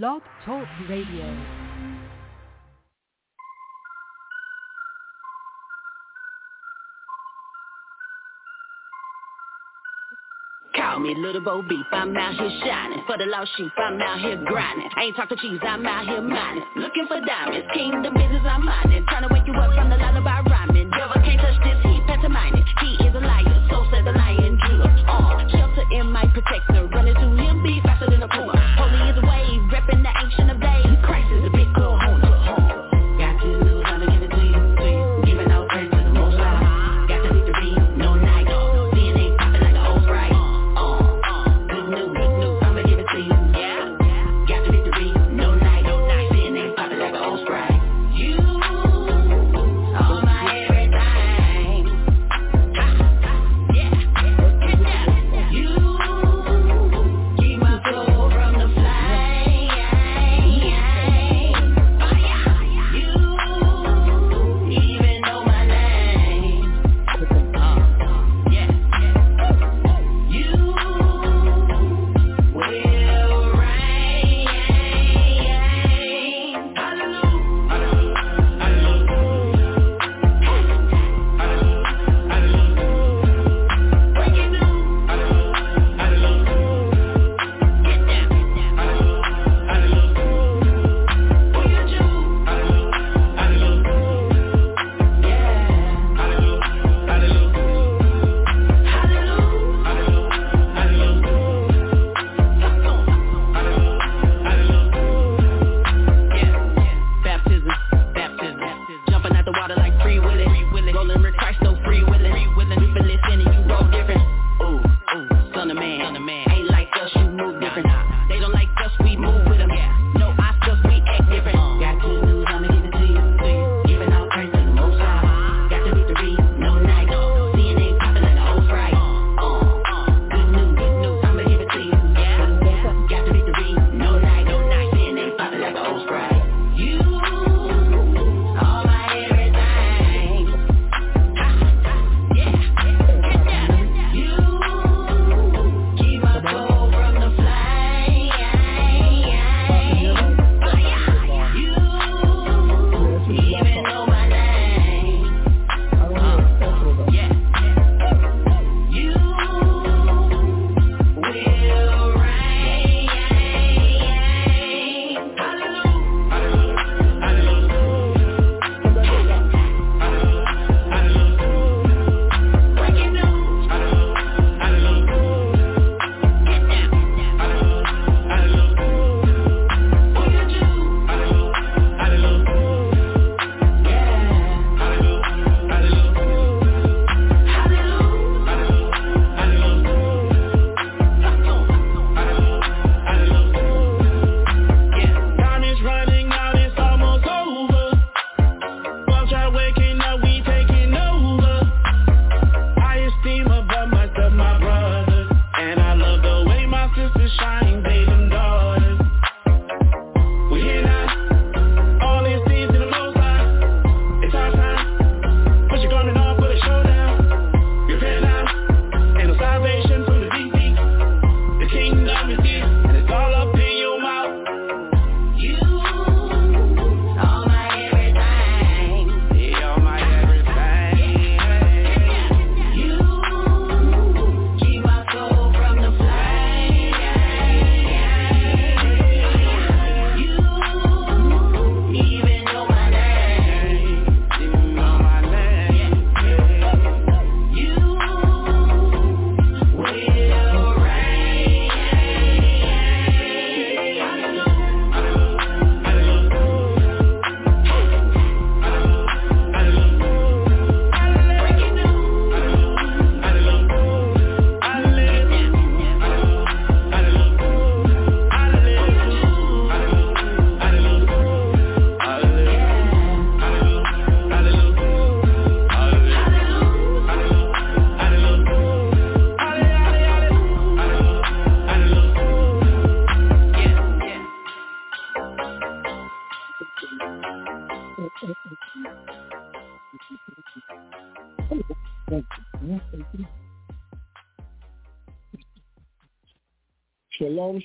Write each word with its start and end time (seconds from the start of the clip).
Blog 0.00 0.22
Talk 0.46 0.64
Radio. 0.88 1.36
Call 10.74 11.00
me 11.00 11.14
Little 11.14 11.42
Bo 11.42 11.60
Beep, 11.68 11.84
I'm 11.92 12.16
out 12.16 12.32
here 12.36 12.48
shining. 12.64 13.02
For 13.06 13.18
the 13.18 13.26
lost 13.26 13.50
sheep, 13.58 13.70
I'm 13.76 14.00
out 14.00 14.18
here 14.20 14.42
grinding. 14.46 14.88
I 14.96 15.02
ain't 15.02 15.16
talking 15.16 15.36
cheese, 15.36 15.60
I'm 15.60 15.84
out 15.84 16.06
here 16.06 16.22
mining. 16.22 16.64
Looking 16.76 17.06
for 17.06 17.20
diamonds, 17.20 17.68
kingdom 17.74 18.14
business, 18.14 18.40
I'm 18.48 18.64
mining. 18.64 19.04
Trying 19.10 19.28
to 19.28 19.34
wake 19.34 19.46
you 19.46 19.52
up 19.52 19.74
from 19.74 19.90
the 19.90 19.96
lullaby 19.96 20.40
rhyming. 20.48 20.88
Devil 20.88 21.20
can't 21.20 21.38
touch 21.38 21.60
this, 21.60 21.76
he 21.84 22.00
pantomiming. 22.08 22.64
He 22.80 22.96
is 23.04 23.14
a 23.14 23.20
liar, 23.20 23.68
so 23.68 23.84
says 23.92 24.06
the 24.06 24.12
liar 24.12 24.21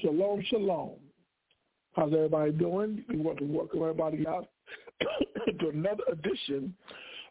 Shalom, 0.07 0.41
shalom. 0.47 0.91
How's 1.91 2.13
everybody 2.13 2.53
doing? 2.53 3.03
We 3.09 3.17
want 3.17 3.39
to 3.39 3.43
welcome 3.43 3.81
everybody 3.81 4.25
out 4.25 4.47
to 5.59 5.67
another 5.67 6.03
edition 6.09 6.73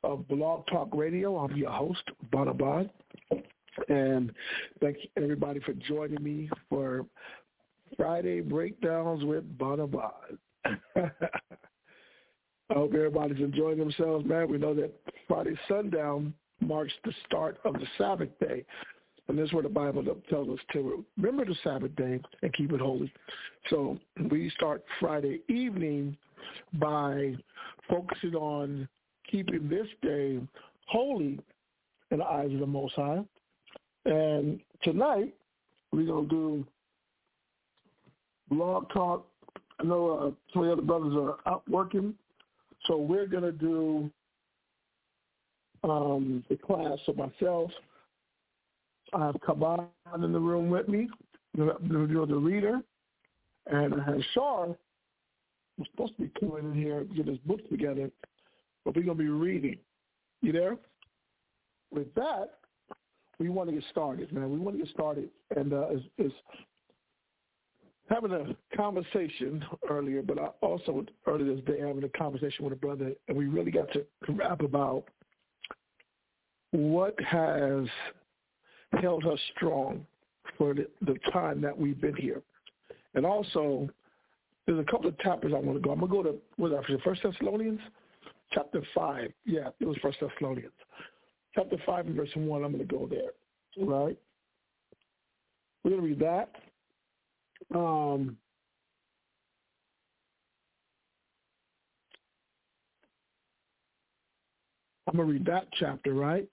of 0.05 0.28
Blog 0.28 0.67
Talk 0.67 0.90
Radio. 0.93 1.38
I'm 1.38 1.56
your 1.56 1.70
host, 1.70 2.02
Banabad. 2.31 2.90
And 3.88 4.31
thank 4.82 4.99
everybody 5.17 5.58
for 5.61 5.73
joining 5.73 6.23
me 6.23 6.50
for 6.69 7.06
Friday 7.96 8.43
Breakdowns 8.43 9.25
with 9.25 9.56
Banabad. 9.56 10.37
I 10.67 11.11
hope 12.75 12.93
everybody's 12.93 13.43
enjoying 13.43 13.78
themselves, 13.78 14.26
man. 14.26 14.50
We 14.50 14.58
know 14.58 14.75
that 14.75 14.93
Friday 15.26 15.58
sundown 15.67 16.34
marks 16.61 16.93
the 17.06 17.12
start 17.25 17.56
of 17.64 17.73
the 17.73 17.87
Sabbath 17.96 18.38
day. 18.38 18.67
And 19.28 19.37
this 19.37 19.46
is 19.46 19.52
where 19.52 19.62
the 19.62 19.69
Bible 19.69 20.05
tells 20.31 20.49
us 20.49 20.64
to 20.73 21.05
remember 21.17 21.44
the 21.44 21.56
Sabbath 21.64 21.94
day 21.96 22.20
and 22.43 22.52
keep 22.55 22.73
it 22.73 22.81
holy. 22.81 23.12
So 23.70 23.99
we 24.31 24.50
start 24.50 24.84
Friday 25.00 25.40
evening 25.49 26.17
by 26.75 27.34
focusing 27.88 28.34
on 28.37 28.88
keeping 29.28 29.69
this 29.69 29.88
day 30.02 30.38
holy 30.87 31.40
in 32.12 32.19
the 32.19 32.25
eyes 32.25 32.52
of 32.52 32.61
the 32.61 32.67
Most 32.67 32.94
High. 32.94 33.25
And 34.05 34.61
tonight 34.84 35.34
we're 35.93 36.06
going 36.06 36.28
to 36.28 36.34
do 36.34 36.67
blog 38.49 38.88
talk. 38.90 39.26
I 39.81 39.82
know 39.82 40.11
uh, 40.11 40.31
some 40.52 40.62
of 40.62 40.69
the 40.69 40.73
other 40.73 40.82
brothers 40.82 41.14
are 41.17 41.52
out 41.52 41.69
working, 41.69 42.14
so 42.87 42.96
we're 42.96 43.26
going 43.26 43.43
to 43.43 43.52
do 43.52 44.08
um, 45.82 46.44
the 46.49 46.56
class 46.56 46.99
of 47.08 47.17
myself– 47.17 47.73
I 49.14 49.26
have 49.26 49.36
Kaban 49.36 49.86
in 50.22 50.32
the 50.32 50.40
room 50.40 50.70
with 50.70 50.88
me, 50.88 51.08
the, 51.56 51.76
the, 51.82 52.26
the 52.26 52.36
reader, 52.36 52.80
and 53.66 53.94
I 53.94 54.04
have 54.04 54.20
Shar, 54.34 54.76
who's 55.76 55.86
supposed 55.90 56.16
to 56.16 56.22
be 56.22 56.30
coming 56.40 56.72
in 56.72 56.74
here 56.74 57.00
to 57.00 57.14
get 57.14 57.26
his 57.26 57.38
books 57.38 57.62
together, 57.70 58.10
but 58.84 58.96
we're 58.96 59.02
going 59.02 59.18
to 59.18 59.24
be 59.24 59.30
reading. 59.30 59.78
You 60.42 60.52
there? 60.52 60.76
With 61.92 62.12
that, 62.14 62.58
we 63.38 63.48
want 63.48 63.68
to 63.68 63.74
get 63.74 63.84
started, 63.90 64.32
man. 64.32 64.50
We 64.50 64.58
want 64.58 64.78
to 64.78 64.84
get 64.84 64.92
started, 64.92 65.28
and 65.54 65.72
uh, 65.72 65.88
it's, 65.90 66.04
it's 66.18 66.34
having 68.08 68.32
a 68.32 68.76
conversation 68.76 69.64
earlier, 69.88 70.22
but 70.22 70.38
I 70.38 70.46
also 70.62 71.04
earlier 71.26 71.54
this 71.54 71.64
day 71.64 71.80
having 71.80 72.04
a 72.04 72.08
conversation 72.10 72.64
with 72.64 72.72
a 72.72 72.76
brother, 72.76 73.12
and 73.28 73.36
we 73.36 73.46
really 73.46 73.70
got 73.70 73.92
to 73.92 74.04
rap 74.28 74.62
about 74.62 75.04
what 76.72 77.18
has 77.20 77.86
held 79.00 79.26
us 79.26 79.38
strong 79.54 80.06
for 80.56 80.75
the, 80.75 80.87
the 81.02 81.16
time 81.32 81.60
that 81.60 81.76
we've 81.76 82.00
been 82.00 82.16
here. 82.16 82.43
And 83.14 83.25
also, 83.25 83.88
there's 84.66 84.78
a 84.78 84.90
couple 84.90 85.08
of 85.08 85.19
chapters 85.19 85.52
I 85.54 85.58
want 85.58 85.76
to 85.76 85.81
go. 85.81 85.93
I'm 85.93 86.00
going 86.00 86.10
to 86.10 86.16
go 86.16 86.22
to, 86.22 86.38
what 86.56 86.70
was 86.70 86.84
that, 86.87 87.02
First 87.02 87.22
Thessalonians? 87.22 87.81
Chapter 88.52 88.82
5. 88.94 89.32
Yeah, 89.44 89.69
it 89.81 89.87
was 89.87 89.96
First 90.02 90.19
Thessalonians. 90.20 90.72
Chapter 91.54 91.76
5 91.87 92.06
and 92.06 92.14
verse 92.14 92.31
1, 92.34 92.64
I'm 92.64 92.72
going 92.72 92.87
to 92.87 92.94
go 92.94 93.08
there, 93.08 93.31
right? 93.87 94.19
We're 95.82 95.90
going 95.90 96.02
to 96.02 96.08
read 96.08 96.19
that. 96.20 96.50
Um, 97.75 98.37
I'm 105.06 105.16
going 105.16 105.28
to 105.28 105.32
read 105.32 105.46
that 105.46 105.69
chapter, 105.78 106.12
right? 106.12 106.49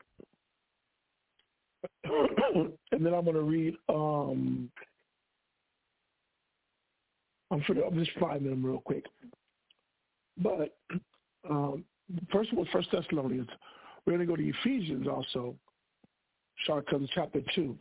And 2.03 3.05
then 3.05 3.13
I'm 3.13 3.23
going 3.23 3.35
to 3.35 3.41
read. 3.41 3.75
Um, 3.89 4.69
I'm, 7.51 7.61
for, 7.61 7.73
I'm 7.73 7.97
just 7.97 8.17
finding 8.19 8.50
them 8.50 8.65
real 8.65 8.79
quick. 8.79 9.05
But 10.38 10.75
um, 11.50 11.83
first 12.31 12.51
of 12.51 12.57
all, 12.57 12.67
First 12.71 12.89
Thessalonians. 12.91 13.50
We're 14.05 14.17
going 14.17 14.27
to 14.27 14.31
go 14.31 14.35
to 14.35 14.50
Ephesians 14.50 15.07
also. 15.07 15.55
Start 16.63 16.88
to 16.89 17.07
chapter 17.13 17.41
two. 17.55 17.77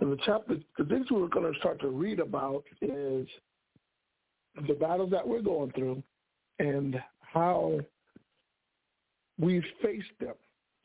And 0.00 0.12
the 0.12 0.18
chapter, 0.24 0.56
the 0.78 0.84
things 0.84 1.06
we're 1.10 1.28
going 1.28 1.52
to 1.52 1.58
start 1.58 1.80
to 1.80 1.88
read 1.88 2.20
about 2.20 2.64
is 2.82 3.26
the 4.66 4.74
battles 4.74 5.10
that 5.10 5.26
we're 5.26 5.42
going 5.42 5.72
through 5.72 6.02
and 6.58 7.00
how 7.20 7.80
we 9.38 9.62
face 9.82 10.04
them, 10.18 10.34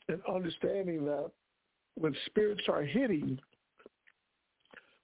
and 0.10 0.22
understanding 0.28 1.06
that 1.06 1.32
when 1.96 2.16
spirits 2.28 2.64
are 2.68 2.84
hitting, 2.84 3.40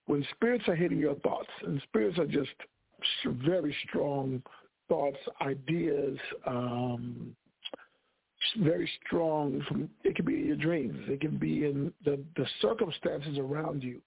when 0.05 0.25
spirits 0.35 0.65
are 0.67 0.75
hitting 0.75 0.99
your 0.99 1.15
thoughts, 1.15 1.49
and 1.63 1.81
spirits 1.83 2.17
are 2.17 2.25
just 2.25 2.51
very 3.45 3.75
strong 3.87 4.41
thoughts, 4.87 5.17
ideas, 5.41 6.17
um, 6.45 7.35
very 8.59 8.89
strong. 9.05 9.61
From, 9.67 9.89
it 10.03 10.15
can 10.15 10.25
be 10.25 10.35
in 10.35 10.47
your 10.47 10.55
dreams. 10.55 10.97
It 11.07 11.21
can 11.21 11.37
be 11.37 11.65
in 11.65 11.93
the, 12.05 12.19
the 12.35 12.45
circumstances 12.61 13.37
around 13.37 13.83
you. 13.83 14.01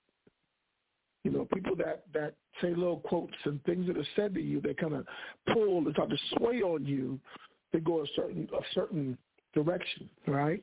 You 1.25 1.33
know, 1.33 1.47
people 1.53 1.77
that, 1.77 2.05
that 2.15 2.35
say 2.63 2.69
little 2.71 3.01
quotes 3.01 3.35
and 3.45 3.63
things 3.65 3.87
that 3.89 3.99
are 3.99 4.07
said 4.17 4.35
to 4.35 4.41
you, 4.41 4.61
they 4.61 4.73
kind 4.73 4.95
of 4.95 5.07
pull, 5.53 5.85
they 5.85 5.93
try 5.93 6.07
to 6.07 6.17
sway 6.37 6.63
on 6.63 6.87
you 6.87 7.21
They 7.73 7.81
go 7.81 8.03
a 8.03 8.07
certain 8.17 8.49
a 8.57 8.63
certain 8.75 9.19
direction, 9.55 10.09
right? 10.27 10.63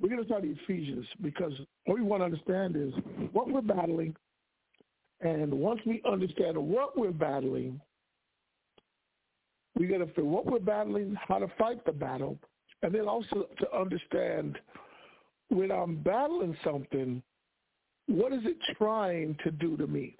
We're 0.00 0.08
going 0.08 0.20
to 0.20 0.26
start 0.26 0.44
Ephesians 0.44 1.06
because 1.22 1.52
what 1.86 1.98
we 1.98 2.04
want 2.04 2.20
to 2.20 2.24
understand 2.24 2.76
is 2.76 2.92
what 3.32 3.48
we're 3.50 3.60
battling. 3.60 4.14
And 5.20 5.52
once 5.52 5.80
we 5.84 6.00
understand 6.08 6.56
what 6.56 6.96
we're 6.96 7.10
battling, 7.10 7.80
we 9.76 9.86
got 9.86 9.98
to 9.98 10.06
figure 10.06 10.24
what 10.24 10.46
we're 10.46 10.60
battling, 10.60 11.16
how 11.26 11.38
to 11.38 11.48
fight 11.58 11.84
the 11.84 11.92
battle, 11.92 12.38
and 12.82 12.94
then 12.94 13.08
also 13.08 13.48
to 13.58 13.76
understand 13.76 14.58
when 15.48 15.70
I'm 15.70 15.96
battling 15.96 16.56
something, 16.62 17.22
what 18.06 18.32
is 18.32 18.40
it 18.44 18.56
trying 18.76 19.36
to 19.44 19.50
do 19.50 19.76
to 19.76 19.86
me? 19.86 20.16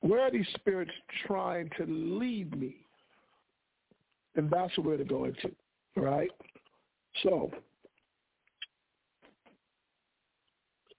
Where 0.00 0.20
are 0.20 0.30
these 0.30 0.46
spirits 0.54 0.92
trying 1.26 1.70
to 1.78 1.86
lead 1.86 2.58
me? 2.58 2.76
And 4.36 4.50
that's 4.50 4.74
going 4.76 4.98
to 4.98 5.04
go 5.04 5.24
into, 5.24 5.50
right? 5.96 6.30
So 7.22 7.50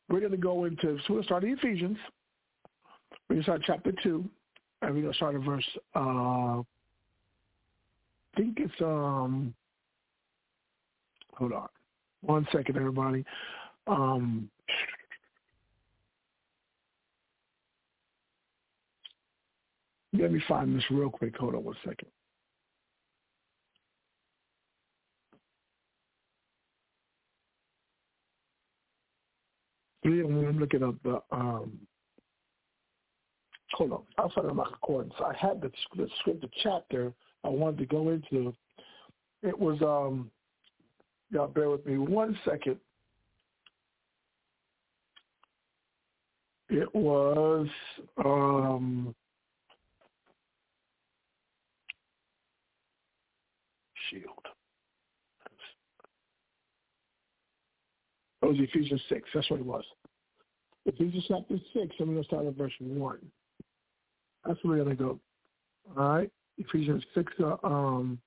We're 0.10 0.20
going 0.20 0.32
to 0.32 0.38
go 0.38 0.66
into, 0.66 0.98
so 1.06 1.14
we'll 1.14 1.24
start 1.24 1.44
in 1.44 1.52
Ephesians. 1.52 1.98
We're 3.30 3.36
going 3.36 3.42
to 3.42 3.44
start 3.44 3.62
chapter 3.66 3.92
2, 4.04 4.28
and 4.82 4.96
we're 4.96 5.02
going 5.02 5.14
to 5.14 5.18
start 5.18 5.36
at 5.36 5.42
verse, 5.42 5.66
uh, 5.96 6.60
I 6.60 6.64
think 8.36 8.58
it's, 8.60 8.82
um, 8.82 9.54
hold 11.36 11.54
on. 11.54 11.68
One 12.22 12.48
second, 12.52 12.76
everybody. 12.76 13.24
Um, 13.88 14.50
let 20.14 20.32
me 20.32 20.42
find 20.48 20.76
this 20.76 20.84
real 20.90 21.10
quick. 21.10 21.36
Hold 21.38 21.56
on 21.56 21.64
one 21.64 21.76
second. 21.84 22.10
When 30.10 30.46
I'm 30.46 30.60
looking 30.60 30.84
up 30.84 30.96
the 31.04 31.22
um 31.32 31.80
hold 33.74 33.92
on, 33.92 34.02
outside 34.18 34.46
of 34.46 34.56
my 34.56 34.66
concordance, 34.66 35.14
I 35.20 35.34
had 35.40 35.62
the, 35.62 35.72
the 35.96 36.08
script, 36.20 36.42
the 36.42 36.50
chapter 36.64 37.14
I 37.44 37.50
wanted 37.50 37.78
to 37.80 37.86
go 37.86 38.10
into. 38.10 38.54
It 39.44 39.58
was 39.58 39.82
um 39.82 40.32
y'all 41.32 41.48
bear 41.48 41.70
with 41.70 41.86
me 41.86 41.98
one 41.98 42.38
second. 42.46 42.78
It 46.70 46.94
was 46.94 47.68
um 48.24 49.16
shield. 54.10 54.24
It 58.42 58.46
was 58.46 58.58
Ephesians 58.58 59.02
6. 59.10 59.30
That's 59.34 59.50
what 59.50 59.60
it 59.60 59.66
was. 59.66 59.84
Ephesians 60.90 61.26
chapter 61.28 61.56
6, 61.74 61.96
I'm 62.00 62.06
going 62.08 62.18
to 62.18 62.24
start 62.24 62.48
at 62.48 62.56
verse 62.56 62.74
1. 62.80 63.18
That's 64.46 64.60
where 64.64 64.78
we're 64.78 64.84
going 64.84 64.98
to 64.98 65.04
go. 65.04 65.20
All 65.96 66.10
right? 66.10 66.32
Ephesians 66.58 67.04
6, 67.14 67.32
uh, 67.44 67.56
um, 67.64 68.20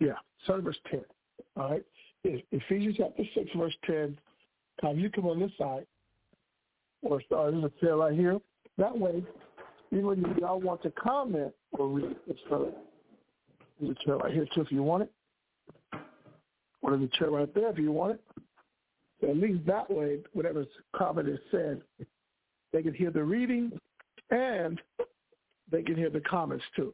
yeah, 0.00 0.12
start 0.44 0.62
verse 0.62 0.78
10. 0.90 1.02
All 1.58 1.70
right? 1.70 1.84
Ephesians 2.24 2.96
chapter 2.96 3.22
6, 3.34 3.50
verse 3.54 3.76
10. 3.86 4.18
Now, 4.82 4.92
you 4.92 5.10
come 5.10 5.26
on 5.26 5.40
this 5.40 5.52
side, 5.58 5.86
or 7.02 7.20
start, 7.22 7.52
there's 7.52 7.64
a 7.64 7.84
tail 7.84 7.98
right 7.98 8.14
here. 8.14 8.38
That 8.78 8.96
way, 8.96 9.22
even 9.92 10.24
if 10.24 10.38
y'all 10.38 10.60
want 10.60 10.82
to 10.84 10.90
comment 10.92 11.52
or 11.78 11.88
read, 11.88 12.16
it's 12.28 12.40
chair 14.04 14.16
right 14.16 14.32
here 14.32 14.46
too 14.54 14.62
if 14.62 14.72
you 14.72 14.82
want 14.82 15.04
it. 15.04 15.12
Or 16.82 16.94
in 16.94 17.00
the 17.00 17.08
chair 17.18 17.30
right 17.30 17.52
there 17.54 17.70
if 17.70 17.78
you 17.78 17.92
want 17.92 18.14
it. 18.14 18.20
So 19.20 19.30
at 19.30 19.36
least 19.36 19.64
that 19.66 19.90
way, 19.90 20.18
whatever 20.32 20.64
comment 20.94 21.28
is 21.28 21.38
said, 21.50 21.80
they 22.72 22.82
can 22.82 22.94
hear 22.94 23.10
the 23.10 23.24
reading 23.24 23.72
and 24.30 24.80
they 25.70 25.82
can 25.82 25.96
hear 25.96 26.10
the 26.10 26.20
comments 26.20 26.64
too. 26.74 26.92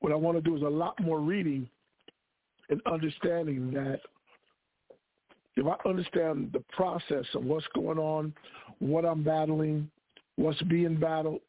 What 0.00 0.12
I 0.12 0.16
want 0.16 0.36
to 0.36 0.42
do 0.42 0.56
is 0.56 0.62
a 0.62 0.68
lot 0.68 1.00
more 1.00 1.20
reading 1.20 1.68
and 2.70 2.80
understanding 2.90 3.72
that 3.72 4.00
if 5.56 5.66
I 5.66 5.88
understand 5.88 6.50
the 6.52 6.62
process 6.70 7.24
of 7.34 7.44
what's 7.44 7.66
going 7.74 7.98
on, 7.98 8.32
what 8.78 9.04
I'm 9.04 9.24
battling, 9.24 9.90
what's 10.38 10.62
being 10.62 10.94
battled, 10.94 11.40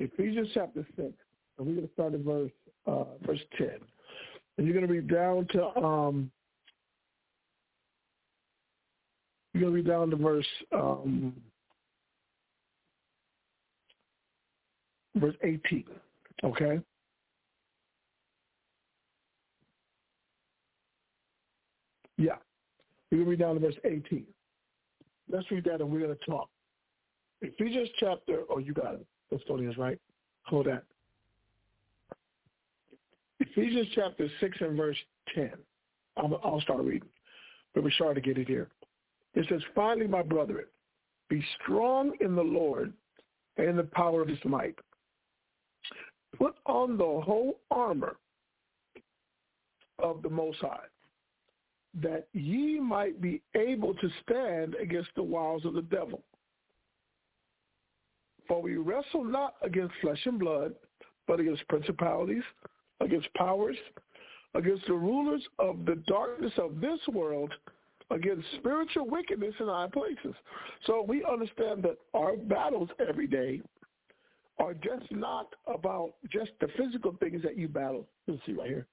Ephesians 0.00 0.48
chapter 0.54 0.84
6, 0.96 0.98
and 0.98 1.14
we're 1.58 1.74
going 1.74 1.86
to 1.86 1.92
start 1.92 2.14
at 2.14 2.20
verse, 2.20 2.50
uh, 2.86 3.04
verse 3.26 3.40
10. 3.58 3.68
And 4.56 4.66
you're 4.66 4.74
going 4.74 4.86
to 4.86 4.92
be 4.92 5.06
down 5.06 5.46
to, 5.50 5.66
um, 5.76 6.30
you're 9.52 9.62
going 9.62 9.76
to 9.76 9.82
be 9.82 9.88
down 9.88 10.10
to 10.10 10.16
verse, 10.16 10.46
um, 10.72 11.34
verse 15.16 15.36
18, 15.42 15.84
okay? 16.44 16.80
Yeah. 22.16 22.36
We're 23.10 23.18
going 23.18 23.24
to 23.24 23.30
read 23.30 23.38
down 23.38 23.54
to 23.54 23.60
verse 23.60 23.76
18. 23.84 24.24
Let's 25.30 25.50
read 25.50 25.64
that 25.64 25.82
and 25.82 25.90
we're 25.90 26.00
going 26.00 26.16
to 26.16 26.24
talk. 26.24 26.48
Ephesians 27.44 27.88
chapter, 27.98 28.42
oh, 28.50 28.58
you 28.58 28.72
got 28.72 28.94
it. 28.94 29.06
Custodians, 29.30 29.76
right? 29.76 29.98
Hold 30.44 30.66
that. 30.66 30.84
Ephesians 33.40 33.88
chapter 33.94 34.28
6 34.40 34.56
and 34.60 34.76
verse 34.76 34.96
10. 35.34 35.52
I'll, 36.16 36.40
I'll 36.42 36.60
start 36.60 36.82
reading. 36.82 37.08
But 37.74 37.84
we're 37.84 37.90
sure 37.90 38.14
to 38.14 38.20
get 38.20 38.38
it 38.38 38.48
here. 38.48 38.68
It 39.34 39.46
says, 39.48 39.60
Finally, 39.74 40.06
my 40.06 40.22
brethren, 40.22 40.64
be 41.28 41.44
strong 41.62 42.12
in 42.20 42.34
the 42.34 42.42
Lord 42.42 42.92
and 43.56 43.68
in 43.68 43.76
the 43.76 43.84
power 43.84 44.22
of 44.22 44.28
his 44.28 44.38
might. 44.44 44.76
Put 46.38 46.54
on 46.66 46.96
the 46.96 47.04
whole 47.04 47.60
armor 47.70 48.16
of 49.98 50.22
the 50.22 50.30
Most 50.30 50.58
High, 50.58 50.86
that 52.02 52.26
ye 52.32 52.80
might 52.80 53.20
be 53.20 53.40
able 53.54 53.94
to 53.94 54.08
stand 54.22 54.74
against 54.76 55.10
the 55.14 55.22
wiles 55.22 55.64
of 55.64 55.74
the 55.74 55.82
devil. 55.82 56.22
For 58.46 58.60
we 58.60 58.76
wrestle 58.76 59.24
not 59.24 59.54
against 59.62 59.94
flesh 60.00 60.20
and 60.26 60.38
blood, 60.38 60.74
but 61.26 61.40
against 61.40 61.66
principalities, 61.68 62.42
against 63.00 63.32
powers, 63.34 63.76
against 64.54 64.86
the 64.86 64.94
rulers 64.94 65.42
of 65.58 65.84
the 65.86 65.96
darkness 66.06 66.52
of 66.58 66.80
this 66.80 67.00
world, 67.12 67.52
against 68.10 68.46
spiritual 68.58 69.08
wickedness 69.08 69.54
in 69.58 69.66
high 69.66 69.88
places. 69.92 70.34
So 70.86 71.02
we 71.06 71.24
understand 71.24 71.82
that 71.84 71.96
our 72.12 72.36
battles 72.36 72.90
every 73.08 73.26
day 73.26 73.62
are 74.58 74.74
just 74.74 75.10
not 75.10 75.48
about 75.66 76.14
just 76.30 76.52
the 76.60 76.68
physical 76.76 77.16
things 77.18 77.42
that 77.42 77.56
you 77.56 77.66
battle. 77.66 78.06
Let's 78.26 78.40
see 78.46 78.52
right 78.52 78.68
here. 78.68 78.86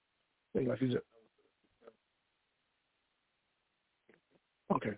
Okay. 4.75 4.97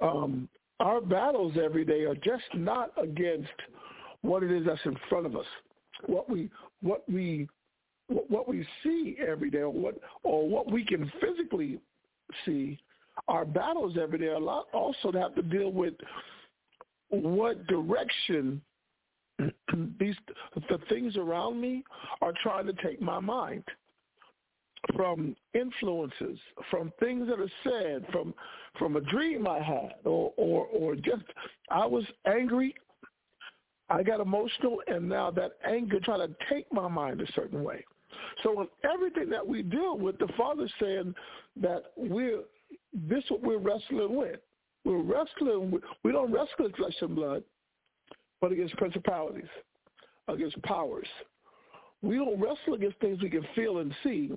Um, 0.00 0.48
our 0.80 1.00
battles 1.00 1.54
every 1.62 1.84
day 1.84 2.04
are 2.04 2.14
just 2.16 2.44
not 2.54 2.90
against 3.00 3.48
what 4.22 4.42
it 4.42 4.50
is 4.50 4.66
that's 4.66 4.80
in 4.84 4.96
front 5.08 5.26
of 5.26 5.36
us, 5.36 5.46
what 6.06 6.28
we 6.28 6.50
what 6.82 7.08
we 7.08 7.48
what 8.08 8.48
we 8.48 8.66
see 8.82 9.16
every 9.26 9.50
day, 9.50 9.58
or 9.58 9.70
what 9.72 9.94
or 10.24 10.48
what 10.48 10.70
we 10.70 10.84
can 10.84 11.10
physically 11.20 11.78
see. 12.44 12.78
Our 13.28 13.44
battles 13.44 13.96
every 14.00 14.18
day 14.18 14.26
are 14.26 14.34
a 14.34 14.38
lot 14.38 14.66
also 14.72 15.12
have 15.12 15.34
to 15.34 15.42
deal 15.42 15.70
with 15.70 15.94
what 17.10 17.66
direction 17.66 18.62
these 20.00 20.16
the 20.68 20.78
things 20.88 21.16
around 21.16 21.60
me 21.60 21.84
are 22.22 22.32
trying 22.42 22.66
to 22.66 22.72
take 22.82 23.00
my 23.00 23.20
mind 23.20 23.64
from 24.94 25.36
influences, 25.54 26.38
from 26.70 26.92
things 27.00 27.28
that 27.28 27.38
are 27.38 27.50
said, 27.64 28.04
from 28.12 28.34
from 28.78 28.96
a 28.96 29.00
dream 29.00 29.46
I 29.46 29.60
had, 29.60 29.94
or 30.04 30.32
or 30.36 30.66
or 30.66 30.94
just 30.94 31.22
I 31.70 31.86
was 31.86 32.04
angry, 32.26 32.74
I 33.88 34.02
got 34.02 34.20
emotional, 34.20 34.80
and 34.86 35.08
now 35.08 35.30
that 35.32 35.52
anger 35.66 36.00
trying 36.00 36.26
to 36.26 36.34
take 36.52 36.72
my 36.72 36.88
mind 36.88 37.20
a 37.20 37.32
certain 37.32 37.62
way. 37.62 37.84
So 38.42 38.60
in 38.60 38.68
everything 38.90 39.28
that 39.30 39.46
we 39.46 39.62
deal 39.62 39.98
with, 39.98 40.18
the 40.18 40.28
Father's 40.36 40.72
saying 40.80 41.14
that 41.60 41.84
we're 41.96 42.42
this 42.92 43.24
what 43.28 43.42
we're 43.42 43.58
wrestling 43.58 44.16
with. 44.16 44.40
We're 44.84 45.02
wrestling. 45.02 45.70
With, 45.70 45.82
we 46.04 46.12
don't 46.12 46.32
wrestle 46.32 46.48
with 46.60 46.76
flesh 46.76 46.94
and 47.00 47.14
blood, 47.14 47.42
but 48.40 48.52
against 48.52 48.76
principalities, 48.76 49.48
against 50.28 50.60
powers, 50.62 51.08
we 52.02 52.16
don't 52.16 52.40
wrestle 52.40 52.74
against 52.74 52.98
things 53.00 53.20
we 53.20 53.30
can 53.30 53.46
feel 53.54 53.78
and 53.78 53.94
see. 54.02 54.30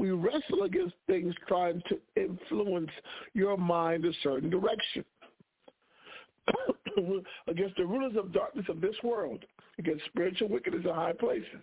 We 0.00 0.12
wrestle 0.12 0.62
against 0.62 0.94
things 1.06 1.34
trying 1.46 1.82
to 1.90 1.98
influence 2.16 2.88
your 3.34 3.58
mind 3.58 4.06
a 4.06 4.12
certain 4.22 4.48
direction. 4.48 5.04
against 7.46 7.76
the 7.76 7.84
rulers 7.84 8.16
of 8.16 8.32
darkness 8.32 8.64
of 8.70 8.80
this 8.80 8.94
world, 9.04 9.44
against 9.78 10.06
spiritual 10.06 10.48
wickedness 10.48 10.86
in 10.86 10.94
high 10.94 11.12
places. 11.12 11.60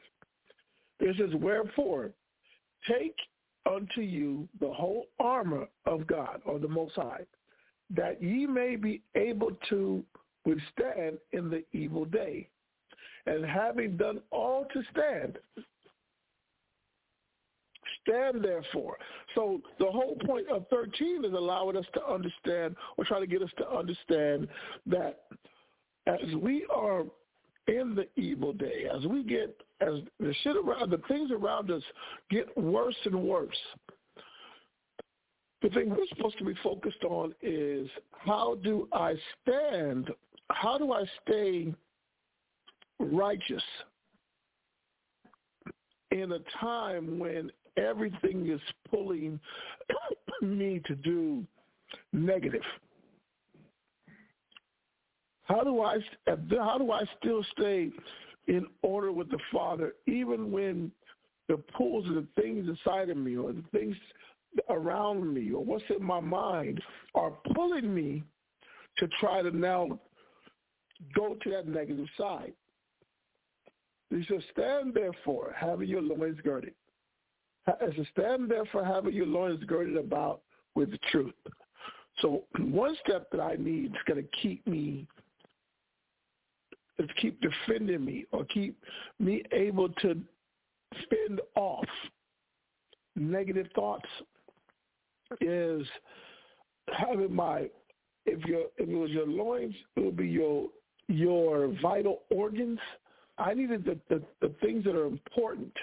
It 1.00 1.16
says, 1.18 1.34
wherefore, 1.42 2.12
take 2.88 3.16
unto 3.66 4.02
you 4.02 4.48
the 4.60 4.72
whole 4.72 5.08
armor 5.20 5.68
of 5.88 6.06
God, 6.06 6.40
or 6.46 6.60
the 6.60 6.68
Most 6.68 6.94
High, 6.94 7.26
that 7.96 8.22
ye 8.22 8.46
may 8.46 8.76
be 8.76 9.02
able 9.16 9.58
to 9.70 10.04
withstand 10.46 11.18
in 11.32 11.50
the 11.50 11.64
evil 11.74 12.06
day 12.06 12.50
and 13.26 13.44
having 13.44 13.98
done 13.98 14.22
all 14.30 14.68
to 14.74 14.84
stand, 14.92 15.40
stand 18.08 18.44
therefore. 18.44 18.98
So 19.36 19.62
the 19.80 19.86
whole 19.86 20.18
point 20.26 20.48
of 20.50 20.66
13 20.70 21.26
is 21.26 21.34
allowing 21.34 21.78
us 21.78 21.86
to 21.94 22.06
understand 22.06 22.76
or 22.98 23.06
trying 23.06 23.22
to 23.22 23.28
get 23.28 23.42
us 23.42 23.52
to 23.58 23.70
understand 23.70 24.48
that 24.86 25.24
as 26.08 26.36
we 26.42 26.66
are 26.74 27.04
in 27.68 27.96
the 27.96 28.08
evil 28.20 28.54
day, 28.54 28.86
as 28.96 29.06
we 29.06 29.24
get, 29.24 29.56
as 29.82 29.96
the 30.20 30.34
shit 30.42 30.56
around, 30.56 30.90
the 30.90 31.02
things 31.08 31.32
around 31.32 31.70
us 31.70 31.84
get 32.30 32.56
worse 32.58 32.96
and 33.06 33.16
worse, 33.16 33.58
the 35.62 35.70
thing 35.70 35.90
we're 35.90 36.08
supposed 36.10 36.38
to 36.38 36.46
be 36.46 36.54
focused 36.64 37.04
on 37.04 37.34
is 37.42 37.90
how 38.12 38.58
do 38.64 38.88
I 38.94 39.16
stand? 39.42 40.12
How 40.50 40.78
do 40.78 40.94
I 40.94 41.04
stay 41.24 41.74
righteous 43.00 43.64
in 46.12 46.32
a 46.32 46.40
time 46.60 47.20
when 47.20 47.52
everything 47.78 48.50
is 48.50 48.62
pulling 48.90 49.40
me 50.42 50.82
to 50.86 50.96
do 50.96 51.46
negative. 52.14 52.62
How 55.44 55.64
do 55.64 55.82
I 55.82 55.98
how 56.60 56.78
do 56.78 56.92
I 56.92 57.04
still 57.20 57.44
stay 57.58 57.92
in 58.48 58.66
order 58.82 59.12
with 59.12 59.30
the 59.30 59.40
Father 59.52 59.94
even 60.06 60.52
when 60.52 60.92
the 61.48 61.58
pulls 61.78 62.08
of 62.08 62.16
the 62.16 62.28
things 62.42 62.68
inside 62.68 63.10
of 63.10 63.18
me 63.18 63.38
or 63.38 63.54
the 63.54 63.64
things 63.72 63.96
around 64.70 65.34
me 65.34 65.52
or 65.52 65.64
what's 65.64 65.84
in 65.90 66.04
my 66.04 66.20
mind 66.20 66.82
are 67.16 67.32
pulling 67.54 67.94
me 67.94 68.24
to 68.98 69.08
try 69.20 69.42
to 69.42 69.56
now 69.56 70.00
go 71.16 71.36
to 71.42 71.50
that 71.52 71.68
negative 71.68 72.08
side. 72.18 72.54
He 74.10 74.26
says, 74.30 74.42
stand 74.54 74.94
therefore, 74.94 75.54
having 75.58 75.90
your 75.90 76.02
loins 76.02 76.40
girded. 76.44 76.74
As 77.68 77.94
a 78.00 78.06
stand 78.12 78.50
therefore, 78.50 78.86
having 78.86 79.14
your 79.14 79.26
loins 79.26 79.64
girded 79.66 79.98
about 79.98 80.42
with 80.76 80.92
the 80.92 81.00
truth. 81.12 81.34
So 82.22 82.44
one 82.60 82.96
step 83.06 83.30
that 83.32 83.42
I 83.42 83.56
need 83.56 83.92
is 83.92 84.02
going 84.08 84.24
to 84.24 84.30
keep 84.42 84.66
me, 84.66 85.06
is 86.98 87.10
keep 87.22 87.40
defending 87.42 88.04
me 88.04 88.26
or 88.32 88.46
keep 88.46 88.82
me 89.20 89.44
able 89.52 89.90
to 89.90 90.16
fend 91.10 91.42
off 91.56 91.86
negative 93.16 93.68
thoughts 93.76 94.08
is 95.42 95.86
having 96.94 97.34
my 97.34 97.70
if 98.26 98.44
your 98.46 98.62
if 98.78 98.88
it 98.88 98.96
was 98.96 99.12
your 99.12 99.28
loins, 99.28 99.76
it 99.96 100.06
would 100.06 100.18
be 100.18 100.28
your 100.28 100.68
your 101.08 101.74
vital 101.82 102.22
organs 102.30 102.80
I 103.38 103.54
needed 103.54 103.86
the, 103.86 103.98
the, 104.10 104.22
the 104.42 104.54
things 104.62 104.84
that 104.86 104.96
are 104.96 105.06
important 105.06 105.74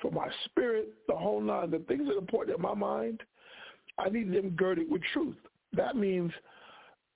for 0.00 0.10
my 0.10 0.28
spirit, 0.44 0.92
the 1.08 1.16
whole 1.16 1.40
nine, 1.40 1.70
the 1.70 1.78
things 1.80 2.06
that 2.06 2.14
are 2.14 2.18
important 2.18 2.56
in 2.56 2.62
my 2.62 2.74
mind, 2.74 3.22
I 3.98 4.08
need 4.08 4.32
them 4.32 4.50
girded 4.50 4.90
with 4.90 5.02
truth. 5.12 5.36
That 5.72 5.96
means 5.96 6.32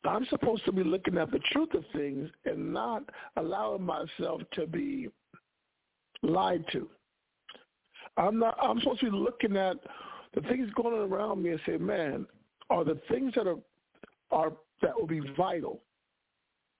I'm 0.05 0.27
supposed 0.27 0.65
to 0.65 0.73
be 0.73 0.83
looking 0.83 1.19
at 1.19 1.31
the 1.31 1.41
truth 1.53 1.75
of 1.75 1.85
things 1.93 2.31
and 2.45 2.73
not 2.73 3.03
allowing 3.37 3.83
myself 3.83 4.41
to 4.55 4.67
be 4.67 5.09
lied 6.23 6.65
to. 6.73 6.89
I'm 8.17 8.39
not. 8.39 8.57
I'm 8.61 8.81
supposed 8.81 9.01
to 9.01 9.11
be 9.11 9.17
looking 9.17 9.57
at 9.57 9.77
the 10.35 10.41
things 10.43 10.71
going 10.75 10.95
on 10.95 11.11
around 11.13 11.43
me 11.43 11.51
and 11.51 11.61
say, 11.67 11.77
man, 11.77 12.27
are 12.71 12.85
the 12.85 13.01
things 13.09 13.33
that 13.35 13.47
are 13.47 13.59
are 14.31 14.53
that 14.83 14.99
will 14.99 15.07
be 15.07 15.21
vital. 15.37 15.83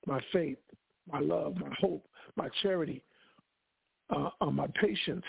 My 0.07 0.21
faith, 0.33 0.59
my 1.11 1.21
love, 1.21 1.57
my 1.57 1.69
hope, 1.79 2.07
my 2.37 2.49
charity, 2.63 3.03
uh, 4.15 4.31
uh, 4.41 4.51
my 4.51 4.67
patience, 4.81 5.25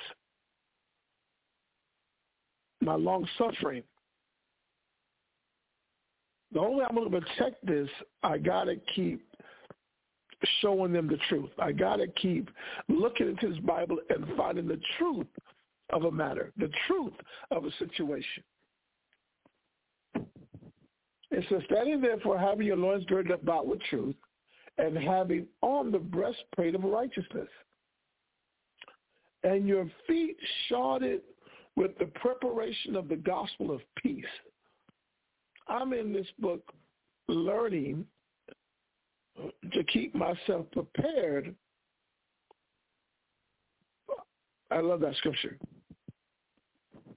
my 2.81 2.95
long 2.95 3.27
suffering. 3.37 3.83
The 6.53 6.59
only 6.59 6.77
way 6.77 6.85
I'm 6.89 6.95
going 6.95 7.09
to 7.09 7.21
protect 7.21 7.65
this, 7.65 7.87
I 8.23 8.37
got 8.37 8.65
to 8.65 8.75
keep 8.95 9.25
showing 10.61 10.91
them 10.91 11.07
the 11.07 11.19
truth. 11.29 11.49
I 11.59 11.71
got 11.71 11.97
to 11.97 12.07
keep 12.07 12.49
looking 12.89 13.29
into 13.29 13.49
this 13.49 13.59
Bible 13.59 13.99
and 14.09 14.25
finding 14.35 14.67
the 14.67 14.79
truth 14.97 15.27
of 15.91 16.03
a 16.03 16.11
matter, 16.11 16.51
the 16.57 16.69
truth 16.87 17.13
of 17.51 17.65
a 17.65 17.71
situation. 17.79 18.43
It 21.31 21.45
says, 21.49 21.61
standing 21.65 22.01
therefore 22.01 22.37
having 22.37 22.67
your 22.67 22.75
loins 22.75 23.05
girded 23.05 23.31
about 23.31 23.65
with 23.65 23.79
truth 23.89 24.15
and 24.77 24.97
having 24.97 25.47
on 25.61 25.91
the 25.91 25.99
breastplate 25.99 26.75
of 26.75 26.83
righteousness 26.83 27.47
and 29.43 29.67
your 29.67 29.89
feet 30.07 30.37
shodded 30.67 31.21
with 31.75 31.97
the 31.99 32.07
preparation 32.15 32.95
of 32.95 33.07
the 33.07 33.15
gospel 33.15 33.71
of 33.71 33.81
peace. 34.01 34.25
I'm 35.67 35.93
in 35.93 36.11
this 36.11 36.27
book 36.39 36.73
learning 37.27 38.05
to 39.73 39.83
keep 39.85 40.13
myself 40.13 40.65
prepared. 40.71 41.55
I 44.69 44.79
love 44.79 44.99
that 45.01 45.15
scripture. 45.15 45.57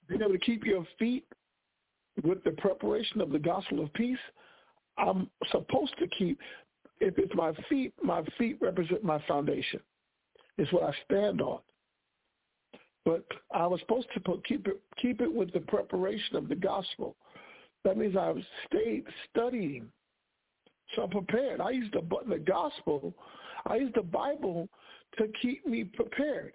Being 0.08 0.23
able 0.23 0.32
to 0.32 0.38
keep 0.38 0.64
your 0.64 0.87
feet 0.99 1.25
with 2.23 2.42
the 2.44 2.52
preparation 2.52 3.20
of 3.20 3.30
the 3.30 3.38
gospel 3.38 3.82
of 3.82 3.92
peace, 3.94 4.18
I'm 4.96 5.28
supposed 5.50 5.94
to 5.99 6.06
keep, 6.18 6.38
if 7.00 7.18
it's 7.18 7.34
my 7.34 7.52
feet, 7.68 7.92
my 8.02 8.23
feet 8.38 8.58
represent 8.61 9.02
my 9.02 9.23
foundation. 9.26 9.80
It's 10.58 10.73
what 10.73 10.84
I 10.84 10.94
stand 11.04 11.40
on. 11.40 11.61
But 13.04 13.25
I 13.54 13.66
was 13.66 13.80
supposed 13.80 14.08
to 14.14 14.20
put, 14.20 14.44
keep 14.46 14.66
it 14.66 14.80
keep 15.00 15.20
it 15.20 15.32
with 15.32 15.52
the 15.52 15.61
preparation 15.61 16.37
of 16.37 16.49
the 16.49 16.54
gospel. 16.54 17.16
That 17.84 17.99
means 17.99 18.16
I've 18.16 18.42
stayed 18.66 19.04
studying, 19.30 19.88
so 20.94 21.02
I'm 21.02 21.11
prepared. 21.11 21.61
I 21.61 21.70
use 21.70 21.90
the 21.92 22.02
the 22.28 22.38
gospel, 22.38 23.14
I 23.66 23.76
use 23.76 23.92
the 23.94 24.02
Bible 24.02 24.68
to 25.18 25.28
keep 25.42 25.66
me 25.66 25.84
prepared, 25.84 26.54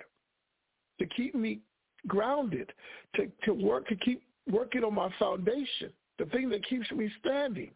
to 1.00 1.06
keep 1.06 1.36
me 1.36 1.60
grounded, 2.08 2.72
to 3.16 3.32
to 3.44 3.54
work 3.54 3.88
to 3.90 3.96
keep 3.96 4.24
working 4.50 4.84
on 4.84 4.96
my 4.96 5.12
foundation, 5.20 5.92
the 6.18 6.26
thing 6.26 6.50
that 6.50 6.66
keeps 6.68 6.90
me 6.92 7.12
standing. 7.20 7.70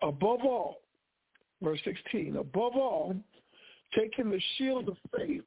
Above 0.00 0.40
all, 0.44 0.76
verse 1.60 1.80
16, 1.84 2.36
above 2.36 2.76
all, 2.76 3.16
taking 3.94 4.30
the 4.30 4.40
shield 4.56 4.88
of 4.88 4.96
faith, 5.16 5.42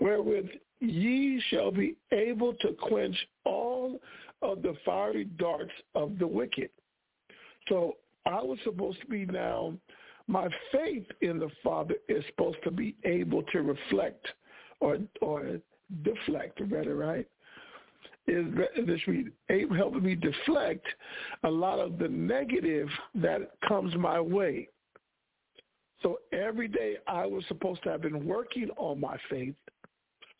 wherewith 0.00 0.46
ye 0.80 1.40
shall 1.48 1.70
be 1.70 1.96
able 2.12 2.54
to 2.54 2.72
quench 2.80 3.16
all 3.44 4.00
of 4.42 4.62
the 4.62 4.74
fiery 4.84 5.24
darts 5.24 5.72
of 5.94 6.18
the 6.18 6.26
wicked. 6.26 6.70
So 7.68 7.96
I 8.26 8.42
was 8.42 8.58
supposed 8.64 9.00
to 9.00 9.06
be 9.06 9.26
now, 9.26 9.74
my 10.26 10.48
faith 10.72 11.06
in 11.20 11.38
the 11.38 11.50
Father 11.62 11.94
is 12.08 12.24
supposed 12.28 12.58
to 12.64 12.70
be 12.70 12.96
able 13.04 13.42
to 13.44 13.62
reflect 13.62 14.26
or 14.80 14.98
or 15.20 15.60
deflect, 16.02 16.58
better, 16.70 16.96
right? 16.96 17.26
Is 18.26 18.46
this 18.86 19.00
helping 19.76 20.02
me 20.02 20.14
deflect 20.14 20.86
a 21.42 21.50
lot 21.50 21.78
of 21.78 21.98
the 21.98 22.08
negative 22.08 22.88
that 23.16 23.50
comes 23.68 23.94
my 23.96 24.18
way. 24.18 24.68
So 26.02 26.18
every 26.32 26.68
day 26.68 26.96
I 27.06 27.26
was 27.26 27.44
supposed 27.48 27.82
to 27.84 27.90
have 27.90 28.00
been 28.00 28.26
working 28.26 28.70
on 28.78 29.00
my 29.00 29.18
faith 29.28 29.54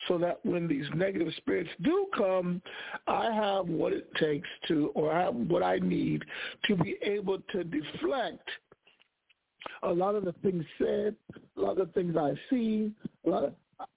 so 0.09 0.19
that 0.19 0.45
when 0.45 0.69
these 0.69 0.87
negative 0.95 1.33
spirits 1.37 1.71
do 1.83 2.07
come, 2.17 2.61
I 3.07 3.33
have 3.33 3.67
what 3.67 3.93
it 3.93 4.12
takes 4.17 4.49
to, 4.69 4.90
or 4.95 5.12
I 5.12 5.23
have 5.23 5.35
what 5.35 5.62
I 5.62 5.79
need 5.79 6.25
to 6.67 6.77
be 6.77 6.97
able 7.03 7.38
to 7.53 7.64
deflect 7.64 8.49
a 9.83 9.93
lot 9.93 10.14
of 10.14 10.25
the 10.25 10.33
things 10.43 10.64
said, 10.79 11.14
a 11.57 11.61
lot 11.61 11.79
of 11.79 11.88
the 11.88 11.93
things 11.93 12.17
I 12.17 12.35
see, 12.51 12.93
a 13.27 13.31
lot 13.31 13.45
of, 13.45 13.55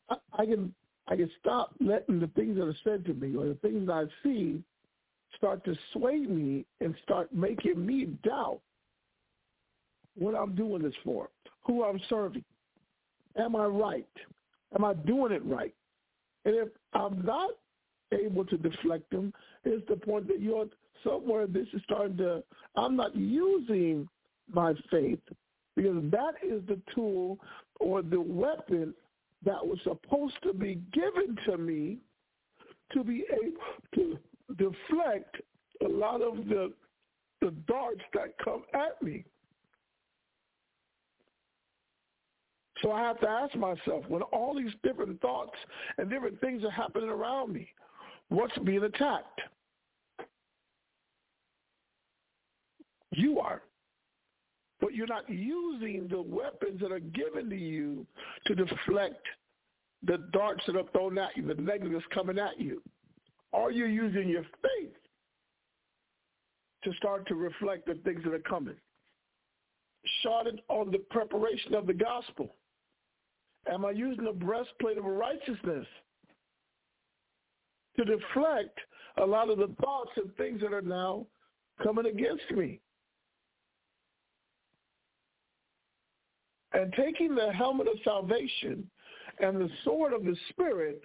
I, 0.09 0.15
I 0.33 0.45
can 0.45 0.73
I 1.07 1.15
can 1.15 1.31
stop 1.39 1.73
letting 1.79 2.19
the 2.19 2.27
things 2.27 2.57
that 2.57 2.65
are 2.67 2.75
said 2.83 3.05
to 3.05 3.13
me 3.13 3.35
or 3.35 3.47
the 3.47 3.55
things 3.55 3.89
I 3.89 4.05
see 4.23 4.61
start 5.35 5.63
to 5.65 5.75
sway 5.93 6.17
me 6.17 6.65
and 6.81 6.93
start 7.03 7.33
making 7.33 7.85
me 7.85 8.07
doubt 8.23 8.59
what 10.17 10.35
I'm 10.35 10.55
doing 10.55 10.81
this 10.81 10.93
for, 11.05 11.29
who 11.65 11.83
I'm 11.83 11.99
serving. 12.09 12.43
Am 13.37 13.55
I 13.55 13.65
right? 13.65 14.07
Am 14.75 14.83
I 14.83 14.93
doing 14.93 15.31
it 15.31 15.45
right? 15.45 15.73
And 16.47 16.55
if 16.55 16.69
I'm 16.93 17.25
not 17.25 17.49
able 18.13 18.45
to 18.45 18.57
deflect 18.57 19.09
them, 19.11 19.33
it's 19.65 19.85
the 19.89 19.97
point 19.97 20.29
that 20.29 20.39
you're 20.39 20.67
somewhere 21.05 21.45
this 21.45 21.67
is 21.73 21.81
starting 21.83 22.15
to, 22.17 22.41
I'm 22.77 22.95
not 22.95 23.13
using 23.17 24.07
my 24.49 24.73
faith 24.89 25.19
because 25.75 26.01
that 26.11 26.35
is 26.41 26.61
the 26.69 26.79
tool 26.95 27.37
or 27.81 28.01
the 28.01 28.21
weapon 28.21 28.93
that 29.43 29.65
was 29.65 29.77
supposed 29.83 30.35
to 30.43 30.53
be 30.53 30.79
given 30.93 31.37
to 31.47 31.57
me 31.57 31.97
to 32.93 33.03
be 33.03 33.25
able 33.29 33.83
to 33.95 34.17
deflect 34.57 35.35
a 35.85 35.89
lot 35.89 36.21
of 36.21 36.37
the 36.47 36.71
the 37.41 37.51
darts 37.67 38.01
that 38.13 38.33
come 38.43 38.63
at 38.73 38.99
me. 39.03 39.23
So 42.81 42.91
I 42.91 43.01
have 43.01 43.19
to 43.21 43.29
ask 43.29 43.55
myself, 43.55 44.03
when 44.07 44.21
all 44.23 44.55
these 44.55 44.73
different 44.83 45.19
thoughts 45.21 45.55
and 45.97 46.09
different 46.09 46.39
things 46.41 46.63
are 46.63 46.71
happening 46.71 47.09
around 47.09 47.53
me, 47.53 47.67
what's 48.29 48.57
being 48.59 48.83
attacked? 48.83 49.41
You 53.11 53.39
are. 53.39 53.63
But 54.79 54.93
you're 54.93 55.07
not 55.07 55.27
using 55.27 56.07
the 56.07 56.21
weapons 56.21 56.79
that 56.81 56.91
are 56.91 56.99
given 56.99 57.49
to 57.49 57.55
you 57.55 58.05
to 58.45 58.53
deflect 58.53 59.25
the 60.05 60.17
darts 60.31 60.61
that 60.67 60.75
are 60.75 60.83
thrown 60.91 61.17
at 61.17 61.35
you, 61.35 61.47
the 61.47 61.59
negatives 61.59 62.05
coming 62.13 62.37
at 62.37 62.59
you. 62.59 62.81
Are 63.53 63.71
you 63.71 63.85
using 63.85 64.29
your 64.29 64.43
faith 64.61 64.93
to 66.83 66.93
start 66.93 67.27
to 67.27 67.35
reflect 67.35 67.87
the 67.87 67.95
things 68.05 68.23
that 68.23 68.33
are 68.33 68.39
coming? 68.39 68.75
Shotted 70.21 70.61
on 70.69 70.91
the 70.91 70.99
preparation 70.99 71.73
of 71.73 71.87
the 71.87 71.93
gospel. 71.93 72.53
Am 73.71 73.85
I 73.85 73.91
using 73.91 74.25
the 74.25 74.31
breastplate 74.31 74.97
of 74.97 75.05
righteousness 75.05 75.85
to 77.97 78.05
deflect 78.05 78.77
a 79.17 79.25
lot 79.25 79.49
of 79.49 79.57
the 79.57 79.73
thoughts 79.81 80.11
and 80.15 80.33
things 80.35 80.61
that 80.61 80.73
are 80.73 80.81
now 80.81 81.25
coming 81.83 82.05
against 82.05 82.49
me? 82.51 82.79
And 86.73 86.93
taking 86.93 87.33
the 87.33 87.51
helmet 87.51 87.87
of 87.87 87.95
salvation 88.03 88.89
and 89.39 89.59
the 89.59 89.69
sword 89.83 90.13
of 90.13 90.23
the 90.23 90.35
Spirit, 90.49 91.03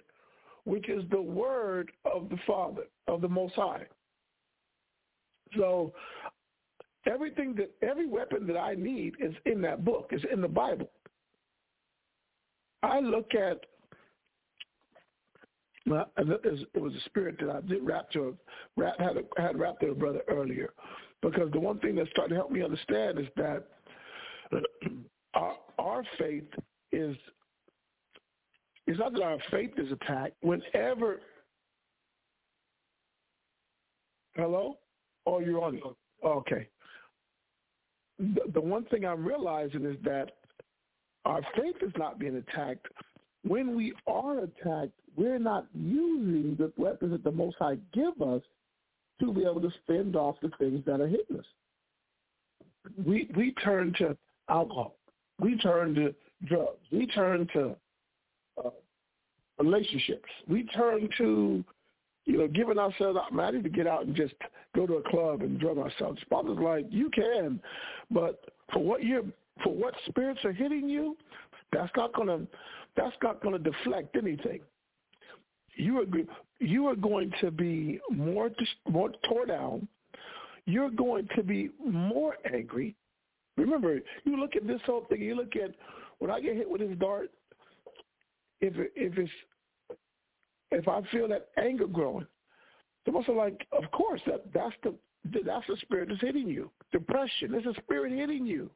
which 0.65 0.89
is 0.89 1.03
the 1.09 1.21
word 1.21 1.91
of 2.05 2.29
the 2.29 2.37
Father, 2.45 2.83
of 3.07 3.21
the 3.21 3.29
Most 3.29 3.55
High. 3.55 3.85
So 5.57 5.93
everything 7.05 7.55
that 7.55 7.71
every 7.81 8.07
weapon 8.07 8.47
that 8.47 8.57
I 8.57 8.75
need 8.75 9.15
is 9.19 9.33
in 9.45 9.61
that 9.61 9.83
book, 9.83 10.09
is 10.11 10.23
in 10.31 10.41
the 10.41 10.47
Bible. 10.47 10.89
I 12.83 12.99
look 12.99 13.33
at 13.33 13.61
well, 15.85 16.09
it 16.17 16.81
was 16.81 16.93
a 16.93 17.03
spirit 17.05 17.35
that 17.41 17.49
I 17.49 17.59
did 17.59 17.83
rap 17.83 18.09
to, 18.11 18.37
rap, 18.77 18.97
had, 18.99 19.17
had 19.35 19.59
rapped 19.59 19.81
to 19.81 19.91
a 19.91 19.95
brother 19.95 20.21
earlier, 20.29 20.71
because 21.21 21.51
the 21.51 21.59
one 21.59 21.77
thing 21.79 21.95
that 21.95 22.07
started 22.09 22.29
to 22.29 22.35
help 22.35 22.51
me 22.51 22.63
understand 22.63 23.19
is 23.19 23.27
that 23.35 23.67
our, 25.33 25.55
our 25.77 26.03
faith 26.17 26.47
is 26.93 27.17
it's 28.85 28.99
not 28.99 29.13
that 29.13 29.23
our 29.23 29.37
faith 29.49 29.71
is 29.77 29.91
attacked. 29.91 30.35
Whenever, 30.41 31.21
hello, 34.35 34.77
oh, 35.25 35.39
you're 35.39 35.63
on. 35.63 35.79
Okay. 36.23 36.67
The, 38.19 38.41
the 38.53 38.61
one 38.61 38.83
thing 38.85 39.05
I'm 39.05 39.25
realizing 39.25 39.85
is 39.85 39.95
that 40.03 40.31
our 41.25 41.41
faith 41.55 41.75
is 41.81 41.93
not 41.97 42.19
being 42.19 42.35
attacked. 42.35 42.87
When 43.45 43.75
we 43.75 43.93
are 44.07 44.39
attacked, 44.39 44.93
we're 45.15 45.39
not 45.39 45.67
using 45.73 46.55
the 46.57 46.71
weapons 46.77 47.11
that 47.11 47.23
the 47.23 47.31
Most 47.31 47.55
High 47.59 47.77
give 47.93 48.21
us 48.21 48.41
to 49.19 49.33
be 49.33 49.41
able 49.41 49.61
to 49.61 49.71
fend 49.85 50.15
off 50.15 50.35
the 50.41 50.49
things 50.59 50.83
that 50.85 51.01
are 51.01 51.07
hitting 51.07 51.39
us. 51.39 51.45
We 53.05 53.29
we 53.35 53.53
turn 53.63 53.93
to 53.99 54.17
alcohol. 54.49 54.95
We 55.39 55.57
turn 55.57 55.95
to 55.95 56.13
drugs. 56.45 56.79
We 56.91 57.07
turn 57.07 57.47
to 57.53 57.75
uh, 58.63 58.69
relationships. 59.59 60.29
We 60.47 60.63
turn 60.65 61.09
to, 61.17 61.63
you 62.25 62.37
know, 62.37 62.47
giving 62.47 62.77
ourselves 62.77 63.17
out. 63.17 63.33
Man, 63.33 63.45
I 63.45 63.51
need 63.51 63.63
to 63.63 63.69
get 63.69 63.87
out 63.87 64.05
and 64.05 64.15
just 64.15 64.33
go 64.75 64.85
to 64.85 64.95
a 64.95 65.09
club 65.09 65.41
and 65.41 65.59
drug 65.59 65.77
ourselves. 65.77 66.19
Father's 66.29 66.57
like, 66.59 66.85
you 66.89 67.09
can, 67.11 67.61
but 68.11 68.43
for 68.71 68.79
what 68.79 69.03
you're, 69.03 69.23
for 69.63 69.73
what 69.73 69.93
spirits 70.07 70.43
are 70.45 70.53
hitting 70.53 70.89
you, 70.89 71.17
that's 71.71 71.91
not 71.95 72.13
gonna, 72.13 72.39
that's 72.95 73.15
not 73.21 73.41
gonna 73.43 73.59
deflect 73.59 74.15
anything. 74.15 74.61
You 75.75 75.99
are, 75.99 76.05
you 76.59 76.87
are 76.87 76.95
going 76.95 77.31
to 77.41 77.51
be 77.51 77.99
more, 78.11 78.49
more 78.87 79.11
tore 79.27 79.45
down. 79.45 79.87
You're 80.65 80.91
going 80.91 81.27
to 81.35 81.43
be 81.43 81.71
more 81.83 82.37
angry. 82.51 82.95
Remember, 83.57 83.99
you 84.23 84.39
look 84.39 84.55
at 84.55 84.65
this 84.65 84.81
whole 84.85 85.05
thing. 85.09 85.21
You 85.21 85.35
look 85.35 85.55
at 85.55 85.71
when 86.19 86.31
I 86.31 86.39
get 86.39 86.55
hit 86.55 86.69
with 86.69 86.81
this 86.81 86.97
dart. 86.99 87.31
If 88.61 88.77
it, 88.77 88.93
if 88.95 89.17
it's 89.17 89.31
if 90.71 90.87
I 90.87 91.01
feel 91.11 91.27
that 91.27 91.49
anger 91.57 91.85
growing, 91.85 92.25
I'm 93.05 93.15
also 93.15 93.33
like, 93.33 93.67
of 93.71 93.89
course, 93.91 94.21
that 94.25 94.45
that's 94.53 94.75
the 94.83 94.95
that's 95.45 95.67
the 95.67 95.77
spirit 95.81 96.09
that's 96.09 96.21
hitting 96.21 96.47
you. 96.47 96.71
Depression 96.91 97.53
is 97.55 97.65
a 97.65 97.73
spirit 97.81 98.11
hitting 98.13 98.45
you. 98.45 98.69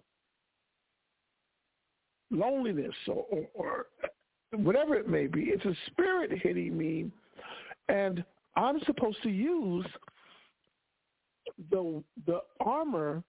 Loneliness 2.30 2.96
or, 3.08 3.26
or, 3.32 3.48
or 3.54 3.86
whatever 4.60 4.96
it 4.96 5.08
may 5.08 5.28
be, 5.28 5.44
it's 5.44 5.66
a 5.66 5.76
spirit 5.88 6.32
hitting 6.42 6.78
me, 6.78 7.12
and 7.90 8.24
I'm 8.56 8.80
supposed 8.86 9.22
to 9.24 9.30
use 9.30 9.86
the 11.72 12.04
the 12.26 12.42
armor 12.60 13.24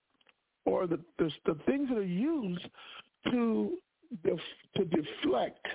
or 0.65 0.87
the 0.87 0.99
the, 1.19 1.31
the 1.47 1.57
things 1.67 1.89
that 1.91 1.99
are 1.99 2.03
used 2.03 2.67
to 3.31 3.79
def, 4.25 4.39
to 4.77 4.85
deflect 4.85 5.67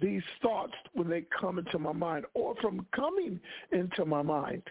these 0.00 0.22
thoughts 0.42 0.74
when 0.92 1.08
they 1.08 1.24
come 1.40 1.58
into 1.58 1.78
my 1.78 1.92
mind 1.92 2.24
or 2.34 2.54
from 2.60 2.86
coming 2.94 3.40
into 3.72 4.04
my 4.04 4.22
mind. 4.22 4.62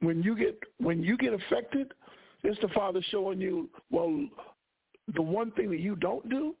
When 0.00 0.22
you 0.22 0.36
get 0.36 0.58
when 0.78 1.02
you 1.02 1.16
get 1.16 1.34
affected, 1.34 1.92
it's 2.42 2.60
the 2.60 2.68
Father 2.68 3.00
showing 3.10 3.40
you, 3.40 3.68
well, 3.90 4.26
the 5.12 5.22
one 5.22 5.50
thing 5.52 5.70
that 5.70 5.80
you 5.80 5.96
don't 5.96 6.28
do 6.28 6.54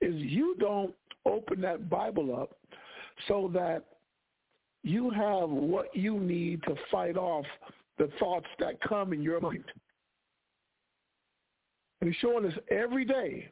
is 0.00 0.14
you 0.14 0.54
don't 0.58 0.94
open 1.24 1.60
that 1.62 1.88
Bible 1.90 2.36
up 2.36 2.56
so 3.28 3.50
that 3.54 3.84
you 4.82 5.10
have 5.10 5.48
what 5.48 5.94
you 5.94 6.18
need 6.18 6.62
to 6.64 6.76
fight 6.90 7.16
off 7.16 7.44
the 7.98 8.08
thoughts 8.18 8.46
that 8.60 8.80
come 8.82 9.12
in 9.12 9.22
your 9.22 9.40
mind. 9.40 9.64
And 12.00 12.10
he's 12.10 12.20
showing 12.20 12.44
us 12.44 12.52
every 12.70 13.04
day 13.04 13.50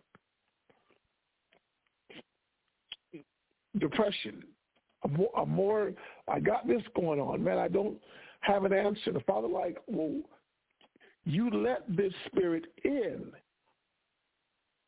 depression. 3.79 4.45
A 5.05 5.09
more, 5.09 5.31
a 5.37 5.45
more, 5.45 5.93
I 6.29 6.41
got 6.41 6.67
this 6.67 6.83
going 6.95 7.21
on, 7.21 7.43
man. 7.43 7.59
I 7.59 7.69
don't 7.69 7.97
have 8.41 8.65
an 8.65 8.73
answer. 8.73 9.13
The 9.13 9.21
father 9.21 9.49
like, 9.49 9.79
well, 9.87 10.21
you 11.25 11.51
let 11.51 11.85
this 11.95 12.13
spirit 12.27 12.65
in. 12.85 13.33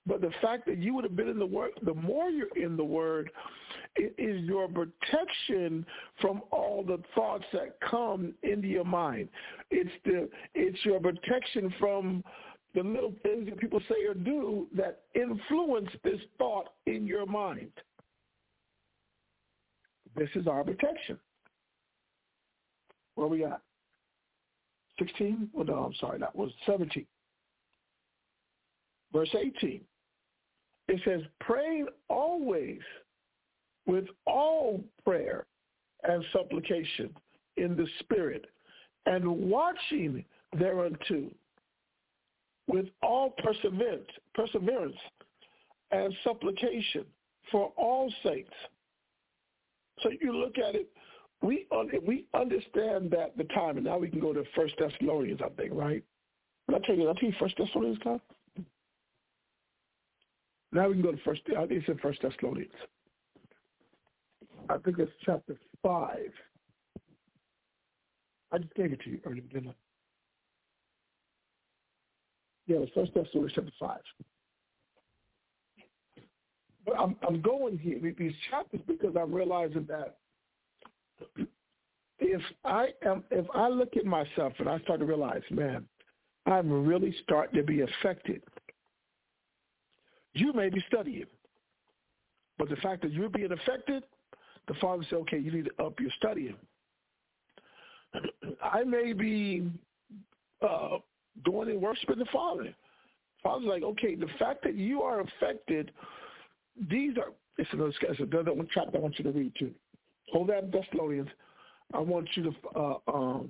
But 0.07 0.21
the 0.21 0.31
fact 0.40 0.66
that 0.66 0.79
you 0.79 0.95
would 0.95 1.05
have 1.05 1.16
been 1.16 1.29
in 1.29 1.38
the 1.38 1.47
word, 1.47 1.73
the 1.83 1.95
more 1.95 2.31
you're 2.31 2.57
in 2.57 2.77
the 2.77 2.85
word, 2.85 3.31
it 3.97 4.14
is 4.19 4.42
your 4.45 4.69
protection 4.69 5.85
from 6.21 6.42
all 6.51 6.85
the 6.87 7.03
thoughts 7.14 7.45
that 7.53 7.79
come 7.81 8.35
into 8.42 8.69
your 8.69 8.85
mind. 8.85 9.29
It's 9.71 9.90
the 10.05 10.29
it's 10.55 10.79
your 10.85 11.01
protection 11.01 11.75
from 11.81 12.23
the 12.75 12.83
little 12.83 13.14
things 13.23 13.47
that 13.49 13.59
people 13.59 13.81
say 13.88 14.07
or 14.07 14.14
do 14.14 14.69
that 14.77 15.03
influence 15.14 15.88
this 16.05 16.21
thought 16.38 16.75
in 16.87 17.07
your 17.07 17.27
mind. 17.27 17.73
This 20.14 20.29
is 20.35 20.47
our 20.47 20.62
protection. 20.62 21.19
Where 23.16 23.27
we 23.27 23.45
at? 23.45 23.61
16? 24.99 25.51
Well, 25.53 25.64
no, 25.66 25.75
I'm 25.75 25.95
sorry, 25.95 26.19
that 26.19 26.35
was 26.35 26.51
17. 26.66 27.07
Verse 29.12 29.35
18. 29.35 29.81
It 30.88 31.01
says, 31.05 31.22
praying 31.40 31.88
always 32.09 32.81
with 33.87 34.07
all 34.27 34.83
prayer 35.05 35.46
and 36.05 36.25
supplication 36.33 37.14
in 37.57 37.77
the 37.77 37.87
Spirit, 38.01 38.46
and 39.07 39.27
watching 39.27 40.25
thereunto 40.59 41.31
with 42.68 42.87
all 43.03 43.31
perseverance, 43.42 44.09
perseverance 44.35 44.96
and 45.92 46.12
supplication 46.25 47.05
for 47.51 47.72
all 47.77 48.12
saints 48.25 48.53
so 50.03 50.11
you 50.20 50.33
look 50.33 50.59
at 50.59 50.75
it, 50.75 50.88
we 51.42 51.66
we 52.07 52.27
understand 52.35 53.11
that 53.11 53.37
the 53.37 53.44
time, 53.44 53.77
and 53.77 53.87
now 53.87 53.99
we 53.99 54.09
can 54.09 54.20
go 54.20 54.33
to 54.33 54.44
First 54.55 54.75
Thessalonians, 54.79 55.40
I 55.44 55.49
think, 55.51 55.72
right? 55.72 56.03
Did 56.68 56.83
I 56.83 56.87
tell 56.87 56.96
you, 56.96 57.11
I 57.11 57.12
tell 57.14 57.29
you 57.29 57.35
First 57.38 57.57
Thessalonians, 57.59 57.99
God? 58.03 58.20
Now 60.77 60.89
we 60.89 60.93
can 60.93 61.03
go 61.03 61.12
to 61.12 61.19
First. 61.25 61.41
I 61.57 61.61
think 61.61 61.81
it's 61.81 61.89
in 61.89 61.97
First 61.97 62.21
Thessalonians. 62.21 62.71
I 64.69 64.77
think 64.77 64.99
it's 64.99 65.11
chapter 65.25 65.57
five. 65.83 66.31
I 68.53 68.59
just 68.59 68.75
gave 68.75 68.93
it 68.93 69.01
to 69.05 69.11
you 69.11 69.19
earlier, 69.25 69.41
didn't 69.41 69.71
I? 69.71 69.75
Yeah, 72.67 72.81
it's 72.81 72.93
First 72.93 73.15
Thessalonians 73.15 73.53
chapter 73.55 73.73
five. 73.81 74.01
But 76.85 77.01
I'm, 77.01 77.17
I'm 77.27 77.41
going 77.41 77.79
here 77.79 77.99
these 78.19 78.35
chapters 78.51 78.83
because 78.87 79.17
I'm 79.19 79.33
realizing 79.33 79.89
that 79.89 80.19
if 82.19 82.43
I 82.67 82.89
am 83.03 83.25
if 83.31 83.47
I 83.55 83.69
look 83.69 83.97
at 83.97 84.05
myself 84.05 84.53
and 84.59 84.69
I 84.69 84.79
start 84.81 85.01
to 85.01 85.07
realize, 85.07 85.43
man, 85.51 85.87
I'm 86.45 86.87
really 86.87 87.17
starting 87.23 87.59
to 87.59 87.65
be 87.67 87.81
affected. 87.81 88.43
You 90.37 90.53
may 90.53 90.68
be 90.68 90.85
studying, 90.87 91.25
but 92.59 92.68
the 92.68 92.77
fact 92.77 93.01
that 93.03 93.12
you're 93.12 93.31
being 93.31 93.53
affected, 93.53 94.03
the 94.68 94.75
father 94.75 95.03
said, 95.09 95.16
okay, 95.20 95.38
you 95.38 95.51
need 95.51 95.70
to 95.77 95.85
up 95.85 95.99
your 95.99 96.11
studying. 96.18 96.57
I 98.62 98.85
may 98.85 99.14
be 99.14 99.70
uh, 100.61 100.99
going 101.42 101.70
and 101.70 101.81
worshiping 101.81 102.18
the 102.18 102.27
Father. 102.27 102.75
Father's 103.42 103.66
like, 103.66 103.83
okay, 103.83 104.14
the 104.14 104.29
fact 104.38 104.62
that 104.64 104.75
you 104.75 105.01
are 105.01 105.20
affected 105.20 105.90
these 106.90 107.16
are, 107.16 107.33
it's 107.57 107.72
another, 107.72 107.94
it's 108.03 108.20
another 108.20 108.53
one 108.53 108.68
chapter 108.75 108.99
I 108.99 109.01
want 109.01 109.18
you 109.18 109.25
to 109.25 109.31
read 109.31 109.53
too. 109.59 109.70
Hold 110.33 110.51
that 110.51 110.70
Thessalonians. 110.70 111.31
I 111.94 112.01
want 112.01 112.29
you 112.35 112.42
to, 112.42 112.79
uh, 112.79 112.96
um, 113.11 113.49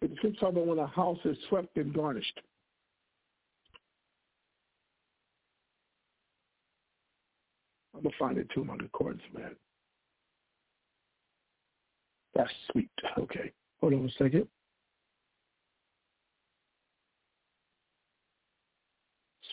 it's 0.00 0.14
talking 0.22 0.48
about 0.48 0.66
when 0.66 0.78
a 0.78 0.86
house 0.86 1.18
is 1.26 1.36
swept 1.50 1.76
and 1.76 1.92
garnished. 1.92 2.40
I'm 7.94 8.02
to 8.02 8.10
find 8.18 8.38
it 8.38 8.48
too 8.54 8.64
my 8.64 8.76
concordance, 8.76 9.22
man. 9.32 9.54
That's 12.34 12.50
sweet. 12.72 12.90
Okay. 13.18 13.52
Hold 13.80 13.94
on 13.94 14.06
a 14.06 14.10
second. 14.12 14.48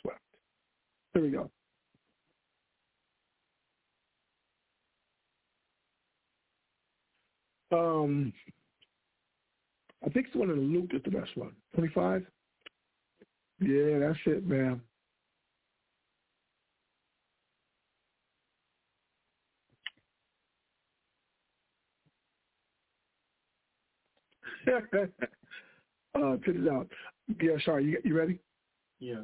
Swept. 0.01 0.19
Here 1.13 1.21
we 1.21 1.29
go. 1.29 1.51
Um, 7.71 8.33
I 10.03 10.09
think 10.09 10.25
it's 10.25 10.33
the 10.33 10.39
one 10.39 10.49
in 10.49 10.73
Luke 10.73 10.91
is 10.93 11.01
the 11.03 11.11
best 11.11 11.37
one. 11.37 11.51
25? 11.75 12.25
Yeah, 13.61 13.99
that's 13.99 14.17
it, 14.25 14.45
man. 14.45 14.81
uh, 26.15 26.37
check 26.45 26.55
it 26.55 26.71
out. 26.71 26.87
Yeah, 27.41 27.53
sorry. 27.63 27.85
You, 27.85 28.01
you 28.03 28.17
ready? 28.17 28.39
Yeah. 28.99 29.21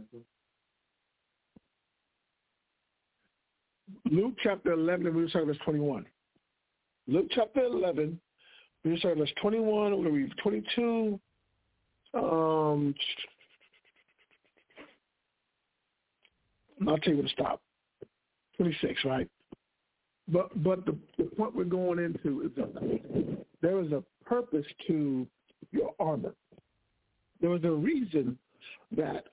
Luke 4.09 4.35
chapter 4.43 4.73
11, 4.73 5.07
and 5.07 5.15
we 5.15 5.31
talking 5.31 5.47
verse 5.47 5.57
21. 5.63 6.05
Luke 7.07 7.27
chapter 7.31 7.63
11, 7.63 8.19
we 8.83 8.97
started 8.97 9.19
verse 9.19 9.31
21. 9.41 9.65
We're 9.65 9.89
going 9.89 10.03
to 10.03 10.11
read 10.11 10.33
22. 10.41 11.19
Um, 12.13 12.95
I'll 16.87 16.97
tell 16.97 17.13
you 17.13 17.17
where 17.17 17.27
to 17.27 17.33
stop. 17.33 17.61
26, 18.57 19.05
right? 19.05 19.29
But 20.27 20.63
but 20.63 20.85
the, 20.85 20.97
the 21.17 21.25
point 21.25 21.55
we're 21.55 21.63
going 21.63 21.99
into 21.99 22.41
is 22.41 22.51
that 22.57 23.41
there 23.61 23.79
is 23.81 23.91
a 23.91 24.03
purpose 24.25 24.65
to 24.87 25.25
your 25.71 25.93
armor. 25.99 26.33
There 27.41 27.55
is 27.55 27.63
a 27.63 27.71
reason 27.71 28.37
that 28.95 29.25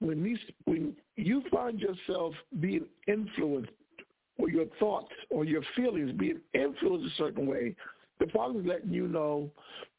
when 0.00 0.22
these 0.22 0.38
when 0.64 0.94
you 1.16 1.42
find 1.50 1.80
yourself 1.80 2.34
being 2.60 2.86
influenced 3.06 3.70
or 4.38 4.50
your 4.50 4.66
thoughts 4.78 5.12
or 5.30 5.44
your 5.44 5.62
feelings 5.76 6.12
being 6.18 6.40
influenced 6.54 7.14
a 7.14 7.16
certain 7.16 7.46
way, 7.46 7.74
the 8.18 8.26
Father 8.28 8.60
is 8.60 8.66
letting 8.66 8.92
you 8.92 9.08
know 9.08 9.50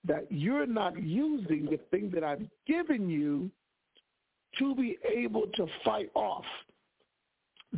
that 0.06 0.26
you're 0.30 0.66
not 0.66 1.02
using 1.02 1.66
the 1.66 1.80
thing 1.92 2.12
that 2.14 2.24
I've 2.24 2.46
given 2.68 3.10
you 3.10 3.50
to 4.60 4.76
be 4.76 4.98
able 5.04 5.48
to 5.56 5.66
fight 5.84 6.12
off 6.14 6.46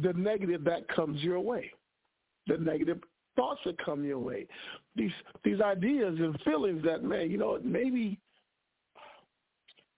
the 0.01 0.11
negative 0.13 0.63
that 0.65 0.87
comes 0.89 1.21
your 1.21 1.39
way, 1.39 1.71
the 2.47 2.57
negative 2.57 2.99
thoughts 3.35 3.61
that 3.65 3.83
come 3.83 4.03
your 4.03 4.19
way, 4.19 4.47
these 4.95 5.11
these 5.43 5.61
ideas 5.61 6.15
and 6.19 6.39
feelings 6.41 6.83
that 6.85 7.03
man, 7.03 7.29
you 7.29 7.37
know, 7.37 7.59
maybe 7.63 8.19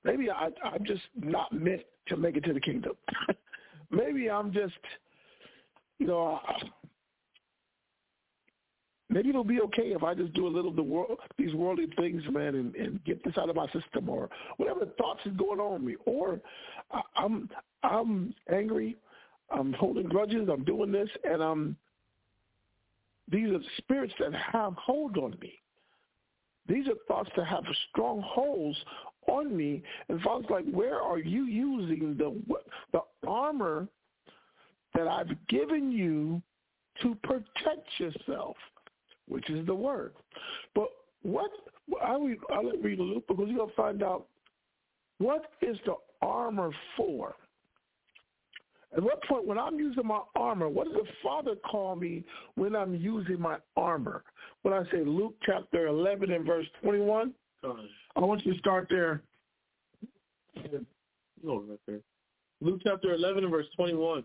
maybe 0.04 0.30
I, 0.30 0.50
I'm 0.64 0.86
just 0.86 1.04
not 1.16 1.52
meant 1.52 1.82
to 2.08 2.18
make 2.18 2.38
it 2.38 2.44
to 2.46 2.54
the 2.54 2.60
kingdom. 2.60 2.94
maybe 3.92 4.30
I'm 4.30 4.52
just, 4.52 4.74
you 6.00 6.08
know, 6.08 6.40
maybe 9.10 9.30
it'll 9.30 9.44
be 9.44 9.62
okay 9.62 9.94
if 9.94 10.04
I 10.04 10.14
just 10.14 10.34
do 10.34 10.48
a 10.48 10.50
little 10.50 10.72
of 10.72 10.76
the 10.76 10.84
world, 10.84 11.20
these 11.38 11.54
worldly 11.54 11.88
things, 11.98 12.24
man, 12.32 12.56
and, 12.56 12.76
and 12.76 13.04
get 13.04 13.24
this 13.24 13.38
out 13.38 13.50
of 13.50 13.56
my 13.56 13.68
system, 13.68 14.10
or 14.10 14.30
whatever 14.58 14.86
thoughts 14.98 15.22
is 15.26 15.34
going 15.38 15.60
on 15.60 15.86
me, 15.86 15.96
or 16.06 16.40
I, 16.92 17.02
I'm 17.16 17.50
I'm 17.84 18.34
angry, 18.52 18.98
I'm 19.52 19.74
holding 19.74 20.08
grudges, 20.08 20.50
I'm 20.52 20.64
doing 20.64 20.92
this, 20.92 21.10
and 21.24 21.42
I'm 21.42 21.78
these 23.30 23.50
are 23.50 23.60
spirits 23.78 24.14
that 24.20 24.34
have 24.34 24.74
hold 24.74 25.18
on 25.18 25.38
me. 25.42 25.54
These 26.68 26.88
are 26.88 26.96
thoughts 27.08 27.30
that 27.38 27.46
have 27.46 27.64
strong 27.90 28.22
holds 28.26 28.78
on 29.28 29.56
me. 29.56 29.82
And 30.10 30.22
Father's 30.22 30.50
like, 30.50 30.66
where 30.72 31.02
are 31.02 31.20
you 31.20 31.46
using 31.46 32.16
the 32.18 32.42
the 32.92 33.02
armor 33.28 33.88
that 34.94 35.08
I've 35.08 35.30
given 35.48 35.92
you 35.92 36.42
to 37.02 37.16
protect 37.24 37.88
yourself, 38.00 38.56
which 39.28 39.50
is 39.50 39.66
the 39.66 39.76
word. 39.76 40.14
But 40.74 40.88
what 41.22 41.52
I 42.04 42.16
read, 42.16 42.38
I'll 42.52 42.72
read 42.82 43.00
a 43.00 43.04
little 43.04 43.24
because 43.28 43.48
you're 43.48 43.60
gonna 43.60 43.72
find 43.76 44.04
out 44.04 44.28
what 45.20 45.52
is 45.62 45.78
the 45.86 45.96
armor 46.22 46.72
for. 46.96 47.36
At 48.96 49.04
what 49.04 49.22
point, 49.24 49.46
when 49.46 49.58
I'm 49.58 49.78
using 49.78 50.08
my 50.08 50.22
armor, 50.36 50.70
what 50.70 50.86
does 50.86 50.94
the 50.94 51.08
Father 51.22 51.56
call 51.56 51.96
me 51.96 52.24
when 52.56 52.76
I'm 52.76 52.96
using 52.96 53.40
my 53.40 53.58
armor? 53.76 54.24
When 54.62 54.74
I 54.74 54.84
say 54.92 55.04
Luke 55.04 55.36
chapter 55.46 55.88
11 55.88 56.32
and 56.32 56.46
verse 56.46 56.66
21, 56.82 57.34
I 57.64 58.20
want 58.20 58.46
you 58.46 58.54
to 58.54 58.60
start 58.60 58.88
there. 58.90 59.22
No, 61.44 61.64
right 61.68 61.80
there. 61.86 62.00
Luke 62.62 62.82
chapter 62.84 63.14
11 63.14 63.44
and 63.44 63.52
verse 63.52 63.68
21. 63.76 64.24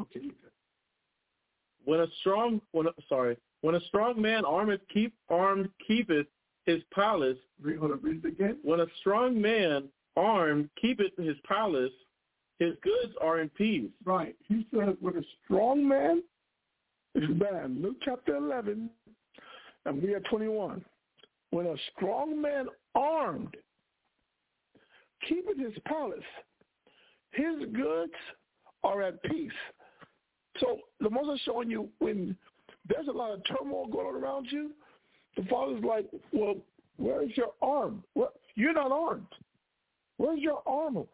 Okay. 0.00 0.20
When 1.84 2.00
a 2.00 2.06
strong, 2.20 2.60
when 2.72 2.86
a, 2.86 2.90
sorry, 3.08 3.36
when 3.60 3.74
a 3.74 3.80
strong 3.82 4.20
man 4.20 4.44
armed 4.44 4.80
keep 4.92 5.14
armed 5.28 5.68
keepeth 5.86 6.26
his 6.66 6.82
palace. 6.92 7.36
Read, 7.60 7.78
hold 7.78 7.92
on, 7.92 8.00
read 8.02 8.24
it 8.24 8.28
again. 8.28 8.56
When 8.62 8.80
a 8.80 8.86
strong 9.00 9.40
man 9.40 9.84
armed 10.16 10.68
keepeth 10.80 11.16
his 11.16 11.36
palace, 11.46 11.92
his 12.58 12.74
goods 12.82 13.14
are 13.20 13.40
in 13.40 13.48
peace. 13.50 13.90
Right. 14.04 14.36
He 14.48 14.66
says, 14.72 14.94
when 15.00 15.16
a 15.16 15.22
strong 15.44 15.86
man 15.86 16.22
is 17.14 17.28
man. 17.30 17.78
Luke 17.80 17.96
chapter 18.04 18.36
11, 18.36 18.90
and 19.86 20.02
we 20.02 20.14
are 20.14 20.20
21. 20.20 20.84
When 21.50 21.66
a 21.66 21.76
strong 21.94 22.40
man 22.40 22.66
armed 22.94 23.56
keepeth 25.28 25.58
his 25.58 25.74
palace, 25.86 26.18
his 27.32 27.56
goods 27.72 28.12
are 28.82 29.02
at 29.02 29.22
peace. 29.24 29.52
So 30.60 30.78
the 31.00 31.10
most 31.10 31.42
showing 31.44 31.70
you 31.70 31.88
when 31.98 32.36
there's 32.88 33.08
a 33.08 33.12
lot 33.12 33.32
of 33.32 33.42
turmoil 33.44 33.86
going 33.86 34.06
on 34.08 34.22
around 34.22 34.46
you, 34.50 34.70
the 35.36 35.44
father's 35.44 35.82
like, 35.82 36.06
well, 36.32 36.56
where's 36.96 37.36
your 37.36 37.52
arm? 37.62 38.04
Well, 38.14 38.32
you're 38.54 38.74
not 38.74 38.92
armed. 38.92 39.26
Where's 40.16 40.40
your 40.40 40.62
armor? 40.66 41.04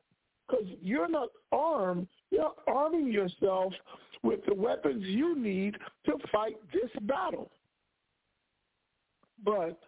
Because 0.48 0.66
you're 0.82 1.08
not 1.08 1.28
armed. 1.52 2.08
You're 2.30 2.54
arming 2.66 3.12
yourself 3.12 3.72
with 4.22 4.40
the 4.46 4.54
weapons 4.54 5.04
you 5.06 5.38
need 5.38 5.76
to 6.06 6.12
fight 6.30 6.56
this 6.72 6.90
battle. 7.02 7.50
But 9.44 9.78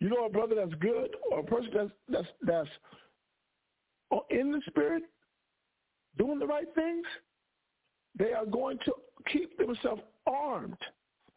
you 0.00 0.08
know 0.08 0.26
a 0.26 0.30
brother 0.30 0.54
that's 0.54 0.74
good 0.80 1.10
or 1.30 1.40
a 1.40 1.42
person 1.42 1.70
that's 1.74 1.90
that's 2.08 2.28
that's 2.42 2.68
in 4.30 4.52
the 4.52 4.60
spirit, 4.66 5.02
doing 6.18 6.38
the 6.38 6.46
right 6.46 6.66
things, 6.74 7.04
they 8.18 8.32
are 8.32 8.46
going 8.46 8.78
to 8.84 8.92
keep 9.32 9.56
themselves 9.58 10.02
armed 10.26 10.76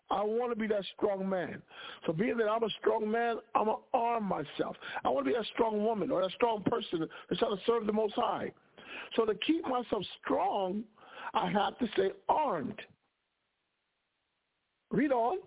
I 0.09 0.23
want 0.23 0.51
to 0.51 0.59
be 0.59 0.67
that 0.67 0.83
strong 0.95 1.27
man. 1.27 1.61
So 2.05 2.13
being 2.13 2.37
that 2.37 2.47
I'm 2.47 2.63
a 2.63 2.69
strong 2.79 3.09
man, 3.09 3.37
I'm 3.55 3.65
going 3.65 3.77
to 3.77 3.97
arm 3.97 4.23
myself. 4.23 4.75
I 5.03 5.09
want 5.09 5.25
to 5.25 5.31
be 5.31 5.37
that 5.37 5.45
strong 5.53 5.83
woman 5.83 6.11
or 6.11 6.21
that 6.21 6.31
strong 6.31 6.63
person 6.63 7.07
that's 7.29 7.39
trying 7.39 7.55
to 7.55 7.61
serve 7.65 7.85
the 7.85 7.93
Most 7.93 8.13
High. 8.15 8.51
So 9.15 9.25
to 9.25 9.35
keep 9.35 9.67
myself 9.67 10.03
strong, 10.23 10.83
I 11.33 11.49
have 11.49 11.77
to 11.79 11.87
stay 11.93 12.11
armed. 12.29 12.79
Read 14.91 15.11
on. 15.11 15.39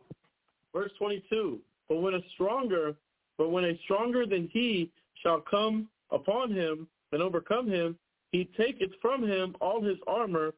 Verse 0.75 0.90
22. 0.99 1.59
But 1.88 1.96
when 1.96 2.14
a 2.14 2.20
stronger, 2.35 2.94
but 3.38 3.49
when 3.49 3.64
a 3.64 3.79
stronger 3.85 4.27
than 4.27 4.49
he 4.53 4.90
shall 5.23 5.40
come 5.40 5.88
upon 6.11 6.53
him 6.53 6.87
and 7.12 7.23
overcome 7.23 7.68
him, 7.68 7.99
he 8.31 8.49
taketh 8.57 8.90
from 9.03 9.27
him 9.27 9.57
all 9.61 9.83
his 9.83 9.96
armor 10.07 10.53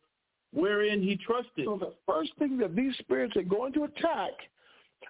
wherein 0.52 1.02
he 1.02 1.16
trusted. 1.16 1.64
So 1.64 1.76
the 1.78 1.94
first 2.06 2.32
thing 2.38 2.58
that 2.58 2.76
these 2.76 2.96
spirits 2.98 3.36
are 3.36 3.42
going 3.42 3.72
to 3.74 3.84
attack, 3.84 4.32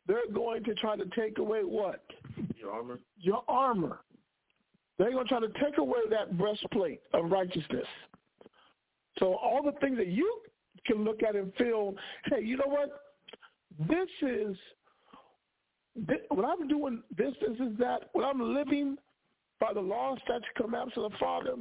they're 0.07 0.21
going 0.33 0.65
to 0.65 0.75
try 0.75 0.97
to 0.97 1.05
take 1.17 1.39
away 1.39 1.61
what? 1.61 2.05
Your 2.59 2.73
armor. 2.73 2.99
Your 3.19 3.43
armor. 3.49 4.01
They're 4.99 5.13
going 5.13 5.25
to 5.25 5.29
try 5.29 5.41
to 5.41 5.53
take 5.61 5.79
away 5.79 6.01
that 6.11 6.39
breastplate 6.39 7.01
of 7.13 7.31
righteousness. 7.31 7.87
So 9.19 9.35
all 9.35 9.63
the 9.63 9.73
things 9.81 9.97
that 9.99 10.09
you 10.09 10.41
can 10.87 11.05
look 11.05 11.23
at 11.23 11.37
and 11.37 11.53
feel, 11.55 11.95
hey, 12.27 12.43
you 12.43 12.57
know 12.57 12.67
what? 12.67 13.03
This 13.89 14.09
is, 14.23 14.57
this, 15.97 16.19
when 16.29 16.45
I'm 16.45 16.69
doing 16.69 17.03
this, 17.17 17.35
this 17.41 17.59
is 17.59 17.77
that, 17.79 18.11
when 18.13 18.25
I'm 18.25 18.55
living 18.55 18.97
by 19.61 19.73
the 19.73 19.81
law, 19.81 20.17
statutes, 20.25 20.47
commandments 20.57 20.97
of 20.97 21.11
the 21.11 21.19
Father, 21.19 21.55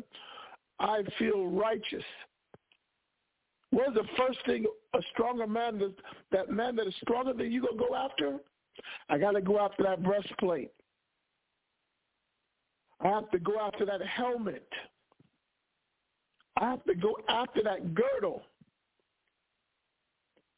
I 0.79 1.01
feel 1.19 1.47
righteous. 1.47 2.03
What 3.71 3.89
is 3.89 3.95
the 3.95 4.07
first 4.17 4.39
thing 4.45 4.65
a 4.93 4.99
stronger 5.13 5.47
man, 5.47 5.79
that, 5.79 5.93
that 6.31 6.49
man 6.49 6.75
that 6.75 6.87
is 6.87 6.93
stronger 7.01 7.33
than 7.33 7.51
you 7.51 7.61
going 7.61 7.77
to 7.77 7.85
go 7.87 7.95
after? 7.95 8.37
I 9.09 9.17
got 9.17 9.31
to 9.31 9.41
go 9.41 9.59
after 9.59 9.83
that 9.83 10.03
breastplate. 10.03 10.71
I 12.99 13.07
have 13.07 13.31
to 13.31 13.39
go 13.39 13.59
after 13.59 13.85
that 13.85 14.01
helmet. 14.05 14.67
I 16.59 16.69
have 16.69 16.83
to 16.85 16.95
go 16.95 17.17
after 17.29 17.63
that 17.63 17.95
girdle. 17.95 18.43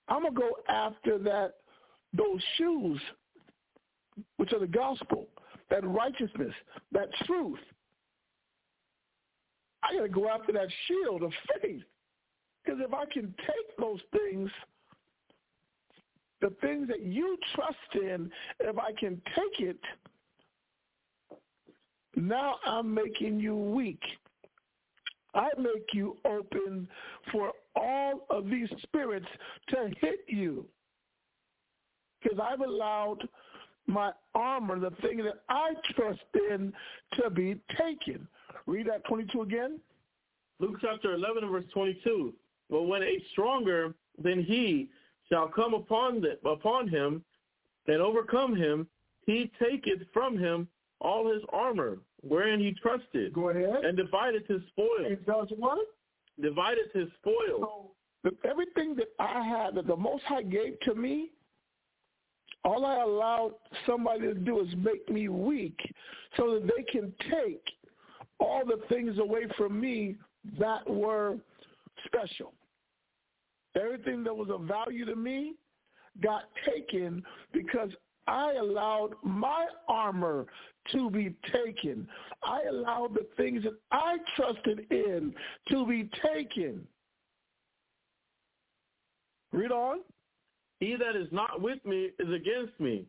I'm 0.10 0.24
going 0.24 0.34
to 0.34 0.40
go 0.40 0.52
after 0.68 1.18
that 1.20 1.54
those 2.16 2.42
shoes, 2.58 3.00
which 4.38 4.54
are 4.54 4.60
the 4.60 4.68
gospel, 4.68 5.28
that 5.70 5.84
righteousness, 5.86 6.54
that 6.92 7.08
truth. 7.26 7.60
I 9.84 9.96
got 9.96 10.04
to 10.04 10.10
go 10.10 10.30
after 10.30 10.52
that 10.54 10.68
shield 10.88 11.24
of 11.24 11.32
faith. 11.62 11.84
Because 12.74 12.88
if 12.88 12.94
I 12.94 13.06
can 13.14 13.34
take 13.38 13.78
those 13.78 14.00
things, 14.12 14.50
the 16.42 16.50
things 16.62 16.88
that 16.88 17.02
you 17.02 17.38
trust 17.54 17.78
in, 18.04 18.32
if 18.62 18.78
I 18.80 18.92
can 19.00 19.22
take 19.36 19.68
it, 19.68 19.80
now 22.16 22.56
I'm 22.66 22.92
making 22.92 23.40
you 23.40 23.56
weak. 23.56 24.02
I 25.36 25.50
make 25.58 25.94
you 25.94 26.18
open 26.26 26.88
for 27.32 27.52
all 27.76 28.26
of 28.32 28.50
these 28.50 28.70
spirits 28.82 29.28
to 29.70 29.92
hit 30.00 30.26
you. 30.28 30.66
Because 32.22 32.40
I've 32.42 32.62
allowed 32.62 33.28
my 33.86 34.12
armor, 34.34 34.80
the 34.80 34.96
thing 35.02 35.18
that 35.18 35.44
I 35.50 35.74
trust 35.96 36.22
in, 36.50 36.74
to 37.22 37.30
be 37.30 37.60
taken. 37.78 38.28
Read 38.66 38.88
that 38.88 39.04
22 39.06 39.42
again. 39.42 39.80
Luke 40.60 40.78
chapter 40.82 41.14
11 41.14 41.52
verse 41.52 41.66
22. 41.74 42.34
But 42.70 42.84
when 42.84 43.04
a 43.04 43.24
stronger 43.32 43.94
than 44.22 44.44
he 44.44 44.90
shall 45.30 45.48
come 45.48 45.74
upon 45.74 46.22
the, 46.22 46.38
upon 46.48 46.88
him 46.88 47.24
and 47.88 48.02
overcome 48.02 48.56
him, 48.56 48.88
he 49.26 49.52
taketh 49.62 50.02
from 50.14 50.38
him 50.38 50.68
all 51.00 51.32
his 51.32 51.44
armor, 51.52 52.00
wherein 52.22 52.60
he 52.60 52.74
trusted. 52.82 53.34
Go 53.34 53.50
ahead. 53.50 53.84
And 53.84 53.98
divided 53.98 54.44
his 54.48 54.62
spoil. 54.70 55.06
And 55.06 55.26
does 55.26 55.48
what? 55.58 55.80
Divided 56.42 56.86
his 56.94 57.08
spoil. 57.20 57.92
So 58.24 58.32
everything 58.50 58.96
that 58.96 59.10
I 59.20 59.42
had 59.42 59.76
that 59.76 59.88
the 59.88 59.96
Most 59.96 60.24
High 60.24 60.44
gave 60.44 60.80
to 60.82 60.96
me, 60.96 61.32
all 62.64 62.86
I 62.86 63.02
allowed 63.02 63.54
somebody 63.86 64.22
to 64.22 64.34
do 64.34 64.62
is 64.62 64.74
make 64.78 65.10
me 65.10 65.28
weak 65.28 65.78
so 66.38 66.54
that 66.54 66.72
they 66.76 66.84
can 66.84 67.14
take 67.30 67.64
all 68.40 68.64
the 68.66 68.80
things 68.88 69.18
away 69.20 69.44
from 69.58 69.80
me 69.80 70.16
that 70.58 70.90
were 70.90 71.36
special. 72.06 72.54
Everything 73.76 74.24
that 74.24 74.36
was 74.36 74.50
of 74.50 74.62
value 74.62 75.06
to 75.06 75.16
me 75.16 75.56
got 76.22 76.44
taken 76.66 77.24
because 77.52 77.90
I 78.28 78.54
allowed 78.54 79.16
my 79.24 79.68
armor 79.88 80.46
to 80.92 81.10
be 81.10 81.36
taken. 81.52 82.08
I 82.44 82.62
allowed 82.70 83.14
the 83.16 83.28
things 83.36 83.64
that 83.64 83.74
I 83.92 84.18
trusted 84.36 84.86
in 84.92 85.34
to 85.70 85.86
be 85.86 86.10
taken. 86.24 86.88
Read 89.52 89.72
on. 89.72 90.00
He 90.80 90.96
that 90.96 91.16
is 91.16 91.28
not 91.32 91.62
with 91.62 91.84
me 91.86 92.10
is 92.20 92.34
against 92.34 92.78
me, 92.80 93.06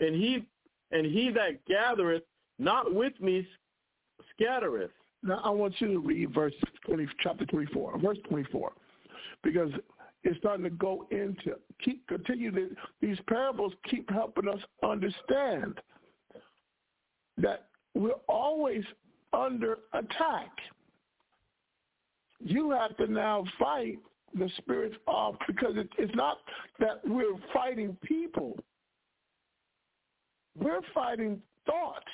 and 0.00 0.14
he 0.14 0.44
and 0.90 1.06
he 1.06 1.30
that 1.30 1.64
gathereth 1.66 2.24
not 2.58 2.92
with 2.92 3.18
me 3.20 3.46
scattereth. 4.34 4.90
Now 5.22 5.40
I 5.44 5.50
want 5.50 5.74
you 5.80 5.88
to 5.88 5.98
read 5.98 6.32
verse 6.32 6.54
twenty, 6.84 7.06
chapter 7.22 7.44
twenty-four, 7.46 7.98
verse 7.98 8.18
twenty-four, 8.28 8.72
because 9.42 9.70
it's 10.24 10.38
starting 10.38 10.64
to 10.64 10.70
go 10.70 11.06
into 11.10 11.56
keep 11.82 12.06
continue 12.08 12.70
these 13.00 13.18
parables 13.28 13.72
keep 13.88 14.10
helping 14.10 14.48
us 14.48 14.60
understand 14.82 15.80
that 17.36 17.66
we're 17.94 18.12
always 18.28 18.84
under 19.32 19.78
attack. 19.92 20.50
You 22.40 22.70
have 22.70 22.96
to 22.98 23.06
now 23.06 23.44
fight 23.58 23.98
the 24.34 24.50
spirits 24.58 24.96
off 25.06 25.34
because 25.46 25.76
it, 25.76 25.88
it's 25.98 26.14
not 26.14 26.38
that 26.78 27.00
we're 27.04 27.36
fighting 27.52 27.96
people. 28.02 28.56
We're 30.56 30.82
fighting 30.94 31.40
thoughts. 31.66 32.06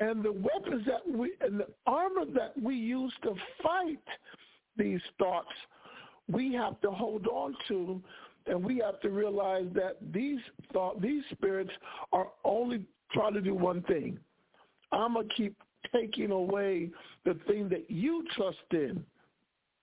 And 0.00 0.22
the 0.22 0.32
weapons 0.32 0.86
that 0.86 1.06
we 1.06 1.32
and 1.40 1.60
the 1.60 1.66
armor 1.86 2.24
that 2.34 2.54
we 2.60 2.74
use 2.74 3.12
to 3.22 3.34
fight 3.62 3.98
these 4.76 5.00
thoughts, 5.18 5.48
we 6.26 6.54
have 6.54 6.80
to 6.80 6.90
hold 6.90 7.26
on 7.26 7.54
to 7.68 8.02
and 8.46 8.64
we 8.64 8.78
have 8.78 9.00
to 9.00 9.10
realize 9.10 9.66
that 9.74 9.96
these 10.12 10.40
thought 10.72 11.00
these 11.00 11.22
spirits 11.32 11.70
are 12.12 12.28
only 12.44 12.84
trying 13.12 13.34
to 13.34 13.40
do 13.40 13.54
one 13.54 13.82
thing. 13.82 14.18
I'm 14.92 15.14
gonna 15.14 15.28
keep 15.36 15.54
taking 15.92 16.30
away 16.30 16.90
the 17.24 17.34
thing 17.46 17.68
that 17.68 17.90
you 17.90 18.24
trust 18.34 18.58
in. 18.72 19.04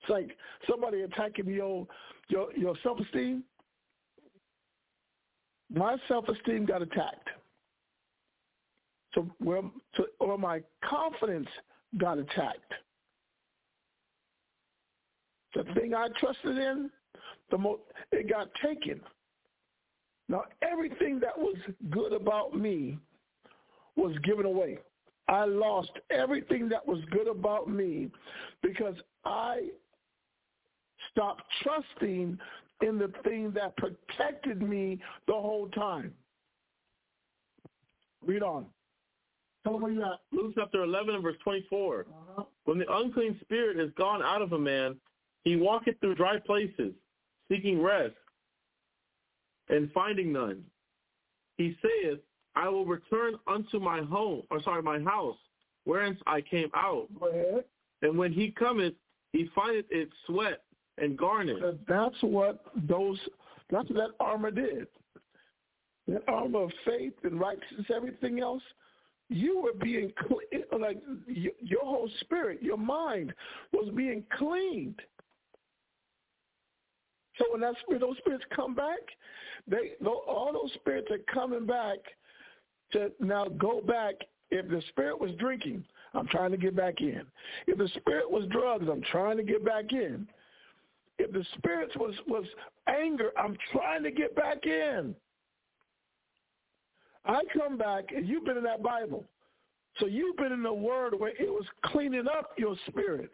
It's 0.01 0.09
like 0.09 0.35
somebody 0.69 1.01
attacking 1.01 1.47
your 1.47 1.87
your 2.27 2.51
your 2.55 2.75
self 2.83 2.99
esteem. 2.99 3.43
My 5.73 5.97
self 6.07 6.27
esteem 6.27 6.65
got 6.65 6.81
attacked. 6.81 7.29
So 9.17 9.27
where 9.39 9.63
so, 9.95 10.05
or 10.19 10.37
my 10.37 10.61
confidence 10.87 11.47
got 11.97 12.19
attacked. 12.19 12.71
The 15.55 15.63
thing 15.73 15.95
I 15.95 16.09
trusted 16.19 16.55
in, 16.55 16.91
the 17.49 17.57
most 17.57 17.81
it 18.11 18.29
got 18.29 18.49
taken. 18.63 19.01
Now 20.29 20.43
everything 20.61 21.19
that 21.21 21.35
was 21.35 21.55
good 21.89 22.13
about 22.13 22.55
me 22.55 22.99
was 23.95 24.15
given 24.23 24.45
away. 24.45 24.77
I 25.27 25.45
lost 25.45 25.93
everything 26.11 26.69
that 26.69 26.87
was 26.87 26.99
good 27.09 27.27
about 27.27 27.67
me 27.67 28.11
because 28.61 28.95
I 29.25 29.69
stopped 31.11 31.41
trusting 31.63 32.37
in 32.81 32.99
the 32.99 33.11
thing 33.23 33.51
that 33.55 33.75
protected 33.77 34.61
me 34.61 34.99
the 35.25 35.33
whole 35.33 35.69
time. 35.69 36.13
Read 38.23 38.43
on. 38.43 38.67
Tell 39.67 39.79
where 39.79 39.91
you 39.91 40.03
at. 40.03 40.19
Luke 40.31 40.53
chapter 40.55 40.83
11 40.83 41.15
and 41.15 41.23
verse 41.23 41.35
24. 41.43 42.01
Uh-huh. 42.09 42.43
When 42.65 42.79
the 42.79 42.85
unclean 42.91 43.37
spirit 43.41 43.79
is 43.79 43.91
gone 43.97 44.21
out 44.21 44.41
of 44.41 44.53
a 44.53 44.59
man, 44.59 44.95
he 45.43 45.55
walketh 45.55 45.99
through 45.99 46.15
dry 46.15 46.39
places, 46.39 46.93
seeking 47.49 47.81
rest, 47.81 48.15
and 49.69 49.91
finding 49.91 50.31
none. 50.31 50.63
He 51.57 51.75
saith, 51.81 52.19
I 52.55 52.69
will 52.69 52.85
return 52.85 53.35
unto 53.47 53.79
my 53.79 54.01
home, 54.01 54.43
or 54.51 54.61
sorry, 54.63 54.81
my 54.81 54.99
house, 54.99 55.37
whence 55.85 56.19
I 56.25 56.41
came 56.41 56.69
out. 56.75 57.07
And 58.01 58.17
when 58.17 58.31
he 58.31 58.51
cometh, 58.51 58.93
he 59.33 59.49
findeth 59.55 59.85
it 59.89 60.09
sweat 60.25 60.61
and. 60.97 61.19
Uh, 61.21 61.73
That's 61.87 62.15
what 62.21 62.63
those. 62.87 63.19
That's 63.69 63.89
what 63.89 63.97
that 63.97 64.11
armor 64.19 64.51
did. 64.51 64.87
That 66.07 66.23
armor 66.27 66.63
of 66.63 66.71
faith 66.85 67.13
and 67.23 67.39
righteousness, 67.39 67.87
everything 67.93 68.39
else. 68.39 68.63
You 69.29 69.61
were 69.61 69.73
being 69.73 70.11
like 70.79 71.01
your 71.27 71.83
whole 71.83 72.09
spirit, 72.21 72.61
your 72.61 72.77
mind 72.77 73.33
was 73.73 73.91
being 73.95 74.23
cleaned. 74.37 74.99
So 77.37 77.45
when 77.51 77.61
that 77.61 77.75
spirit, 77.81 78.01
those 78.01 78.17
spirits 78.17 78.45
come 78.55 78.73
back, 78.73 78.99
they 79.67 79.91
all 80.01 80.51
those 80.53 80.73
spirits 80.75 81.09
are 81.11 81.33
coming 81.33 81.65
back 81.65 81.97
to 82.93 83.11
now 83.19 83.45
go 83.45 83.81
back. 83.81 84.15
If 84.49 84.69
the 84.69 84.81
spirit 84.89 85.19
was 85.19 85.31
drinking, 85.39 85.83
I'm 86.13 86.27
trying 86.27 86.51
to 86.51 86.57
get 86.57 86.75
back 86.75 87.01
in. 87.01 87.23
If 87.67 87.77
the 87.77 87.89
spirit 87.99 88.31
was 88.31 88.47
drugs, 88.49 88.85
I'm 88.89 89.03
trying 89.11 89.35
to 89.37 89.43
get 89.43 89.65
back 89.65 89.91
in. 89.91 90.25
If 91.19 91.31
the 91.33 91.45
spirit 91.57 91.89
was 91.99 92.15
was 92.27 92.45
anger, 92.87 93.31
I'm 93.37 93.57
trying 93.71 94.03
to 94.03 94.11
get 94.11 94.35
back 94.35 94.65
in. 94.65 95.15
I 97.27 97.41
come 97.53 97.77
back 97.77 98.05
and 98.15 98.27
you've 98.27 98.45
been 98.45 98.57
in 98.57 98.63
that 98.63 98.81
Bible. 98.81 99.25
So 99.99 100.05
you've 100.05 100.37
been 100.37 100.51
in 100.51 100.63
the 100.63 100.73
word 100.73 101.19
where 101.19 101.31
it 101.31 101.49
was 101.49 101.65
cleaning 101.85 102.27
up 102.27 102.51
your 102.57 102.75
spirit. 102.87 103.31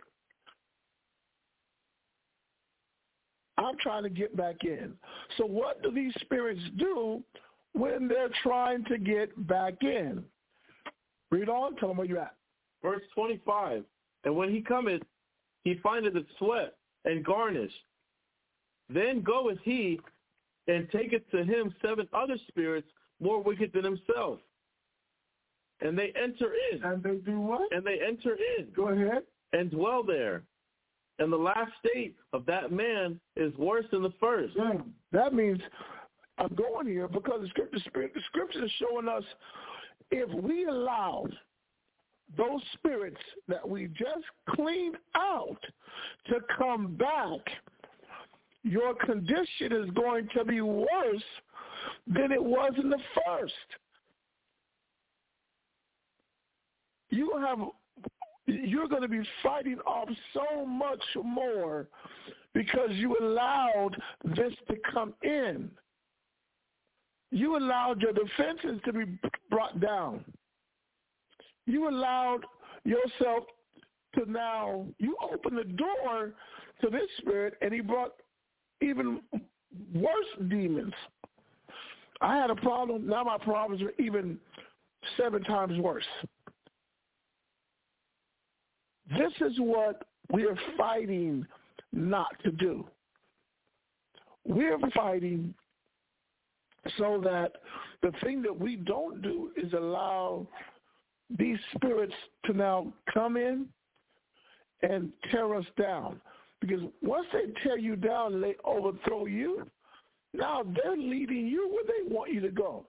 I'm 3.58 3.78
trying 3.82 4.04
to 4.04 4.10
get 4.10 4.36
back 4.36 4.64
in. 4.64 4.94
So 5.38 5.46
what 5.46 5.84
do 5.84 5.92
these 5.92 6.14
spirits 6.22 6.62
do 6.78 7.22
when 7.74 8.08
they're 8.08 8.32
trying 8.42 8.84
to 8.86 8.98
get 8.98 9.48
back 9.48 9.76
in? 9.82 10.24
Read 11.30 11.50
on. 11.50 11.76
Tell 11.76 11.90
them 11.90 11.98
where 11.98 12.08
you're 12.08 12.20
at. 12.20 12.36
Verse 12.82 13.04
25. 13.14 13.84
And 14.24 14.36
when 14.36 14.50
he 14.50 14.62
cometh, 14.62 15.02
he 15.64 15.80
findeth 15.84 16.16
it 16.16 16.26
sweat 16.40 16.76
and 17.06 17.24
garnish. 17.24 17.72
Then 18.90 19.22
goeth 19.22 19.58
he 19.64 20.00
and 20.68 20.90
taketh 20.92 21.30
to 21.32 21.44
him 21.44 21.74
seven 21.82 22.08
other 22.14 22.38
spirits 22.48 22.88
more 23.24 23.42
wicked 23.42 23.72
than 23.74 23.84
himself. 23.84 24.40
And 25.82 25.98
they 25.98 26.14
enter 26.22 26.54
in. 26.72 26.84
And 26.84 27.02
they 27.04 27.16
do 27.16 27.40
what? 27.40 27.72
And 27.72 27.86
they 27.86 28.00
enter 28.06 28.38
in 28.58 28.68
Go 28.76 28.90
ahead. 28.90 29.24
and 29.54 29.72
dwell 29.72 30.04
there. 30.04 30.44
And 31.20 31.32
the 31.32 31.38
last 31.38 31.72
state 31.86 32.16
of 32.34 32.46
that 32.48 32.72
man 32.72 33.20
is 33.36 33.56
worse 33.58 33.86
than 33.92 34.02
the 34.02 34.14
first. 34.20 34.56
That 35.12 35.34
means 35.34 35.60
I'm 36.38 36.54
going 36.56 36.88
here 36.88 37.08
because 37.08 37.42
the 37.42 37.50
scripture, 37.50 38.10
the 38.14 38.22
scripture 38.28 38.66
is 38.66 38.72
showing 38.80 39.08
us 39.08 39.24
if 40.10 40.30
we 40.44 40.66
allow 40.66 41.28
those 42.38 42.62
spirits 42.74 43.22
that 43.48 43.68
we 43.68 43.88
just 43.88 44.26
cleaned 44.50 44.98
out 45.16 45.60
to 46.28 46.40
come 46.58 46.96
back, 46.96 47.42
your 48.64 48.96
condition 48.96 49.72
is 49.72 49.90
going 49.92 50.28
to 50.36 50.44
be 50.44 50.62
worse 50.62 50.88
than 52.08 52.32
it 52.32 52.44
was 52.44 52.74
in 52.78 52.90
the 52.90 53.00
first. 53.26 53.54
You 57.10 57.32
have 57.46 57.60
you're 58.46 58.88
going 58.88 59.02
to 59.02 59.08
be 59.08 59.22
fighting 59.42 59.80
off 59.86 60.10
so 60.34 60.66
much 60.66 61.02
more 61.24 61.88
because 62.54 62.90
you 62.92 63.16
allowed 63.22 63.92
this 64.36 64.54
to 64.68 64.76
come 64.92 65.14
in. 65.24 65.72
You 67.32 67.58
allowed 67.58 68.02
your 68.02 68.14
defenses 68.14 68.82
to 68.86 68.94
be 68.94 69.06
brought 69.50 69.80
down. 69.80 70.26
You 71.66 71.90
allowed 71.90 72.42
yourself 72.84 73.46
to 74.16 74.30
now, 74.30 74.86
you 75.00 75.16
opened 75.32 75.58
the 75.58 75.64
door 75.64 76.34
to 76.82 76.90
this 76.90 77.10
spirit 77.20 77.56
and 77.62 77.74
he 77.74 77.82
brought 77.82 78.14
even 78.82 79.22
worse 79.96 80.50
demons. 80.50 80.94
I 82.24 82.38
had 82.38 82.50
a 82.50 82.56
problem. 82.56 83.06
Now 83.06 83.24
my 83.24 83.38
problems 83.38 83.82
are 83.82 83.92
even 84.02 84.40
seven 85.18 85.44
times 85.44 85.78
worse. 85.78 86.06
This 89.10 89.34
is 89.42 89.60
what 89.60 90.06
we 90.32 90.46
are 90.46 90.58
fighting 90.78 91.46
not 91.92 92.30
to 92.46 92.52
do. 92.52 92.86
We're 94.46 94.80
fighting 94.96 95.54
so 96.98 97.20
that 97.24 97.52
the 98.02 98.12
thing 98.24 98.42
that 98.44 98.58
we 98.58 98.78
don't 98.78 99.22
do 99.22 99.52
is 99.58 99.74
allow 99.74 100.48
these 101.38 101.58
spirits 101.76 102.14
to 102.46 102.54
now 102.54 102.92
come 103.14 103.36
in 103.36 103.68
and 104.82 105.12
tear 105.30 105.56
us 105.56 105.66
down. 105.78 106.22
Because 106.62 106.82
once 107.02 107.28
they 107.34 107.52
tear 107.64 107.78
you 107.78 107.98
down 107.98 108.36
and 108.36 108.44
they 108.44 108.56
overthrow 108.64 109.26
you, 109.26 109.66
now 110.34 110.64
they're 110.64 110.98
leading 110.98 111.48
you 111.48 111.70
where 111.70 111.84
they 111.86 112.14
want 112.14 112.34
you 112.34 112.42
to 112.42 112.50
go. 112.50 112.86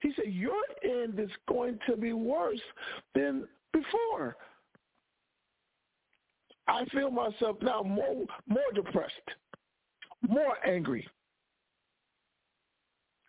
He 0.00 0.12
said, 0.16 0.26
your 0.32 0.60
end 0.82 1.18
is 1.18 1.30
going 1.48 1.78
to 1.88 1.96
be 1.96 2.12
worse 2.12 2.60
than 3.14 3.48
before. 3.72 4.36
I 6.66 6.84
feel 6.86 7.10
myself 7.10 7.56
now 7.62 7.82
more 7.82 8.24
more 8.46 8.72
depressed, 8.74 9.12
more 10.26 10.56
angry, 10.66 11.06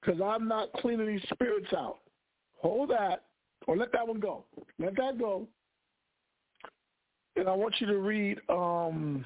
because 0.02 0.22
I'm 0.22 0.48
not 0.48 0.72
cleaning 0.74 1.08
these 1.08 1.28
spirits 1.34 1.74
out. 1.74 2.00
Hold 2.62 2.90
that, 2.92 3.24
or 3.68 3.76
let 3.76 3.92
that 3.92 4.08
one 4.08 4.20
go. 4.20 4.46
Let 4.80 4.96
that 4.96 5.20
go. 5.20 5.48
And 7.36 7.50
I 7.50 7.54
want 7.54 7.76
you 7.80 7.88
to 7.88 7.98
read. 7.98 8.40
um 8.50 9.26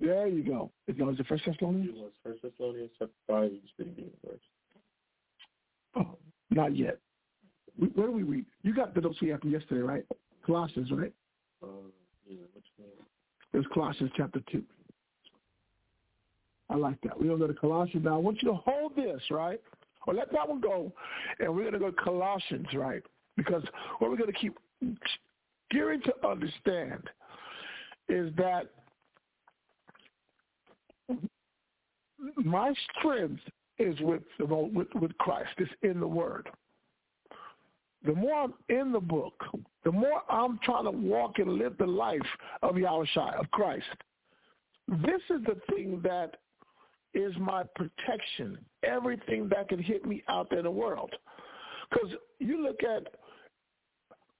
There 0.00 0.26
you 0.26 0.42
go. 0.42 0.70
Is 0.86 0.96
that 0.98 1.08
it 1.08 1.26
First 1.26 1.44
Thessalonians? 1.46 1.96
First 2.22 2.42
Thessalonians 2.42 2.90
chapter 2.98 3.14
five. 3.26 3.50
You 3.52 3.60
just 3.60 3.72
reading 3.78 4.10
verse. 4.24 4.40
Oh, 5.96 6.18
not 6.50 6.76
yet. 6.76 6.98
Where 7.94 8.06
do 8.06 8.12
we 8.12 8.22
read? 8.22 8.44
You 8.62 8.74
got 8.74 8.94
the 8.94 9.00
notes 9.00 9.20
we 9.20 9.28
had 9.28 9.40
from 9.40 9.50
yesterday, 9.50 9.80
right? 9.80 10.04
Colossians, 10.44 10.90
right? 10.90 11.12
Uh, 11.62 11.66
yeah, 12.28 12.36
which 12.54 12.64
one? 12.76 12.88
It's 13.52 13.66
Colossians 13.72 14.10
chapter 14.16 14.40
2. 14.52 14.62
I 16.68 16.76
like 16.76 17.00
that. 17.02 17.18
We're 17.18 17.28
going 17.28 17.40
to 17.40 17.46
go 17.46 17.52
to 17.52 17.58
Colossians 17.58 18.04
now. 18.04 18.14
I 18.14 18.18
want 18.18 18.42
you 18.42 18.48
to 18.48 18.54
hold 18.54 18.96
this, 18.96 19.20
right? 19.30 19.60
Or 20.06 20.14
let 20.14 20.32
that 20.32 20.48
one 20.48 20.60
go. 20.60 20.92
And 21.38 21.54
we're 21.54 21.62
going 21.62 21.74
to 21.74 21.78
go 21.78 21.90
to 21.90 22.02
Colossians, 22.02 22.66
right? 22.74 23.02
Because 23.36 23.62
what 23.98 24.10
we're 24.10 24.16
going 24.16 24.32
to 24.32 24.38
keep 24.38 24.58
gearing 25.70 26.00
to 26.02 26.26
understand 26.26 27.02
is 28.08 28.32
that 28.36 28.70
my 32.36 32.74
strength 32.98 33.40
is 33.78 33.98
with, 34.00 34.22
the 34.38 34.46
with, 34.46 34.88
with 34.94 35.16
Christ. 35.18 35.50
It's 35.58 35.70
in 35.82 36.00
the 36.00 36.06
Word 36.06 36.48
the 38.06 38.14
more 38.14 38.44
I'm 38.44 38.54
in 38.68 38.92
the 38.92 39.00
book, 39.00 39.34
the 39.84 39.92
more 39.92 40.22
I'm 40.28 40.58
trying 40.62 40.84
to 40.84 40.90
walk 40.90 41.38
and 41.38 41.54
live 41.54 41.76
the 41.78 41.86
life 41.86 42.20
of 42.62 42.76
Yahushua, 42.76 43.40
of 43.40 43.50
Christ. 43.50 43.84
This 44.88 45.20
is 45.30 45.42
the 45.44 45.60
thing 45.74 46.00
that 46.04 46.36
is 47.14 47.32
my 47.38 47.64
protection. 47.74 48.58
Everything 48.84 49.48
that 49.48 49.68
can 49.68 49.82
hit 49.82 50.06
me 50.06 50.22
out 50.28 50.48
there 50.50 50.60
in 50.60 50.64
the 50.64 50.70
world. 50.70 51.10
Because 51.90 52.10
you 52.38 52.62
look 52.62 52.82
at 52.84 53.08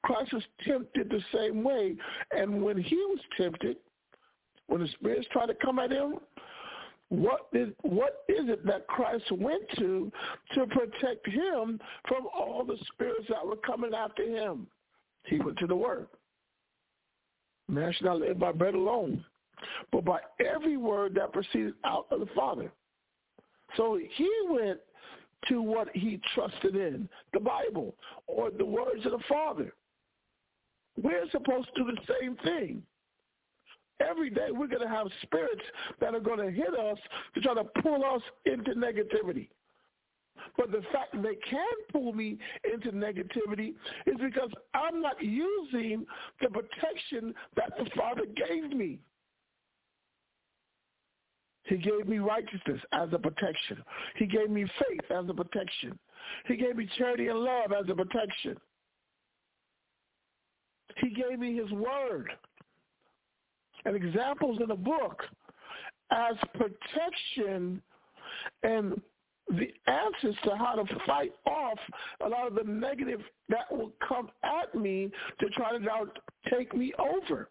Christ 0.04 0.32
was 0.32 0.44
tempted 0.64 1.10
the 1.10 1.22
same 1.34 1.64
way. 1.64 1.96
And 2.30 2.62
when 2.62 2.80
he 2.80 2.96
was 2.96 3.18
tempted, 3.36 3.76
when 4.68 4.80
the 4.80 4.88
spirits 4.88 5.26
tried 5.32 5.46
to 5.46 5.54
come 5.54 5.80
at 5.80 5.90
him, 5.90 6.16
what 7.08 7.46
is 7.52 7.68
what 7.82 8.24
is 8.28 8.48
it 8.48 8.66
that 8.66 8.86
Christ 8.88 9.24
went 9.30 9.62
to 9.78 10.10
to 10.54 10.66
protect 10.66 11.26
him 11.28 11.80
from 12.08 12.26
all 12.34 12.64
the 12.64 12.76
spirits 12.92 13.26
that 13.28 13.46
were 13.46 13.56
coming 13.56 13.94
after 13.94 14.24
him? 14.24 14.66
He 15.26 15.38
went 15.38 15.58
to 15.58 15.66
the 15.66 15.76
Word. 15.76 16.08
Man 17.68 17.92
should 17.92 18.06
not 18.06 18.20
live 18.20 18.38
by 18.38 18.52
bread 18.52 18.74
alone, 18.74 19.24
but 19.92 20.04
by 20.04 20.18
every 20.44 20.76
word 20.76 21.14
that 21.14 21.32
proceeded 21.32 21.74
out 21.84 22.06
of 22.10 22.20
the 22.20 22.28
Father. 22.34 22.70
So 23.76 23.98
he 24.14 24.30
went 24.48 24.78
to 25.48 25.62
what 25.62 25.88
he 25.94 26.20
trusted 26.34 26.76
in, 26.76 27.08
the 27.32 27.40
Bible, 27.40 27.94
or 28.26 28.50
the 28.50 28.64
words 28.64 29.04
of 29.04 29.12
the 29.12 29.22
Father. 29.28 29.72
We're 31.00 31.28
supposed 31.30 31.68
to 31.74 31.84
do 31.84 31.90
the 31.92 32.14
same 32.20 32.36
thing 32.36 32.82
every 34.00 34.30
day 34.30 34.48
we're 34.50 34.66
going 34.66 34.82
to 34.82 34.88
have 34.88 35.06
spirits 35.22 35.62
that 36.00 36.14
are 36.14 36.20
going 36.20 36.38
to 36.38 36.50
hit 36.50 36.74
us 36.78 36.98
to 37.34 37.40
try 37.40 37.54
to 37.54 37.64
pull 37.82 38.04
us 38.04 38.22
into 38.44 38.72
negativity. 38.72 39.48
But 40.56 40.70
the 40.70 40.82
fact 40.92 41.12
that 41.12 41.22
they 41.22 41.36
can 41.48 41.66
pull 41.92 42.12
me 42.12 42.38
into 42.72 42.92
negativity 42.92 43.74
is 44.06 44.16
because 44.20 44.50
I'm 44.74 45.00
not 45.00 45.22
using 45.22 46.06
the 46.40 46.48
protection 46.48 47.34
that 47.56 47.72
the 47.78 47.88
Father 47.96 48.24
gave 48.36 48.70
me. 48.70 48.98
He 51.64 51.76
gave 51.78 52.06
me 52.06 52.18
righteousness 52.18 52.80
as 52.92 53.08
a 53.12 53.18
protection. 53.18 53.82
He 54.16 54.26
gave 54.26 54.50
me 54.50 54.64
faith 54.64 55.10
as 55.10 55.24
a 55.28 55.34
protection. 55.34 55.98
He 56.46 56.56
gave 56.56 56.76
me 56.76 56.88
charity 56.96 57.26
and 57.26 57.40
love 57.40 57.72
as 57.72 57.88
a 57.90 57.94
protection. 57.94 58.56
He 60.98 61.10
gave 61.10 61.38
me 61.38 61.56
his 61.56 61.70
word 61.72 62.30
and 63.84 63.96
examples 63.96 64.60
in 64.60 64.68
the 64.68 64.74
book 64.74 65.22
as 66.10 66.36
protection 66.54 67.82
and 68.62 69.00
the 69.48 69.68
answers 69.86 70.34
to 70.44 70.56
how 70.56 70.74
to 70.74 70.84
fight 71.06 71.32
off 71.46 71.78
a 72.24 72.28
lot 72.28 72.48
of 72.48 72.54
the 72.54 72.64
negative 72.64 73.20
that 73.48 73.70
will 73.70 73.92
come 74.06 74.28
at 74.42 74.74
me 74.74 75.10
to 75.40 75.48
try 75.50 75.70
to 75.72 75.78
now 75.78 76.06
take 76.50 76.74
me 76.74 76.92
over. 76.98 77.48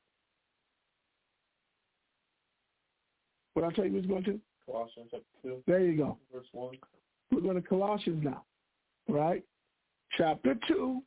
What 3.53 3.65
I 3.65 3.71
tell 3.71 3.85
you 3.85 3.93
was 3.93 4.05
going 4.05 4.23
to? 4.25 4.39
Colossians 4.65 5.07
chapter 5.11 5.25
2. 5.43 5.63
There 5.67 5.79
you 5.79 5.97
go. 5.97 6.17
Verse 6.33 6.47
1. 6.51 6.75
We're 7.31 7.41
going 7.41 7.61
to 7.61 7.67
Colossians 7.67 8.23
now, 8.23 8.43
right? 9.07 9.43
Chapter 10.17 10.55
2, 10.67 11.01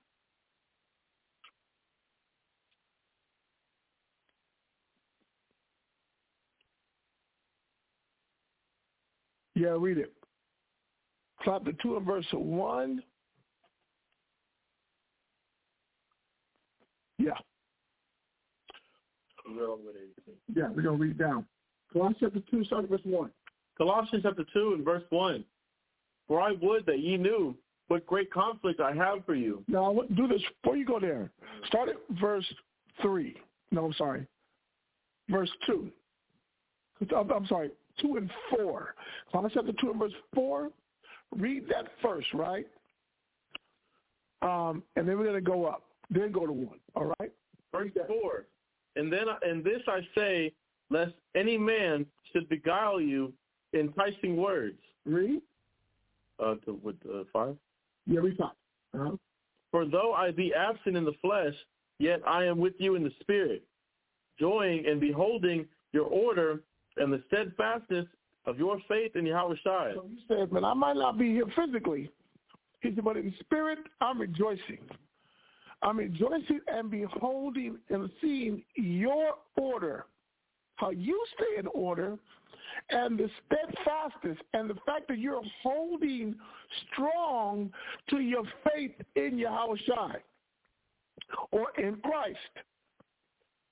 Yeah, 9.59 9.75
read 9.77 9.99
it. 9.99 10.13
Chapter 11.45 11.73
2 11.83 11.97
and 11.97 12.07
verse 12.07 12.27
1. 12.31 13.03
Yeah. 17.19 17.31
Yeah, 20.55 20.69
we're 20.73 20.83
going 20.83 20.99
to 20.99 21.03
read 21.03 21.19
down. 21.19 21.45
Colossians 21.93 22.19
chapter 22.21 22.41
2, 22.53 22.65
starting 22.67 22.89
verse 22.89 23.01
1. 23.03 23.31
Colossians 23.77 24.23
chapter 24.23 24.45
2 24.55 24.75
and 24.75 24.85
verse 24.85 25.03
1. 25.11 25.45
For 26.29 26.41
I 26.41 26.53
would 26.63 26.87
that 26.87 27.01
ye 27.01 27.17
knew 27.17 27.57
what 27.89 28.07
great 28.07 28.33
conflict 28.33 28.81
I 28.81 28.95
have 28.95 29.27
for 29.27 29.35
you. 29.35 29.65
Now, 29.67 29.93
do 30.15 30.29
this 30.29 30.43
before 30.63 30.77
you 30.77 30.87
go 30.87 31.01
there. 31.01 31.33
Start 31.67 31.89
at 31.89 31.97
verse 32.21 32.47
3. 33.03 33.37
No, 33.73 33.87
I'm 33.87 33.93
sorry. 33.95 34.25
Verse 35.29 35.51
2. 35.67 35.91
I'm 37.17 37.47
sorry, 37.47 37.71
2 38.01 38.17
and 38.17 38.31
4. 38.51 38.95
Colossians 39.33 39.67
chapter 39.67 39.81
2 39.81 39.91
and 39.91 40.01
verse 40.01 40.13
4, 40.35 40.71
read 41.37 41.65
that 41.69 41.87
first, 42.03 42.29
right? 42.35 42.67
Um, 44.43 44.83
and 44.97 45.09
then 45.09 45.19
we're 45.19 45.25
going 45.25 45.35
to 45.35 45.41
go 45.41 45.67
up. 45.67 45.83
Then 46.11 46.33
go 46.33 46.47
to 46.47 46.53
1, 46.53 46.69
all 46.95 47.15
right? 47.21 47.33
Verse 47.73 47.91
4. 48.07 48.45
And 48.97 49.13
then, 49.13 49.27
and 49.43 49.63
this 49.63 49.83
I 49.87 50.01
say, 50.15 50.53
lest 50.91 51.13
any 51.35 51.59
man 51.59 52.07
should 52.33 52.49
beguile 52.49 53.01
you 53.01 53.33
enticing 53.75 54.37
words. 54.37 54.79
Read. 55.05 55.43
Uh, 56.41 56.55
to, 56.65 56.79
with 56.83 56.97
uh, 57.13 57.25
5? 57.33 57.57
Yeah, 58.07 58.21
read 58.21 58.37
5. 58.39 58.49
Uh-huh. 58.95 59.17
For 59.71 59.85
though 59.85 60.15
I 60.15 60.31
be 60.31 60.55
absent 60.55 60.97
in 60.97 61.05
the 61.05 61.15
flesh, 61.21 61.55
yet 61.99 62.21
I 62.27 62.45
am 62.45 62.59
with 62.59 62.75
you 62.79 62.95
in 62.95 63.03
the 63.03 63.13
spirit, 63.21 63.63
joying 64.39 64.87
and 64.87 65.01
beholding 65.01 65.67
your 65.93 66.07
order 66.07 66.61
and 67.01 67.13
the 67.13 67.23
steadfastness 67.29 68.07
of 68.47 68.59
your 68.59 68.79
faith 68.89 69.15
in 69.17 69.27
Yahweh 69.27 69.57
Shai. 69.63 69.93
So 69.95 70.05
you 70.11 70.19
said, 70.27 70.53
man, 70.53 70.65
I 70.65 70.75
might 70.75 70.97
not 70.97 71.19
be 71.19 71.33
here 71.33 71.47
physically. 71.55 72.11
He 72.81 72.95
said, 72.95 73.05
but 73.05 73.17
in 73.17 73.35
spirit, 73.41 73.79
I'm 74.01 74.21
rejoicing. 74.21 74.79
I'm 75.83 75.99
rejoicing 75.99 76.61
and 76.67 76.91
beholding 76.91 77.79
and 77.89 78.11
seeing 78.21 78.63
your 78.75 79.35
order, 79.57 80.07
how 80.77 80.91
you 80.91 81.23
stay 81.35 81.61
in 81.61 81.67
order, 81.69 82.19
and 82.91 83.19
the 83.19 83.29
steadfastness 83.47 84.39
and 84.55 84.71
the 84.71 84.77
fact 84.87 85.09
that 85.09 85.19
you're 85.19 85.43
holding 85.63 86.35
strong 86.93 87.71
to 88.11 88.21
your 88.21 88.45
faith 88.65 88.95
in 89.17 89.39
Yahweh 89.39 89.77
Shai 89.87 90.17
or 91.51 91.69
in 91.79 91.97
Christ. 91.97 92.39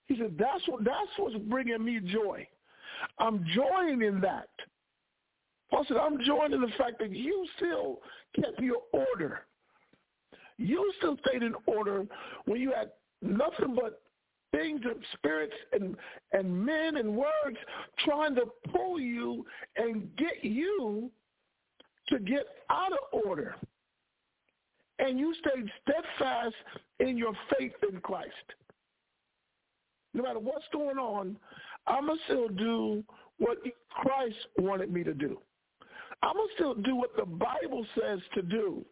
He 0.06 0.16
said, 0.16 0.36
that's 0.38 0.66
what 0.68 0.84
that's 0.84 1.10
what's 1.16 1.36
bringing 1.48 1.84
me 1.84 2.00
joy. 2.00 2.46
I'm 3.18 3.44
joining 3.54 4.02
in 4.02 4.20
that. 4.20 4.48
Paul 5.70 5.84
said, 5.88 5.96
I'm 5.96 6.18
joining 6.24 6.54
in 6.54 6.60
the 6.60 6.76
fact 6.78 6.98
that 7.00 7.10
you 7.10 7.46
still 7.56 8.00
kept 8.40 8.60
your 8.60 8.82
order. 8.92 9.40
You 10.58 10.92
still 10.98 11.16
stayed 11.26 11.42
in 11.42 11.54
order 11.66 12.06
when 12.44 12.60
you 12.60 12.72
had 12.72 12.90
nothing 13.20 13.74
but 13.74 14.02
things 14.52 14.80
and 14.84 15.02
spirits 15.14 15.54
and, 15.72 15.96
and 16.32 16.64
men 16.64 16.96
and 16.96 17.16
words 17.16 17.58
trying 18.04 18.34
to 18.36 18.44
pull 18.72 19.00
you 19.00 19.44
and 19.76 20.08
get 20.16 20.42
you 20.42 21.10
to 22.08 22.18
get 22.20 22.46
out 22.70 22.92
of 22.92 23.24
order. 23.24 23.56
And 24.98 25.18
you 25.18 25.34
stayed 25.40 25.70
steadfast 25.82 26.54
in 27.00 27.18
your 27.18 27.32
faith 27.58 27.74
in 27.92 28.00
Christ. 28.00 28.32
No 30.14 30.22
matter 30.22 30.38
what's 30.38 30.64
going 30.72 30.96
on, 30.96 31.36
I'm 31.86 32.06
going 32.06 32.18
to 32.18 32.24
still 32.24 32.48
do 32.48 33.04
what 33.38 33.58
Christ 33.90 34.36
wanted 34.58 34.92
me 34.92 35.04
to 35.04 35.14
do. 35.14 35.38
I'm 36.22 36.34
going 36.34 36.48
to 36.48 36.54
still 36.54 36.74
do 36.74 36.96
what 36.96 37.16
the 37.16 37.26
Bible 37.26 37.86
says 37.98 38.20
to 38.34 38.42
do. 38.42 38.84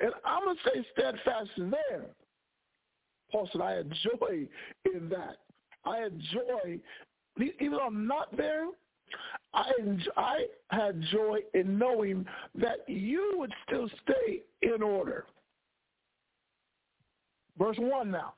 And 0.00 0.12
I'm 0.24 0.44
going 0.44 0.56
to 0.56 0.70
stay 0.70 0.86
steadfast 0.92 1.50
there. 1.56 2.06
Paul 3.30 3.48
said, 3.52 3.60
I 3.60 3.78
enjoy 3.78 4.48
in 4.92 5.08
that. 5.08 5.38
I 5.84 6.04
enjoy, 6.04 6.80
even 7.38 7.72
though 7.72 7.86
I'm 7.86 8.06
not 8.06 8.36
there, 8.36 8.66
I, 9.52 9.70
enjoy, 9.78 10.10
I 10.16 10.46
had 10.70 11.00
joy 11.12 11.38
in 11.54 11.78
knowing 11.78 12.26
that 12.56 12.78
you 12.88 13.34
would 13.36 13.52
still 13.66 13.88
stay 14.02 14.42
in 14.62 14.82
order. 14.82 15.26
Verse 17.58 17.76
1 17.78 18.10
now. 18.10 18.34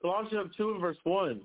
Colossians 0.00 0.52
2 0.56 0.78
verse 0.80 0.96
1. 1.04 1.40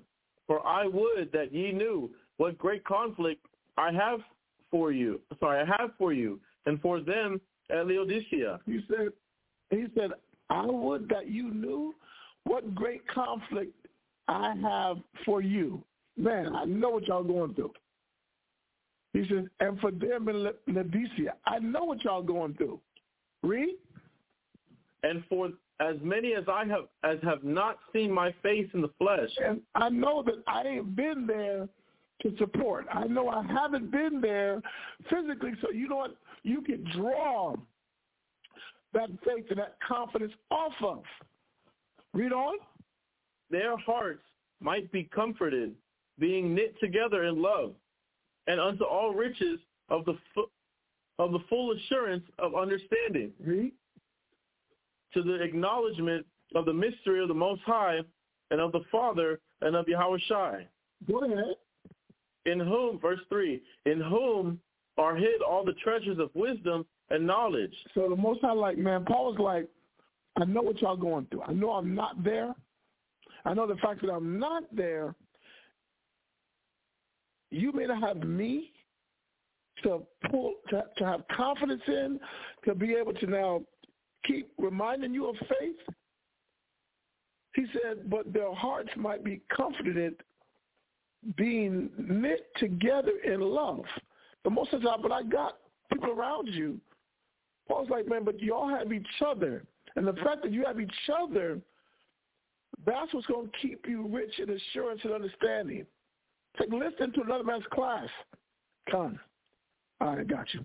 For 0.50 0.66
I 0.66 0.84
would 0.88 1.30
that 1.32 1.54
ye 1.54 1.70
knew 1.70 2.10
what 2.38 2.58
great 2.58 2.84
conflict 2.84 3.46
I 3.78 3.92
have 3.92 4.18
for 4.68 4.90
you. 4.90 5.20
Sorry, 5.38 5.60
I 5.60 5.80
have 5.80 5.92
for 5.96 6.12
you 6.12 6.40
and 6.66 6.80
for 6.80 6.98
them 6.98 7.40
at 7.70 7.86
Laodicea. 7.86 8.58
He 8.66 8.80
said, 8.88 9.10
he 9.70 9.86
said, 9.96 10.10
I 10.48 10.66
would 10.66 11.08
that 11.08 11.28
you 11.28 11.54
knew 11.54 11.94
what 12.42 12.74
great 12.74 13.06
conflict 13.06 13.72
I 14.26 14.56
have 14.60 14.96
for 15.24 15.40
you. 15.40 15.84
Man, 16.16 16.56
I 16.56 16.64
know 16.64 16.90
what 16.90 17.06
y'all 17.06 17.22
going 17.22 17.54
through. 17.54 17.72
He 19.12 19.28
says, 19.28 19.44
and 19.60 19.78
for 19.78 19.92
them 19.92 20.28
in 20.28 20.50
Laodicea, 20.66 21.34
I 21.46 21.60
know 21.60 21.84
what 21.84 22.02
y'all 22.02 22.24
going 22.24 22.54
through. 22.54 22.80
Read. 23.44 23.76
And 25.04 25.22
for 25.28 25.50
as 25.80 25.96
many 26.02 26.34
as 26.34 26.44
I 26.46 26.64
have 26.66 26.84
as 27.02 27.18
have 27.22 27.42
not 27.42 27.78
seen 27.92 28.12
my 28.12 28.34
face 28.42 28.68
in 28.74 28.82
the 28.82 28.90
flesh. 28.98 29.30
And 29.44 29.60
I 29.74 29.88
know 29.88 30.22
that 30.22 30.42
I 30.46 30.62
ain't 30.62 30.94
been 30.94 31.26
there 31.26 31.68
to 32.22 32.36
support. 32.36 32.86
I 32.92 33.06
know 33.06 33.28
I 33.28 33.42
haven't 33.42 33.90
been 33.90 34.20
there 34.20 34.60
physically, 35.08 35.52
so 35.62 35.70
you 35.70 35.88
know 35.88 35.96
what? 35.96 36.16
You 36.42 36.60
can 36.60 36.84
draw 36.94 37.56
that 38.92 39.08
faith 39.24 39.46
and 39.50 39.58
that 39.58 39.76
confidence 39.86 40.32
off 40.50 40.72
of. 40.82 41.02
Read 42.12 42.32
on. 42.32 42.56
Their 43.50 43.76
hearts 43.78 44.22
might 44.60 44.90
be 44.92 45.04
comforted, 45.04 45.74
being 46.18 46.54
knit 46.54 46.78
together 46.80 47.24
in 47.24 47.40
love, 47.40 47.72
and 48.46 48.60
unto 48.60 48.84
all 48.84 49.12
riches 49.12 49.58
of 49.88 50.04
the 50.04 50.16
of 51.18 51.32
the 51.32 51.40
full 51.48 51.72
assurance 51.72 52.24
of 52.38 52.54
understanding. 52.54 53.32
Read. 53.44 53.72
To 55.14 55.22
the 55.22 55.42
acknowledgement 55.42 56.26
of 56.54 56.64
the 56.64 56.72
mystery 56.72 57.20
of 57.20 57.28
the 57.28 57.34
Most 57.34 57.62
High 57.62 58.00
and 58.50 58.60
of 58.60 58.72
the 58.72 58.82
Father 58.90 59.40
and 59.60 59.76
of 59.76 59.88
Yahweh 59.88 60.18
Shai. 60.26 60.66
Go 61.08 61.24
ahead. 61.24 61.54
In 62.46 62.58
whom, 62.58 62.98
verse 62.98 63.20
3, 63.28 63.60
in 63.86 64.00
whom 64.00 64.60
are 64.96 65.14
hid 65.14 65.42
all 65.42 65.64
the 65.64 65.74
treasures 65.74 66.18
of 66.18 66.30
wisdom 66.34 66.86
and 67.10 67.26
knowledge. 67.26 67.74
So 67.94 68.08
the 68.08 68.16
Most 68.16 68.40
High, 68.40 68.52
like, 68.52 68.78
man, 68.78 69.04
Paul 69.04 69.32
was 69.32 69.38
like, 69.38 69.68
I 70.40 70.44
know 70.44 70.62
what 70.62 70.80
y'all 70.80 70.96
going 70.96 71.26
through. 71.26 71.42
I 71.42 71.52
know 71.52 71.72
I'm 71.72 71.94
not 71.94 72.22
there. 72.24 72.54
I 73.44 73.54
know 73.54 73.66
the 73.66 73.76
fact 73.76 74.00
that 74.02 74.10
I'm 74.10 74.38
not 74.38 74.64
there, 74.74 75.14
you 77.50 77.72
may 77.72 77.86
not 77.86 78.00
have 78.00 78.18
me 78.18 78.70
to 79.82 80.02
pull 80.30 80.54
to, 80.68 80.84
to 80.98 81.04
have 81.04 81.24
confidence 81.34 81.82
in, 81.86 82.20
to 82.64 82.74
be 82.74 82.94
able 82.94 83.14
to 83.14 83.26
now 83.26 83.62
keep 84.24 84.50
reminding 84.58 85.14
you 85.14 85.28
of 85.28 85.36
faith. 85.36 85.94
He 87.54 87.66
said, 87.72 88.08
but 88.08 88.32
their 88.32 88.54
hearts 88.54 88.90
might 88.96 89.24
be 89.24 89.40
comforted, 89.54 89.96
in 89.96 90.14
being 91.36 91.90
knit 91.98 92.46
together 92.56 93.12
in 93.24 93.40
love. 93.40 93.84
The 94.44 94.50
most 94.50 94.72
of 94.72 94.82
the 94.82 94.88
time, 94.88 95.02
but 95.02 95.12
I 95.12 95.22
got 95.22 95.58
people 95.92 96.10
around 96.10 96.48
you. 96.48 96.80
Paul's 97.68 97.90
like, 97.90 98.08
man, 98.08 98.24
but 98.24 98.40
y'all 98.40 98.68
have 98.68 98.92
each 98.92 99.06
other. 99.26 99.64
And 99.96 100.06
the 100.06 100.12
fact 100.14 100.42
that 100.42 100.52
you 100.52 100.64
have 100.64 100.80
each 100.80 100.90
other, 101.20 101.60
that's 102.86 103.12
what's 103.12 103.26
going 103.26 103.46
to 103.46 103.58
keep 103.60 103.86
you 103.88 104.06
rich 104.06 104.38
in 104.38 104.50
assurance 104.50 105.00
and 105.04 105.12
understanding. 105.12 105.84
It's 106.54 106.60
like 106.60 106.70
listen 106.70 107.12
to 107.12 107.22
another 107.22 107.44
man's 107.44 107.64
class. 107.72 108.08
Come. 108.90 109.18
Right, 110.00 110.26
got 110.26 110.46
you. 110.54 110.64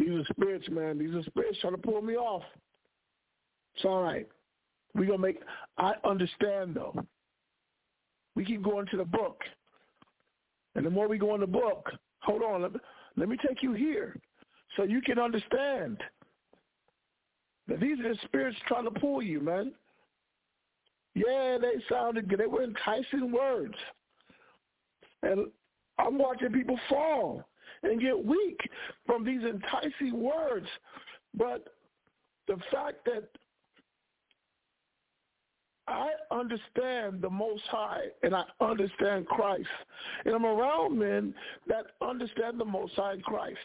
These 0.00 0.08
are 0.08 0.24
spirits, 0.30 0.66
man. 0.70 0.98
These 0.98 1.14
are 1.14 1.22
spirits 1.24 1.58
trying 1.60 1.76
to 1.76 1.78
pull 1.78 2.00
me 2.00 2.14
off. 2.14 2.42
It's 3.74 3.84
all 3.84 4.02
right. 4.02 4.26
We're 4.94 5.04
going 5.04 5.18
to 5.18 5.26
make, 5.26 5.40
I 5.76 5.92
understand 6.04 6.74
though. 6.74 6.94
We 8.34 8.46
keep 8.46 8.62
going 8.62 8.86
to 8.90 8.96
the 8.96 9.04
book. 9.04 9.42
And 10.74 10.86
the 10.86 10.90
more 10.90 11.06
we 11.06 11.18
go 11.18 11.34
in 11.34 11.42
the 11.42 11.46
book, 11.46 11.90
hold 12.20 12.42
on, 12.42 12.62
let 12.62 12.72
me, 12.72 12.80
let 13.16 13.28
me 13.28 13.36
take 13.46 13.62
you 13.62 13.74
here 13.74 14.16
so 14.74 14.84
you 14.84 15.02
can 15.02 15.18
understand 15.18 15.98
that 17.68 17.78
these 17.78 18.00
are 18.00 18.14
the 18.14 18.18
spirits 18.24 18.56
trying 18.66 18.84
to 18.84 18.98
pull 18.98 19.20
you, 19.20 19.40
man. 19.40 19.72
Yeah, 21.14 21.58
they 21.60 21.74
sounded 21.90 22.28
good. 22.28 22.40
They 22.40 22.46
were 22.46 22.64
enticing 22.64 23.32
words. 23.32 23.74
And 25.22 25.48
I'm 25.98 26.16
watching 26.16 26.52
people 26.52 26.78
fall 26.88 27.44
and 27.82 28.00
get 28.00 28.24
weak 28.24 28.60
from 29.06 29.24
these 29.24 29.42
enticing 29.42 30.20
words. 30.22 30.66
But 31.34 31.74
the 32.46 32.56
fact 32.72 33.04
that 33.06 33.28
I 35.90 36.10
understand 36.30 37.20
the 37.20 37.30
Most 37.30 37.62
High 37.64 38.04
and 38.22 38.34
I 38.34 38.44
understand 38.60 39.26
Christ. 39.26 39.66
And 40.24 40.34
I'm 40.34 40.46
around 40.46 40.96
men 40.96 41.34
that 41.66 41.86
understand 42.00 42.60
the 42.60 42.64
Most 42.64 42.94
High 42.94 43.14
and 43.14 43.24
Christ. 43.24 43.58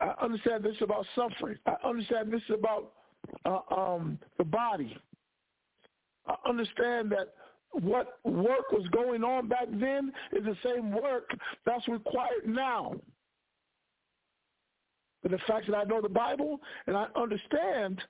I 0.00 0.14
understand 0.22 0.62
this 0.62 0.76
about 0.80 1.06
suffering. 1.16 1.58
I 1.66 1.74
understand 1.84 2.32
this 2.32 2.42
is 2.48 2.54
about 2.54 2.92
uh, 3.44 3.74
um, 3.74 4.18
the 4.38 4.44
body. 4.44 4.96
I 6.28 6.36
understand 6.48 7.10
that 7.10 7.34
what 7.72 8.18
work 8.24 8.70
was 8.70 8.86
going 8.92 9.24
on 9.24 9.48
back 9.48 9.66
then 9.70 10.12
is 10.32 10.44
the 10.44 10.56
same 10.64 10.92
work 10.92 11.30
that's 11.64 11.86
required 11.88 12.46
now. 12.46 12.94
But 15.22 15.30
the 15.30 15.38
fact 15.46 15.66
that 15.68 15.76
I 15.76 15.84
know 15.84 16.00
the 16.00 16.08
Bible 16.08 16.60
and 16.86 16.96
I 16.96 17.06
understand, 17.16 18.02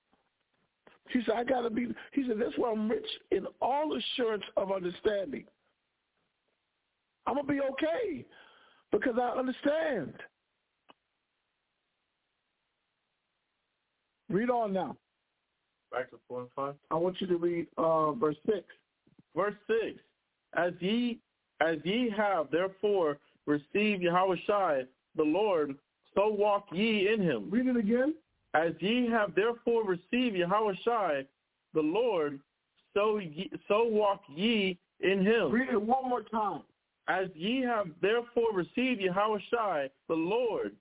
he 1.10 1.20
said, 1.24 1.34
I 1.36 1.44
got 1.44 1.62
to 1.62 1.70
be, 1.70 1.88
he 2.12 2.26
said, 2.26 2.36
that's 2.40 2.56
why 2.56 2.72
I'm 2.72 2.90
rich 2.90 3.06
in 3.30 3.46
all 3.60 3.96
assurance 3.96 4.44
of 4.56 4.72
understanding. 4.72 5.44
I'm 7.26 7.34
going 7.34 7.46
to 7.46 7.52
be 7.52 7.60
okay 7.60 8.24
because 8.90 9.14
I 9.20 9.38
understand. 9.38 10.14
Read 14.28 14.50
on 14.50 14.72
now. 14.72 14.96
Back 15.92 16.10
to 16.10 16.18
4 16.26 16.40
and 16.40 16.50
5. 16.56 16.74
I 16.90 16.94
want 16.94 17.20
you 17.20 17.26
to 17.26 17.36
read 17.36 17.66
uh, 17.76 18.12
verse 18.12 18.36
6. 18.46 18.58
Verse 19.36 19.54
6. 19.66 19.98
As 20.54 20.72
ye, 20.80 21.18
as 21.60 21.78
ye 21.84 22.10
have 22.16 22.50
therefore 22.50 23.18
received 23.46 24.02
Yahweh 24.02 24.36
Shai, 24.46 24.82
the 25.16 25.22
Lord, 25.22 25.74
so 26.14 26.28
walk 26.28 26.66
ye 26.72 27.12
in 27.12 27.20
him. 27.20 27.50
Read 27.50 27.66
it 27.66 27.76
again. 27.76 28.14
As 28.54 28.72
ye 28.80 29.08
have 29.08 29.34
therefore 29.34 29.84
received 29.84 30.36
Yahweh 30.36 30.74
Shai, 30.84 31.24
the 31.74 31.80
Lord, 31.80 32.38
so 32.94 33.18
ye, 33.18 33.50
so 33.68 33.84
walk 33.84 34.22
ye 34.34 34.78
in 35.00 35.24
him. 35.24 35.50
Read 35.50 35.70
it 35.70 35.80
one 35.80 36.08
more 36.08 36.22
time. 36.22 36.62
As 37.08 37.28
ye 37.34 37.62
have 37.62 37.88
therefore 38.00 38.52
received 38.52 39.00
Yahweh 39.00 39.40
Shai, 39.50 39.90
the 40.08 40.14
Lord, 40.14 40.72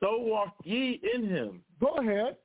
so 0.00 0.18
walk 0.18 0.54
ye 0.64 1.00
in 1.14 1.28
him. 1.28 1.62
Go 1.80 1.96
ahead. 1.98 2.36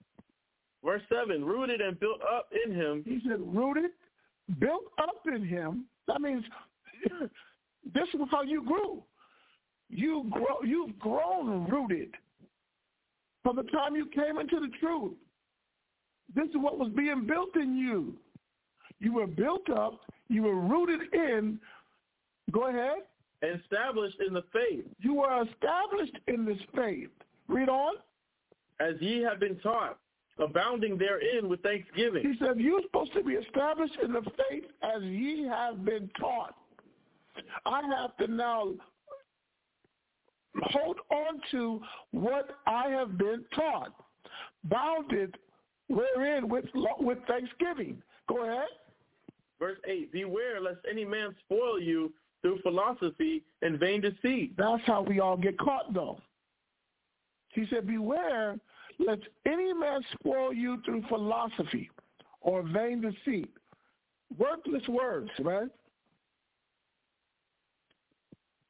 Verse 0.83 1.01
7, 1.09 1.45
rooted 1.45 1.79
and 1.79 1.97
built 1.99 2.19
up 2.21 2.49
in 2.65 2.75
him. 2.75 3.03
He 3.05 3.21
said, 3.25 3.39
rooted, 3.39 3.91
built 4.59 4.85
up 4.97 5.23
in 5.33 5.45
him. 5.45 5.85
That 6.07 6.21
means 6.21 6.43
this 7.93 8.07
is 8.13 8.21
how 8.31 8.43
you 8.43 8.63
grew. 8.63 9.03
You 9.89 10.25
grow, 10.31 10.61
you've 10.63 10.97
grown 10.99 11.67
rooted 11.69 12.15
from 13.43 13.57
the 13.57 13.63
time 13.63 13.95
you 13.95 14.07
came 14.07 14.39
into 14.39 14.59
the 14.59 14.69
truth. 14.79 15.13
This 16.33 16.47
is 16.49 16.55
what 16.55 16.79
was 16.79 16.91
being 16.95 17.27
built 17.27 17.55
in 17.55 17.77
you. 17.77 18.15
You 18.99 19.13
were 19.13 19.27
built 19.27 19.69
up. 19.69 19.99
You 20.29 20.43
were 20.43 20.55
rooted 20.55 21.13
in. 21.13 21.59
Go 22.51 22.69
ahead. 22.69 22.99
Established 23.43 24.17
in 24.25 24.33
the 24.33 24.43
faith. 24.53 24.85
You 24.99 25.15
were 25.15 25.43
established 25.43 26.17
in 26.27 26.45
this 26.45 26.57
faith. 26.73 27.09
Read 27.47 27.69
on. 27.69 27.95
As 28.79 28.95
ye 28.99 29.21
have 29.21 29.39
been 29.39 29.57
taught 29.59 29.99
abounding 30.39 30.97
therein 30.97 31.47
with 31.47 31.61
thanksgiving. 31.61 32.23
He 32.23 32.37
said, 32.43 32.59
you're 32.59 32.81
supposed 32.81 33.13
to 33.13 33.23
be 33.23 33.33
established 33.33 33.97
in 34.03 34.13
the 34.13 34.21
faith 34.21 34.65
as 34.81 35.03
ye 35.03 35.45
have 35.47 35.85
been 35.85 36.09
taught. 36.19 36.55
I 37.65 37.81
have 37.97 38.15
to 38.17 38.27
now 38.31 38.73
hold 40.63 40.97
on 41.09 41.41
to 41.51 41.81
what 42.11 42.57
I 42.67 42.89
have 42.89 43.17
been 43.17 43.43
taught, 43.55 43.93
bounded 44.65 45.35
wherein 45.87 46.47
with, 46.47 46.65
with 46.99 47.17
thanksgiving. 47.27 48.01
Go 48.29 48.43
ahead. 48.43 48.67
Verse 49.59 49.77
8, 49.87 50.11
beware 50.11 50.59
lest 50.61 50.79
any 50.89 51.05
man 51.05 51.35
spoil 51.45 51.79
you 51.79 52.11
through 52.41 52.59
philosophy 52.61 53.43
and 53.61 53.79
vain 53.79 54.01
deceit. 54.01 54.55
That's 54.57 54.83
how 54.85 55.01
we 55.01 55.19
all 55.19 55.37
get 55.37 55.57
caught, 55.57 55.93
though. 55.93 56.19
He 57.49 57.65
said, 57.69 57.87
beware, 57.87 58.57
let 58.99 59.19
any 59.45 59.73
man 59.73 60.01
spoil 60.19 60.53
you 60.53 60.81
through 60.85 61.03
philosophy 61.07 61.89
or 62.41 62.63
vain 62.63 63.01
deceit. 63.01 63.51
Worthless 64.37 64.87
words, 64.87 65.29
right? 65.39 65.69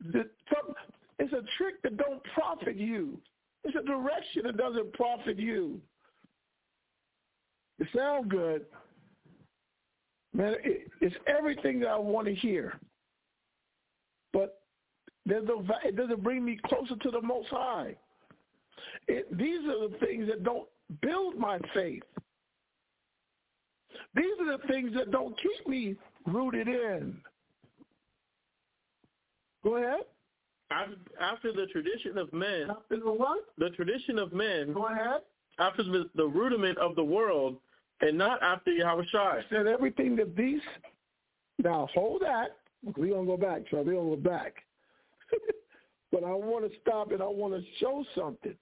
It's 0.06 1.34
a 1.34 1.42
trick 1.58 1.82
that 1.84 1.98
don't 1.98 2.22
profit 2.34 2.76
you. 2.76 3.20
It's 3.64 3.76
a 3.76 3.84
direction 3.84 4.44
that 4.46 4.58
doesn't 4.58 4.94
profit 4.94 5.40
you. 5.40 5.80
It 7.80 7.88
sounds 7.96 8.30
good. 8.30 8.66
Man, 10.34 10.56
it, 10.64 10.90
it's 11.00 11.16
everything 11.28 11.80
that 11.82 11.90
I 11.90 11.98
want 11.98 12.28
to 12.28 12.36
hear. 12.36 12.78
But 14.34 14.62
there's 15.26 15.48
no, 15.48 15.64
it 15.86 15.96
doesn't 15.96 16.24
bring 16.24 16.44
me 16.44 16.60
closer 16.66 16.96
to 16.96 17.12
the 17.12 17.22
Most 17.22 17.50
High. 17.50 17.96
It, 19.08 19.38
these 19.38 19.60
are 19.66 19.90
the 19.90 19.96
things 20.00 20.28
that 20.28 20.44
don't 20.44 20.68
build 21.02 21.38
my 21.38 21.60
faith. 21.74 22.04
These 24.16 24.34
are 24.42 24.58
the 24.58 24.68
things 24.68 24.94
that 24.96 25.12
don't 25.12 25.36
keep 25.42 25.68
me 25.68 25.96
rooted 26.26 26.68
in. 26.68 27.18
Go 29.64 29.78
ahead. 29.78 30.02
After 30.72 31.52
the 31.54 31.68
tradition 31.72 32.18
of 32.18 32.34
men, 32.34 32.70
after 32.70 32.98
the 32.98 33.12
what? 33.12 33.46
The 33.58 33.70
tradition 33.72 34.18
of 34.18 34.34
men. 34.34 34.74
Go 34.74 34.88
ahead. 34.88 35.22
After 35.60 35.84
the, 35.84 36.10
the 36.16 36.26
rudiment 36.26 36.78
of 36.80 36.96
the 36.96 37.04
world, 37.04 37.58
and 38.02 38.18
not 38.18 38.42
after 38.42 38.72
Yahweh 38.72 39.04
Shai. 39.12 39.42
Said 39.50 39.68
everything 39.68 40.16
that 40.18 40.36
these. 40.36 40.62
Now 41.64 41.88
hold 41.94 42.22
that. 42.22 42.58
We're 42.98 43.14
gonna 43.14 43.26
go 43.26 43.38
back, 43.38 43.62
so 43.70 43.78
we're 43.78 43.94
gonna 43.94 44.16
go 44.16 44.16
back. 44.18 44.56
but 46.14 46.24
I 46.24 46.32
want 46.32 46.72
to 46.72 46.80
stop 46.80 47.12
and 47.12 47.24
I 47.24 47.26
want 47.26 47.56
to 47.56 47.62
show 47.80 48.06
something. 48.16 48.54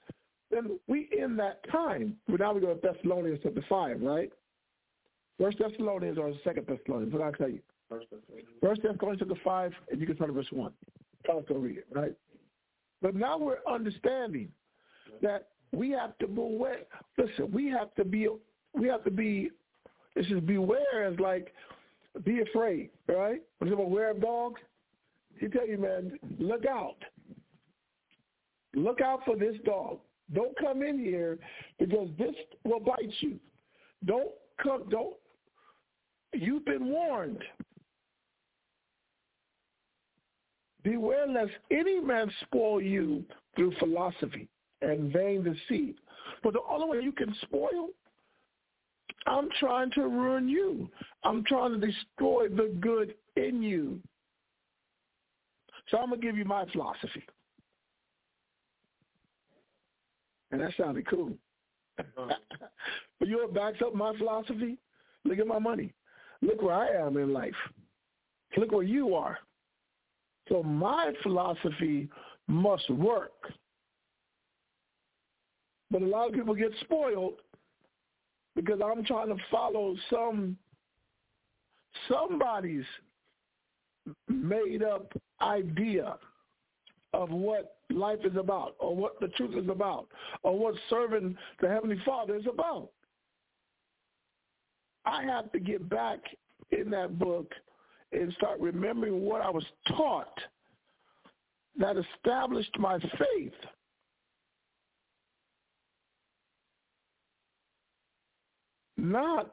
Then 0.49 0.79
we 0.87 1.09
in 1.15 1.35
that 1.35 1.59
time. 1.69 2.15
Well, 2.27 2.37
now 2.37 2.53
we 2.53 2.61
go 2.61 2.73
to 2.73 2.79
Thessalonians 2.81 3.39
chapter 3.43 3.63
five, 3.67 4.01
right? 4.01 4.31
First 5.37 5.59
Thessalonians 5.59 6.17
or 6.17 6.31
Second 6.45 6.65
Thessalonians? 6.67 7.13
What 7.13 7.21
I 7.21 7.31
tell 7.31 7.49
you? 7.49 7.59
First 7.89 8.07
Thessalonians. 8.09 8.49
First 8.61 8.81
Thessalonians 8.83 9.19
chapter 9.19 9.41
five, 9.43 9.73
and 9.91 9.99
you 9.99 10.07
can 10.07 10.15
start 10.15 10.29
at 10.29 10.35
verse 10.35 10.47
one. 10.51 10.71
I'll 11.29 11.41
go 11.41 11.55
read 11.55 11.77
it, 11.77 11.87
right? 11.91 12.13
But 13.01 13.15
now 13.15 13.37
we're 13.37 13.59
understanding 13.69 14.49
that 15.21 15.49
we 15.73 15.91
have 15.91 16.17
to 16.19 16.27
beware. 16.27 16.79
Listen, 17.17 17.51
we 17.51 17.67
have 17.67 17.93
to 17.95 18.05
be. 18.05 18.29
We 18.73 18.87
have 18.87 19.03
to 19.03 19.11
be. 19.11 19.51
This 20.15 20.25
is 20.27 20.39
beware 20.39 21.03
as 21.03 21.19
like 21.19 21.53
be 22.23 22.41
afraid, 22.41 22.91
right? 23.07 23.41
When 23.59 23.69
you 23.69 23.77
aware 23.77 24.11
of 24.11 24.21
dogs, 24.21 24.61
he 25.39 25.47
tell 25.47 25.67
you, 25.67 25.77
man, 25.77 26.19
look 26.39 26.65
out. 26.65 26.97
Look 28.73 29.01
out 29.01 29.21
for 29.25 29.35
this 29.35 29.55
dog. 29.65 29.99
Don't 30.33 30.57
come 30.57 30.81
in 30.81 30.97
here 30.97 31.37
because 31.77 32.07
this 32.17 32.35
will 32.63 32.79
bite 32.79 33.13
you. 33.19 33.39
Don't 34.05 34.31
come. 34.61 34.87
Don't. 34.89 35.15
You've 36.33 36.65
been 36.65 36.87
warned. 36.87 37.43
Beware 40.83 41.27
lest 41.27 41.51
any 41.69 41.99
man 41.99 42.31
spoil 42.41 42.81
you 42.81 43.23
through 43.55 43.73
philosophy 43.77 44.47
and 44.81 45.11
vain 45.11 45.43
deceit. 45.43 45.97
But 46.43 46.53
the 46.53 46.61
only 46.69 46.97
way 46.97 47.03
you 47.03 47.11
can 47.11 47.35
spoil, 47.43 47.89
I'm 49.27 49.49
trying 49.59 49.91
to 49.91 50.01
ruin 50.01 50.47
you. 50.47 50.89
I'm 51.23 51.43
trying 51.43 51.79
to 51.79 51.85
destroy 51.85 52.47
the 52.47 52.75
good 52.79 53.13
in 53.35 53.61
you. 53.61 53.99
So 55.89 55.97
I'm 55.97 56.09
going 56.09 56.21
to 56.21 56.25
give 56.25 56.37
you 56.37 56.45
my 56.45 56.65
philosophy. 56.71 57.23
And 60.51 60.61
that 60.61 60.71
sounded 60.77 61.07
cool. 61.07 61.31
Uh-huh. 61.99 62.33
but 63.19 63.27
you 63.27 63.37
know 63.37 63.43
what 63.43 63.53
backs 63.53 63.81
up 63.85 63.95
my 63.95 64.15
philosophy? 64.17 64.77
Look 65.23 65.39
at 65.39 65.47
my 65.47 65.59
money. 65.59 65.93
Look 66.41 66.61
where 66.61 66.75
I 66.75 66.87
am 66.87 67.17
in 67.17 67.31
life. 67.31 67.53
Look 68.57 68.71
where 68.71 68.83
you 68.83 69.15
are. 69.15 69.37
So 70.49 70.63
my 70.63 71.13
philosophy 71.21 72.09
must 72.47 72.89
work. 72.89 73.31
But 75.89 76.01
a 76.01 76.05
lot 76.05 76.29
of 76.29 76.33
people 76.33 76.55
get 76.55 76.71
spoiled 76.81 77.35
because 78.55 78.79
I'm 78.83 79.05
trying 79.05 79.29
to 79.29 79.41
follow 79.49 79.95
some 80.09 80.57
somebody's 82.07 82.85
made 84.27 84.83
up 84.83 85.11
idea 85.41 86.15
of 87.13 87.29
what 87.29 87.77
life 87.89 88.19
is 88.23 88.35
about 88.37 88.75
or 88.79 88.95
what 88.95 89.19
the 89.19 89.27
truth 89.29 89.55
is 89.55 89.69
about 89.69 90.07
or 90.43 90.57
what 90.57 90.75
serving 90.89 91.35
the 91.61 91.67
Heavenly 91.67 92.01
Father 92.05 92.35
is 92.35 92.45
about. 92.47 92.89
I 95.05 95.23
have 95.23 95.51
to 95.51 95.59
get 95.59 95.89
back 95.89 96.19
in 96.71 96.89
that 96.91 97.19
book 97.19 97.51
and 98.11 98.31
start 98.33 98.59
remembering 98.59 99.21
what 99.21 99.41
I 99.41 99.49
was 99.49 99.65
taught 99.87 100.37
that 101.77 101.95
established 101.97 102.77
my 102.77 102.99
faith. 102.99 103.53
Not 108.97 109.51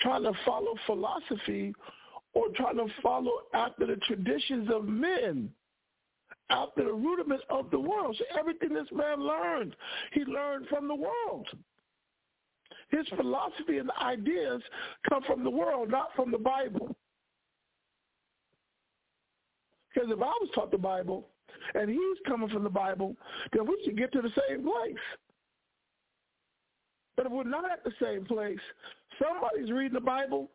trying 0.00 0.24
to 0.24 0.32
follow 0.44 0.74
philosophy 0.86 1.74
or 2.34 2.48
trying 2.54 2.76
to 2.76 2.86
follow 3.02 3.32
after 3.54 3.86
the 3.86 3.96
traditions 4.06 4.68
of 4.72 4.84
men, 4.86 5.50
after 6.50 6.84
the 6.84 6.92
rudiment 6.92 7.40
of 7.50 7.70
the 7.70 7.78
world. 7.78 8.16
Everything 8.38 8.74
this 8.74 8.88
man 8.92 9.20
learned, 9.20 9.74
he 10.12 10.24
learned 10.24 10.66
from 10.68 10.88
the 10.88 10.94
world. 10.94 11.48
His 12.90 13.06
philosophy 13.16 13.78
and 13.78 13.90
ideas 14.00 14.62
come 15.08 15.22
from 15.24 15.42
the 15.42 15.50
world, 15.50 15.90
not 15.90 16.10
from 16.14 16.30
the 16.30 16.38
Bible. 16.38 16.94
Because 19.92 20.10
if 20.10 20.20
I 20.20 20.26
was 20.40 20.50
taught 20.54 20.70
the 20.70 20.78
Bible 20.78 21.28
and 21.74 21.88
he's 21.88 22.18
coming 22.26 22.48
from 22.48 22.64
the 22.64 22.70
Bible, 22.70 23.16
then 23.52 23.66
we 23.66 23.80
should 23.84 23.96
get 23.96 24.12
to 24.12 24.22
the 24.22 24.32
same 24.48 24.62
place. 24.62 24.96
But 27.16 27.26
if 27.26 27.32
we're 27.32 27.44
not 27.44 27.70
at 27.70 27.84
the 27.84 27.92
same 28.02 28.24
place, 28.24 28.58
somebody's 29.22 29.70
reading 29.70 29.94
the 29.94 30.00
Bible 30.00 30.50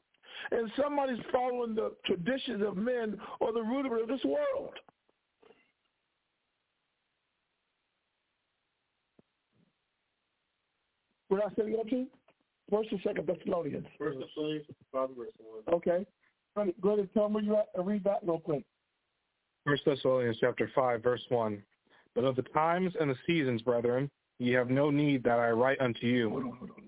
and 0.51 0.69
somebody's 0.81 1.23
following 1.31 1.73
the 1.73 1.93
traditions 2.05 2.63
of 2.65 2.77
men 2.77 3.17
or 3.39 3.53
the 3.53 3.61
rudiment 3.61 4.03
of 4.03 4.07
this 4.07 4.23
world. 4.25 4.73
What 11.29 11.43
I 11.45 11.49
said 11.55 11.71
go 11.71 11.83
to? 11.83 12.05
First 12.69 12.91
and 12.91 13.01
second 13.03 13.27
Thessalonians. 13.27 13.85
First 13.97 14.19
Thessalonians, 14.19 14.65
five 14.91 15.09
verse 15.17 15.29
one. 15.39 15.63
Okay. 15.73 16.05
Go 16.81 16.89
ahead 16.89 16.99
and 16.99 17.13
tell 17.13 17.29
me 17.29 17.35
where 17.35 17.43
you're 17.43 17.57
at 17.57 17.69
and 17.75 17.87
read 17.87 18.03
that 18.03 18.19
real 18.23 18.39
quick. 18.39 18.63
First 19.65 19.85
Thessalonians 19.85 20.37
chapter 20.39 20.69
five, 20.75 21.01
verse 21.01 21.21
one. 21.29 21.63
But 22.15 22.25
of 22.25 22.35
the 22.35 22.41
times 22.41 22.93
and 22.99 23.09
the 23.09 23.15
seasons, 23.25 23.61
brethren, 23.61 24.09
ye 24.39 24.51
have 24.53 24.69
no 24.69 24.89
need 24.89 25.23
that 25.23 25.39
I 25.39 25.51
write 25.51 25.79
unto 25.79 26.05
you. 26.05 26.29
Hold 26.29 26.43
on, 26.43 26.51
hold 26.57 26.71
on. 26.71 26.83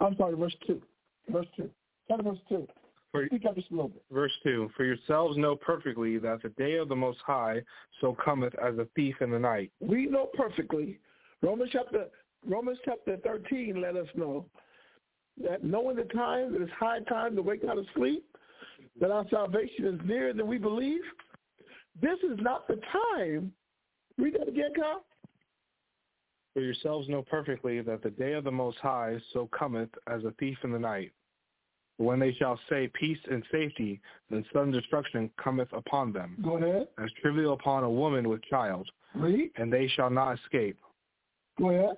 I'm 0.00 0.16
sorry, 0.16 0.36
verse 0.36 0.54
two. 0.66 0.80
Verse 1.30 1.46
two. 1.56 1.68
Kind 2.08 2.20
of 2.20 2.26
verse 2.26 2.38
two. 2.48 2.68
For, 3.12 3.26
Speak 3.26 3.46
up 3.46 3.54
just 3.54 3.70
a 3.70 3.74
little 3.74 3.88
bit. 3.88 4.04
verse 4.10 4.32
2, 4.42 4.70
For 4.76 4.84
yourselves 4.84 5.38
know 5.38 5.56
perfectly 5.56 6.18
that 6.18 6.42
the 6.42 6.50
day 6.50 6.76
of 6.76 6.88
the 6.88 6.96
Most 6.96 7.18
High 7.26 7.62
so 8.00 8.14
cometh 8.22 8.54
as 8.62 8.76
a 8.78 8.86
thief 8.94 9.16
in 9.20 9.30
the 9.30 9.38
night. 9.38 9.72
We 9.80 10.06
know 10.06 10.28
perfectly. 10.34 10.98
Romans 11.42 11.70
chapter 11.72 12.06
Romans 12.46 12.78
chapter 12.84 13.16
13 13.18 13.80
let 13.80 13.96
us 13.96 14.06
know 14.14 14.46
that 15.42 15.64
knowing 15.64 15.96
the 15.96 16.04
time, 16.04 16.52
that 16.52 16.62
it's 16.62 16.72
high 16.78 17.00
time 17.00 17.34
to 17.36 17.42
wake 17.42 17.64
out 17.64 17.78
of 17.78 17.86
sleep, 17.96 18.24
that 19.00 19.10
our 19.10 19.24
salvation 19.30 19.86
is 19.86 20.00
nearer 20.04 20.32
than 20.32 20.46
we 20.46 20.58
believe. 20.58 21.00
This 22.00 22.18
is 22.20 22.38
not 22.40 22.68
the 22.68 22.80
time. 23.16 23.52
Read 24.18 24.34
that 24.34 24.48
again, 24.48 24.72
Kyle. 24.76 25.04
For 26.54 26.60
yourselves 26.60 27.08
know 27.08 27.22
perfectly 27.22 27.80
that 27.82 28.02
the 28.02 28.10
day 28.10 28.32
of 28.32 28.44
the 28.44 28.50
Most 28.50 28.78
High 28.78 29.18
so 29.32 29.48
cometh 29.56 29.90
as 30.08 30.24
a 30.24 30.32
thief 30.38 30.58
in 30.64 30.72
the 30.72 30.78
night. 30.78 31.12
When 31.98 32.20
they 32.20 32.32
shall 32.34 32.58
say 32.70 32.88
peace 32.94 33.18
and 33.28 33.42
safety, 33.50 34.00
then 34.30 34.44
sudden 34.52 34.70
destruction 34.70 35.30
cometh 35.36 35.72
upon 35.72 36.12
them, 36.12 36.36
Go 36.42 36.56
ahead. 36.56 36.88
as 37.02 37.10
trivial 37.20 37.52
upon 37.54 37.82
a 37.84 37.90
woman 37.90 38.28
with 38.28 38.40
child, 38.44 38.88
Read. 39.14 39.50
and 39.56 39.72
they 39.72 39.88
shall 39.88 40.08
not 40.08 40.38
escape. 40.38 40.78
Go 41.58 41.70
ahead. 41.70 41.96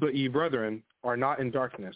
But 0.00 0.14
ye 0.14 0.28
brethren 0.28 0.82
are 1.04 1.16
not 1.16 1.40
in 1.40 1.50
darkness, 1.50 1.94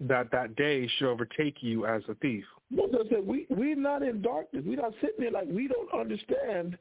that 0.00 0.30
that 0.32 0.56
day 0.56 0.88
should 0.98 1.08
overtake 1.08 1.62
you 1.62 1.86
as 1.86 2.02
a 2.08 2.14
thief. 2.16 2.44
Moses 2.70 3.06
said, 3.08 3.24
we, 3.24 3.46
we're 3.48 3.76
not 3.76 4.02
in 4.02 4.22
darkness. 4.22 4.64
We're 4.66 4.76
not 4.82 4.92
sitting 5.00 5.20
there 5.20 5.30
like 5.30 5.46
we 5.48 5.68
don't 5.68 5.92
understand 5.94 6.76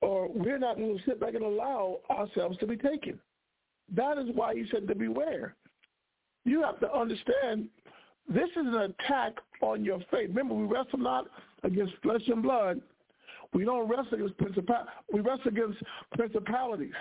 or 0.00 0.28
we're 0.28 0.58
not 0.58 0.76
going 0.78 0.96
to 0.98 1.04
sit 1.04 1.20
back 1.20 1.34
and 1.34 1.44
allow 1.44 1.98
ourselves 2.10 2.58
to 2.58 2.66
be 2.66 2.76
taken. 2.76 3.20
That 3.94 4.18
is 4.18 4.26
why 4.34 4.54
he 4.54 4.64
said 4.72 4.88
to 4.88 4.94
beware. 4.94 5.54
You 6.44 6.62
have 6.62 6.80
to 6.80 6.92
understand 6.92 7.68
this 8.28 8.48
is 8.50 8.66
an 8.66 8.94
attack 9.00 9.34
on 9.60 9.84
your 9.84 9.98
faith. 10.10 10.28
Remember, 10.28 10.54
we 10.54 10.64
wrestle 10.64 10.98
not 10.98 11.26
against 11.62 11.94
flesh 12.02 12.22
and 12.26 12.42
blood. 12.42 12.80
We 13.52 13.64
don't 13.64 13.88
wrestle 13.88 14.14
against 14.14 14.38
principal. 14.38 14.76
We 15.12 15.20
wrestle 15.20 15.48
against 15.48 15.78
principalities. 16.14 16.94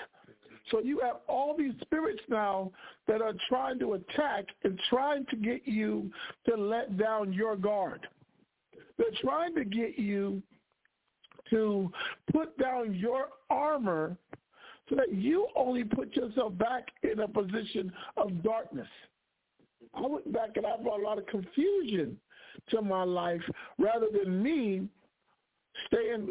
So 0.69 0.79
you 0.79 0.99
have 0.99 1.17
all 1.27 1.55
these 1.57 1.73
spirits 1.81 2.21
now 2.29 2.71
that 3.07 3.21
are 3.21 3.33
trying 3.49 3.79
to 3.79 3.93
attack 3.93 4.45
and 4.63 4.79
trying 4.89 5.25
to 5.27 5.35
get 5.35 5.61
you 5.65 6.11
to 6.47 6.55
let 6.55 6.97
down 6.97 7.33
your 7.33 7.55
guard. 7.55 8.07
They're 8.97 9.07
trying 9.21 9.55
to 9.55 9.65
get 9.65 9.97
you 9.97 10.43
to 11.49 11.91
put 12.31 12.57
down 12.57 12.93
your 12.93 13.29
armor 13.49 14.15
so 14.89 14.95
that 14.95 15.13
you 15.13 15.47
only 15.55 15.83
put 15.83 16.15
yourself 16.15 16.57
back 16.57 16.87
in 17.03 17.19
a 17.21 17.27
position 17.27 17.91
of 18.17 18.43
darkness. 18.43 18.87
I 20.01 20.07
went 20.07 20.31
back 20.31 20.51
and 20.55 20.65
I 20.65 20.77
brought 20.81 20.99
a 20.99 21.03
lot 21.03 21.17
of 21.17 21.27
confusion 21.27 22.17
to 22.69 22.81
my 22.81 23.03
life 23.03 23.41
rather 23.77 24.07
than 24.11 24.41
me 24.41 24.87
staying 25.87 26.29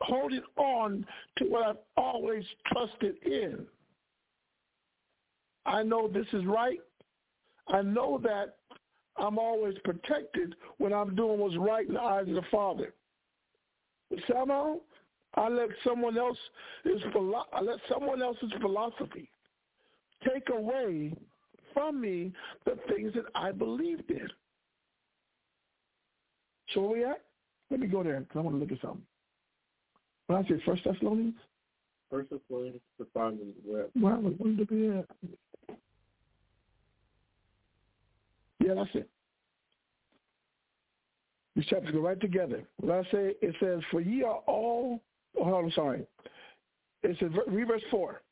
holding 0.00 0.42
on 0.56 1.06
to 1.38 1.44
what 1.44 1.66
I've 1.66 1.76
always 1.96 2.44
trusted 2.66 3.16
in. 3.24 3.66
I 5.64 5.82
know 5.82 6.08
this 6.08 6.26
is 6.32 6.44
right. 6.44 6.78
I 7.68 7.82
know 7.82 8.20
that 8.22 8.56
I'm 9.16 9.38
always 9.38 9.76
protected 9.84 10.54
when 10.78 10.92
I'm 10.92 11.14
doing 11.16 11.38
what's 11.38 11.56
right 11.56 11.86
in 11.86 11.94
the 11.94 12.00
eyes 12.00 12.28
of 12.28 12.34
the 12.34 12.42
Father. 12.50 12.92
But 14.10 14.18
somehow, 14.30 14.76
I 15.34 15.48
let 15.48 15.68
someone 15.84 16.16
else 16.16 16.38
is 16.84 17.00
I 17.52 17.60
let 17.60 17.78
someone 17.90 18.22
else's 18.22 18.52
philosophy 18.60 19.30
take 20.26 20.48
away 20.50 21.12
from 21.76 22.00
me 22.00 22.32
the 22.64 22.78
things 22.88 23.12
that 23.14 23.24
I 23.34 23.52
believed 23.52 24.10
in. 24.10 24.28
So 26.72 26.80
where 26.80 26.90
we 26.98 27.04
at? 27.04 27.20
Let 27.70 27.80
me 27.80 27.86
go 27.86 28.02
there 28.02 28.20
because 28.20 28.36
I 28.36 28.40
want 28.40 28.56
to 28.56 28.60
look 28.60 28.72
at 28.72 28.80
something. 28.80 29.02
When 30.26 30.38
I 30.42 30.48
say 30.48 30.60
First 30.64 30.84
Thessalonians? 30.84 31.34
First 32.10 32.30
Thessalonians, 32.30 32.80
the 32.98 33.04
is 33.04 33.54
where? 33.64 33.86
Well, 33.94 34.16
when 34.38 34.56
to 34.56 34.64
be 34.64 34.88
at? 34.88 35.76
Yeah, 38.58 38.74
that's 38.74 38.90
it. 38.94 39.10
These 41.54 41.66
chapters 41.66 41.92
go 41.92 42.00
right 42.00 42.20
together. 42.20 42.62
When 42.80 42.96
I 42.96 43.02
say, 43.04 43.34
it 43.40 43.54
says, 43.60 43.80
for 43.90 44.00
ye 44.00 44.22
are 44.22 44.40
all, 44.46 45.00
oh, 45.38 45.54
I'm 45.54 45.70
sorry. 45.72 46.06
It 47.02 47.16
says, 47.20 47.30
read 47.46 47.68
verse 47.68 47.82
4. 47.90 48.22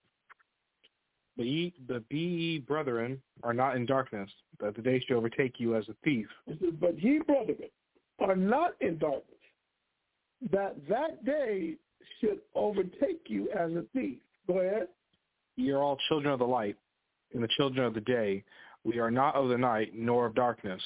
But 1.37 1.47
ye, 1.47 1.75
but 1.89 2.09
be 2.09 2.19
ye 2.19 2.59
brethren 2.59 3.21
are 3.43 3.55
not 3.55 3.77
in 3.77 3.87
darkness, 3.87 4.31
that 4.61 4.77
the 4.77 4.83
day 4.83 5.01
should 5.01 5.17
overtake 5.17 5.59
you 5.59 5.75
as 5.75 5.89
a 5.89 5.95
thief. 6.05 6.29
Says, 6.49 6.59
but 6.81 7.03
ye 7.03 7.19
brethren 7.19 7.69
are 8.21 8.37
not 8.37 8.73
in 8.81 8.99
darkness, 8.99 9.39
that 10.53 10.77
that 10.89 11.25
day 11.25 11.75
should 12.21 12.39
overtake 12.55 13.23
you 13.27 13.49
as 13.51 13.73
a 13.73 13.85
thief. 13.93 14.19
Go 14.47 14.61
ahead. 14.61 14.89
Ye 15.57 15.71
are 15.71 15.83
all 15.83 15.99
children 16.09 16.33
of 16.33 16.39
the 16.39 16.47
light, 16.47 16.77
and 17.33 17.43
the 17.43 17.49
children 17.57 17.85
of 17.85 17.95
the 17.95 18.01
day. 18.01 18.45
We 18.85 18.99
are 18.99 19.11
not 19.11 19.35
of 19.35 19.49
the 19.49 19.59
night, 19.59 19.93
nor 19.95 20.27
of 20.27 20.35
darkness. 20.35 20.83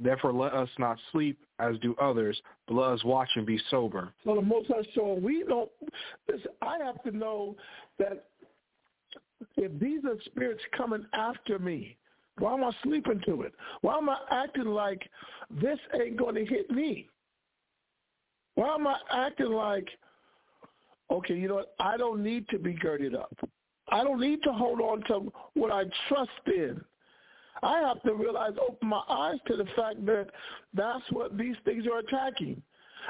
Therefore 0.00 0.32
let 0.32 0.54
us 0.54 0.68
not 0.78 0.96
sleep 1.12 1.38
as 1.58 1.76
do 1.80 1.94
others, 2.00 2.40
but 2.66 2.74
let 2.74 2.92
us 2.92 3.04
watch 3.04 3.28
and 3.34 3.44
be 3.44 3.60
sober. 3.70 4.12
So 4.24 4.34
the 4.36 4.42
Most 4.42 4.68
High, 4.68 4.86
so 4.94 5.14
we 5.14 5.44
don't, 5.46 5.70
listen, 6.28 6.52
I 6.62 6.78
have 6.84 7.02
to 7.02 7.10
know 7.16 7.56
that 7.98 8.26
if 9.56 9.78
these 9.80 10.04
are 10.04 10.16
spirits 10.26 10.62
coming 10.76 11.04
after 11.12 11.58
me, 11.58 11.96
why 12.38 12.54
am 12.54 12.64
I 12.64 12.70
sleeping 12.82 13.20
to 13.26 13.42
it? 13.42 13.52
Why 13.80 13.96
am 13.98 14.08
I 14.08 14.18
acting 14.30 14.66
like 14.66 15.08
this 15.50 15.78
ain't 16.00 16.16
going 16.16 16.36
to 16.36 16.44
hit 16.44 16.70
me? 16.70 17.08
Why 18.54 18.74
am 18.74 18.86
I 18.86 18.96
acting 19.12 19.52
like, 19.52 19.88
okay, 21.10 21.34
you 21.34 21.48
know 21.48 21.56
what, 21.56 21.74
I 21.80 21.96
don't 21.96 22.22
need 22.22 22.48
to 22.50 22.58
be 22.58 22.72
girded 22.74 23.14
up. 23.14 23.34
I 23.90 24.04
don't 24.04 24.20
need 24.20 24.42
to 24.42 24.52
hold 24.52 24.80
on 24.80 25.02
to 25.08 25.32
what 25.54 25.72
I 25.72 25.84
trust 26.08 26.30
in. 26.46 26.80
I 27.62 27.80
have 27.80 28.02
to 28.02 28.14
realize, 28.14 28.52
open 28.60 28.88
my 28.88 29.02
eyes 29.08 29.38
to 29.48 29.56
the 29.56 29.64
fact 29.76 30.04
that 30.06 30.26
that's 30.74 31.04
what 31.10 31.36
these 31.36 31.56
things 31.64 31.86
are 31.86 31.98
attacking. 31.98 32.62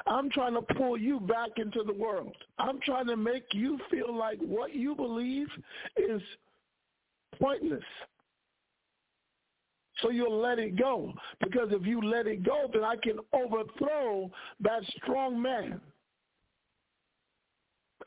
I'm 0.06 0.30
trying 0.30 0.54
to 0.54 0.62
pull 0.62 0.96
you 0.96 1.20
back 1.20 1.50
into 1.56 1.82
the 1.84 1.92
world. 1.92 2.36
I'm 2.58 2.80
trying 2.80 3.06
to 3.06 3.16
make 3.16 3.44
you 3.52 3.78
feel 3.90 4.16
like 4.16 4.38
what 4.38 4.74
you 4.74 4.94
believe 4.94 5.48
is 5.96 6.22
pointless. 7.40 7.82
So 10.00 10.10
you'll 10.10 10.40
let 10.40 10.58
it 10.58 10.78
go. 10.78 11.12
Because 11.40 11.68
if 11.72 11.84
you 11.86 12.00
let 12.00 12.26
it 12.26 12.44
go, 12.44 12.68
then 12.72 12.84
I 12.84 12.96
can 12.96 13.18
overthrow 13.32 14.30
that 14.60 14.82
strong 15.02 15.40
man. 15.40 15.80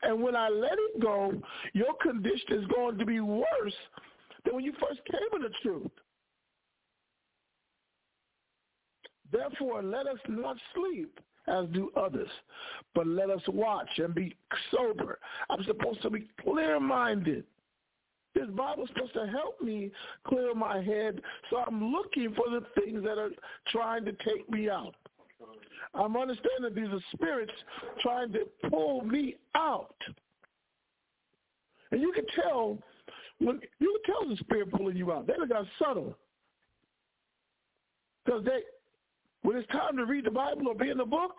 And 0.02 0.20
when 0.20 0.34
I 0.34 0.48
let 0.48 0.72
it 0.72 1.00
go, 1.00 1.32
your 1.74 1.94
condition 2.02 2.52
is 2.52 2.66
going 2.74 2.98
to 2.98 3.04
be 3.04 3.20
worse 3.20 3.74
than 4.44 4.54
when 4.54 4.64
you 4.64 4.72
first 4.80 5.00
came 5.10 5.20
in 5.36 5.42
the 5.42 5.50
truth. 5.62 5.90
Therefore, 9.30 9.82
let 9.82 10.06
us 10.06 10.18
not 10.28 10.56
sleep 10.74 11.18
as 11.48 11.66
do 11.72 11.90
others, 11.96 12.28
but 12.94 13.06
let 13.06 13.30
us 13.30 13.42
watch 13.48 13.88
and 13.98 14.14
be 14.14 14.36
sober. 14.70 15.18
I'm 15.50 15.64
supposed 15.64 16.02
to 16.02 16.10
be 16.10 16.28
clear-minded. 16.42 17.44
This 18.34 18.48
Bible 18.56 18.84
is 18.84 18.90
supposed 18.94 19.12
to 19.14 19.26
help 19.26 19.60
me 19.60 19.90
clear 20.26 20.54
my 20.54 20.80
head, 20.80 21.20
so 21.50 21.58
I'm 21.58 21.92
looking 21.92 22.34
for 22.34 22.48
the 22.48 22.64
things 22.80 23.02
that 23.02 23.18
are 23.18 23.30
trying 23.68 24.04
to 24.06 24.12
take 24.12 24.48
me 24.50 24.70
out. 24.70 24.94
I'm 25.94 26.16
understanding 26.16 26.74
these 26.74 26.92
are 26.92 27.00
spirits 27.12 27.52
trying 28.00 28.32
to 28.32 28.46
pull 28.70 29.02
me 29.04 29.36
out. 29.54 29.94
And 31.90 32.00
you 32.00 32.12
can 32.12 32.24
tell 32.34 32.78
when 33.38 33.60
you 33.80 34.00
can 34.04 34.14
tell 34.14 34.28
the 34.28 34.36
spirit 34.36 34.70
pulling 34.70 34.96
you 34.96 35.12
out. 35.12 35.26
They 35.26 35.34
look 35.38 35.50
got 35.50 35.66
subtle. 35.78 36.16
Because 38.24 38.44
they 38.44 38.60
when 39.42 39.56
it's 39.56 39.68
time 39.68 39.96
to 39.96 40.04
read 40.04 40.24
the 40.24 40.30
Bible 40.30 40.68
or 40.68 40.74
be 40.74 40.90
in 40.90 40.98
the 40.98 41.04
book, 41.04 41.38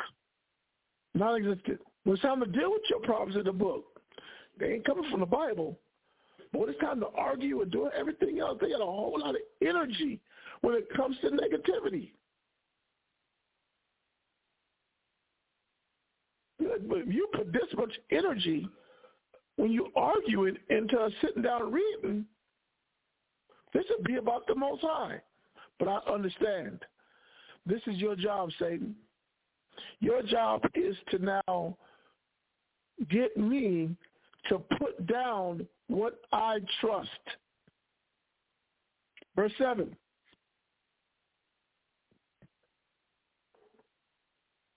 non-existent. 1.13 1.79
When 2.03 2.15
it's 2.15 2.23
time 2.23 2.39
to 2.41 2.45
deal 2.45 2.71
with 2.71 2.81
your 2.89 2.99
problems 2.99 3.37
in 3.37 3.45
the 3.45 3.53
book, 3.53 3.85
they 4.59 4.73
ain't 4.73 4.85
coming 4.85 5.09
from 5.09 5.21
the 5.21 5.25
Bible. 5.25 5.79
But 6.51 6.61
when 6.61 6.69
it's 6.69 6.79
time 6.79 6.99
to 6.99 7.07
argue 7.17 7.61
and 7.61 7.71
do 7.71 7.89
everything 7.97 8.39
else, 8.39 8.57
they 8.61 8.69
got 8.69 8.81
a 8.81 8.85
whole 8.85 9.17
lot 9.19 9.31
of 9.31 9.41
energy 9.61 10.19
when 10.61 10.75
it 10.75 10.85
comes 10.95 11.17
to 11.21 11.29
negativity. 11.29 12.11
But 16.59 17.07
you 17.07 17.27
put 17.33 17.51
this 17.51 17.63
much 17.75 17.91
energy 18.11 18.67
when 19.55 19.71
you 19.71 19.91
arguing 19.95 20.57
into 20.69 21.09
sitting 21.21 21.43
down 21.43 21.71
reading, 21.71 22.25
this 23.73 23.85
would 23.89 24.05
be 24.05 24.15
about 24.15 24.47
the 24.47 24.55
Most 24.55 24.81
High. 24.81 25.21
But 25.79 25.87
I 25.87 25.99
understand 26.11 26.79
this 27.65 27.81
is 27.87 27.97
your 27.97 28.15
job, 28.15 28.49
Satan. 28.59 28.95
Your 29.99 30.21
job 30.21 30.61
is 30.75 30.95
to 31.11 31.19
now 31.19 31.77
get 33.09 33.35
me 33.37 33.95
to 34.49 34.59
put 34.77 35.05
down 35.07 35.65
what 35.87 36.19
I 36.31 36.59
trust. 36.81 37.09
Verse 39.35 39.51
7. 39.57 39.95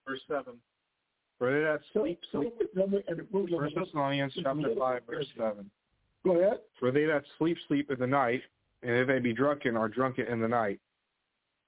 Verse 0.06 0.20
7. 0.28 0.54
For 1.38 1.52
they 1.52 1.60
that 1.64 1.80
sleep, 1.92 2.18
sleep. 2.32 2.54
First 3.58 3.74
Thessalonians 3.74 4.32
chapter 4.42 4.74
5, 4.78 5.02
verse 5.08 5.26
7. 5.36 5.70
Go 6.24 6.40
ahead. 6.40 6.60
For 6.80 6.90
they 6.90 7.04
that 7.04 7.24
sleep, 7.38 7.58
sleep 7.68 7.90
in 7.90 7.98
the 7.98 8.06
night, 8.06 8.40
and 8.82 8.92
if 8.92 9.06
they 9.06 9.18
be 9.18 9.34
drunken, 9.34 9.76
are 9.76 9.88
drunken 9.88 10.26
in 10.26 10.40
the 10.40 10.48
night. 10.48 10.80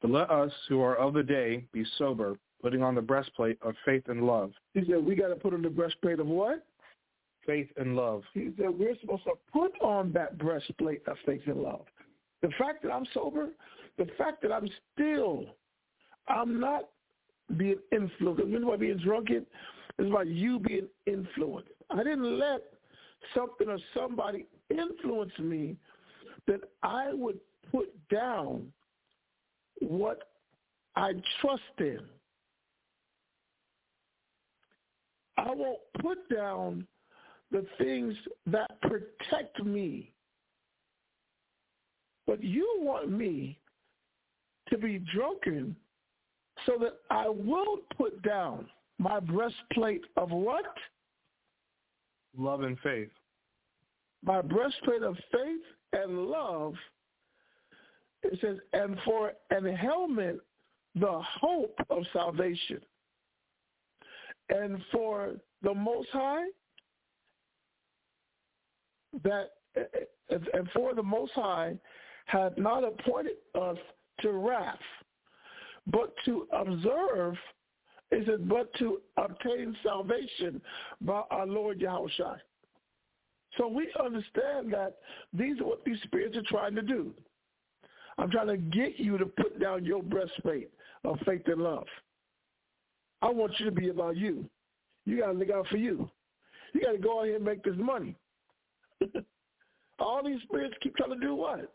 But 0.01 0.11
let 0.11 0.31
us 0.31 0.53
who 0.69 0.81
are 0.81 0.97
of 0.97 1.15
the 1.15 1.23
day 1.23 1.65
be 1.73 1.85
sober, 1.97 2.37
putting 2.63 2.83
on 2.83 2.95
the 2.95 3.03
breastplate 3.03 3.59
of 3.63 3.75
faith 3.85 4.05
and 4.09 4.25
love. 4.25 4.53
He 4.75 4.85
said 4.89 5.05
we 5.05 5.15
got 5.15 5.29
to 5.29 5.37
put 5.37 5.55
on 5.55 5.63
the 5.63 5.71
breastplate 5.71 6.21
of 6.21 6.27
what? 6.27 6.65
Faith 7.47 7.69
and 7.77 7.97
love. 7.97 8.23
He 8.35 8.51
said 8.59 8.69
we're 8.71 8.99
supposed 9.01 9.25
to 9.25 9.33
put 9.53 9.73
on 9.81 10.13
that 10.13 10.39
breastplate 10.39 11.03
of 11.07 11.17
faith 11.25 11.43
and 11.47 11.63
love. 11.63 11.87
The 12.43 12.51
fact 12.59 12.83
that 12.83 12.93
I'm 12.93 13.07
sober, 13.13 13.49
the 13.97 14.07
fact 14.17 14.43
that 14.43 14.53
I'm 14.53 14.69
still, 14.95 15.47
I'm 16.29 16.61
not 16.61 16.89
being 17.57 17.79
influenced. 17.91 18.47
You 18.47 18.61
know 18.61 18.69
what 18.69 18.81
being 18.81 18.99
drunken 18.99 19.47
is 19.99 20.07
about 20.07 20.29
you 20.29 20.61
being 20.61 20.89
influenced. 21.07 21.71
I 21.91 21.99
didn't 22.05 22.39
let 22.39 22.63
something 23.35 23.69
or 23.69 23.79
somebody 23.95 24.47
influence 24.71 25.33
me 25.39 25.77
that 26.47 26.61
I 26.83 27.13
would 27.13 27.39
put 27.73 27.93
down 28.09 28.73
what 29.81 30.23
I 30.97 31.13
trust 31.41 31.63
in. 31.79 32.01
I 35.37 35.55
won't 35.55 35.79
put 36.01 36.19
down 36.35 36.87
the 37.51 37.65
things 37.79 38.15
that 38.47 38.81
protect 38.83 39.65
me. 39.65 40.13
But 42.27 42.43
you 42.43 42.79
want 42.81 43.11
me 43.11 43.59
to 44.71 44.77
be 44.77 45.03
drunken 45.15 45.75
so 46.67 46.73
that 46.81 46.95
I 47.11 47.29
will 47.29 47.79
put 47.97 48.21
down 48.23 48.67
my 48.99 49.21
breastplate 49.21 50.03
of 50.17 50.31
what? 50.31 50.67
Love 52.37 52.63
and 52.63 52.79
faith. 52.81 53.11
My 54.25 54.43
breastplate 54.43 55.03
of 55.03 55.17
faith 55.33 55.63
and 55.93 56.27
love. 56.27 56.75
It 58.23 58.39
says, 58.41 58.57
and 58.73 58.99
for 59.05 59.33
an 59.51 59.75
helmet, 59.75 60.41
the 60.95 61.21
hope 61.41 61.79
of 61.91 62.03
salvation. 62.13 62.81
And 64.51 64.83
for 64.91 65.35
the 65.63 65.75
Most 65.75 66.09
High, 66.13 66.47
that 69.23 69.51
and 70.31 70.69
for 70.75 70.95
the 70.95 71.03
Most 71.03 71.33
High 71.33 71.79
had 72.27 72.59
not 72.59 72.85
appointed 72.85 73.37
us 73.55 73.79
to 74.21 74.33
wrath, 74.33 74.79
but 75.87 76.13
to 76.25 76.47
observe, 76.53 77.35
is 78.11 78.27
it 78.27 78.49
but 78.49 78.73
to 78.75 79.01
obtain 79.17 79.77
salvation 79.83 80.61
by 81.01 81.23
our 81.31 81.47
Lord 81.47 81.81
Yahushua. 81.81 82.39
So 83.57 83.67
we 83.69 83.89
understand 84.03 84.73
that 84.73 84.97
these 85.33 85.61
are 85.61 85.67
what 85.67 85.85
these 85.85 86.01
spirits 86.05 86.37
are 86.37 86.43
trying 86.43 86.75
to 86.75 86.83
do. 86.83 87.13
I'm 88.19 88.31
trying 88.31 88.49
to 88.49 88.57
get 88.57 88.99
you 88.99 89.17
to 89.17 89.27
put 89.27 89.61
down 89.61 89.85
your 89.85 90.03
breastplate 90.03 90.71
of 91.05 91.19
faith 91.25 91.43
and 91.47 91.63
love. 91.63 91.87
I 93.23 93.31
want 93.31 93.53
you 93.59 93.67
to 93.67 93.73
be 93.73 93.89
about 93.89 94.17
you. 94.17 94.45
You 95.07 95.21
got 95.21 95.29
to 95.29 95.33
look 95.33 95.51
out 95.51 95.67
for 95.69 95.77
you. 95.77 96.11
You 96.75 96.81
got 96.81 96.93
to 96.93 96.99
go 96.99 97.21
out 97.21 97.27
here 97.27 97.37
and 97.37 97.45
make 97.45 97.63
this 97.63 97.77
money. 97.77 98.17
All 99.99 100.23
these 100.25 100.41
spirits 100.43 100.75
keep 100.83 100.97
trying 100.97 101.11
to 101.11 101.27
do 101.27 101.35
what? 101.35 101.73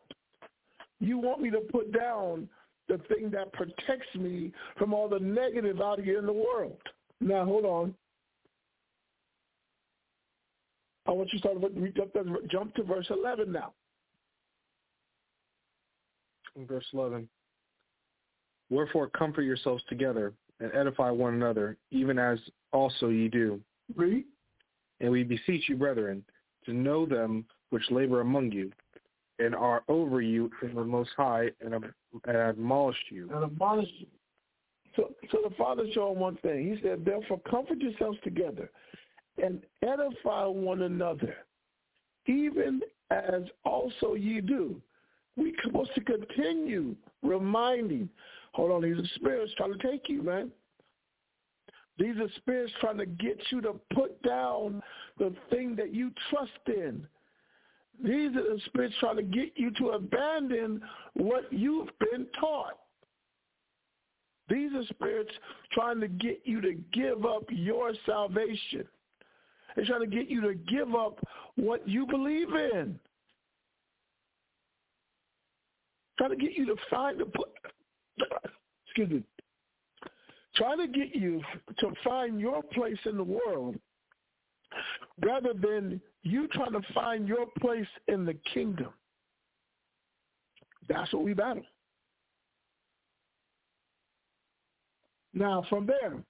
You 1.00 1.18
want 1.18 1.42
me 1.42 1.50
to 1.52 1.60
put 1.60 1.92
down 1.92 2.48
the 2.88 2.98
thing 3.10 3.30
that 3.32 3.52
protects 3.54 4.14
me 4.16 4.52
from 4.78 4.94
all 4.94 5.10
the 5.10 5.20
negative 5.20 5.82
out 5.82 6.00
here 6.00 6.20
in 6.20 6.26
the 6.26 6.34
world. 6.34 6.78
Now, 7.20 7.46
hold 7.46 7.66
on. 7.66 7.94
I 11.06 11.12
want 11.12 11.32
you 11.34 11.40
to 11.40 11.48
start 11.48 11.60
with, 11.60 11.74
jump 12.50 12.76
to 12.76 12.84
verse 12.84 13.08
11 13.10 13.52
now. 13.52 13.74
Verse 16.58 16.86
11. 16.94 17.28
Wherefore 18.70 19.10
comfort 19.10 19.44
yourselves 19.44 19.84
together 19.90 20.34
and 20.60 20.74
edify 20.74 21.10
one 21.10 21.34
another, 21.34 21.78
even 21.92 22.18
as 22.18 22.40
also 22.72 23.10
ye 23.10 23.28
do. 23.28 23.60
Read. 23.96 24.26
And 25.00 25.12
we 25.12 25.24
beseech 25.24 25.68
you, 25.68 25.76
brethren, 25.76 26.24
to 26.66 26.74
know 26.74 27.06
them 27.06 27.46
which 27.72 27.84
labor 27.92 28.22
among 28.22 28.52
you, 28.52 28.72
and 29.40 29.56
are 29.56 29.84
over 29.88 30.22
you 30.22 30.50
in 30.62 30.76
the 30.76 30.84
Most 30.84 31.10
High, 31.18 31.50
and, 31.60 31.74
and 31.74 32.38
admonish 32.38 32.98
you. 33.10 33.30
And 33.34 33.44
admonish 33.44 33.90
you. 33.98 34.08
So, 34.96 35.14
so 35.32 35.40
the 35.48 35.56
Father 35.56 35.84
showed 35.94 36.12
one 36.12 36.38
thing. 36.38 36.76
He 36.76 36.82
said, 36.88 37.04
therefore 37.04 37.40
comfort 37.50 37.80
yourselves 37.80 38.20
together 38.24 38.70
and 39.42 39.62
edify 39.82 40.46
one 40.46 40.84
another, 40.84 41.36
even 42.28 42.82
as 43.10 43.42
also 43.66 44.14
ye 44.14 44.40
do. 44.40 44.80
We're 45.36 45.54
supposed 45.64 45.94
to 45.96 46.02
continue 46.02 46.96
reminding. 47.22 48.10
Hold 48.54 48.72
on, 48.72 48.82
these 48.84 48.98
are 48.98 49.10
spirits 49.16 49.54
trying 49.58 49.78
to 49.78 49.92
take 49.92 50.08
you, 50.08 50.22
man. 50.22 50.52
These 51.98 52.18
are 52.18 52.30
spirits 52.38 52.74
trying 52.80 52.98
to 52.98 53.06
get 53.06 53.40
you 53.52 53.62
to 53.62 53.80
put 53.94 54.22
down 54.24 54.82
the 55.20 55.34
thing 55.50 55.76
that 55.76 55.94
you 55.94 56.12
trust 56.30 56.52
in. 56.68 57.06
These 58.04 58.36
are 58.36 58.56
the 58.56 58.60
spirits 58.66 58.96
trying 59.00 59.18
to 59.18 59.24
get 59.24 59.54
you 59.56 59.72
to 59.72 59.90
abandon 59.90 60.82
what 61.14 61.52
you've 61.52 61.90
been 62.00 62.26
taught. 62.40 62.80
These 64.50 64.72
are 64.74 64.86
spirits 64.90 65.32
trying 65.72 66.00
to 66.02 66.08
get 66.08 66.42
you 66.44 66.62
to 66.62 66.74
give 66.92 67.26
up 67.26 67.44
your 67.50 67.94
salvation. 68.06 68.86
They're 69.76 69.86
trying 69.86 70.10
to 70.10 70.16
get 70.16 70.30
you 70.30 70.42
to 70.42 70.54
give 70.54 70.94
up 70.96 71.20
what 71.56 71.88
you 71.88 72.06
believe 72.06 72.50
in. 72.50 73.00
Trying 76.18 76.32
to 76.32 76.36
get 76.36 76.54
you 76.54 76.66
to 76.68 76.76
find 76.90 77.20
the 77.20 77.26
excuse 78.86 79.10
me. 79.10 79.24
Trying 80.56 80.78
to 80.78 80.88
get 80.88 81.16
you 81.16 81.42
to 81.80 81.92
find 82.04 82.40
your 82.40 82.62
place 82.62 83.00
in 83.06 83.18
the 83.18 83.24
world 83.24 83.76
rather 85.24 85.54
than 85.54 86.00
you 86.22 86.48
trying 86.50 86.74
to 86.74 86.82
find 86.94 87.28
your 87.28 87.48
place 87.60 87.88
in 88.08 88.26
the 88.26 88.36
kingdom. 88.54 88.90
That's 90.88 91.12
what 91.14 91.24
we 91.24 91.34
battle. 91.34 91.64
Now, 95.34 95.66
from 95.70 95.88
there, 95.88 96.24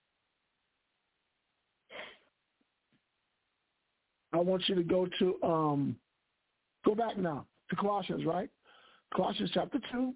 I 4.31 4.37
want 4.37 4.67
you 4.67 4.75
to 4.75 4.83
go 4.83 5.07
to, 5.19 5.43
um, 5.43 5.95
go 6.85 6.95
back 6.95 7.17
now 7.17 7.45
to 7.69 7.75
Colossians, 7.75 8.25
right? 8.25 8.49
Colossians 9.15 9.51
chapter 9.53 9.79
2. 9.91 10.13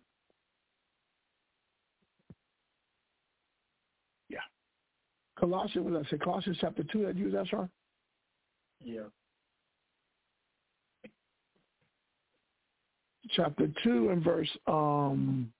Yeah. 4.29 4.39
Colossians, 5.39 5.85
what 5.85 5.93
did 5.93 6.07
I 6.07 6.09
say? 6.09 6.17
Colossians 6.17 6.57
chapter 6.59 6.83
2, 6.83 7.05
that 7.05 7.15
you, 7.15 7.31
that's 7.31 7.51
right? 7.53 7.69
Yeah. 8.83 9.03
Chapter 13.31 13.67
2 13.83 14.09
and 14.09 14.23
verse, 14.23 14.49
um, 14.67 15.51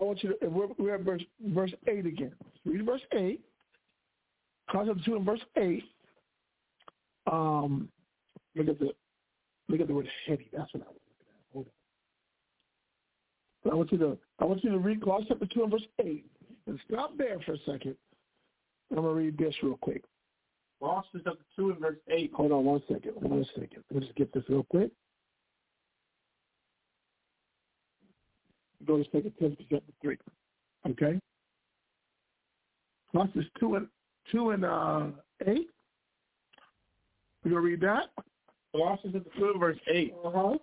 I 0.00 0.04
want 0.04 0.22
you 0.22 0.34
to, 0.40 0.48
we're, 0.48 0.68
we're 0.78 0.94
at 0.94 1.02
verse, 1.02 1.22
verse 1.48 1.72
8 1.86 2.06
again. 2.06 2.32
Read 2.64 2.84
verse 2.84 3.02
8. 3.12 3.40
Colossians 4.70 5.04
2 5.04 5.16
and 5.16 5.24
verse 5.24 5.40
8. 5.56 5.84
Um, 7.30 7.88
look 8.56 8.68
at 8.68 8.78
the, 8.78 8.90
look 9.70 9.80
at 9.80 9.88
the 9.88 9.94
word 9.94 10.08
heavy. 10.26 10.48
That's 10.52 10.72
what 10.74 10.82
I 10.82 10.88
was 10.88 11.00
looking 11.06 11.26
at. 11.28 11.52
Hold 11.52 11.66
on. 13.64 13.72
I 13.72 13.74
want 13.74 13.92
you 13.92 13.98
to, 13.98 14.18
I 14.38 14.44
want 14.44 14.64
you 14.64 14.70
to 14.70 14.78
read 14.78 15.02
Colossians 15.02 15.28
chapter 15.30 15.54
2 15.54 15.62
and 15.62 15.70
verse 15.70 15.86
8. 16.04 16.24
And 16.66 16.78
stop 16.88 17.16
there 17.16 17.38
for 17.44 17.54
a 17.54 17.58
second. 17.58 17.96
I'm 18.90 19.02
going 19.02 19.08
to 19.08 19.14
read 19.14 19.38
this 19.38 19.54
real 19.62 19.76
quick. 19.76 20.04
Colossians 20.80 21.22
chapter 21.24 21.44
2 21.56 21.70
and 21.70 21.80
verse 21.80 21.98
8. 22.08 22.32
Hold 22.34 22.52
on 22.52 22.64
one 22.64 22.82
second. 22.88 23.12
One 23.16 23.44
second. 23.54 23.84
Let 23.90 24.00
me 24.00 24.06
just 24.06 24.16
get 24.16 24.32
this 24.32 24.44
real 24.48 24.64
quick. 24.64 24.90
Go 28.86 28.96
to 28.96 29.04
Second 29.04 29.32
Timothy 29.38 29.66
chapter 29.70 29.92
3. 30.02 30.16
Okay? 30.90 31.20
Colossians 33.12 33.46
2 33.58 33.74
and, 33.76 33.86
2 34.32 34.50
and 34.50 34.64
uh, 34.64 35.06
8. 35.46 35.68
You 37.44 37.50
going 37.50 37.54
to 37.54 37.60
read 37.60 37.80
that? 37.82 38.06
Colossians 38.72 39.14
chapter 39.14 39.38
2 39.38 39.50
and 39.50 39.60
verse 39.60 39.78
8. 39.88 40.14
Uh-huh. 40.24 40.58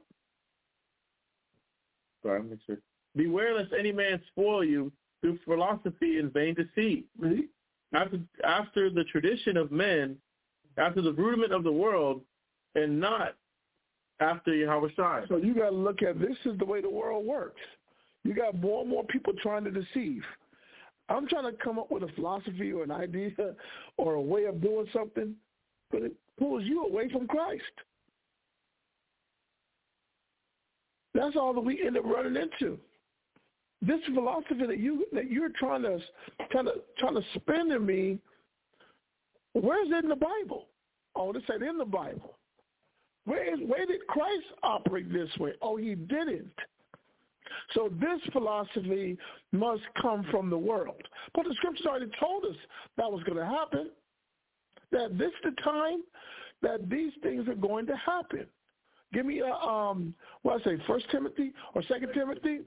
Sorry, 2.23 2.43
make 2.43 2.59
sure. 2.65 2.77
Beware 3.15 3.55
lest 3.55 3.73
any 3.77 3.91
man 3.91 4.21
spoil 4.31 4.63
you 4.63 4.91
through 5.21 5.39
philosophy 5.45 6.19
and 6.19 6.31
vain 6.31 6.55
deceit. 6.55 7.05
Read. 7.19 7.49
After, 7.93 8.19
after 8.43 8.89
the 8.89 9.05
tradition 9.05 9.55
of 9.57 9.71
men, 9.71 10.17
after 10.77 11.01
the 11.01 11.13
rudiment 11.13 11.53
of 11.53 11.63
the 11.63 11.71
world, 11.71 12.21
and 12.75 12.99
not 12.99 13.35
after 14.19 14.53
Yahweh 14.53 14.89
Shai. 14.95 15.23
So 15.27 15.37
you 15.37 15.53
got 15.53 15.69
to 15.69 15.75
look 15.75 16.01
at 16.01 16.19
this 16.19 16.37
is 16.45 16.57
the 16.59 16.65
way 16.65 16.81
the 16.81 16.89
world 16.89 17.25
works. 17.25 17.61
You 18.23 18.33
got 18.33 18.59
more 18.59 18.81
and 18.81 18.89
more 18.89 19.03
people 19.05 19.33
trying 19.41 19.63
to 19.63 19.71
deceive. 19.71 20.23
I'm 21.09 21.27
trying 21.27 21.45
to 21.45 21.57
come 21.63 21.79
up 21.79 21.89
with 21.89 22.03
a 22.03 22.09
philosophy 22.09 22.71
or 22.73 22.83
an 22.83 22.91
idea 22.91 23.31
or 23.97 24.15
a 24.15 24.21
way 24.21 24.45
of 24.45 24.61
doing 24.61 24.87
something, 24.93 25.33
but 25.91 26.01
it 26.01 26.13
pulls 26.37 26.63
you 26.63 26.83
away 26.83 27.09
from 27.09 27.27
Christ. 27.27 27.63
That's 31.17 31.35
all 31.35 31.51
that 31.53 31.61
we 31.61 31.83
end 31.83 31.97
up 31.97 32.05
running 32.05 32.35
into. 32.35 32.77
This 33.81 33.99
philosophy 34.13 34.65
that 34.67 34.79
you 34.79 35.07
that 35.13 35.31
you're 35.31 35.49
trying 35.57 35.81
to 35.81 35.99
trying 36.51 36.65
to 36.65 36.73
trying 36.99 37.15
to 37.15 37.23
spin 37.35 37.71
in 37.71 37.85
me, 37.85 38.19
where's 39.53 39.87
it 39.89 40.03
in 40.03 40.09
the 40.09 40.15
Bible? 40.15 40.67
Oh, 41.15 41.33
this 41.33 41.41
ain't 41.51 41.63
in 41.63 41.79
the 41.79 41.85
Bible. 41.85 42.37
Where 43.25 43.51
is 43.51 43.59
where 43.67 43.85
did 43.87 44.05
Christ 44.07 44.45
operate 44.61 45.11
this 45.11 45.29
way? 45.39 45.53
Oh, 45.61 45.75
he 45.75 45.95
didn't. 45.95 46.53
So 47.73 47.89
this 47.99 48.21
philosophy 48.31 49.17
must 49.51 49.81
come 49.99 50.23
from 50.29 50.51
the 50.51 50.57
world. 50.57 51.01
But 51.33 51.45
the 51.45 51.55
scriptures 51.55 51.87
already 51.87 52.11
told 52.19 52.45
us 52.45 52.55
that 52.97 53.11
was 53.11 53.23
going 53.23 53.39
to 53.39 53.45
happen. 53.45 53.89
That 54.91 55.17
this 55.17 55.29
is 55.29 55.55
the 55.55 55.61
time 55.63 56.03
that 56.61 56.89
these 56.89 57.11
things 57.23 57.47
are 57.47 57.55
going 57.55 57.87
to 57.87 57.95
happen. 57.95 58.45
Give 59.13 59.25
me 59.25 59.39
a 59.39 59.53
um 59.53 60.13
what 60.41 60.61
I 60.61 60.63
say, 60.63 60.83
First 60.87 61.05
Timothy 61.11 61.53
or 61.73 61.83
Second 61.83 62.09
Timothy, 62.13 62.59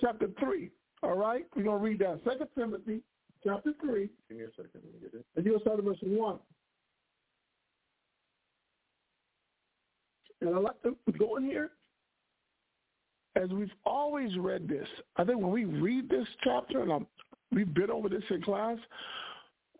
chapter 0.00 0.28
three. 0.38 0.70
All 1.02 1.16
right, 1.16 1.46
we're 1.56 1.64
gonna 1.64 1.78
read 1.78 2.00
that. 2.00 2.20
Second 2.24 2.48
Timothy, 2.56 3.00
chapter 3.44 3.72
three. 3.80 4.10
Give 4.28 4.38
me 4.38 4.44
a 4.44 4.50
second. 4.50 4.70
Let 4.74 4.84
me 4.84 5.00
get 5.00 5.14
it. 5.14 5.26
And 5.36 5.46
you'll 5.46 5.60
start 5.60 5.78
at 5.78 5.84
verse 5.84 5.98
one. 6.02 6.38
And 10.40 10.54
I 10.54 10.58
like 10.58 10.80
to 10.82 10.96
go 11.18 11.36
in 11.36 11.44
here 11.44 11.72
as 13.40 13.50
we've 13.50 13.72
always 13.84 14.36
read 14.36 14.68
this, 14.68 14.86
I 15.16 15.24
think 15.24 15.40
when 15.40 15.50
we 15.50 15.64
read 15.64 16.08
this 16.08 16.26
chapter, 16.42 16.82
and 16.82 16.92
I'm, 16.92 17.06
we've 17.52 17.72
been 17.72 17.90
over 17.90 18.08
this 18.08 18.22
in 18.30 18.42
class, 18.42 18.78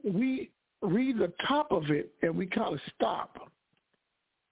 we 0.04 0.50
read 0.80 1.18
the 1.18 1.32
top 1.46 1.72
of 1.72 1.90
it 1.90 2.12
and 2.22 2.36
we 2.36 2.46
kind 2.46 2.74
of 2.74 2.80
stop. 2.94 3.50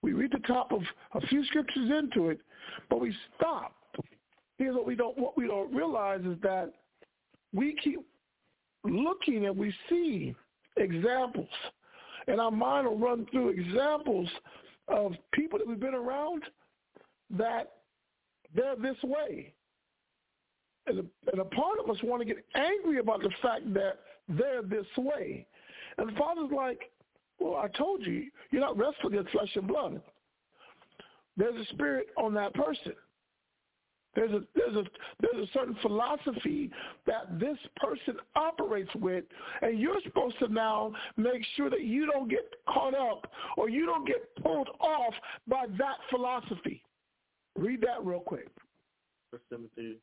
We 0.07 0.13
read 0.13 0.31
the 0.31 0.47
top 0.47 0.71
of 0.71 0.79
a 1.15 1.27
few 1.27 1.43
scriptures 1.47 1.91
into 1.91 2.29
it, 2.29 2.39
but 2.89 3.01
we 3.01 3.13
stop. 3.35 3.73
Because 4.57 4.73
what 4.73 4.87
we 4.87 4.95
don't 4.95 5.17
what 5.17 5.37
we 5.37 5.47
don't 5.47 5.69
realize 5.75 6.21
is 6.21 6.37
that 6.43 6.71
we 7.53 7.75
keep 7.83 7.99
looking 8.85 9.47
and 9.47 9.57
we 9.57 9.73
see 9.89 10.33
examples. 10.77 11.49
And 12.29 12.39
our 12.39 12.51
mind 12.51 12.87
will 12.87 12.97
run 12.97 13.27
through 13.31 13.49
examples 13.49 14.29
of 14.87 15.11
people 15.33 15.59
that 15.59 15.67
we've 15.67 15.77
been 15.77 15.93
around 15.93 16.43
that 17.31 17.73
they're 18.55 18.77
this 18.77 18.95
way. 19.03 19.53
And 20.85 20.99
a, 20.99 21.31
and 21.33 21.41
a 21.41 21.45
part 21.45 21.79
of 21.83 21.89
us 21.89 22.01
want 22.01 22.21
to 22.21 22.33
get 22.33 22.45
angry 22.55 22.99
about 22.99 23.23
the 23.23 23.31
fact 23.41 23.73
that 23.73 23.99
they're 24.29 24.61
this 24.61 24.87
way. 24.97 25.45
And 25.97 26.07
the 26.07 26.17
Father's 26.17 26.51
like, 26.55 26.91
well, 27.39 27.55
I 27.55 27.67
told 27.77 28.05
you, 28.05 28.25
you're 28.51 28.61
not 28.61 28.77
wrestling 28.77 29.13
against 29.13 29.31
flesh 29.31 29.55
and 29.55 29.67
blood. 29.67 30.01
There's 31.35 31.59
a 31.59 31.73
spirit 31.73 32.07
on 32.17 32.33
that 32.33 32.53
person. 32.53 32.93
There's 34.15 34.31
a 34.31 34.41
there's 34.55 34.75
a 34.75 34.83
there's 35.19 35.47
a 35.47 35.51
certain 35.53 35.77
philosophy 35.83 36.71
that 37.05 37.39
this 37.39 37.57
person 37.75 38.15
operates 38.35 38.89
with, 38.95 39.25
and 39.61 39.79
you're 39.79 40.01
supposed 40.03 40.39
to 40.39 40.51
now 40.51 40.91
make 41.17 41.43
sure 41.55 41.69
that 41.69 41.83
you 41.83 42.11
don't 42.11 42.27
get 42.27 42.51
caught 42.67 42.95
up 42.95 43.31
or 43.57 43.69
you 43.69 43.85
don't 43.85 44.07
get 44.07 44.35
pulled 44.41 44.69
off 44.79 45.13
by 45.47 45.65
that 45.77 45.97
philosophy. 46.09 46.81
Read 47.55 47.81
that 47.81 48.03
real 48.03 48.19
quick. 48.19 48.47
First 49.29 49.43
Timothy, 49.51 49.97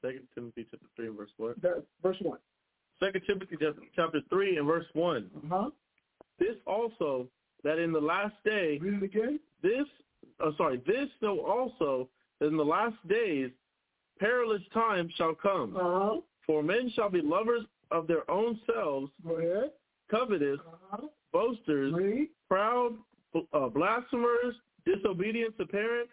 Second 0.00 0.28
Timothy 0.32 0.66
chapter 0.70 0.86
three 0.94 1.08
and 1.08 1.16
verse 1.16 1.30
what? 1.36 1.60
That, 1.60 1.82
verse 2.04 2.18
one. 2.20 2.38
Second 3.02 3.22
Timothy 3.26 3.56
chapter 3.96 4.20
three 4.30 4.58
and 4.58 4.66
verse 4.66 4.86
one. 4.92 5.28
Uh-huh. 5.50 5.70
This 6.40 6.56
also 6.66 7.28
that 7.62 7.78
in 7.78 7.92
the 7.92 8.00
last 8.00 8.34
day. 8.44 8.78
Read 8.80 8.94
it 8.94 9.04
again. 9.04 9.38
This, 9.62 9.86
uh, 10.42 10.50
sorry, 10.56 10.82
this 10.86 11.08
so 11.20 11.40
also 11.46 12.08
in 12.40 12.56
the 12.56 12.64
last 12.64 12.96
days 13.06 13.50
perilous 14.18 14.62
times 14.74 15.12
shall 15.16 15.34
come. 15.34 15.76
Uh-huh. 15.76 16.20
For 16.46 16.62
men 16.62 16.90
shall 16.96 17.10
be 17.10 17.20
lovers 17.20 17.64
of 17.90 18.06
their 18.06 18.28
own 18.30 18.58
selves, 18.72 19.10
covetous, 20.10 20.58
Uh-huh. 20.60 21.06
boasters, 21.32 21.92
Read. 21.92 22.28
proud, 22.48 22.96
uh, 23.52 23.68
blasphemers, 23.68 24.56
disobedient 24.84 25.56
to 25.58 25.66
parents, 25.66 26.12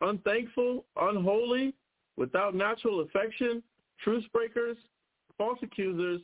unthankful, 0.00 0.84
unholy, 0.96 1.74
without 2.16 2.54
natural 2.54 3.00
affection, 3.00 3.62
truce 3.98 4.24
breakers, 4.32 4.76
false 5.36 5.58
accusers, 5.62 6.20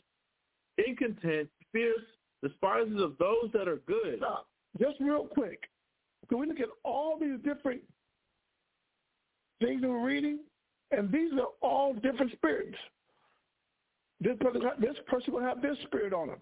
incontent, 0.78 1.48
fierce, 1.72 2.06
despisers 2.42 3.00
of 3.00 3.16
those 3.18 3.50
that 3.52 3.68
are 3.68 3.80
good. 3.86 4.18
Stop. 4.18 4.46
Just 4.78 5.00
real 5.00 5.26
quick. 5.26 5.68
Can 6.28 6.38
we 6.38 6.46
look 6.46 6.60
at 6.60 6.68
all 6.84 7.18
these 7.18 7.38
different 7.44 7.82
things 9.60 9.82
we're 9.82 10.04
reading? 10.04 10.38
And 10.92 11.10
these 11.10 11.32
are 11.34 11.48
all 11.60 11.94
different 11.94 12.32
spirits. 12.32 12.76
This 14.20 14.36
person, 14.40 14.62
this 14.80 14.96
person 15.06 15.34
will 15.34 15.42
have 15.42 15.62
this 15.62 15.76
spirit 15.86 16.12
on 16.12 16.28
them. 16.28 16.38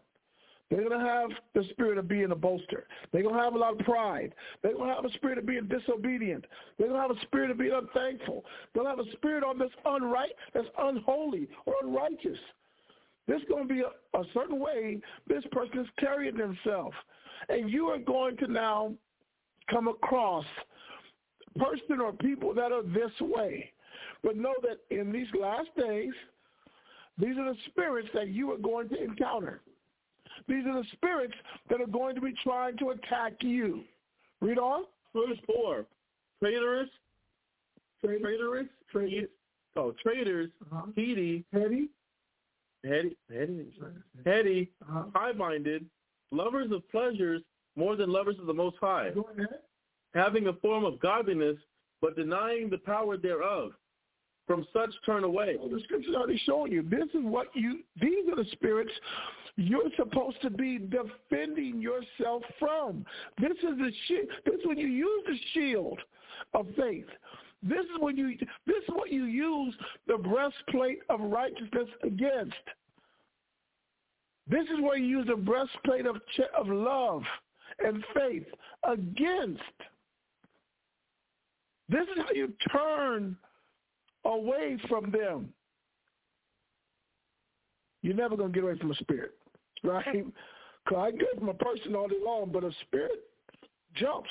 They're 0.70 0.86
going 0.86 1.00
to 1.00 1.06
have 1.06 1.30
the 1.54 1.64
spirit 1.70 1.96
of 1.96 2.08
being 2.08 2.30
a 2.30 2.36
boaster. 2.36 2.86
They're 3.10 3.22
going 3.22 3.34
to 3.34 3.40
have 3.40 3.54
a 3.54 3.58
lot 3.58 3.78
of 3.80 3.86
pride. 3.86 4.34
They're 4.62 4.74
going 4.74 4.90
to 4.90 4.94
have 4.94 5.04
a 5.04 5.12
spirit 5.14 5.38
of 5.38 5.46
being 5.46 5.66
disobedient. 5.66 6.44
They're 6.76 6.88
going 6.88 7.00
to 7.00 7.08
have 7.08 7.16
a 7.16 7.26
spirit 7.26 7.50
of 7.50 7.58
being 7.58 7.72
unthankful. 7.72 8.44
They'll 8.74 8.84
have 8.84 8.98
a 8.98 9.10
spirit 9.12 9.44
on 9.44 9.58
this 9.58 9.70
unright, 9.86 10.34
that's 10.52 10.68
unholy 10.78 11.48
or 11.64 11.74
unrighteous. 11.82 12.38
There's 13.28 13.42
going 13.48 13.68
to 13.68 13.74
be 13.74 13.82
a, 13.82 14.18
a 14.18 14.24
certain 14.34 14.58
way 14.58 15.00
this 15.28 15.44
person 15.52 15.78
is 15.80 15.86
carrying 16.00 16.36
themselves. 16.36 16.96
And 17.48 17.70
you 17.70 17.86
are 17.86 17.98
going 17.98 18.36
to 18.38 18.48
now 18.48 18.94
come 19.70 19.86
across 19.86 20.44
person 21.58 22.00
or 22.00 22.12
people 22.12 22.54
that 22.54 22.72
are 22.72 22.82
this 22.82 23.12
way. 23.20 23.70
But 24.24 24.36
know 24.36 24.54
that 24.62 24.78
in 24.90 25.12
these 25.12 25.28
last 25.40 25.68
days, 25.76 26.12
these 27.18 27.36
are 27.38 27.52
the 27.52 27.56
spirits 27.66 28.08
that 28.14 28.28
you 28.28 28.50
are 28.52 28.58
going 28.58 28.88
to 28.88 29.02
encounter. 29.02 29.60
These 30.48 30.64
are 30.66 30.82
the 30.82 30.86
spirits 30.92 31.34
that 31.68 31.80
are 31.80 31.86
going 31.86 32.14
to 32.14 32.20
be 32.20 32.32
trying 32.42 32.76
to 32.78 32.90
attack 32.90 33.34
you. 33.40 33.84
Read 34.40 34.58
on. 34.58 34.84
Verse 35.14 35.38
4, 35.46 35.84
traitorous, 36.40 36.88
traitorous, 38.04 38.66
Traitorous. 38.92 39.28
oh, 39.76 39.92
traitors, 40.02 40.50
Uh-huh. 40.70 40.86
heedy, 40.96 41.44
Heady. 41.52 41.88
Heady, 42.84 43.16
heady, 43.30 43.66
heady, 44.24 44.70
Uh-huh. 44.82 45.04
high-minded, 45.14 45.88
lovers 46.30 46.70
of 46.72 46.88
pleasures 46.90 47.42
more 47.76 47.96
than 47.96 48.10
lovers 48.10 48.38
of 48.38 48.46
the 48.46 48.54
Most 48.54 48.76
High, 48.80 49.12
having 50.14 50.48
a 50.48 50.52
form 50.54 50.84
of 50.84 50.98
godliness, 51.00 51.56
but 52.00 52.16
denying 52.16 52.70
the 52.70 52.78
power 52.78 53.16
thereof. 53.16 53.72
From 54.46 54.66
such 54.72 54.90
turn 55.04 55.24
away. 55.24 55.58
The 55.58 55.78
scripture's 55.84 56.14
already 56.14 56.38
showing 56.46 56.72
you. 56.72 56.82
This 56.82 57.10
is 57.12 57.20
what 57.22 57.54
you, 57.54 57.80
these 58.00 58.26
are 58.30 58.36
the 58.36 58.48
spirits 58.52 58.90
you're 59.56 59.90
supposed 59.94 60.40
to 60.40 60.48
be 60.48 60.78
defending 60.78 61.82
yourself 61.82 62.42
from. 62.58 63.04
This 63.38 63.52
is 63.58 63.76
the. 63.76 63.90
This 64.46 64.54
is 64.54 64.66
when 64.66 64.78
you 64.78 64.86
use 64.86 65.24
the 65.26 65.36
shield 65.52 65.98
of 66.54 66.66
faith. 66.78 67.04
This 67.62 67.80
is 67.80 68.00
when 68.00 68.16
you, 68.16 68.36
this 68.66 68.76
is 68.76 68.94
what 68.94 69.10
you 69.10 69.24
use 69.24 69.74
the 70.06 70.16
breastplate 70.16 71.00
of 71.08 71.20
righteousness 71.20 71.88
against. 72.04 72.54
This 74.48 74.64
is 74.64 74.80
where 74.80 74.96
you 74.96 75.18
use 75.18 75.26
the 75.26 75.36
breastplate 75.36 76.06
of, 76.06 76.16
of 76.56 76.68
love 76.68 77.22
and 77.84 78.04
faith 78.14 78.46
against. 78.84 79.60
This 81.88 82.02
is 82.02 82.22
how 82.24 82.32
you 82.32 82.52
turn 82.72 83.36
away 84.24 84.78
from 84.88 85.10
them. 85.10 85.48
You're 88.02 88.14
never 88.14 88.36
going 88.36 88.52
to 88.52 88.54
get 88.54 88.64
away 88.64 88.78
from 88.78 88.92
a 88.92 88.94
spirit, 88.96 89.32
right? 89.82 90.24
Because 90.84 90.96
I 90.96 91.10
get 91.10 91.38
from 91.38 91.48
a 91.48 91.54
person 91.54 91.94
all 91.94 92.08
day 92.08 92.16
long, 92.24 92.50
but 92.52 92.62
a 92.62 92.70
spirit 92.86 93.24
jumps. 93.94 94.30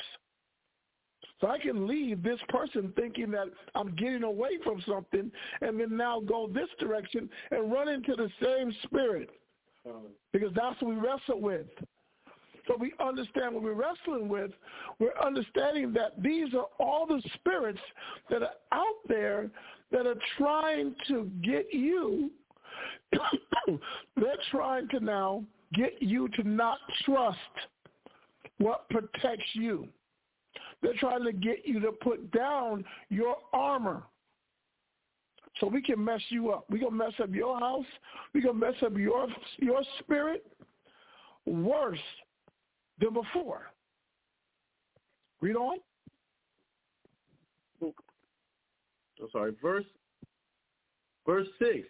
So 1.40 1.46
I 1.46 1.58
can 1.58 1.86
leave 1.86 2.22
this 2.22 2.40
person 2.48 2.92
thinking 2.96 3.30
that 3.30 3.46
I'm 3.74 3.94
getting 3.94 4.24
away 4.24 4.58
from 4.64 4.82
something 4.88 5.30
and 5.60 5.78
then 5.78 5.96
now 5.96 6.20
go 6.20 6.48
this 6.52 6.68
direction 6.80 7.30
and 7.50 7.70
run 7.72 7.88
into 7.88 8.16
the 8.16 8.28
same 8.42 8.74
spirit 8.84 9.30
because 10.32 10.50
that's 10.54 10.80
what 10.82 10.94
we 10.94 10.96
wrestle 10.96 11.40
with. 11.40 11.66
So 12.66 12.76
we 12.78 12.92
understand 13.00 13.54
what 13.54 13.64
we're 13.64 13.72
wrestling 13.72 14.28
with. 14.28 14.50
We're 14.98 15.18
understanding 15.24 15.92
that 15.94 16.22
these 16.22 16.52
are 16.54 16.66
all 16.78 17.06
the 17.06 17.22
spirits 17.34 17.80
that 18.28 18.42
are 18.42 18.54
out 18.72 18.96
there 19.08 19.50
that 19.90 20.06
are 20.06 20.18
trying 20.36 20.94
to 21.08 21.30
get 21.42 21.72
you. 21.72 22.30
They're 24.16 24.36
trying 24.50 24.88
to 24.88 25.00
now 25.00 25.44
get 25.72 25.94
you 26.00 26.28
to 26.28 26.46
not 26.46 26.78
trust 27.04 27.38
what 28.58 28.88
protects 28.90 29.48
you. 29.54 29.88
They're 30.82 30.94
trying 30.98 31.24
to 31.24 31.32
get 31.32 31.66
you 31.66 31.80
to 31.80 31.92
put 31.92 32.30
down 32.30 32.84
your 33.08 33.36
armor. 33.52 34.04
So 35.60 35.66
we 35.66 35.82
can 35.82 36.02
mess 36.04 36.20
you 36.28 36.50
up. 36.50 36.66
We 36.70 36.78
can 36.78 36.96
mess 36.96 37.12
up 37.20 37.34
your 37.34 37.58
house. 37.58 37.86
We 38.32 38.42
can 38.42 38.58
mess 38.58 38.74
up 38.84 38.96
your 38.96 39.26
your 39.58 39.82
spirit 39.98 40.46
worse 41.46 41.98
than 43.00 43.12
before. 43.12 43.72
Read 45.40 45.56
on. 45.56 45.78
Oh, 47.82 47.94
sorry, 49.32 49.52
verse 49.60 49.84
verse 51.26 51.48
six. 51.58 51.88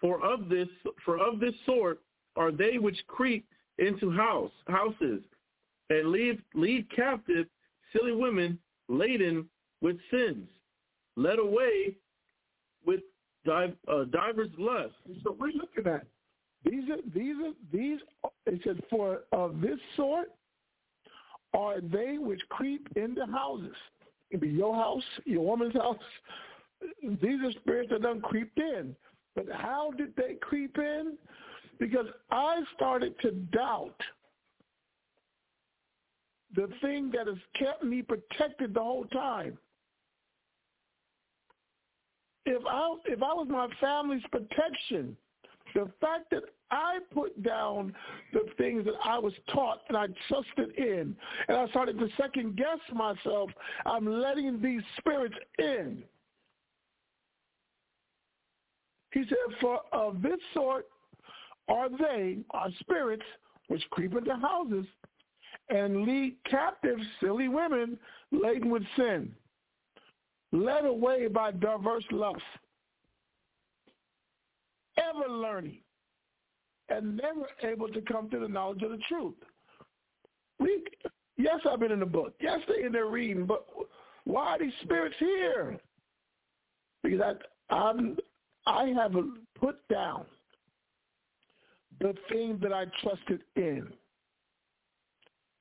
For 0.00 0.24
of 0.24 0.48
this 0.48 0.68
for 1.04 1.18
of 1.18 1.40
this 1.40 1.54
sort 1.66 2.00
are 2.36 2.52
they 2.52 2.78
which 2.78 2.98
creep 3.08 3.46
into 3.78 4.10
house 4.10 4.52
houses 4.68 5.22
and 5.90 6.10
lead 6.10 6.40
lead 6.54 6.86
captive 6.94 7.46
silly 7.92 8.12
women 8.12 8.58
laden 8.88 9.48
with 9.80 9.96
sins, 10.10 10.48
led 11.16 11.38
away 11.38 11.96
with 12.84 13.00
div, 13.44 13.74
uh, 13.88 14.04
divers 14.04 14.50
lusts. 14.58 14.96
So 15.24 15.36
we're 15.38 15.48
looking 15.48 15.86
at 15.92 16.06
these 16.64 16.88
are 16.90 16.98
these 17.14 17.36
are 17.44 17.52
these. 17.72 17.98
It 18.46 18.60
said 18.64 18.82
for 18.88 19.20
of 19.32 19.60
this 19.60 19.78
sort 19.96 20.28
are 21.54 21.80
they 21.80 22.18
which 22.18 22.40
creep 22.50 22.86
into 22.96 23.26
houses. 23.26 23.76
It 24.30 24.40
be 24.40 24.48
your 24.48 24.74
house, 24.74 25.02
your 25.24 25.44
woman's 25.44 25.74
house. 25.74 25.98
These 27.02 27.40
are 27.44 27.52
spirits 27.60 27.90
that 27.90 28.02
done 28.02 28.20
creeped 28.20 28.58
in. 28.58 28.96
But 29.34 29.46
how 29.52 29.92
did 29.96 30.14
they 30.16 30.36
creep 30.40 30.78
in? 30.78 31.16
Because 31.78 32.06
I 32.30 32.62
started 32.74 33.14
to 33.20 33.32
doubt 33.32 34.00
the 36.54 36.68
thing 36.80 37.10
that 37.12 37.26
has 37.26 37.38
kept 37.58 37.82
me 37.82 38.02
protected 38.02 38.74
the 38.74 38.80
whole 38.80 39.04
time. 39.06 39.58
if 42.44 42.62
I 42.68 42.94
if 43.06 43.22
I 43.22 43.32
was 43.34 43.48
my 43.48 43.68
family's 43.80 44.22
protection, 44.30 45.16
the 45.74 45.90
fact 46.00 46.30
that 46.30 46.42
I 46.70 46.98
put 47.12 47.42
down 47.42 47.94
the 48.32 48.46
things 48.58 48.84
that 48.84 48.94
I 49.04 49.18
was 49.18 49.32
taught 49.52 49.82
and 49.88 49.96
I 49.96 50.06
trusted 50.28 50.76
in, 50.76 51.14
and 51.48 51.56
I 51.56 51.68
started 51.68 51.98
to 51.98 52.08
second 52.16 52.56
guess 52.56 52.78
myself, 52.92 53.50
I'm 53.86 54.06
letting 54.06 54.60
these 54.60 54.82
spirits 54.98 55.36
in. 55.58 56.02
He 59.12 59.24
said, 59.28 59.58
for 59.60 59.80
of 59.92 60.22
this 60.22 60.40
sort 60.54 60.86
are 61.68 61.90
they, 61.90 62.38
are 62.50 62.70
spirits, 62.80 63.24
which 63.68 63.82
creep 63.90 64.16
into 64.16 64.34
houses 64.36 64.86
and 65.72 66.02
lead 66.02 66.36
captive 66.48 66.98
silly 67.20 67.48
women 67.48 67.98
laden 68.30 68.70
with 68.70 68.82
sin, 68.96 69.32
led 70.52 70.84
away 70.84 71.28
by 71.28 71.50
diverse 71.50 72.04
lusts, 72.10 72.42
ever 74.98 75.32
learning, 75.32 75.78
and 76.90 77.16
never 77.16 77.46
able 77.62 77.88
to 77.88 78.02
come 78.02 78.28
to 78.28 78.38
the 78.38 78.48
knowledge 78.48 78.82
of 78.82 78.90
the 78.90 79.00
truth. 79.08 79.34
We, 80.58 80.84
yes, 81.38 81.60
I've 81.68 81.80
been 81.80 81.92
in 81.92 82.00
the 82.00 82.06
book. 82.06 82.34
Yes, 82.40 82.60
they're 82.68 82.86
in 82.86 82.92
there 82.92 83.06
reading, 83.06 83.46
but 83.46 83.66
why 84.24 84.48
are 84.48 84.58
these 84.58 84.72
spirits 84.82 85.16
here? 85.18 85.78
Because 87.02 87.20
I, 87.70 87.74
I'm, 87.74 88.16
I 88.66 88.88
have 88.88 89.14
put 89.58 89.76
down 89.88 90.26
the 91.98 92.14
thing 92.30 92.58
that 92.60 92.72
I 92.74 92.84
trusted 93.02 93.40
in. 93.56 93.88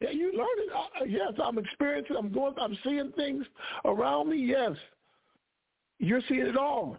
Yeah, 0.02 0.10
you 0.10 0.34
learn 0.36 0.48
it. 0.58 0.70
Uh, 0.74 1.06
yes, 1.06 1.34
I'm 1.44 1.60
experiencing. 1.60 2.16
I'm 2.18 2.32
going. 2.32 2.56
I'm 2.60 2.78
seeing 2.84 3.12
things 3.16 3.46
around 3.86 4.30
me. 4.30 4.38
Yes, 4.38 4.72
you're 6.00 6.22
seeing 6.28 6.48
it 6.48 6.58
all, 6.58 6.98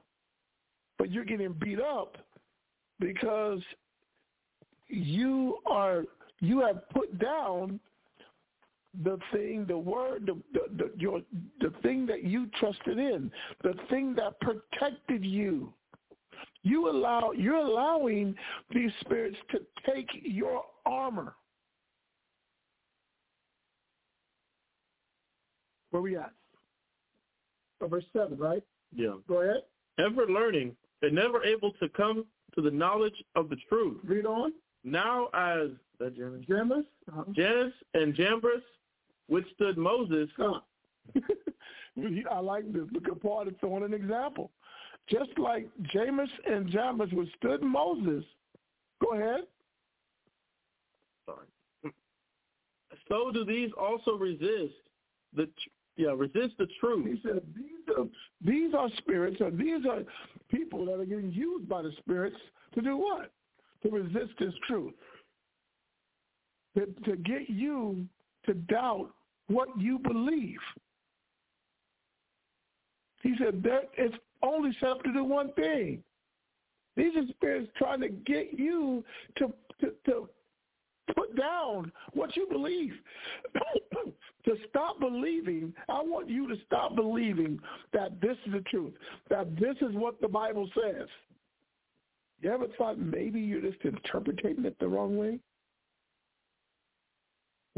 but 0.99 1.11
you're 1.11 1.25
getting 1.25 1.53
beat 1.53 1.81
up 1.81 2.17
because 3.01 3.61
you 4.89 5.59
are. 5.67 6.05
You 6.39 6.61
have 6.61 6.89
put 6.91 7.19
down 7.19 7.79
the 9.05 9.19
thing, 9.33 9.65
the 9.67 9.79
word, 9.79 10.27
the, 10.27 10.37
the, 10.53 10.77
the, 10.77 10.91
your, 10.97 11.21
the 11.61 11.73
thing 11.83 12.05
that 12.07 12.25
you 12.25 12.49
trusted 12.59 12.99
in, 12.99 13.31
the 13.63 13.75
thing 13.89 14.15
that 14.17 14.39
protected 14.41 15.25
you. 15.25 15.73
You 16.63 16.91
allow, 16.91 17.33
you're 17.33 17.57
allowing 17.57 18.35
these 18.75 18.91
spirits 19.01 19.37
to 19.51 19.61
take 19.87 20.09
your 20.23 20.63
armor. 20.85 21.35
Where 25.93 26.03
we 26.03 26.17
at? 26.17 26.33
Oh, 27.83 27.87
verse 27.87 28.05
7, 28.15 28.39
right? 28.39 28.63
Yeah. 28.95 29.15
Go 29.29 29.43
ahead. 29.43 29.63
Ever 29.99 30.27
learning 30.27 30.75
and 31.03 31.15
never 31.15 31.45
able 31.45 31.73
to 31.75 31.89
come 31.91 32.25
to 32.55 32.63
the 32.63 32.71
knowledge 32.71 33.23
of 33.37 33.51
the 33.51 33.57
truth. 33.69 33.99
Read 34.03 34.27
on. 34.27 34.53
Now 34.85 35.29
as 35.35 35.69
that 36.01 36.17
Jannes, 36.17 36.45
Jannes, 36.49 36.85
uh-huh. 37.11 37.25
Jannes 37.33 37.73
and 37.95 38.15
Jambres 38.15 38.63
withstood 39.29 39.77
Moses. 39.77 40.29
Huh. 40.37 40.61
I 42.31 42.41
like 42.41 42.73
this. 42.73 42.85
Look 42.91 43.07
at 43.09 43.21
Paul 43.21 43.47
is 43.49 43.55
throwing 43.61 43.85
an 43.85 43.93
example. 43.93 44.51
Just 45.11 45.39
like 45.39 45.69
James 45.93 46.31
and 46.47 46.71
Jambres 46.71 47.13
withstood 47.13 47.63
Moses. 47.63 48.25
Go 49.03 49.15
ahead. 49.15 49.41
Sorry. 51.27 51.47
So 53.09 53.31
do 53.31 53.45
these 53.45 53.69
also 53.79 54.13
resist 54.13 54.73
the 55.35 55.49
yeah 55.97 56.11
resist 56.17 56.55
the 56.59 56.67
truth. 56.81 57.07
He 57.07 57.21
said 57.23 57.43
these 57.55 57.97
are 57.97 58.05
these 58.45 58.75
are 58.75 58.89
spirits 58.99 59.41
or 59.41 59.51
these 59.51 59.87
are 59.89 60.03
people 60.51 60.85
that 60.87 61.01
are 61.01 61.05
getting 61.05 61.33
used 61.33 61.69
by 61.69 61.83
the 61.83 61.93
spirits 61.99 62.37
to 62.75 62.81
do 62.81 62.97
what? 62.97 63.33
To 63.83 63.91
resist 63.91 64.33
this 64.39 64.55
truth. 64.67 64.95
To, 66.77 66.87
to 67.05 67.17
get 67.17 67.51
you 67.51 68.07
to 68.47 68.55
doubt 68.55 69.11
what 69.49 69.69
you 69.79 69.99
believe. 69.99 70.59
He 73.23 73.35
said 73.39 73.63
that 73.63 73.91
it's 73.97 74.17
only 74.43 74.77
set 74.81 74.89
up 74.91 75.03
to 75.05 75.13
do 75.13 75.25
one 75.25 75.53
thing. 75.53 76.03
These 76.97 77.17
are 77.17 77.27
spirits 77.31 77.71
trying 77.77 78.01
to 78.01 78.09
get 78.09 78.59
you 78.59 79.05
to 79.39 79.53
to, 79.81 79.93
to 80.07 80.29
put 81.15 81.37
down 81.37 81.93
what 82.13 82.37
you 82.37 82.47
believe. 82.51 82.95
to 84.45 84.57
stop 84.69 84.99
believing, 84.99 85.73
I 85.89 86.03
want 86.03 86.29
you 86.29 86.49
to 86.49 86.57
stop 86.67 86.97
believing 86.97 87.61
that 87.93 88.21
this 88.21 88.37
is 88.47 88.53
the 88.53 88.61
truth, 88.63 88.93
that 89.31 89.55
this 89.57 89.77
is 89.81 89.95
what 89.95 90.21
the 90.21 90.29
Bible 90.29 90.69
says. 90.75 91.09
You 92.41 92.51
ever 92.51 92.67
thought 92.77 92.99
maybe 92.99 93.41
you're 93.41 93.61
just 93.61 93.83
interpreting 93.85 94.65
it 94.65 94.77
the 94.81 94.89
wrong 94.89 95.17
way? 95.17 95.39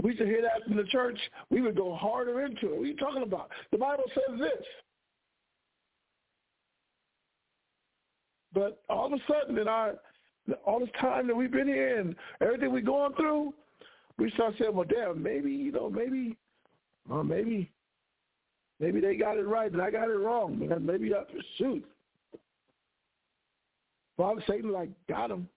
We 0.03 0.11
used 0.11 0.21
to 0.21 0.27
hear 0.27 0.43
that 0.43 0.67
from 0.67 0.77
the 0.77 0.85
church. 0.85 1.19
We 1.51 1.61
would 1.61 1.77
go 1.77 1.95
harder 1.95 2.43
into 2.45 2.73
it. 2.73 2.77
What 2.77 2.83
are 2.83 2.87
you 2.87 2.97
talking 2.97 3.23
about? 3.23 3.51
The 3.71 3.79
Bible 3.79 4.05
says 4.15 4.39
this. 4.39 4.67
But 8.53 8.83
all 8.89 9.07
of 9.07 9.13
a 9.13 9.19
sudden, 9.29 9.59
in 9.59 9.69
our 9.69 9.95
all 10.65 10.81
this 10.81 10.89
time 11.01 11.27
that 11.27 11.37
we've 11.37 11.51
been 11.51 11.69
here 11.69 11.99
and 11.99 12.15
everything 12.41 12.73
we're 12.73 12.83
going 12.83 13.15
through, 13.15 13.55
we 14.19 14.31
start 14.33 14.55
saying, 14.59 14.75
"Well, 14.75 14.87
damn, 14.89 15.23
maybe 15.23 15.51
you 15.53 15.73
know, 15.73 15.91
maybe, 15.91 16.37
well, 17.09 17.25
maybe, 17.25 17.71
maybe 18.81 19.01
they 19.01 19.17
got 19.17 19.39
it 19.39 19.47
right 19.47 19.71
and 19.71 19.81
I 19.81 19.91
got 19.91 20.09
it 20.09 20.19
wrong, 20.19 20.59
man. 20.59 20.85
Maybe 20.85 21.15
I 21.15 21.23
shoot." 21.57 21.85
Father 24.17 24.43
Satan, 24.47 24.71
like, 24.71 24.91
got 25.09 25.31
him. 25.31 25.49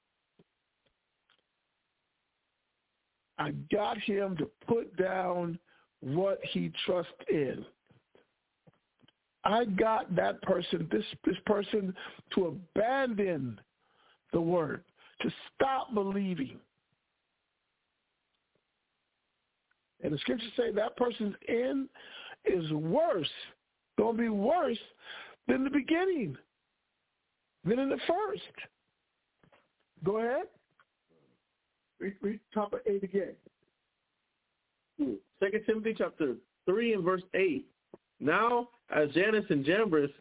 I 3.37 3.51
got 3.71 3.99
him 3.99 4.35
to 4.37 4.49
put 4.67 4.95
down 4.97 5.59
what 6.01 6.39
he 6.43 6.71
trusts 6.85 7.11
in. 7.29 7.63
I 9.43 9.65
got 9.65 10.13
that 10.15 10.41
person, 10.41 10.87
this 10.91 11.05
this 11.23 11.37
person, 11.45 11.95
to 12.35 12.57
abandon 12.75 13.59
the 14.33 14.41
word, 14.41 14.83
to 15.21 15.29
stop 15.55 15.93
believing. 15.93 16.59
And 20.03 20.13
the 20.13 20.17
scriptures 20.19 20.51
say 20.55 20.71
that 20.71 20.95
person's 20.95 21.35
end 21.47 21.89
is 22.45 22.71
worse, 22.71 23.27
going 23.97 24.15
to 24.15 24.21
be 24.23 24.29
worse 24.29 24.77
than 25.47 25.63
the 25.63 25.69
beginning, 25.69 26.37
than 27.65 27.79
in 27.79 27.89
the 27.89 27.99
first. 28.07 28.43
Go 30.03 30.19
ahead. 30.19 30.45
Read, 31.99 32.13
read 32.21 32.39
top 32.53 32.73
of 32.73 32.79
8 32.85 33.03
again. 33.03 33.33
Second 35.39 35.63
Timothy 35.65 35.95
chapter 35.97 36.35
3 36.65 36.93
and 36.93 37.03
verse 37.03 37.23
8. 37.33 37.65
Now, 38.19 38.69
as 38.95 39.09
Jannes 39.11 39.45
and 39.49 39.65
Jambres, 39.65 40.11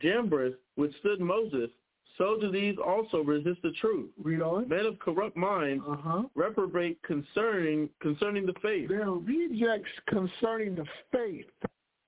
Jambres 0.00 0.54
withstood 0.76 1.20
Moses, 1.20 1.70
so 2.18 2.36
do 2.40 2.50
these 2.50 2.76
also 2.84 3.18
resist 3.18 3.60
the 3.62 3.72
truth. 3.80 4.10
Read 4.22 4.42
on. 4.42 4.68
Men 4.68 4.86
of 4.86 4.98
corrupt 4.98 5.36
minds 5.36 5.82
uh-huh. 5.88 6.22
reprobate 6.34 7.02
concerning 7.02 7.88
concerning 8.00 8.46
the 8.46 8.54
faith. 8.62 8.88
They're 8.88 9.10
rejects 9.10 9.90
concerning 10.08 10.74
the 10.74 10.84
faith. 11.10 11.46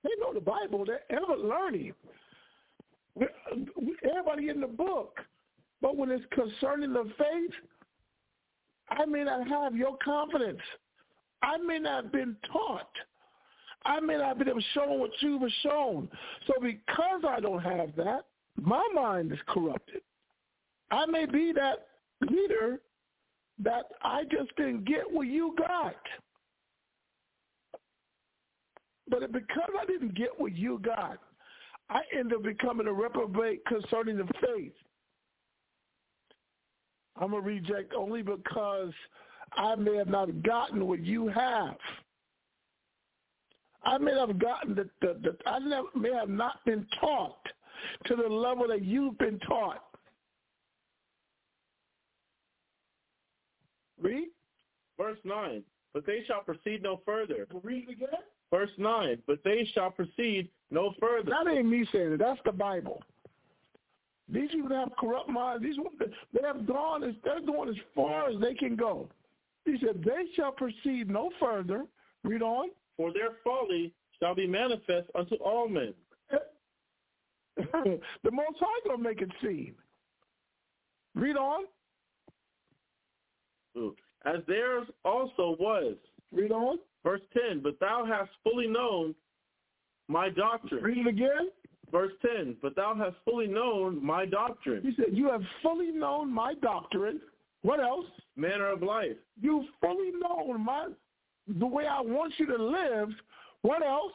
They 0.03 0.11
know 0.19 0.33
the 0.33 0.41
Bible. 0.41 0.85
They're 0.85 1.01
ever 1.09 1.35
learning. 1.35 1.93
Everybody 4.03 4.49
in 4.49 4.61
the 4.61 4.67
book. 4.67 5.19
But 5.81 5.97
when 5.97 6.11
it's 6.11 6.25
concerning 6.31 6.93
the 6.93 7.11
faith, 7.17 7.51
I 8.89 9.05
may 9.05 9.23
not 9.23 9.47
have 9.47 9.75
your 9.75 9.97
confidence. 10.03 10.61
I 11.41 11.57
may 11.57 11.79
not 11.79 12.03
have 12.05 12.11
been 12.11 12.35
taught. 12.51 12.89
I 13.85 13.99
may 13.99 14.17
not 14.17 14.37
have 14.37 14.39
been 14.39 14.63
shown 14.73 14.99
what 14.99 15.11
you 15.19 15.37
were 15.37 15.51
shown. 15.63 16.09
So 16.47 16.53
because 16.61 17.21
I 17.27 17.39
don't 17.39 17.61
have 17.61 17.95
that, 17.97 18.25
my 18.61 18.85
mind 18.93 19.31
is 19.31 19.39
corrupted. 19.47 20.01
I 20.91 21.05
may 21.05 21.25
be 21.25 21.51
that 21.53 21.87
leader 22.21 22.79
that 23.59 23.85
I 24.03 24.23
just 24.23 24.55
didn't 24.55 24.85
get 24.85 25.09
what 25.09 25.27
you 25.27 25.55
got. 25.57 25.95
But 29.09 29.31
because 29.31 29.69
I 29.79 29.85
didn't 29.85 30.15
get 30.15 30.29
what 30.37 30.55
you 30.55 30.79
got, 30.79 31.19
I 31.89 32.01
end 32.17 32.33
up 32.33 32.43
becoming 32.43 32.87
a 32.87 32.93
reprobate 32.93 33.63
concerning 33.65 34.17
the 34.17 34.27
faith. 34.45 34.73
I'm 37.17 37.33
a 37.33 37.39
reject 37.39 37.93
only 37.93 38.23
because 38.23 38.91
I 39.55 39.75
may 39.75 39.95
have 39.95 40.07
not 40.07 40.43
gotten 40.43 40.87
what 40.87 41.03
you 41.05 41.27
have. 41.27 41.77
I 43.83 43.97
may 43.99 44.17
have 44.17 44.39
gotten 44.39 44.75
the, 44.75 44.89
the, 45.01 45.19
the 45.21 45.49
I 45.49 45.59
may 45.95 46.11
have 46.11 46.29
not 46.29 46.65
been 46.65 46.85
taught 46.99 47.37
to 48.05 48.15
the 48.15 48.27
level 48.27 48.67
that 48.67 48.83
you've 48.83 49.17
been 49.17 49.39
taught. 49.39 49.83
Read. 54.01 54.29
Verse 54.97 55.19
9. 55.23 55.63
But 55.93 56.05
they 56.05 56.23
shall 56.27 56.41
proceed 56.41 56.83
no 56.83 57.01
further. 57.05 57.47
Read 57.63 57.89
again. 57.89 58.09
Verse 58.51 58.69
9. 58.77 59.21
But 59.27 59.43
they 59.43 59.67
shall 59.73 59.91
proceed 59.91 60.49
no 60.71 60.93
further. 60.99 61.29
That 61.29 61.49
ain't 61.49 61.67
me 61.67 61.87
saying 61.91 62.13
it. 62.13 62.19
That's 62.19 62.39
the 62.45 62.51
Bible. 62.51 63.01
These 64.27 64.51
people 64.51 64.69
have 64.75 64.91
corrupt 64.99 65.29
minds. 65.29 65.63
These 65.63 65.77
they 66.33 66.45
have 66.45 66.65
gone 66.65 67.03
as 67.03 67.13
they're 67.23 67.41
going 67.41 67.69
as 67.69 67.75
far 67.93 68.29
as 68.29 68.39
they 68.41 68.55
can 68.55 68.75
go. 68.75 69.07
He 69.65 69.77
said, 69.79 70.03
"They 70.03 70.25
shall 70.35 70.51
proceed 70.51 71.09
no 71.09 71.31
further." 71.39 71.85
Read 72.23 72.41
on. 72.41 72.71
For 72.97 73.13
their 73.13 73.33
folly 73.43 73.93
shall 74.19 74.33
be 74.33 74.47
manifest 74.47 75.09
unto 75.15 75.35
all 75.35 75.67
men. 75.67 75.93
the 78.23 78.31
Most 78.31 78.57
High 78.59 78.87
gonna 78.87 79.01
make 79.01 79.21
it 79.21 79.31
seem. 79.41 79.75
Read 81.15 81.37
on. 81.37 81.63
As 84.25 84.41
theirs 84.47 84.87
also 85.03 85.55
was. 85.59 85.95
Read 86.31 86.51
on. 86.51 86.79
Verse 87.03 87.21
10, 87.49 87.61
but 87.61 87.79
thou 87.79 88.03
hast 88.03 88.31
fully 88.43 88.67
known 88.67 89.13
my 90.07 90.29
doctrine. 90.29 90.83
Read 90.83 90.97
it 90.97 91.07
again. 91.07 91.49
Verse 91.91 92.11
10, 92.25 92.57
but 92.61 92.75
thou 92.75 92.95
hast 92.95 93.15
fully 93.23 93.47
known 93.47 94.03
my 94.03 94.25
doctrine. 94.25 94.81
He 94.81 94.95
said, 94.95 95.15
you 95.15 95.29
have 95.29 95.41
fully 95.61 95.91
known 95.91 96.33
my 96.33 96.55
doctrine. 96.55 97.21
What 97.61 97.79
else? 97.79 98.05
Manner 98.35 98.67
of 98.69 98.81
life. 98.81 99.15
You've 99.39 99.65
fully 99.79 100.11
known 100.19 100.65
my 100.65 100.87
the 101.59 101.65
way 101.65 101.85
I 101.85 102.01
want 102.01 102.33
you 102.37 102.47
to 102.47 102.57
live. 102.63 103.09
What 103.61 103.83
else? 103.83 104.11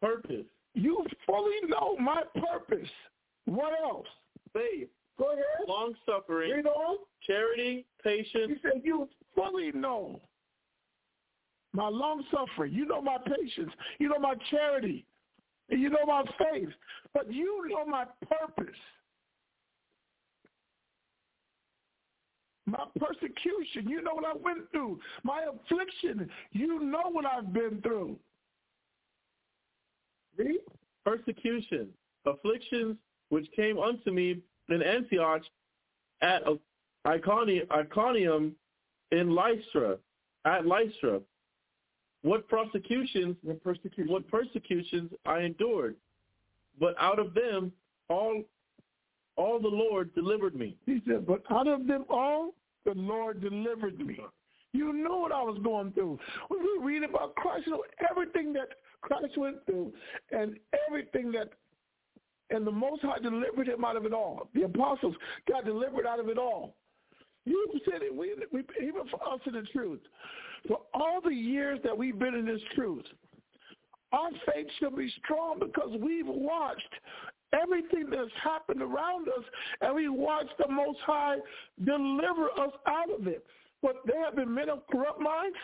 Purpose. 0.00 0.46
You 0.74 1.04
fully 1.26 1.56
know 1.68 1.96
my 1.96 2.22
purpose. 2.34 2.88
What 3.46 3.72
else? 3.82 4.06
Faith. 4.52 4.88
Go 5.18 5.32
ahead. 5.32 5.44
Long 5.68 5.94
suffering. 6.06 6.52
Read 6.52 6.66
on. 6.66 6.96
Charity, 7.26 7.84
patience. 8.02 8.52
He 8.54 8.56
said, 8.62 8.80
you 8.82 9.08
fully 9.34 9.72
know 9.72 10.20
my 11.72 11.88
long 11.88 12.24
suffering. 12.30 12.72
You 12.72 12.86
know 12.86 13.00
my 13.00 13.18
patience. 13.18 13.72
You 13.98 14.08
know 14.08 14.18
my 14.18 14.34
charity. 14.50 15.04
And 15.68 15.80
you 15.80 15.88
know 15.90 16.04
my 16.06 16.24
faith. 16.38 16.68
But 17.14 17.32
you 17.32 17.68
know 17.68 17.84
my 17.84 18.04
purpose. 18.28 18.74
My 22.66 22.84
persecution, 22.98 23.88
you 23.88 24.02
know 24.02 24.14
what 24.14 24.24
I 24.24 24.32
went 24.40 24.70
through. 24.70 25.00
My 25.24 25.42
affliction, 25.42 26.30
you 26.52 26.80
know 26.84 27.10
what 27.10 27.26
I've 27.26 27.52
been 27.52 27.80
through. 27.82 28.16
Read. 30.44 30.60
Persecution, 31.04 31.88
afflictions 32.26 32.96
which 33.30 33.46
came 33.56 33.78
unto 33.78 34.10
me 34.10 34.38
in 34.68 34.82
Antioch 34.82 35.42
at 36.22 36.42
Iconium 37.06 38.54
in 39.10 39.34
Lystra, 39.34 39.96
at 40.44 40.66
Lystra. 40.66 41.20
What 42.22 42.48
persecutions, 42.48 43.36
what 43.42 43.62
persecutions, 43.64 44.10
what 44.10 44.28
persecutions 44.28 45.10
I 45.24 45.40
endured, 45.40 45.96
but 46.78 46.94
out 46.98 47.18
of 47.18 47.32
them 47.32 47.72
all, 48.10 48.42
all 49.36 49.58
the 49.58 49.68
Lord 49.68 50.14
delivered 50.14 50.54
me. 50.54 50.76
He 50.84 51.00
said, 51.08 51.26
but 51.26 51.42
out 51.50 51.66
of 51.66 51.86
them 51.86 52.04
all, 52.10 52.54
the 52.84 52.92
Lord 52.94 53.40
delivered 53.40 53.98
me. 53.98 54.18
You 54.72 54.92
know 54.92 55.18
what 55.18 55.32
I 55.32 55.42
was 55.42 55.58
going 55.62 55.92
through. 55.92 56.18
When 56.48 56.60
we 56.60 56.92
read 56.92 57.02
about 57.02 57.34
Christ, 57.34 57.66
you 57.66 57.72
know 57.72 57.84
everything 58.08 58.52
that 58.52 58.68
Christ 59.00 59.36
went 59.36 59.64
through, 59.66 59.92
and 60.30 60.56
everything 60.88 61.32
that, 61.32 61.48
and 62.50 62.66
the 62.66 62.70
Most 62.70 63.02
High 63.02 63.18
delivered 63.18 63.68
him 63.68 63.84
out 63.84 63.96
of 63.96 64.04
it 64.06 64.12
all. 64.12 64.48
The 64.54 64.62
apostles 64.62 65.14
got 65.48 65.64
delivered 65.64 66.06
out 66.06 66.20
of 66.20 66.28
it 66.28 66.38
all. 66.38 66.74
You 67.46 67.66
said 67.90 68.02
it. 68.02 68.14
We, 68.14 68.34
we, 68.52 68.60
even 68.80 69.08
for 69.10 69.20
us 69.32 69.40
in 69.46 69.54
the 69.54 69.62
truth, 69.72 70.00
for 70.68 70.78
all 70.94 71.20
the 71.24 71.34
years 71.34 71.78
that 71.84 71.96
we've 71.96 72.18
been 72.18 72.34
in 72.34 72.44
this 72.44 72.60
truth, 72.74 73.04
our 74.12 74.30
faith 74.46 74.66
shall 74.78 74.90
be 74.90 75.12
strong 75.24 75.58
because 75.58 75.90
we've 76.00 76.26
watched 76.26 76.94
everything 77.52 78.10
that's 78.10 78.30
happened 78.42 78.82
around 78.82 79.28
us, 79.28 79.44
and 79.80 79.94
we 79.94 80.08
watched 80.08 80.56
the 80.58 80.68
Most 80.68 80.98
High 81.00 81.36
deliver 81.84 82.50
us 82.58 82.72
out 82.86 83.10
of 83.18 83.26
it. 83.26 83.44
But 83.82 83.96
there 84.04 84.22
have 84.24 84.36
been 84.36 84.52
men 84.52 84.68
of 84.68 84.86
corrupt 84.90 85.20
minds. 85.20 85.56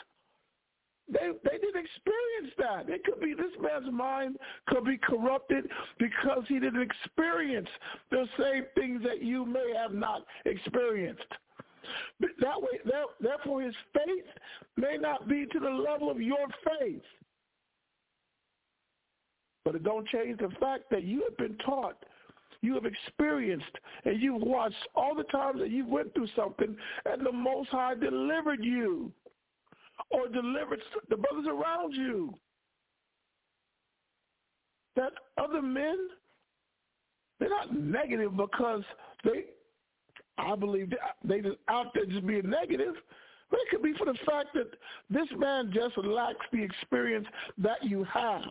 They 1.08 1.30
they 1.44 1.58
didn't 1.58 1.84
experience 1.84 2.54
that. 2.58 2.88
It 2.88 3.04
could 3.04 3.20
be 3.20 3.34
this 3.34 3.52
man's 3.60 3.92
mind 3.92 4.36
could 4.66 4.84
be 4.84 4.98
corrupted 4.98 5.68
because 5.98 6.44
he 6.48 6.58
didn't 6.58 6.82
experience 6.82 7.68
the 8.10 8.26
same 8.38 8.64
things 8.74 9.02
that 9.04 9.22
you 9.22 9.44
may 9.44 9.72
have 9.76 9.94
not 9.94 10.24
experienced. 10.44 11.22
That 12.40 12.60
way, 12.60 12.80
therefore, 13.20 13.62
his 13.62 13.74
faith 13.94 14.24
may 14.76 14.96
not 14.96 15.28
be 15.28 15.46
to 15.46 15.60
the 15.60 15.70
level 15.70 16.10
of 16.10 16.20
your 16.20 16.46
faith. 16.80 17.02
But 19.64 19.76
it 19.76 19.84
don't 19.84 20.06
change 20.08 20.38
the 20.38 20.50
fact 20.60 20.84
that 20.90 21.04
you 21.04 21.22
have 21.28 21.36
been 21.36 21.56
taught, 21.58 21.96
you 22.62 22.74
have 22.74 22.86
experienced, 22.86 23.64
and 24.04 24.20
you've 24.20 24.42
watched 24.42 24.76
all 24.94 25.14
the 25.14 25.24
times 25.24 25.60
that 25.60 25.70
you 25.70 25.86
went 25.86 26.12
through 26.14 26.28
something, 26.36 26.76
and 27.04 27.24
the 27.24 27.32
Most 27.32 27.68
High 27.70 27.94
delivered 27.94 28.64
you 28.64 29.12
or 30.10 30.28
delivered 30.28 30.80
the 31.08 31.16
brothers 31.16 31.46
around 31.48 31.94
you. 31.94 32.34
That 34.94 35.12
other 35.36 35.60
men, 35.60 36.08
they're 37.38 37.50
not 37.50 37.74
negative 37.74 38.36
because 38.36 38.82
they 39.24 39.44
I 40.38 40.54
believe 40.54 40.92
they 41.24 41.40
just 41.40 41.56
out 41.68 41.92
there 41.94 42.06
just 42.06 42.26
being 42.26 42.48
negative. 42.48 42.94
But 43.50 43.60
it 43.60 43.70
could 43.70 43.82
be 43.82 43.94
for 43.96 44.06
the 44.06 44.18
fact 44.26 44.48
that 44.54 44.70
this 45.08 45.28
man 45.38 45.70
just 45.72 45.96
lacks 45.98 46.44
the 46.52 46.62
experience 46.62 47.26
that 47.58 47.82
you 47.82 48.04
have. 48.04 48.42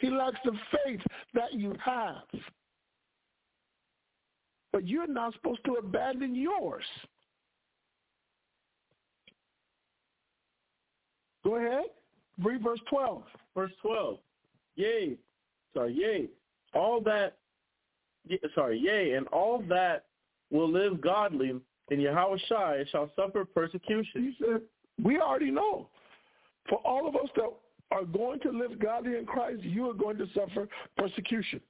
He 0.00 0.10
lacks 0.10 0.38
the 0.44 0.52
faith 0.84 1.00
that 1.34 1.54
you 1.54 1.74
have. 1.82 2.16
But 4.76 4.86
you're 4.86 5.06
not 5.06 5.32
supposed 5.32 5.64
to 5.64 5.76
abandon 5.76 6.34
yours. 6.34 6.84
Go 11.42 11.56
ahead. 11.56 11.84
Read 12.44 12.62
verse 12.62 12.80
12. 12.90 13.22
Verse 13.54 13.72
12. 13.80 14.18
Yea, 14.74 15.16
sorry, 15.72 15.94
yea, 15.94 16.28
all 16.74 17.00
that, 17.00 17.38
sorry, 18.54 18.78
yea, 18.78 19.14
and 19.14 19.26
all 19.28 19.64
that 19.66 20.04
will 20.50 20.70
live 20.70 21.00
godly, 21.00 21.58
and 21.90 22.02
Yahweh 22.02 22.36
Shai 22.46 22.84
shall 22.92 23.10
suffer 23.16 23.46
persecution. 23.46 24.34
He 24.38 24.44
said, 24.44 24.60
we 25.02 25.18
already 25.18 25.50
know. 25.50 25.88
For 26.68 26.80
all 26.84 27.08
of 27.08 27.16
us 27.16 27.30
that 27.36 27.50
are 27.92 28.04
going 28.04 28.40
to 28.40 28.50
live 28.50 28.78
godly 28.78 29.16
in 29.16 29.24
Christ, 29.24 29.62
you 29.62 29.88
are 29.88 29.94
going 29.94 30.18
to 30.18 30.26
suffer 30.34 30.68
persecution. 30.98 31.62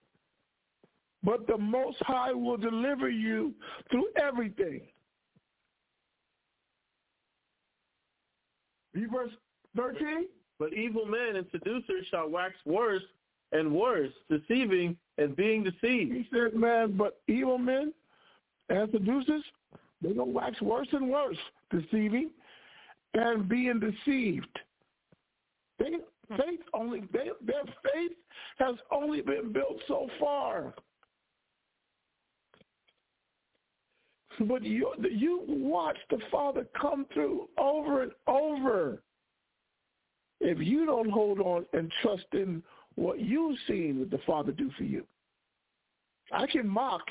But 1.23 1.47
the 1.47 1.59
Most 1.59 1.99
High 2.01 2.33
will 2.33 2.57
deliver 2.57 3.09
you 3.09 3.55
through 3.91 4.09
everything. 4.17 4.83
Verse 8.95 9.33
13. 9.77 10.27
But 10.59 10.73
evil 10.73 11.05
men 11.05 11.37
and 11.37 11.47
seducers 11.53 12.07
shall 12.11 12.29
wax 12.31 12.55
worse 12.65 13.03
and 13.53 13.73
worse, 13.73 14.13
deceiving 14.29 14.97
and 15.19 15.37
being 15.37 15.63
deceived. 15.63 16.13
He 16.13 16.27
said, 16.33 16.55
man, 16.55 16.97
but 16.97 17.21
evil 17.29 17.59
men 17.59 17.93
and 18.69 18.91
seducers, 18.91 19.43
they're 20.01 20.15
going 20.15 20.33
to 20.33 20.35
wax 20.35 20.61
worse 20.63 20.89
and 20.93 21.11
worse, 21.11 21.37
deceiving 21.71 22.31
and 23.15 23.49
being 23.49 23.81
deceived. 23.81 24.59
They, 25.79 25.97
faith 26.37 26.61
only, 26.75 27.03
they, 27.13 27.31
their 27.45 27.65
faith 27.93 28.13
has 28.59 28.77
only 28.91 29.21
been 29.21 29.53
built 29.53 29.79
so 29.87 30.09
far. 30.19 30.75
But 34.41 34.63
you, 34.63 34.93
you 35.11 35.45
watch 35.49 35.97
the 36.11 36.19
Father 36.31 36.67
come 36.79 37.07
through 37.15 37.49
over 37.59 38.03
and 38.03 38.13
over. 38.27 39.03
If 40.41 40.59
you 40.59 40.85
don't 40.85 41.11
hold 41.11 41.41
on 41.41 41.65
and 41.73 41.91
trust 42.03 42.27
in 42.33 42.63
what 42.97 43.19
you've 43.21 43.59
seen 43.67 43.99
what 44.01 44.11
the 44.11 44.21
Father 44.27 44.53
do 44.53 44.71
for 44.77 44.85
you, 44.85 45.07
I 46.33 46.47
can 46.47 46.69
mock 46.69 47.03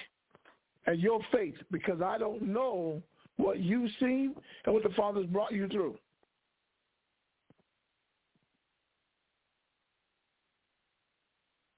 at 0.88 1.00
your 1.00 1.20
faith 1.32 1.56
because 1.72 2.02
I 2.02 2.18
don't 2.18 2.44
know 2.44 3.02
what 3.38 3.60
you've 3.60 3.92
seen 4.00 4.36
and 4.66 4.74
what 4.74 4.84
the 4.84 4.90
Father's 4.90 5.26
brought 5.26 5.52
you 5.52 5.68
through. 5.68 5.98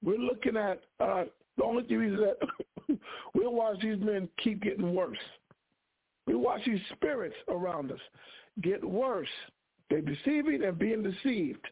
We're 0.03 0.17
looking 0.17 0.57
at 0.57 0.81
uh, 0.99 1.25
the 1.57 1.63
only 1.63 1.83
is 2.01 2.19
that 2.19 2.37
we'll 3.33 3.53
watch 3.53 3.79
these 3.81 3.99
men 3.99 4.29
keep 4.43 4.61
getting 4.61 4.93
worse. 4.93 5.17
We 6.25 6.35
watch 6.35 6.61
these 6.65 6.81
spirits 6.93 7.35
around 7.47 7.91
us 7.91 7.99
get 8.61 8.83
worse. 8.83 9.27
They're 9.89 10.01
deceiving 10.01 10.63
and 10.63 10.77
being 10.77 11.03
deceived. 11.03 11.65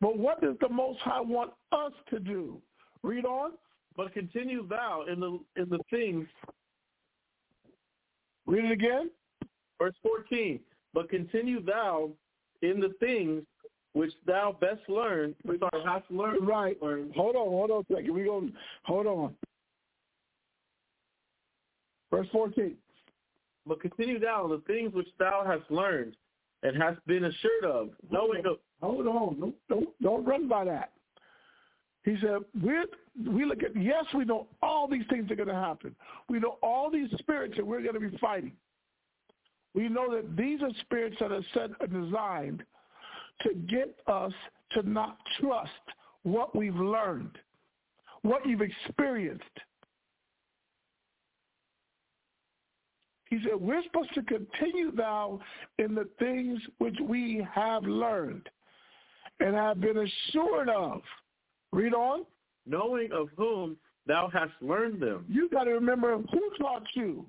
But 0.00 0.18
what 0.18 0.40
does 0.40 0.56
the 0.60 0.68
Most 0.68 0.98
High 1.00 1.20
want 1.20 1.52
us 1.72 1.92
to 2.10 2.18
do? 2.18 2.60
Read 3.02 3.24
on. 3.24 3.52
But 3.96 4.12
continue 4.14 4.66
thou 4.66 5.04
in 5.10 5.20
the 5.20 5.38
in 5.60 5.68
the 5.68 5.80
things. 5.90 6.26
Read 8.46 8.64
it 8.64 8.72
again. 8.72 9.10
Verse 9.78 9.94
14. 10.02 10.60
But 10.94 11.10
continue 11.10 11.62
thou 11.62 12.10
in 12.62 12.80
the 12.80 12.92
things 13.00 13.42
which 13.92 14.12
thou 14.26 14.56
best 14.60 14.80
learn, 14.88 15.34
learned, 15.44 15.60
sorry, 15.60 15.84
hast 15.84 16.10
learned. 16.10 16.46
Right. 16.46 16.80
Learned. 16.80 17.12
Hold 17.14 17.36
on, 17.36 17.48
hold 17.48 17.70
on 17.70 17.84
a 17.90 17.94
second. 17.94 18.14
We 18.14 18.24
go. 18.24 18.48
Hold 18.84 19.06
on. 19.06 19.34
Verse 22.10 22.28
14. 22.32 22.74
But 23.66 23.80
continue 23.80 24.18
thou 24.18 24.48
the 24.48 24.62
things 24.66 24.92
which 24.94 25.08
thou 25.18 25.44
hast 25.46 25.70
learned 25.70 26.16
and 26.62 26.80
hast 26.80 27.04
been 27.06 27.24
assured 27.24 27.64
of, 27.64 27.90
knowing 28.10 28.44
of 28.46 28.56
Hold 28.82 29.06
on. 29.06 29.40
Don't, 29.40 29.54
don't, 29.68 30.02
don't 30.02 30.24
run 30.24 30.48
by 30.48 30.64
that. 30.64 30.92
He 32.04 32.16
said, 32.20 32.38
we're, 32.62 32.86
we 33.30 33.44
look 33.44 33.62
at, 33.62 33.76
yes, 33.76 34.04
we 34.14 34.24
know 34.24 34.46
all 34.62 34.88
these 34.88 35.04
things 35.10 35.30
are 35.30 35.36
going 35.36 35.48
to 35.48 35.54
happen. 35.54 35.94
We 36.28 36.40
know 36.40 36.58
all 36.62 36.90
these 36.90 37.10
spirits 37.18 37.54
that 37.56 37.66
we're 37.66 37.82
going 37.82 37.94
to 37.94 38.00
be 38.00 38.16
fighting. 38.18 38.52
We 39.74 39.88
know 39.88 40.10
that 40.14 40.36
these 40.36 40.62
are 40.62 40.70
spirits 40.80 41.16
that 41.20 41.30
are 41.30 41.44
set 41.52 41.70
and 41.80 42.04
designed 42.06 42.64
to 43.42 43.54
get 43.54 43.94
us 44.06 44.32
to 44.72 44.88
not 44.88 45.18
trust 45.40 45.70
what 46.22 46.56
we've 46.56 46.74
learned, 46.74 47.36
what 48.22 48.46
you've 48.46 48.62
experienced. 48.62 49.44
He 53.30 53.38
said, 53.44 53.60
we're 53.60 53.82
supposed 53.84 54.12
to 54.14 54.22
continue 54.22 54.90
thou 54.90 55.40
in 55.78 55.94
the 55.94 56.08
things 56.18 56.60
which 56.78 56.96
we 57.00 57.46
have 57.54 57.84
learned 57.84 58.48
and 59.38 59.54
have 59.54 59.80
been 59.80 59.96
assured 59.96 60.68
of. 60.68 61.00
Read 61.72 61.94
on. 61.94 62.26
knowing 62.66 63.10
of 63.12 63.28
whom 63.36 63.76
thou 64.06 64.28
hast 64.32 64.52
learned 64.60 65.00
them. 65.00 65.24
You 65.28 65.48
got 65.48 65.64
to 65.64 65.70
remember 65.70 66.16
who 66.16 66.50
taught 66.58 66.84
you. 66.94 67.24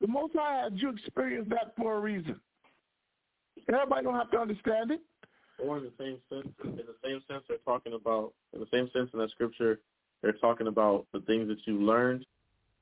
The 0.00 0.06
Most 0.06 0.34
High 0.34 0.62
had 0.62 0.78
you 0.78 0.90
experience 0.90 1.48
that 1.50 1.74
for 1.76 1.96
a 1.96 2.00
reason. 2.00 2.40
Everybody 3.68 4.04
don't 4.04 4.14
have 4.14 4.30
to 4.30 4.38
understand 4.38 4.92
it. 4.92 5.00
Or 5.62 5.78
in 5.78 5.84
the 5.84 5.92
same 5.98 6.16
sense, 6.30 6.48
in 6.64 6.76
the 6.76 6.94
same 7.04 7.20
sense, 7.28 7.42
they're 7.48 7.58
talking 7.66 7.92
about 7.92 8.32
in 8.54 8.60
the 8.60 8.66
same 8.72 8.88
sense 8.92 9.10
in 9.12 9.18
that 9.18 9.30
scripture, 9.30 9.80
they're 10.22 10.32
talking 10.32 10.68
about 10.68 11.06
the 11.12 11.20
things 11.20 11.48
that 11.48 11.58
you 11.66 11.82
learned 11.82 12.24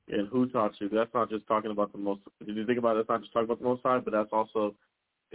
and 0.09 0.27
who 0.27 0.47
taught 0.47 0.73
you. 0.79 0.89
That's 0.89 1.13
not 1.13 1.29
just 1.29 1.47
talking 1.47 1.71
about 1.71 1.91
the 1.91 1.97
most. 1.97 2.21
If 2.41 2.55
you 2.55 2.65
think 2.65 2.79
about 2.79 2.95
it, 2.95 2.99
that's 2.99 3.09
not 3.09 3.21
just 3.21 3.33
talking 3.33 3.45
about 3.45 3.59
the 3.59 3.65
Most 3.65 3.81
High, 3.83 3.99
but 3.99 4.13
that's 4.13 4.31
also 4.31 4.75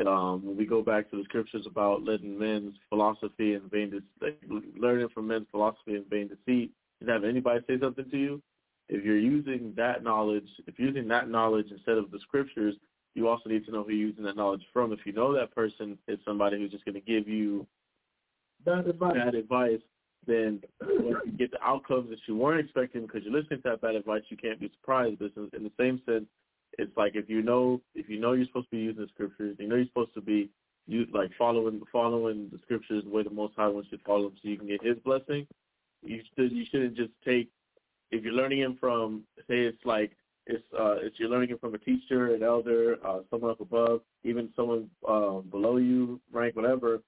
um, 0.07 0.45
when 0.45 0.57
we 0.57 0.67
go 0.67 0.83
back 0.83 1.11
to 1.11 1.17
the 1.17 1.25
scriptures 1.25 1.67
about 1.67 2.05
letting 2.05 2.39
men's 2.39 2.75
philosophy 2.89 3.55
and 3.55 3.71
vain, 3.71 4.03
de- 4.21 4.81
learning 4.81 5.09
from 5.15 5.29
men's 5.29 5.47
philosophy 5.51 5.95
and 5.95 6.09
vain 6.11 6.29
deceit, 6.29 6.73
and 7.01 7.09
have 7.09 7.25
anybody 7.25 7.61
say 7.67 7.79
something 7.81 8.11
to 8.11 8.17
you, 8.17 8.43
if 8.89 9.05
you're 9.05 9.19
using 9.19 9.73
that 9.77 10.03
knowledge, 10.03 10.49
if 10.67 10.79
you're 10.79 10.89
using 10.89 11.09
that 11.09 11.31
knowledge 11.31 11.67
instead 11.71 11.97
of 11.97 12.11
the 12.11 12.19
scriptures, 12.21 12.75
you 13.15 13.29
also 13.29 13.49
need 13.49 13.65
to 13.67 13.73
know 13.73 13.85
who 13.85 13.93
you're 13.93 14.09
using 14.09 14.25
that 14.25 14.37
knowledge 14.37 14.63
from. 14.73 14.93
If 14.93 15.07
you 15.07 15.13
know 15.13 15.33
that 15.35 15.55
person 15.55 15.97
is 16.09 16.19
somebody 16.25 16.59
who's 16.59 16.73
just 16.73 16.85
going 16.85 16.97
to 16.97 17.01
give 17.01 17.29
you 17.29 17.67
Bad 18.65 18.87
advice. 18.87 19.15
bad 19.15 19.35
advice, 19.35 19.81
then 20.27 20.61
when 20.81 21.17
you 21.25 21.33
get 21.37 21.51
the 21.51 21.63
outcomes 21.63 22.11
that 22.11 22.19
you 22.27 22.37
weren't 22.37 22.61
expecting 22.61 23.03
because 23.03 23.23
you're 23.25 23.33
listening 23.33 23.63
to 23.63 23.71
that 23.71 23.81
bad 23.81 23.95
advice, 23.95 24.23
you 24.29 24.37
can't 24.37 24.61
be 24.61 24.71
surprised. 24.81 25.19
But 25.19 25.33
in 25.37 25.65
the 25.65 25.73
same 25.79 26.01
sense, 26.07 26.27
it's 26.79 26.97
like 26.97 27.15
if 27.15 27.29
you 27.29 27.43
know 27.43 27.81
if 27.95 28.09
you 28.09 28.21
know 28.21 28.33
you're 28.33 28.47
supposed 28.47 28.71
to 28.71 28.77
be 28.77 28.83
using 28.83 29.03
the 29.03 29.09
scriptures, 29.09 29.57
you 29.59 29.69
know 29.69 29.77
you're 29.77 29.87
supposed 29.87 30.15
to 30.15 30.21
be 30.21 30.51
you 30.87 31.07
like 31.13 31.31
following 31.39 31.81
following 31.93 32.49
the 32.53 32.59
scriptures 32.63 33.05
the 33.05 33.11
way 33.11 33.23
the 33.23 33.31
Most 33.31 33.55
High 33.57 33.69
wants 33.69 33.89
you 33.91 33.99
to 33.99 34.05
follow 34.05 34.25
them, 34.25 34.39
so 34.43 34.49
you 34.49 34.59
can 34.59 34.69
get 34.69 34.83
His 34.83 34.99
blessing. 34.99 35.47
You 36.03 36.21
should 36.37 36.53
you 36.53 36.65
shouldn't 36.71 36.97
just 36.97 37.13
take 37.25 37.49
if 38.11 38.23
you're 38.23 38.33
learning 38.33 38.61
him 38.61 38.77
from 38.79 39.23
say 39.49 39.61
it's 39.61 39.85
like 39.85 40.13
it's 40.47 40.65
uh 40.79 40.97
it's 40.97 41.19
you're 41.19 41.31
learning 41.31 41.51
it 41.51 41.61
from 41.61 41.75
a 41.75 41.79
teacher, 41.79 42.35
an 42.35 42.43
elder, 42.43 42.97
uh 43.05 43.21
someone 43.31 43.51
up 43.51 43.61
above, 43.61 44.03
even 44.23 44.51
someone 44.55 44.89
um 45.09 45.45
below 45.51 45.77
you, 45.77 46.21
rank, 46.33 46.57
whatever. 46.57 47.01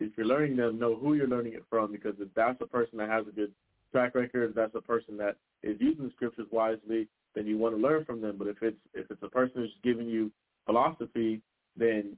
If 0.00 0.12
you're 0.16 0.26
learning 0.26 0.56
them, 0.56 0.78
know 0.78 0.94
who 0.94 1.14
you're 1.14 1.28
learning 1.28 1.54
it 1.54 1.64
from 1.68 1.92
because 1.92 2.14
if 2.20 2.28
that's 2.34 2.60
a 2.60 2.66
person 2.66 2.98
that 2.98 3.08
has 3.08 3.26
a 3.26 3.32
good 3.32 3.52
track 3.92 4.14
record, 4.14 4.50
if 4.50 4.54
that's 4.54 4.74
a 4.74 4.80
person 4.80 5.16
that 5.18 5.36
is 5.62 5.76
using 5.80 6.04
the 6.04 6.12
scriptures 6.14 6.46
wisely, 6.50 7.08
then 7.34 7.46
you 7.46 7.58
want 7.58 7.74
to 7.74 7.80
learn 7.80 8.04
from 8.04 8.20
them. 8.20 8.36
But 8.38 8.48
if 8.48 8.56
it's 8.62 8.76
if 8.94 9.10
it's 9.10 9.22
a 9.22 9.28
person 9.28 9.62
who's 9.62 9.74
giving 9.82 10.08
you 10.08 10.30
philosophy, 10.66 11.40
then 11.76 12.16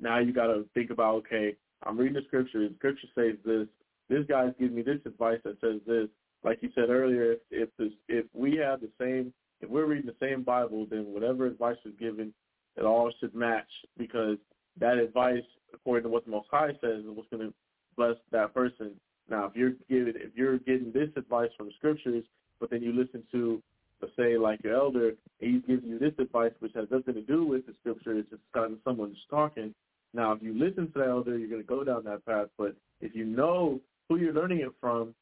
now 0.00 0.18
you 0.18 0.32
got 0.32 0.46
to 0.46 0.64
think 0.74 0.90
about 0.90 1.16
okay, 1.16 1.56
I'm 1.84 1.98
reading 1.98 2.14
the 2.14 2.22
scripture. 2.26 2.68
The 2.68 2.74
scripture 2.76 3.08
says 3.14 3.36
this. 3.44 3.66
This 4.08 4.26
guy's 4.28 4.52
giving 4.58 4.74
me 4.74 4.82
this 4.82 4.98
advice 5.06 5.38
that 5.44 5.60
says 5.60 5.80
this. 5.86 6.08
Like 6.42 6.58
you 6.62 6.70
said 6.74 6.90
earlier, 6.90 7.32
if 7.32 7.38
if, 7.50 7.68
this, 7.78 7.92
if 8.08 8.26
we 8.34 8.56
have 8.56 8.80
the 8.80 8.90
same, 9.00 9.32
if 9.60 9.68
we're 9.68 9.86
reading 9.86 10.06
the 10.10 10.26
same 10.26 10.42
Bible, 10.42 10.86
then 10.90 11.12
whatever 11.12 11.46
advice 11.46 11.76
is 11.84 11.92
given, 11.98 12.32
it 12.76 12.84
all 12.84 13.12
should 13.20 13.34
match 13.34 13.68
because 13.98 14.38
that 14.78 14.96
advice, 14.98 15.44
according 15.74 16.04
to 16.04 16.08
what 16.08 16.24
the 16.24 16.30
Most 16.30 16.48
High 16.50 16.72
says, 16.80 17.00
is 17.00 17.06
what's 17.06 17.28
going 17.30 17.48
to 17.48 17.54
bless 17.96 18.16
that 18.32 18.54
person. 18.54 18.92
Now, 19.28 19.46
if 19.46 19.54
you're 19.54 19.72
giving 19.88 20.14
if 20.16 20.34
you're 20.34 20.58
getting 20.58 20.92
this 20.92 21.10
advice 21.16 21.50
from 21.56 21.66
the 21.66 21.72
scriptures, 21.78 22.24
but 22.58 22.70
then 22.70 22.82
you 22.82 22.92
listen 22.92 23.22
to 23.32 23.62
let's 24.00 24.14
say 24.16 24.36
like 24.36 24.62
your 24.64 24.76
elder, 24.76 25.08
and 25.08 25.16
he's 25.54 25.62
giving 25.66 25.90
you 25.90 25.98
this 25.98 26.12
advice 26.18 26.52
which 26.60 26.72
has 26.74 26.88
nothing 26.90 27.14
to 27.14 27.22
do 27.22 27.44
with 27.44 27.66
the 27.66 27.74
scripture, 27.80 28.18
it's 28.18 28.30
just 28.30 28.42
kind 28.54 28.72
of 28.72 28.78
someone 28.84 29.12
just 29.12 29.28
talking. 29.28 29.74
Now, 30.12 30.32
if 30.32 30.42
you 30.42 30.58
listen 30.58 30.90
to 30.92 30.98
the 30.98 31.06
elder, 31.06 31.38
you're 31.38 31.48
going 31.48 31.62
to 31.62 31.66
go 31.66 31.84
down 31.84 32.04
that 32.04 32.24
path. 32.26 32.48
But 32.58 32.74
if 33.00 33.14
you 33.14 33.24
know 33.24 33.80
who 34.08 34.16
you're 34.16 34.32
learning 34.32 34.60
it 34.60 34.72
from, 34.80 35.14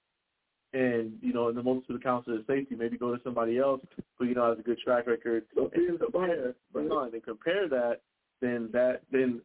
and 0.73 1.13
you 1.23 1.33
know, 1.33 1.49
in 1.49 1.57
the 1.57 1.63
multitude 1.63 1.97
of 1.97 2.03
counselors 2.03 2.41
of 2.41 2.47
safety, 2.47 2.75
maybe 2.75 2.99
go 2.99 3.15
to 3.15 3.23
somebody 3.25 3.59
else 3.59 3.81
who 4.19 4.27
you 4.27 4.35
know 4.35 4.51
has 4.51 4.59
a 4.59 4.63
good 4.63 4.79
track 4.79 5.07
record. 5.07 5.45
So 5.55 5.71
and 5.75 5.99
compare, 5.99 6.55
but 6.73 6.83
and 6.83 7.23
compare 7.25 7.69
that. 7.69 8.01
Then 8.41 8.69
that 8.73 9.01
then 9.11 9.41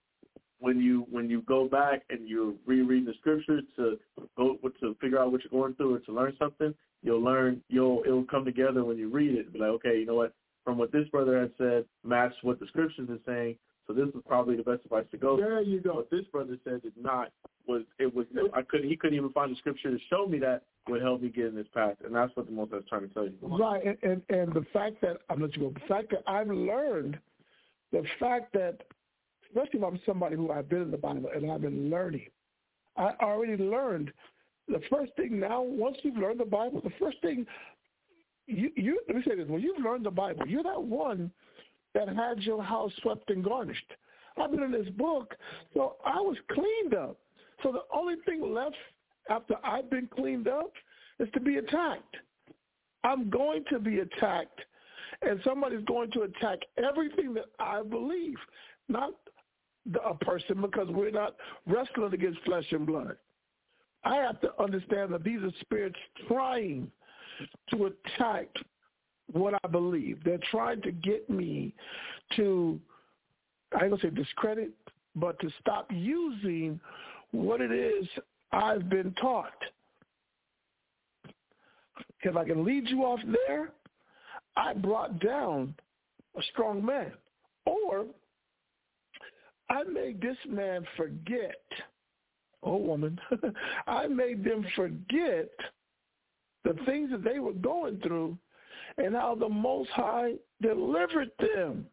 when 0.59 0.79
you 0.79 1.05
when 1.11 1.29
you 1.29 1.41
go 1.41 1.67
back 1.67 2.03
and 2.09 2.27
you're 2.27 2.53
rereading 2.65 3.05
the 3.05 3.13
scriptures 3.19 3.63
to 3.75 3.99
go 4.37 4.57
to 4.79 4.95
figure 5.01 5.19
out 5.19 5.31
what 5.31 5.41
you're 5.43 5.61
going 5.61 5.75
through 5.75 5.95
or 5.95 5.99
to 5.99 6.11
learn 6.11 6.35
something, 6.39 6.73
you'll 7.01 7.23
learn 7.23 7.61
you'll 7.69 8.03
it'll 8.05 8.25
come 8.25 8.45
together 8.45 8.83
when 8.83 8.97
you 8.97 9.09
read 9.09 9.35
it. 9.35 9.51
Be 9.53 9.59
like, 9.59 9.69
okay, 9.69 9.99
you 9.99 10.05
know 10.05 10.15
what? 10.15 10.33
From 10.63 10.77
what 10.77 10.91
this 10.91 11.07
brother 11.09 11.41
had 11.41 11.51
said, 11.57 11.85
match 12.03 12.33
what 12.41 12.59
the 12.59 12.67
scriptures 12.67 13.09
are 13.09 13.19
saying. 13.25 13.57
So 13.85 13.93
this 13.93 14.07
is 14.07 14.21
probably 14.25 14.55
the 14.55 14.63
best 14.63 14.85
advice 14.85 15.05
to 15.11 15.17
go. 15.17 15.35
There 15.35 15.61
you 15.61 15.81
go. 15.81 15.95
What 15.95 16.09
this 16.09 16.23
brother 16.31 16.57
said 16.63 16.83
did 16.83 16.93
not 16.97 17.31
was 17.67 17.83
it 17.99 18.13
was 18.13 18.25
I 18.53 18.61
couldn't 18.61 18.89
he 18.89 18.95
couldn't 18.95 19.17
even 19.17 19.31
find 19.31 19.51
the 19.51 19.57
scripture 19.57 19.91
to 19.91 19.99
show 20.09 20.25
me 20.25 20.39
that 20.39 20.63
would 20.87 21.01
help 21.01 21.21
me 21.21 21.29
get 21.29 21.45
in 21.45 21.55
this 21.55 21.67
path, 21.73 21.95
and 22.05 22.13
that's 22.13 22.35
what 22.35 22.45
the 22.45 22.51
most 22.51 22.73
I 22.73 22.77
was 22.77 22.85
trying 22.89 23.07
to 23.07 23.13
tell 23.13 23.25
you. 23.25 23.33
Right, 23.41 23.85
and, 23.85 23.97
and 24.03 24.21
and 24.29 24.53
the 24.53 24.65
fact 24.73 25.01
that 25.01 25.17
I'm 25.29 25.41
let 25.41 25.55
you 25.55 25.63
go. 25.63 25.69
The 25.71 25.87
fact 25.87 26.11
that 26.11 26.23
I've 26.27 26.49
learned, 26.49 27.17
the 27.91 28.03
fact 28.19 28.53
that, 28.53 28.81
especially 29.55 29.79
if 29.79 29.85
I'm 29.85 29.99
somebody 30.05 30.35
who 30.35 30.51
I've 30.51 30.69
been 30.69 30.83
in 30.83 30.91
the 30.91 30.97
Bible 30.97 31.29
and 31.33 31.51
I've 31.51 31.61
been 31.61 31.89
learning, 31.89 32.27
I 32.97 33.11
already 33.21 33.61
learned. 33.61 34.11
The 34.67 34.81
first 34.89 35.13
thing 35.15 35.39
now, 35.39 35.61
once 35.61 35.97
you've 36.03 36.17
learned 36.17 36.39
the 36.39 36.45
Bible, 36.45 36.81
the 36.81 36.91
first 36.99 37.17
thing 37.21 37.45
you 38.47 38.71
you 38.75 38.99
let 39.07 39.17
me 39.17 39.23
say 39.27 39.35
this: 39.35 39.47
when 39.47 39.61
you've 39.61 39.83
learned 39.83 40.05
the 40.05 40.11
Bible, 40.11 40.47
you're 40.47 40.63
that 40.63 40.81
one 40.81 41.31
that 41.93 42.07
had 42.09 42.39
your 42.39 42.63
house 42.63 42.91
swept 43.01 43.29
and 43.29 43.43
garnished. 43.43 43.85
I've 44.41 44.51
been 44.51 44.63
in 44.63 44.71
this 44.71 44.89
book, 44.97 45.35
so 45.73 45.97
I 46.05 46.19
was 46.19 46.37
cleaned 46.51 46.95
up. 46.95 47.17
So 47.61 47.71
the 47.71 47.83
only 47.95 48.15
thing 48.25 48.53
left 48.53 48.75
after 49.29 49.55
I've 49.63 49.89
been 49.89 50.07
cleaned 50.07 50.47
up 50.47 50.71
is 51.19 51.29
to 51.33 51.39
be 51.39 51.57
attacked. 51.57 52.15
I'm 53.03 53.29
going 53.29 53.63
to 53.69 53.79
be 53.79 53.99
attacked, 53.99 54.59
and 55.21 55.39
somebody's 55.43 55.85
going 55.85 56.11
to 56.11 56.23
attack 56.23 56.59
everything 56.77 57.33
that 57.35 57.45
I 57.59 57.83
believe, 57.83 58.37
not 58.89 59.11
a 60.05 60.15
person, 60.15 60.61
because 60.61 60.87
we're 60.89 61.11
not 61.11 61.35
wrestling 61.67 62.13
against 62.13 62.39
flesh 62.41 62.65
and 62.71 62.85
blood. 62.85 63.17
I 64.03 64.15
have 64.17 64.39
to 64.41 64.49
understand 64.61 65.13
that 65.13 65.23
these 65.23 65.41
are 65.41 65.51
spirits 65.61 65.99
trying 66.27 66.91
to 67.71 67.85
attack 67.85 68.47
what 69.31 69.53
I 69.63 69.67
believe. 69.67 70.19
They're 70.23 70.39
trying 70.51 70.81
to 70.81 70.91
get 70.91 71.29
me 71.29 71.73
to, 72.35 72.79
I 73.77 73.85
ain't 73.85 73.91
gonna 73.91 74.01
say 74.01 74.09
discredit, 74.09 74.71
but 75.15 75.39
to 75.39 75.49
stop 75.59 75.87
using 75.91 76.79
what 77.31 77.61
it 77.61 77.71
is 77.71 78.07
I've 78.51 78.89
been 78.89 79.13
taught. 79.19 79.51
If 82.21 82.35
I 82.37 82.45
can 82.45 82.63
lead 82.63 82.87
you 82.87 83.03
off 83.03 83.19
there, 83.47 83.71
I 84.55 84.73
brought 84.73 85.19
down 85.19 85.75
a 86.37 86.41
strong 86.51 86.85
man. 86.85 87.11
Or 87.65 88.05
I 89.73 89.83
made 89.83 90.21
this 90.21 90.37
man 90.47 90.85
forget, 90.95 91.63
oh 92.61 92.77
woman, 92.77 93.19
I 93.87 94.05
made 94.05 94.43
them 94.43 94.63
forget 94.75 95.49
the 96.63 96.75
things 96.85 97.09
that 97.09 97.23
they 97.23 97.39
were 97.39 97.53
going 97.53 97.99
through 98.01 98.37
and 98.99 99.15
how 99.15 99.33
the 99.33 99.49
Most 99.49 99.89
High 99.89 100.33
delivered 100.61 101.31
them. 101.39 101.87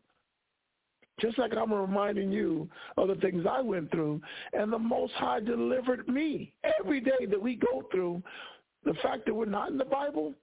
Just 1.21 1.39
like 1.39 1.57
I'm 1.57 1.73
reminding 1.73 2.31
you 2.31 2.69
of 2.99 3.09
the 3.09 3.15
things 3.15 3.47
I 3.49 3.63
went 3.63 3.91
through, 3.91 4.21
and 4.53 4.71
the 4.71 4.79
Most 4.79 5.15
High 5.15 5.41
delivered 5.41 6.07
me. 6.07 6.53
Every 6.79 7.01
day 7.01 7.27
that 7.31 7.41
we 7.41 7.57
go 7.57 7.85
through, 7.91 8.23
the 8.85 8.95
fact 9.03 9.25
that 9.25 9.35
we're 9.35 9.47
not 9.47 9.71
in 9.71 9.79
the 9.79 9.85
Bible, 9.87 10.35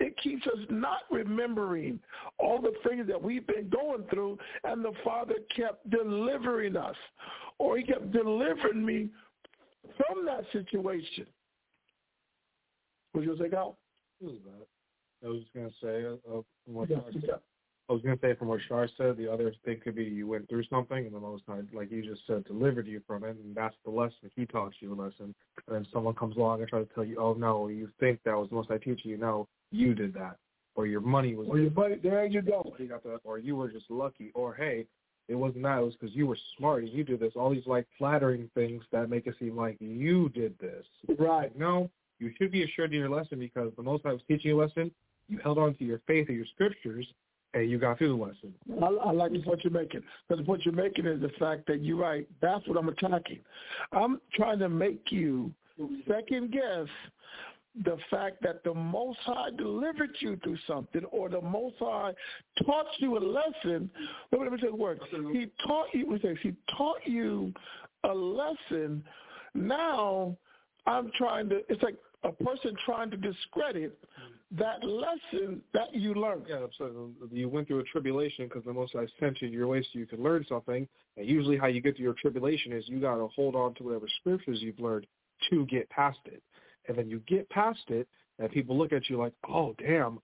it 0.00 0.16
keeps 0.16 0.46
us 0.46 0.58
not 0.70 1.00
remembering 1.10 2.00
all 2.38 2.60
the 2.60 2.72
things 2.88 3.06
that 3.06 3.22
we've 3.22 3.46
been 3.46 3.68
going 3.68 4.04
through, 4.10 4.38
and 4.64 4.84
the 4.84 4.92
Father 5.04 5.34
kept 5.54 5.88
delivering 5.90 6.76
us, 6.76 6.96
or 7.58 7.76
He 7.76 7.84
kept 7.84 8.10
delivering 8.10 8.84
me 8.84 9.10
from 9.96 10.24
that 10.24 10.44
situation. 10.52 11.26
What 13.12 13.24
you 13.24 13.36
say, 13.38 13.50
Cal? 13.50 13.76
I 14.22 15.28
was 15.28 15.40
just 15.40 15.54
gonna 15.54 15.70
say, 15.82 16.06
uh, 16.06 16.38
uh, 16.38 16.42
from 16.64 16.74
what 16.74 16.88
Yeah, 16.88 16.98
yeah. 17.20 17.34
I 17.88 17.92
was 17.92 18.02
gonna 18.02 18.18
say 18.22 18.34
from 18.34 18.48
what 18.48 18.60
Shar 18.68 18.88
said, 18.96 19.16
the 19.16 19.30
other 19.30 19.52
thing 19.64 19.80
could 19.80 19.96
be 19.96 20.04
you 20.04 20.26
went 20.26 20.48
through 20.48 20.62
something, 20.64 21.04
and 21.04 21.14
the 21.14 21.20
Most 21.20 21.42
High, 21.46 21.60
like 21.72 21.90
you 21.90 22.02
just 22.02 22.26
said, 22.26 22.44
delivered 22.44 22.86
you 22.86 23.00
from 23.06 23.24
it, 23.24 23.36
and 23.36 23.54
that's 23.54 23.74
the 23.84 23.90
lesson. 23.90 24.30
He 24.34 24.46
taught 24.46 24.72
you 24.80 24.94
a 24.94 24.94
lesson, 24.94 25.34
and 25.66 25.76
then 25.76 25.86
someone 25.92 26.14
comes 26.14 26.36
along 26.36 26.60
and 26.60 26.68
tries 26.68 26.86
to 26.86 26.94
tell 26.94 27.04
you, 27.04 27.18
oh 27.18 27.34
no, 27.34 27.68
you 27.68 27.90
think 27.98 28.20
that 28.24 28.36
was 28.36 28.48
the 28.48 28.54
Most 28.54 28.68
High 28.68 28.78
teaching 28.78 29.10
you? 29.10 29.16
No, 29.16 29.48
you 29.70 29.94
did 29.94 30.14
that, 30.14 30.36
or 30.74 30.86
your 30.86 31.00
money 31.00 31.34
was, 31.34 31.48
Or 31.48 31.58
your 31.58 31.70
buddy, 31.70 31.96
there 31.96 32.24
you 32.26 32.42
go. 32.42 32.74
you 32.78 32.86
got 32.88 33.02
that, 33.04 33.20
or 33.24 33.38
you 33.38 33.56
were 33.56 33.68
just 33.70 33.90
lucky, 33.90 34.30
or 34.34 34.54
hey, 34.54 34.86
it 35.28 35.34
wasn't 35.34 35.62
that, 35.62 35.78
it 35.78 35.84
was 35.84 35.94
because 35.98 36.14
you 36.14 36.26
were 36.26 36.38
smart 36.58 36.82
and 36.82 36.92
you 36.92 37.04
did 37.04 37.20
this. 37.20 37.32
All 37.36 37.50
these 37.50 37.66
like 37.66 37.86
flattering 37.96 38.50
things 38.54 38.82
that 38.90 39.08
make 39.08 39.26
it 39.26 39.34
seem 39.38 39.56
like 39.56 39.76
you 39.78 40.28
did 40.30 40.54
this. 40.58 40.84
Right. 41.18 41.56
No, 41.56 41.88
you 42.18 42.32
should 42.36 42.50
be 42.50 42.64
assured 42.64 42.92
in 42.92 42.98
your 42.98 43.08
lesson 43.10 43.38
because 43.38 43.72
the 43.76 43.82
Most 43.82 44.02
High 44.04 44.12
was 44.12 44.22
teaching 44.26 44.50
you 44.50 44.60
a 44.60 44.62
lesson. 44.62 44.90
You 45.28 45.38
held 45.38 45.58
on 45.58 45.74
to 45.76 45.84
your 45.84 46.00
faith 46.08 46.26
and 46.28 46.36
your 46.36 46.46
scriptures, 46.46 47.06
and 47.54 47.70
you 47.70 47.78
got 47.78 47.98
through 47.98 48.16
the 48.16 48.24
lesson. 48.24 48.52
I, 48.82 48.86
I 48.86 49.12
like 49.12 49.32
the 49.32 49.40
point 49.42 49.62
you're 49.62 49.72
making 49.72 50.02
because 50.28 50.44
what 50.46 50.64
you're 50.64 50.74
making 50.74 51.06
is 51.06 51.20
the 51.20 51.30
fact 51.38 51.66
that 51.68 51.80
you're 51.82 51.96
right. 51.96 52.26
That's 52.42 52.66
what 52.66 52.76
I'm 52.76 52.88
attacking. 52.88 53.38
I'm 53.92 54.20
trying 54.34 54.58
to 54.58 54.68
make 54.68 55.12
you 55.12 55.52
second 56.08 56.50
guess 56.52 56.88
the 57.84 57.96
fact 58.10 58.42
that 58.42 58.64
the 58.64 58.74
Most 58.74 59.18
High 59.20 59.50
delivered 59.56 60.10
you 60.20 60.36
through 60.42 60.58
something, 60.66 61.04
or 61.06 61.28
the 61.28 61.40
Most 61.40 61.76
High 61.78 62.12
taught 62.64 62.86
you 62.98 63.16
a 63.16 63.20
lesson. 63.20 63.90
Let 64.32 64.40
me, 64.40 64.48
let 64.48 64.52
me 64.52 64.58
say 64.60 64.68
the 64.68 64.76
word. 64.76 65.00
He 65.32 65.46
taught 65.66 65.86
you. 65.92 66.10
Let 66.10 66.24
me 66.24 66.34
say, 66.34 66.40
he 66.42 66.52
taught 66.76 67.06
you 67.06 67.52
a 68.04 68.12
lesson. 68.12 69.04
Now 69.54 70.36
I'm 70.86 71.10
trying 71.16 71.48
to. 71.50 71.60
It's 71.68 71.82
like 71.82 71.96
a 72.24 72.32
person 72.32 72.74
trying 72.84 73.10
to 73.10 73.16
discredit 73.16 73.96
that 74.58 74.84
lesson 74.84 75.62
that 75.72 75.94
you 75.94 76.14
learned. 76.14 76.46
Yeah, 76.48 76.66
so 76.76 77.10
you 77.30 77.48
went 77.48 77.68
through 77.68 77.80
a 77.80 77.84
tribulation 77.84 78.46
because 78.46 78.64
the 78.64 78.72
Most 78.72 78.94
High 78.94 79.06
sent 79.20 79.40
you 79.40 79.48
your 79.48 79.68
way 79.68 79.82
so 79.82 79.98
you 79.98 80.06
could 80.06 80.18
learn 80.18 80.44
something. 80.48 80.88
And 81.16 81.26
usually, 81.28 81.56
how 81.56 81.68
you 81.68 81.80
get 81.80 81.96
through 81.96 82.04
your 82.06 82.14
tribulation 82.14 82.72
is 82.72 82.84
you 82.88 83.00
got 83.00 83.16
to 83.16 83.28
hold 83.28 83.54
on 83.54 83.74
to 83.74 83.84
whatever 83.84 84.06
scriptures 84.20 84.58
you've 84.60 84.80
learned 84.80 85.06
to 85.50 85.64
get 85.66 85.88
past 85.90 86.18
it. 86.26 86.42
And 86.88 86.96
then 86.96 87.08
you 87.08 87.22
get 87.26 87.48
past 87.50 87.80
it, 87.88 88.08
and 88.38 88.50
people 88.50 88.76
look 88.76 88.92
at 88.92 89.08
you 89.08 89.16
like, 89.16 89.32
"Oh, 89.48 89.74
damn, 89.78 90.18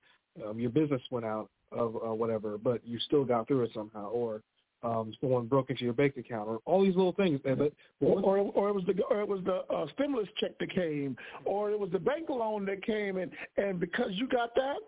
um, 0.44 0.58
your 0.58 0.70
business 0.70 1.02
went 1.10 1.26
out 1.26 1.50
of 1.72 1.96
uh, 1.96 2.14
whatever, 2.14 2.58
but 2.58 2.86
you 2.86 2.98
still 3.00 3.24
got 3.24 3.48
through 3.48 3.64
it 3.64 3.70
somehow." 3.74 4.08
Or 4.10 4.42
um, 4.82 5.12
someone 5.20 5.46
broke 5.46 5.70
into 5.70 5.84
your 5.84 5.92
bank 5.92 6.16
account, 6.16 6.48
or 6.48 6.60
all 6.64 6.82
these 6.82 6.94
little 6.94 7.12
things. 7.12 7.40
And, 7.44 7.58
but 7.58 7.72
Or, 8.00 8.20
or, 8.20 8.38
or 8.54 8.68
it 8.68 8.74
was 8.74 8.84
the 8.84 9.02
or 9.10 9.20
it 9.20 9.28
was 9.28 9.42
the 9.44 9.64
uh, 9.74 9.86
stimulus 9.94 10.28
check 10.38 10.58
that 10.58 10.70
came, 10.70 11.16
or 11.44 11.70
it 11.70 11.78
was 11.78 11.90
the 11.90 11.98
bank 11.98 12.28
loan 12.28 12.64
that 12.66 12.84
came, 12.84 13.16
and 13.16 13.30
and 13.56 13.80
because 13.80 14.10
you 14.12 14.28
got 14.28 14.54
that, 14.54 14.80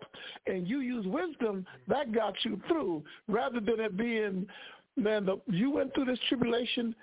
and 0.47 0.67
you 0.67 0.79
use 0.79 1.05
wisdom, 1.05 1.65
that 1.87 2.13
got 2.13 2.33
you 2.43 2.61
through, 2.67 3.03
rather 3.27 3.59
than 3.59 3.79
it 3.79 3.97
being, 3.97 4.47
man, 4.95 5.25
the, 5.25 5.39
you 5.47 5.71
went 5.71 5.93
through 5.93 6.05
this 6.05 6.19
tribulation, 6.29 6.95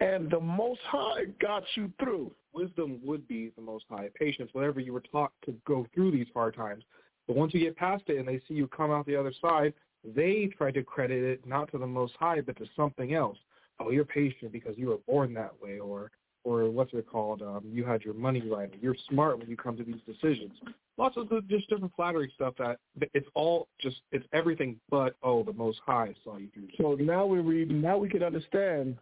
and 0.00 0.30
the 0.30 0.40
Most 0.40 0.80
High 0.88 1.24
got 1.40 1.62
you 1.76 1.92
through. 1.98 2.30
Wisdom 2.54 3.00
would 3.04 3.26
be 3.28 3.52
the 3.56 3.62
most 3.62 3.84
high. 3.88 4.08
Patience, 4.14 4.50
whatever 4.52 4.80
you 4.80 4.92
were 4.92 5.02
taught 5.12 5.32
to 5.44 5.54
go 5.66 5.86
through 5.94 6.12
these 6.12 6.26
hard 6.34 6.54
times. 6.54 6.84
But 7.26 7.36
once 7.36 7.54
you 7.54 7.60
get 7.60 7.76
past 7.76 8.04
it 8.08 8.18
and 8.18 8.28
they 8.28 8.40
see 8.46 8.54
you 8.54 8.68
come 8.68 8.90
out 8.90 9.06
the 9.06 9.16
other 9.16 9.32
side, 9.40 9.74
they 10.04 10.50
try 10.58 10.70
to 10.70 10.82
credit 10.82 11.22
it 11.22 11.46
not 11.46 11.70
to 11.72 11.78
the 11.78 11.86
most 11.86 12.14
high, 12.18 12.40
but 12.40 12.56
to 12.58 12.66
something 12.76 13.14
else. 13.14 13.38
Oh, 13.80 13.90
you're 13.90 14.04
patient 14.04 14.52
because 14.52 14.76
you 14.76 14.88
were 14.88 14.98
born 15.06 15.34
that 15.34 15.52
way, 15.60 15.78
or 15.78 16.10
or 16.44 16.70
what's 16.70 16.92
it 16.92 17.06
called? 17.06 17.40
Um, 17.40 17.62
you 17.72 17.84
had 17.84 18.02
your 18.02 18.12
money 18.12 18.42
right. 18.48 18.70
You're 18.80 18.96
smart 19.08 19.38
when 19.38 19.48
you 19.48 19.56
come 19.56 19.76
to 19.78 19.82
these 19.82 20.00
decisions. 20.06 20.52
Lots 20.98 21.16
of 21.16 21.28
just 21.48 21.68
different 21.68 21.92
flattery 21.96 22.30
stuff 22.34 22.54
that 22.58 22.78
it's 23.14 23.26
all 23.34 23.68
just 23.80 23.96
it's 24.12 24.26
everything 24.32 24.78
but 24.90 25.16
oh 25.22 25.42
the 25.42 25.52
most 25.54 25.80
high 25.84 26.14
saw 26.22 26.36
you 26.36 26.48
through. 26.52 26.68
So 26.78 26.94
now 27.02 27.26
we 27.26 27.38
read. 27.38 27.70
Now 27.70 27.96
we 27.96 28.08
can 28.08 28.22
understand. 28.22 28.96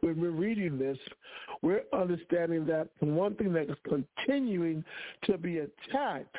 When 0.00 0.20
we're 0.20 0.30
reading 0.30 0.78
this, 0.78 0.98
we're 1.62 1.84
understanding 1.92 2.66
that 2.66 2.88
one 3.00 3.34
thing 3.36 3.52
that 3.52 3.70
is 3.70 3.76
continuing 3.88 4.84
to 5.24 5.38
be 5.38 5.58
attacked 5.58 6.36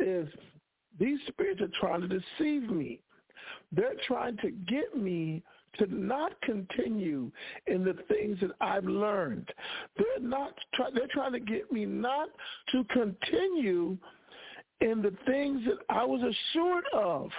is 0.00 0.28
these 0.98 1.18
spirits 1.28 1.60
are 1.60 1.70
trying 1.80 2.02
to 2.02 2.08
deceive 2.08 2.70
me. 2.70 3.00
They're 3.72 3.94
trying 4.06 4.36
to 4.38 4.50
get 4.50 4.96
me 4.96 5.42
to 5.78 5.86
not 5.92 6.40
continue 6.42 7.30
in 7.66 7.84
the 7.84 7.96
things 8.08 8.38
that 8.40 8.52
I've 8.60 8.84
learned. 8.84 9.48
They're 9.96 10.20
not. 10.20 10.54
Try, 10.74 10.90
they're 10.94 11.08
trying 11.10 11.32
to 11.32 11.40
get 11.40 11.72
me 11.72 11.84
not 11.84 12.28
to 12.72 12.84
continue 12.84 13.96
in 14.80 15.02
the 15.02 15.14
things 15.26 15.64
that 15.66 15.78
I 15.88 16.04
was 16.04 16.20
assured 16.20 16.84
of, 16.92 17.30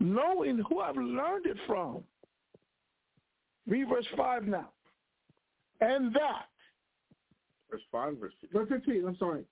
knowing 0.00 0.62
who 0.68 0.80
I've 0.80 0.96
learned 0.96 1.46
it 1.46 1.58
from. 1.66 2.02
Read 3.66 3.88
verse 3.88 4.06
five 4.16 4.44
now. 4.44 4.70
And 5.80 6.14
that 6.14 6.46
Verse 7.70 7.82
five, 7.90 8.16
verse 8.18 8.32
verse 8.52 8.68
fifteen. 8.68 9.04
I'm 9.06 9.16
sorry. 9.18 9.44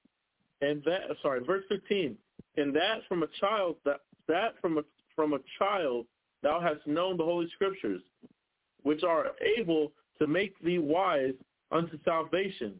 and 0.60 0.82
that 0.84 1.00
sorry, 1.22 1.40
verse 1.44 1.64
fifteen. 1.68 2.16
And 2.56 2.74
that 2.76 3.00
from 3.08 3.22
a 3.22 3.28
child 3.40 3.76
that 3.84 4.00
that 4.28 4.54
from 4.60 4.78
a 4.78 4.82
from 5.16 5.32
a 5.32 5.38
child 5.58 6.06
thou 6.42 6.60
hast 6.60 6.86
known 6.86 7.16
the 7.16 7.24
holy 7.24 7.48
scriptures, 7.54 8.02
which 8.82 9.02
are 9.02 9.32
able 9.58 9.92
to 10.20 10.26
make 10.26 10.58
thee 10.60 10.78
wise 10.78 11.34
unto 11.72 11.98
salvation 12.04 12.74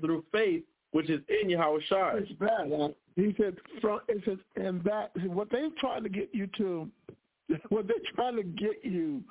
through 0.00 0.24
faith 0.32 0.64
which 0.92 1.10
is 1.10 1.20
in 1.28 1.48
Yahawashi. 1.48 2.22
It's 2.22 2.32
bad. 2.32 2.72
huh? 2.74 2.88
He 3.14 3.34
said, 3.36 3.56
from, 3.80 4.00
it 4.08 4.22
says, 4.24 4.38
and 4.56 4.82
that, 4.84 5.10
what 5.26 5.50
they're 5.50 5.68
trying 5.78 6.02
to 6.04 6.08
get 6.08 6.30
you 6.32 6.48
to, 6.56 6.88
what 7.68 7.86
they're 7.86 7.96
trying 8.14 8.36
to 8.36 8.42
get 8.42 8.84
you 8.84 9.22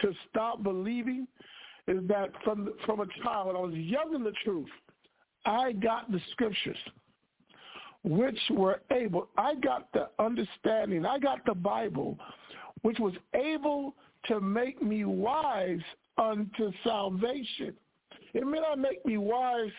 to 0.00 0.12
stop 0.28 0.62
believing 0.62 1.26
is 1.88 2.06
that 2.08 2.30
from, 2.44 2.70
from 2.84 3.00
a 3.00 3.06
child, 3.22 3.48
when 3.48 3.56
I 3.56 3.60
was 3.60 3.74
young 3.74 4.14
in 4.14 4.22
the 4.22 4.32
truth, 4.44 4.68
I 5.46 5.72
got 5.72 6.10
the 6.10 6.20
scriptures, 6.32 6.76
which 8.04 8.38
were 8.50 8.82
able, 8.92 9.28
I 9.36 9.54
got 9.54 9.92
the 9.92 10.10
understanding, 10.18 11.04
I 11.06 11.18
got 11.18 11.44
the 11.46 11.54
Bible, 11.54 12.18
which 12.82 12.98
was 12.98 13.14
able 13.34 13.94
to 14.26 14.40
make 14.40 14.82
me 14.82 15.04
wise 15.04 15.80
unto 16.18 16.70
salvation. 16.84 17.74
It 18.34 18.46
may 18.46 18.60
not 18.60 18.78
make 18.78 19.04
me 19.04 19.16
wise 19.16 19.70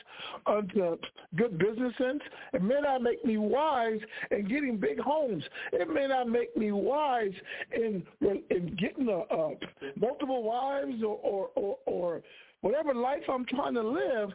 unto 0.45 0.97
good 1.35 1.57
business 1.57 1.93
sense. 1.97 2.21
It 2.53 2.61
may 2.61 2.81
not 2.81 3.01
make 3.01 3.23
me 3.25 3.37
wise 3.37 3.99
in 4.31 4.47
getting 4.47 4.77
big 4.77 4.99
homes. 4.99 5.43
It 5.71 5.89
may 5.89 6.07
not 6.07 6.27
make 6.27 6.55
me 6.55 6.71
wise 6.71 7.33
in 7.73 8.03
in 8.21 8.75
getting 8.79 9.07
a, 9.07 9.35
a 9.35 9.55
multiple 9.95 10.43
wives 10.43 11.01
or, 11.03 11.17
or 11.23 11.49
or 11.55 11.77
or 11.85 12.21
whatever 12.61 12.93
life 12.93 13.23
I'm 13.29 13.45
trying 13.45 13.73
to 13.75 13.83
live. 13.83 14.31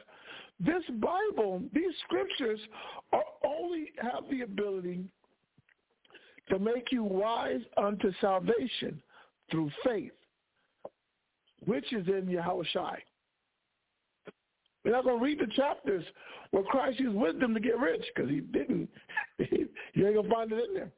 This 0.58 0.82
Bible, 1.00 1.62
these 1.74 1.92
scriptures, 2.04 2.60
are 3.12 3.24
only 3.44 3.92
have 4.00 4.24
the 4.30 4.42
ability 4.42 5.04
to 6.48 6.58
make 6.58 6.92
you 6.92 7.02
wise 7.02 7.60
unto 7.76 8.10
salvation 8.20 9.00
through 9.50 9.70
faith, 9.84 10.12
which 11.66 11.92
is 11.92 12.06
in 12.08 12.26
Yahawashi. 12.26 12.96
We're 14.86 14.92
not 14.92 15.02
going 15.02 15.18
to 15.18 15.24
read 15.24 15.40
the 15.40 15.52
chapters 15.52 16.04
where 16.52 16.62
Christ 16.62 17.00
used 17.00 17.16
wisdom 17.16 17.54
to 17.54 17.60
get 17.60 17.76
rich 17.76 18.04
because 18.14 18.30
he 18.30 18.38
didn't. 18.38 18.88
you 19.38 20.06
ain't 20.06 20.14
going 20.14 20.22
to 20.22 20.30
find 20.30 20.52
it 20.52 20.64
in 20.68 20.74
there. 20.74 20.92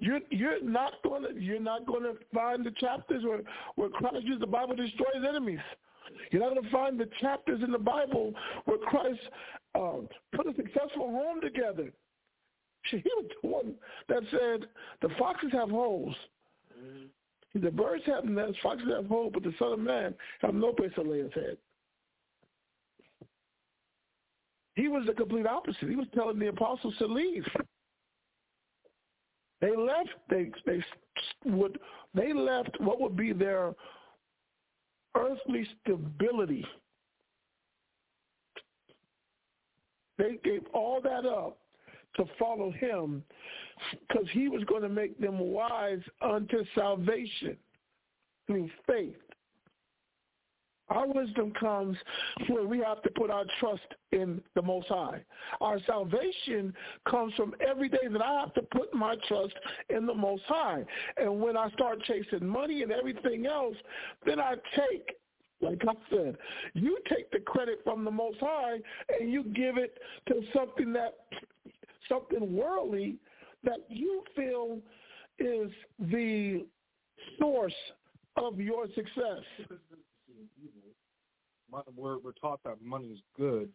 You're 0.00 0.18
you're 0.30 0.60
not 0.60 0.94
going 1.04 1.22
to 1.22 1.40
you're 1.40 1.60
not 1.60 1.86
going 1.86 2.02
to 2.02 2.14
find 2.34 2.66
the 2.66 2.72
chapters 2.72 3.22
where 3.22 3.42
where 3.76 3.90
Christ 3.90 4.24
used 4.24 4.42
the 4.42 4.48
Bible 4.48 4.74
to 4.74 4.84
destroy 4.84 5.06
his 5.14 5.22
enemies. 5.26 5.60
You're 6.32 6.42
not 6.42 6.52
going 6.52 6.64
to 6.64 6.70
find 6.70 6.98
the 6.98 7.08
chapters 7.20 7.62
in 7.62 7.70
the 7.70 7.78
Bible 7.78 8.34
where 8.64 8.78
Christ 8.78 9.20
uh, 9.76 10.00
put 10.34 10.48
a 10.48 10.54
successful 10.56 11.12
home 11.12 11.40
together. 11.40 11.92
He 12.90 12.96
was 12.96 13.26
the 13.40 13.48
one 13.48 13.74
that 14.08 14.22
said 14.32 14.68
the 15.00 15.14
foxes 15.16 15.52
have 15.52 15.70
holes. 15.70 16.14
The 17.54 17.70
birds 17.70 18.02
have 18.06 18.24
nests, 18.24 18.56
foxes 18.64 18.88
have 18.96 19.06
holes, 19.06 19.30
but 19.32 19.44
the 19.44 19.54
Son 19.60 19.74
of 19.74 19.78
Man 19.78 20.12
have 20.40 20.54
no 20.54 20.72
place 20.72 20.90
to 20.96 21.02
lay 21.02 21.18
his 21.20 21.32
head. 21.34 21.56
He 24.74 24.88
was 24.88 25.06
the 25.06 25.12
complete 25.12 25.46
opposite. 25.46 25.88
He 25.88 25.96
was 25.96 26.06
telling 26.14 26.38
the 26.38 26.48
apostles 26.48 26.94
to 26.98 27.06
leave. 27.06 27.46
They 29.60 29.76
left. 29.76 30.10
They 30.28 30.50
they 30.66 30.84
would 31.44 31.78
they 32.14 32.32
left 32.32 32.78
what 32.80 33.00
would 33.00 33.16
be 33.16 33.32
their 33.32 33.72
earthly 35.16 35.66
stability. 35.80 36.66
They 40.18 40.38
gave 40.44 40.62
all 40.72 41.00
that 41.02 41.24
up 41.24 41.58
to 42.16 42.24
follow 42.38 42.70
him 42.70 43.24
because 44.08 44.26
he 44.32 44.48
was 44.48 44.62
going 44.64 44.82
to 44.82 44.88
make 44.88 45.18
them 45.18 45.38
wise 45.38 46.02
unto 46.22 46.64
salvation 46.74 47.56
through 48.46 48.70
faith. 48.86 49.16
Our 50.88 51.06
wisdom 51.06 51.52
comes 51.58 51.96
where 52.48 52.66
we 52.66 52.78
have 52.80 53.02
to 53.02 53.10
put 53.10 53.30
our 53.30 53.44
trust 53.58 53.86
in 54.12 54.42
the 54.54 54.62
Most 54.62 54.88
High. 54.88 55.24
Our 55.60 55.78
salvation 55.86 56.74
comes 57.08 57.32
from 57.34 57.54
every 57.66 57.88
day 57.88 58.06
that 58.10 58.22
I 58.22 58.40
have 58.40 58.52
to 58.54 58.62
put 58.62 58.92
my 58.92 59.16
trust 59.26 59.54
in 59.88 60.04
the 60.04 60.14
Most 60.14 60.42
High. 60.46 60.84
And 61.16 61.40
when 61.40 61.56
I 61.56 61.70
start 61.70 62.02
chasing 62.02 62.46
money 62.46 62.82
and 62.82 62.92
everything 62.92 63.46
else, 63.46 63.76
then 64.26 64.38
I 64.38 64.54
take 64.76 65.16
like 65.60 65.80
I 65.88 65.94
said, 66.10 66.36
you 66.74 66.98
take 67.08 67.30
the 67.30 67.38
credit 67.38 67.80
from 67.84 68.04
the 68.04 68.10
Most 68.10 68.36
High 68.40 68.78
and 69.18 69.32
you 69.32 69.44
give 69.44 69.78
it 69.78 69.96
to 70.28 70.42
something 70.54 70.92
that, 70.92 71.14
something 72.06 72.54
worldly 72.54 73.16
that 73.62 73.78
you 73.88 74.22
feel 74.36 74.80
is 75.38 75.70
the 75.98 76.66
source 77.38 77.72
of 78.36 78.60
your 78.60 78.86
success. 78.94 79.78
We're, 81.96 82.18
we're 82.18 82.32
taught 82.32 82.60
that 82.64 82.82
money 82.82 83.06
is 83.08 83.18
good. 83.36 83.68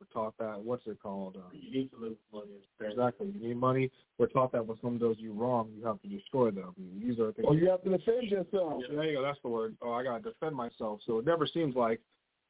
We're 0.00 0.06
taught 0.12 0.34
that, 0.38 0.60
what's 0.60 0.86
it 0.86 0.98
called? 1.02 1.36
Uh, 1.36 1.50
You 1.52 1.70
need 1.80 1.90
to 1.90 1.96
live 1.98 2.12
with 2.32 2.44
money. 2.44 2.90
exactly. 2.92 3.28
You 3.38 3.48
need 3.48 3.56
money. 3.56 3.90
We're 4.18 4.26
taught 4.26 4.52
that 4.52 4.66
when 4.66 4.78
someone 4.80 4.98
does 4.98 5.16
you 5.18 5.32
wrong, 5.32 5.70
you 5.76 5.84
have 5.86 6.00
to 6.02 6.08
destroy 6.08 6.50
them. 6.50 6.74
These 7.00 7.18
are 7.20 7.32
things. 7.32 7.46
Or 7.48 7.54
you 7.54 7.68
have 7.70 7.82
to 7.84 7.90
defend 7.90 8.30
yourself. 8.30 8.82
There 8.90 9.04
you 9.04 9.16
go. 9.18 9.22
That's 9.22 9.38
the 9.42 9.48
word. 9.48 9.76
Oh, 9.82 9.92
I 9.92 10.02
gotta 10.02 10.22
defend 10.22 10.56
myself. 10.56 11.00
So 11.06 11.18
it 11.18 11.26
never 11.26 11.46
seems 11.46 11.76
like, 11.76 12.00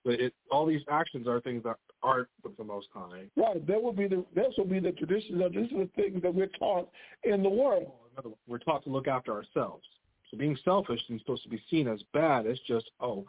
but 0.04 0.14
it 0.14 0.34
all 0.50 0.64
these 0.66 0.80
actions 0.90 1.26
are 1.28 1.40
things 1.40 1.62
that 1.64 1.76
aren't 2.02 2.28
with 2.42 2.56
the 2.56 2.64
Most 2.64 2.88
High. 2.94 3.24
Right. 3.36 3.66
That 3.66 3.82
will 3.82 3.92
be 3.92 4.08
the 4.08 4.24
this 4.34 4.54
will 4.56 4.64
be 4.64 4.80
the 4.80 4.92
traditions 4.92 5.42
of 5.42 5.52
this 5.52 5.66
is 5.66 5.70
the 5.72 5.90
things 5.94 6.22
that 6.22 6.34
we're 6.34 6.46
taught 6.58 6.88
in 7.24 7.42
the 7.42 7.50
world. 7.50 7.90
Another 8.14 8.30
one, 8.30 8.38
We're 8.46 8.58
taught 8.58 8.82
to 8.84 8.90
look 8.90 9.08
after 9.08 9.32
ourselves. 9.32 9.84
So 10.30 10.36
being 10.38 10.56
selfish 10.64 11.00
is 11.10 11.20
supposed 11.20 11.42
to 11.42 11.48
be 11.50 11.62
seen 11.70 11.86
as 11.86 12.00
bad. 12.14 12.46
It's 12.46 12.60
just, 12.66 12.90
oh, 13.00 13.26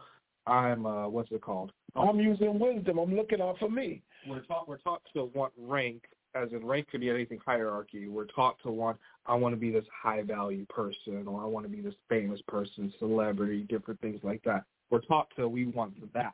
I'm 0.48 0.86
uh, 0.86 1.08
what's 1.08 1.32
it 1.32 1.42
called? 1.42 1.72
I'm 1.96 2.20
using 2.20 2.60
wisdom. 2.60 2.98
I'm 2.98 3.16
looking 3.16 3.42
out 3.42 3.58
for 3.60 3.70
me. 3.70 4.02
We're 4.28 4.42
taught 4.42 4.68
we're 4.68 4.78
taught 4.78 5.02
to 5.14 5.32
want 5.34 5.54
rank, 5.58 6.04
as 6.36 6.50
in 6.52 6.66
rank 6.66 6.90
could 6.90 7.02
be 7.02 7.10
anything 7.10 7.40
hierarchy. 7.46 8.08
We're 8.08 8.26
taught 8.26 8.58
to 8.64 8.72
want 8.72 8.98
I 9.26 9.36
want 9.36 9.54
to 9.54 9.60
be 9.60 9.72
this 9.72 9.86
high 10.02 10.22
value 10.24 10.66
person, 10.66 11.28
or 11.28 11.42
I 11.42 11.46
want 11.46 11.66
to 11.66 11.70
be 11.70 11.82
this 11.82 11.96
famous 12.10 12.42
person, 12.48 12.94
celebrity, 13.00 13.66
different 13.70 14.02
things 14.02 14.20
like 14.24 14.44
that. 14.44 14.64
We're 14.90 15.02
taught 15.02 15.28
to 15.38 15.48
we 15.48 15.68
want 15.68 15.94
that. 16.14 16.34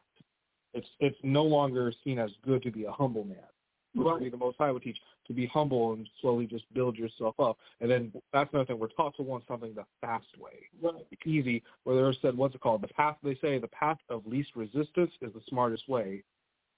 It's 0.73 0.88
it's 0.99 1.18
no 1.23 1.44
longer 1.44 1.91
seen 2.03 2.19
as 2.19 2.31
good 2.45 2.64
to 2.64 2.72
be 2.72 2.86
a 2.86 2.91
humble 2.91 3.23
man. 3.23 3.38
Right. 3.95 4.31
The 4.31 4.37
Most 4.37 4.57
High 4.57 4.71
would 4.71 4.83
teach 4.83 4.97
to 5.27 5.33
be 5.33 5.47
humble 5.47 5.93
and 5.93 6.07
slowly 6.21 6.45
just 6.45 6.71
build 6.73 6.95
yourself 6.95 7.39
up. 7.39 7.57
And 7.81 7.89
then 7.89 8.11
that's 8.31 8.51
another 8.53 8.65
thing. 8.65 8.79
We're 8.79 8.87
taught 8.89 9.15
to 9.17 9.23
want 9.23 9.43
something 9.47 9.73
the 9.73 9.85
fast 10.01 10.27
way, 10.37 10.67
Right. 10.81 11.05
easy. 11.25 11.63
Where 11.83 11.95
they're 11.95 12.13
said, 12.21 12.37
what's 12.37 12.55
it 12.55 12.61
called? 12.61 12.81
The 12.81 12.87
path. 12.89 13.17
They 13.23 13.35
say 13.35 13.57
the 13.57 13.67
path 13.67 13.97
of 14.09 14.25
least 14.27 14.55
resistance 14.55 15.11
is 15.21 15.33
the 15.33 15.41
smartest 15.49 15.87
way. 15.89 16.23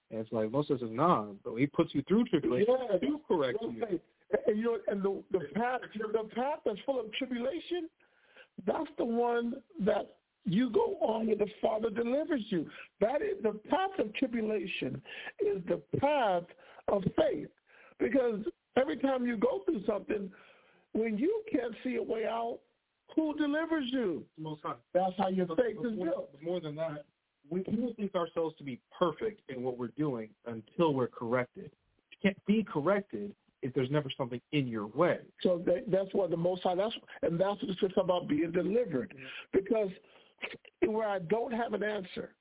And 0.09 0.19
it's 0.19 0.31
like 0.31 0.51
Moses 0.51 0.79
says, 0.79 0.89
nah, 0.91 1.27
but 1.43 1.55
he 1.55 1.67
puts 1.67 1.93
you 1.95 2.01
through 2.03 2.25
tribulation 2.25 2.75
Yeah. 2.91 2.97
to 2.97 3.21
correct 3.27 3.61
you. 3.61 3.99
And 4.47 4.57
you 4.57 4.63
know, 4.63 4.79
and 4.87 5.03
the 5.03 5.23
the 5.31 5.45
path 5.53 5.81
the 5.93 6.29
path 6.33 6.59
that's 6.65 6.79
full 6.85 6.99
of 6.99 7.11
tribulation, 7.13 7.89
that's 8.65 8.89
the 8.97 9.05
one 9.05 9.61
that 9.81 10.15
you 10.45 10.69
go 10.69 10.97
on 11.01 11.27
where 11.27 11.35
the 11.35 11.49
Father 11.61 11.89
delivers 11.89 12.43
you. 12.49 12.69
That 12.99 13.21
is 13.21 13.41
the 13.43 13.59
path 13.69 13.99
of 13.99 14.13
tribulation 14.15 15.01
is 15.39 15.61
the 15.67 15.81
path 15.99 16.43
of 16.87 17.03
faith. 17.17 17.49
Because 17.99 18.39
every 18.77 18.97
time 18.97 19.25
you 19.25 19.37
go 19.37 19.61
through 19.65 19.83
something, 19.85 20.31
when 20.93 21.17
you 21.17 21.43
can't 21.51 21.73
see 21.83 21.95
a 21.95 22.03
way 22.03 22.25
out, 22.25 22.59
who 23.15 23.33
delivers 23.35 23.85
you? 23.91 24.23
Most 24.37 24.61
High. 24.63 24.73
That's 24.93 25.13
how 25.17 25.27
your 25.27 25.47
faith 25.47 25.77
is 25.83 25.97
built. 25.97 26.29
more 26.41 26.59
than 26.59 26.75
that, 26.75 27.05
we 27.49 27.63
think 27.63 28.15
ourselves 28.15 28.55
to 28.57 28.63
be 28.63 28.79
perfect 28.97 29.41
in 29.49 29.63
what 29.63 29.77
we're 29.77 29.87
doing 29.97 30.29
until 30.45 30.93
we're 30.93 31.07
corrected. 31.07 31.71
You 32.11 32.17
can't 32.21 32.45
be 32.45 32.63
corrected 32.63 33.33
if 33.61 33.73
there's 33.73 33.91
never 33.91 34.09
something 34.17 34.41
in 34.53 34.67
your 34.67 34.87
way. 34.87 35.19
So 35.41 35.61
that, 35.65 35.83
that's 35.91 36.13
what 36.13 36.29
the 36.29 36.37
Most 36.37 36.63
High. 36.63 36.75
That's 36.75 36.93
and 37.21 37.39
that's 37.39 37.61
what 37.61 37.75
scripture 37.75 37.99
about 37.99 38.27
being 38.27 38.51
delivered, 38.51 39.13
because 39.51 39.89
where 40.85 41.07
I 41.07 41.19
don't 41.19 41.53
have 41.53 41.73
an 41.73 41.83
answer, 41.83 42.33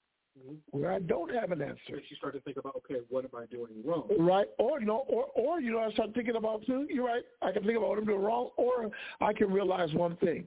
where 0.71 0.93
I 0.93 0.99
don't 1.01 1.33
have 1.35 1.53
an 1.53 1.61
answer, 1.61 1.79
Makes 1.93 2.11
you 2.11 2.17
start 2.17 2.35
to 2.35 2.41
think 2.41 2.57
about, 2.57 2.77
okay, 2.77 3.01
what 3.09 3.25
am 3.25 3.31
I 3.37 3.47
doing 3.47 3.73
wrong? 3.85 4.09
right? 4.19 4.47
Or 4.59 4.81
you 4.81 4.87
know, 4.87 5.05
or 5.09 5.27
or 5.35 5.61
you 5.61 5.73
know, 5.73 5.81
I 5.81 5.91
start 5.93 6.15
thinking 6.15 6.37
about 6.37 6.65
too. 6.67 6.87
You're 6.89 7.07
right. 7.07 7.23
I 7.43 7.53
can 7.53 7.65
think 7.65 7.77
about 7.77 7.91
what 7.91 7.99
I'm 7.99 8.05
doing 8.05 8.23
wrong, 8.23 8.51
or 8.57 8.91
I 9.21 9.33
can 9.33 9.53
realize 9.53 9.93
one 9.95 10.17
thing. 10.17 10.47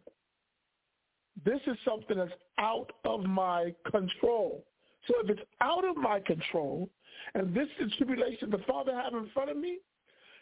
This 1.46 1.60
is 1.68 1.78
something 1.84 2.18
that's 2.18 2.32
out 2.60 2.92
of 3.06 3.24
my 3.24 3.74
control. 3.90 4.66
So 5.08 5.16
if 5.24 5.30
it's 5.30 5.42
out 5.62 5.84
of 5.84 5.98
my 5.98 6.20
control, 6.20 6.90
and 7.34 7.54
this 7.54 7.68
is 7.80 7.92
tribulation 7.98 8.50
the 8.50 8.60
Father 8.60 8.94
have 8.94 9.14
in 9.14 9.30
front 9.34 9.50
of 9.50 9.58
me, 9.58 9.80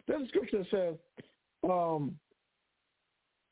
then 0.08 0.24
the 0.24 0.28
scripture 0.28 0.64
says, 0.70 0.96
um, 1.64 2.16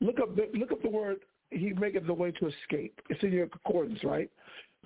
look 0.02 0.20
up 0.20 0.36
the 0.36 0.50
look 0.54 0.72
up 0.72 0.82
the 0.82 0.90
word 0.90 1.18
he 1.52 1.74
maketh 1.74 2.06
the 2.06 2.14
way 2.14 2.32
to 2.32 2.48
escape. 2.48 3.00
It's 3.10 3.24
in 3.24 3.32
your 3.32 3.48
concordance, 3.48 4.04
right? 4.04 4.30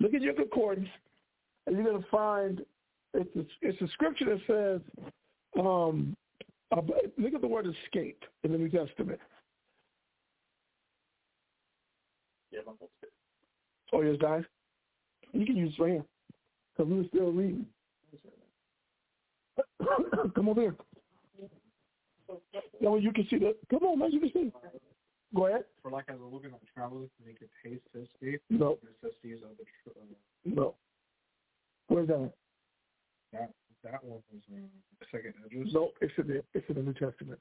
Look 0.00 0.14
at 0.14 0.22
your 0.22 0.34
concordance, 0.34 0.88
and 1.66 1.76
you're 1.76 1.84
gonna 1.84 2.04
find 2.10 2.64
it's 3.14 3.36
a, 3.36 3.44
it's 3.62 3.80
a 3.80 3.88
scripture 3.88 4.24
that 4.26 4.40
says, 4.46 4.80
um, 5.58 6.16
look 7.16 7.34
at 7.34 7.40
the 7.40 7.46
word 7.46 7.66
escape 7.66 8.24
in 8.42 8.52
the 8.52 8.58
New 8.58 8.68
Testament. 8.68 9.20
Yeah, 12.50 12.60
my 12.66 12.72
whole 12.78 12.90
state. 12.98 13.10
Oh, 13.92 14.00
yes, 14.02 14.16
guys. 14.20 14.42
You 15.32 15.46
can 15.46 15.56
use 15.56 15.74
it 15.78 15.82
right 15.82 15.92
here 15.92 16.04
because 16.76 16.90
we 16.90 16.98
were 16.98 17.08
still 17.08 17.30
reading. 17.32 17.66
Come 20.34 20.48
over 20.48 20.60
here. 20.60 20.76
That 22.80 22.90
way 22.90 23.00
you 23.00 23.12
can 23.12 23.26
see 23.28 23.38
the. 23.38 23.54
Come 23.70 23.84
on, 23.84 23.98
man, 23.98 24.12
you 24.12 24.20
can 24.20 24.32
see. 24.32 24.52
Go 25.34 25.46
ahead. 25.46 25.64
For 25.82 25.90
like 25.90 26.04
as 26.08 26.20
a 26.20 26.24
looking 26.24 26.50
at 26.52 26.60
travelers, 26.74 27.10
they 27.24 27.32
could 27.32 27.48
taste 27.62 27.82
to 27.92 28.02
escape. 28.02 28.40
No, 28.50 28.78
Necessities 29.02 29.40
of 29.42 29.56
the 29.58 29.64
tr- 29.64 29.98
uh, 29.98 30.04
no. 30.44 30.74
Where's 31.88 32.08
that? 32.08 32.32
that 33.32 33.50
that 33.82 34.04
one 34.04 34.20
was 34.32 34.42
uh, 34.52 35.04
second 35.10 35.34
edges. 35.44 35.74
No, 35.74 35.90
it's 36.00 36.12
in 36.18 36.28
the 36.28 36.42
it's 36.54 36.68
in 36.68 36.76
the 36.76 36.82
New 36.82 36.94
Testament. 36.94 37.40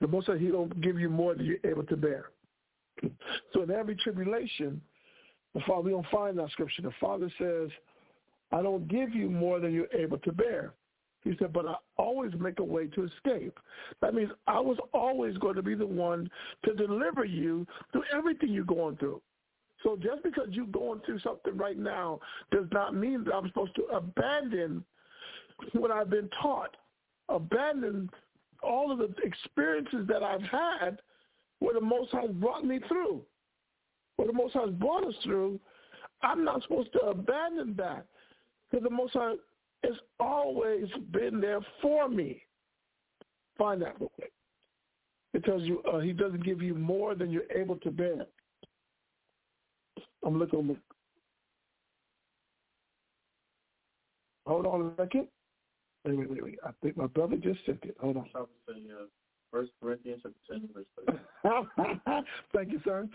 The 0.00 0.08
most 0.08 0.26
High, 0.26 0.38
he 0.38 0.48
don't 0.48 0.80
give 0.80 0.98
you 0.98 1.08
more 1.08 1.34
than 1.34 1.46
you're 1.46 1.70
able 1.70 1.84
to 1.84 1.96
bear. 1.96 2.30
So 3.52 3.62
in 3.62 3.70
every 3.70 3.96
tribulation, 3.96 4.80
the 5.54 5.60
Father 5.66 5.82
we 5.82 5.90
don't 5.90 6.06
find 6.10 6.38
that 6.38 6.50
scripture. 6.50 6.82
The 6.82 6.92
Father 7.00 7.30
says, 7.38 7.70
"I 8.50 8.62
don't 8.62 8.88
give 8.88 9.14
you 9.14 9.30
more 9.30 9.60
than 9.60 9.72
you're 9.72 9.92
able 9.92 10.18
to 10.18 10.32
bear." 10.32 10.72
He 11.24 11.34
said, 11.38 11.52
"But 11.52 11.66
I 11.66 11.76
always 11.96 12.32
make 12.38 12.58
a 12.60 12.64
way 12.64 12.86
to 12.88 13.04
escape." 13.04 13.58
That 14.00 14.14
means 14.14 14.30
I 14.46 14.60
was 14.60 14.78
always 14.92 15.36
going 15.38 15.56
to 15.56 15.62
be 15.62 15.74
the 15.74 15.86
one 15.86 16.30
to 16.64 16.74
deliver 16.74 17.24
you 17.24 17.66
through 17.92 18.04
everything 18.12 18.50
you're 18.50 18.64
going 18.64 18.96
through. 18.96 19.20
So 19.82 19.96
just 19.96 20.22
because 20.22 20.48
you're 20.50 20.66
going 20.66 21.00
through 21.00 21.20
something 21.20 21.56
right 21.56 21.78
now 21.78 22.20
does 22.50 22.66
not 22.72 22.94
mean 22.94 23.24
that 23.24 23.34
I'm 23.34 23.46
supposed 23.48 23.74
to 23.76 23.84
abandon 23.84 24.84
what 25.72 25.90
I've 25.90 26.10
been 26.10 26.30
taught, 26.40 26.76
abandon 27.28 28.10
all 28.62 28.90
of 28.90 28.98
the 28.98 29.14
experiences 29.22 30.06
that 30.08 30.22
I've 30.22 30.42
had 30.42 31.00
where 31.58 31.74
the 31.74 31.80
Most 31.80 32.10
High 32.10 32.26
brought 32.26 32.64
me 32.64 32.80
through, 32.88 33.22
where 34.16 34.26
the 34.26 34.34
Most 34.34 34.54
High 34.54 34.66
brought 34.66 35.06
us 35.06 35.14
through. 35.22 35.60
I'm 36.22 36.44
not 36.44 36.62
supposed 36.62 36.92
to 36.94 37.00
abandon 37.00 37.74
that 37.76 38.06
because 38.70 38.84
the 38.84 38.90
Most 38.90 39.12
High 39.12 39.34
has 39.84 39.96
always 40.20 40.86
been 41.12 41.40
there 41.40 41.60
for 41.80 42.08
me. 42.08 42.42
Find 43.56 43.80
that 43.82 43.98
real 44.00 44.10
quick. 44.16 44.32
It 45.32 45.44
tells 45.44 45.62
you 45.62 45.82
uh, 45.82 46.00
he 46.00 46.12
doesn't 46.12 46.44
give 46.44 46.62
you 46.62 46.74
more 46.74 47.14
than 47.14 47.30
you're 47.30 47.50
able 47.54 47.76
to 47.76 47.90
bear. 47.90 48.26
I'm 50.24 50.38
looking. 50.38 50.76
Hold 54.46 54.66
on 54.66 54.82
a 54.82 55.02
second. 55.02 55.28
Wait, 56.04 56.18
wait, 56.18 56.30
wait, 56.30 56.44
wait. 56.44 56.58
I 56.64 56.70
think 56.82 56.96
my 56.96 57.06
brother 57.06 57.36
just 57.36 57.60
sent 57.64 57.82
it. 57.82 57.96
Hold 58.00 58.18
on. 58.18 58.26
I 58.34 58.40
would 58.40 58.48
say, 58.68 58.82
uh, 58.90 59.06
First 59.50 59.70
Corinthians 59.80 60.20
chapter 60.22 60.58
10, 60.58 60.68
verse 60.74 60.86
30. 61.06 62.20
Thank 62.54 62.72
you, 62.72 62.80
sir. 62.84 63.08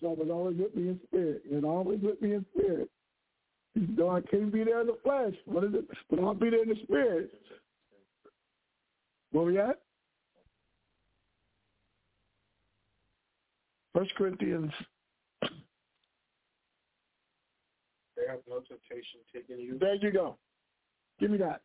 So 0.00 0.12
it 0.12 0.18
was 0.18 0.28
always 0.30 0.56
with 0.56 0.74
me 0.74 0.88
in 0.88 1.00
spirit. 1.06 1.42
It 1.44 1.64
always 1.64 2.00
with 2.00 2.20
me 2.20 2.34
in 2.34 2.46
spirit. 2.56 2.90
Know 3.76 4.08
I 4.10 4.22
can't 4.22 4.50
be 4.50 4.64
there 4.64 4.80
in 4.80 4.86
the 4.86 4.96
flesh. 5.02 5.34
What 5.44 5.64
is 5.64 5.74
it? 5.74 5.84
But 6.08 6.20
I'll 6.20 6.32
be 6.32 6.48
there 6.48 6.62
in 6.62 6.70
the 6.70 6.76
spirit. 6.84 7.30
Where 9.32 9.44
we 9.44 9.58
at? 9.58 9.80
First 13.94 14.14
Corinthians. 14.16 14.72
They 15.42 15.50
have 18.28 18.40
no 18.48 18.60
temptation 18.60 19.20
taken 19.32 19.58
you. 19.58 19.78
There 19.78 19.94
you 19.94 20.10
go. 20.10 20.38
Give 21.20 21.30
me 21.30 21.36
that. 21.38 21.60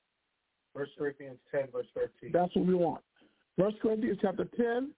First 0.76 0.92
Corinthians 0.98 1.38
ten 1.50 1.68
verse 1.72 1.88
thirteen. 1.96 2.32
That's 2.34 2.54
what 2.56 2.66
we 2.66 2.74
want. 2.74 3.02
First 3.58 3.80
Corinthians 3.82 4.18
chapter 4.22 4.46
10. 4.58 4.92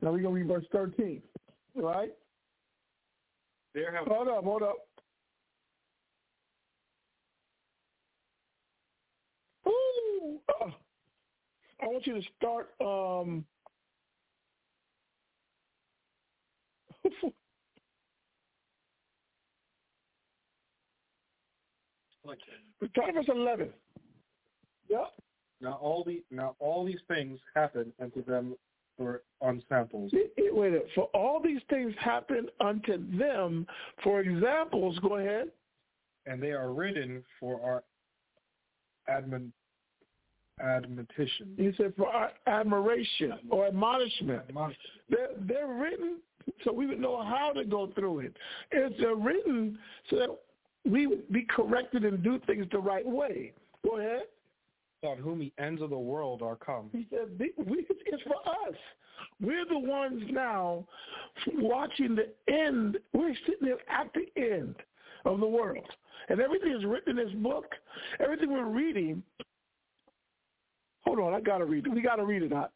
Now 0.00 0.12
we're 0.12 0.22
going 0.22 0.22
to 0.22 0.30
read 0.30 0.48
verse 0.48 0.64
13. 0.72 1.22
All 1.76 1.82
right? 1.82 2.12
There 3.74 3.94
have 3.94 4.06
Hold 4.06 4.28
up, 4.28 4.44
hold 4.44 4.62
up. 4.62 4.76
Uh, 10.22 10.70
I 11.80 11.86
want 11.86 12.06
you 12.06 12.14
to 12.14 12.22
start. 12.38 12.70
Um, 12.80 13.44
verse 23.24 23.26
eleven. 23.28 23.70
Yeah. 24.88 25.04
Now 25.60 25.78
all 25.80 26.04
the 26.04 26.22
now 26.30 26.54
all 26.58 26.84
these 26.84 27.00
things 27.08 27.38
happen 27.54 27.92
unto 28.00 28.24
them 28.24 28.54
for 28.96 29.22
on 29.40 29.62
samples. 29.68 30.10
It, 30.12 30.32
it, 30.36 30.54
wait 30.54 30.68
a 30.68 30.70
minute. 30.72 30.88
For 30.94 31.04
all 31.14 31.40
these 31.42 31.60
things 31.70 31.94
happen 31.98 32.48
unto 32.60 33.18
them 33.18 33.66
for 34.02 34.20
examples. 34.20 34.98
Go 35.00 35.16
ahead. 35.16 35.48
And 36.26 36.40
they 36.42 36.52
are 36.52 36.72
written 36.72 37.24
for 37.40 37.60
our 37.60 37.82
admon, 39.08 39.50
admonition. 40.60 41.54
He 41.56 41.72
said 41.76 41.92
for 41.96 42.08
our 42.08 42.30
admiration 42.46 43.34
or 43.50 43.66
admonishment. 43.66 44.42
They're, 45.08 45.30
they're 45.40 45.66
written 45.66 46.18
so 46.64 46.72
we 46.72 46.86
would 46.86 47.00
know 47.00 47.22
how 47.22 47.52
to 47.52 47.64
go 47.64 47.90
through 47.94 48.20
it. 48.20 48.36
It's 48.70 49.00
uh, 49.02 49.14
written 49.16 49.78
so 50.10 50.16
that 50.16 50.28
we 50.84 51.06
would 51.06 51.30
be 51.32 51.46
corrected 51.48 52.04
and 52.04 52.22
do 52.22 52.40
things 52.46 52.66
the 52.72 52.78
right 52.78 53.06
way. 53.06 53.52
Go 53.84 53.98
ahead. 53.98 54.22
On 55.04 55.18
whom 55.18 55.40
the 55.40 55.52
ends 55.58 55.82
of 55.82 55.90
the 55.90 55.98
world 55.98 56.42
are 56.42 56.56
come. 56.56 56.88
He 56.92 57.06
said, 57.10 57.28
we, 57.38 57.86
it's 57.88 58.22
for 58.22 58.36
us. 58.36 58.76
We're 59.40 59.64
the 59.64 59.78
ones 59.78 60.22
now 60.30 60.86
watching 61.54 62.14
the 62.14 62.28
end. 62.52 62.98
We're 63.12 63.34
sitting 63.46 63.66
there 63.66 63.78
at 63.88 64.10
the 64.14 64.40
end 64.40 64.76
of 65.24 65.40
the 65.40 65.46
world. 65.46 65.88
And 66.28 66.40
everything 66.40 66.72
is 66.72 66.84
written 66.84 67.18
in 67.18 67.26
this 67.26 67.34
book. 67.36 67.66
Everything 68.20 68.52
we're 68.52 68.68
reading. 68.68 69.24
Hold 71.04 71.18
on, 71.18 71.34
I 71.34 71.40
got 71.40 71.58
to 71.58 71.64
read 71.64 71.86
it. 71.86 71.92
We 71.92 72.00
got 72.02 72.16
to 72.16 72.24
read 72.24 72.42
it 72.42 72.52
out. 72.52 72.72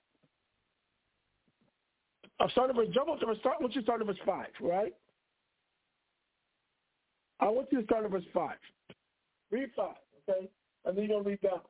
I'll 2.39 2.51
start 2.51 2.70
at 2.70 2.77
verse, 2.77 2.89
jump 2.93 3.09
up 3.09 3.20
to 3.20 3.27
verse, 3.27 3.39
start, 3.39 3.57
I 3.59 3.62
want 3.62 3.74
you 3.74 3.81
to 3.81 3.85
start 3.85 4.01
at 4.01 4.07
verse 4.07 4.16
5, 4.27 4.47
right? 4.61 4.94
I 7.40 7.48
want 7.48 7.69
you 7.70 7.81
to 7.81 7.85
start 7.85 8.05
at 8.05 8.11
verse 8.11 8.24
5. 8.35 8.51
Read 9.51 9.70
5, 9.77 9.89
okay? 10.28 10.48
And 10.85 10.97
then 10.97 11.05
you're 11.05 11.23
to 11.23 11.28
read 11.28 11.40
down. 11.40 11.61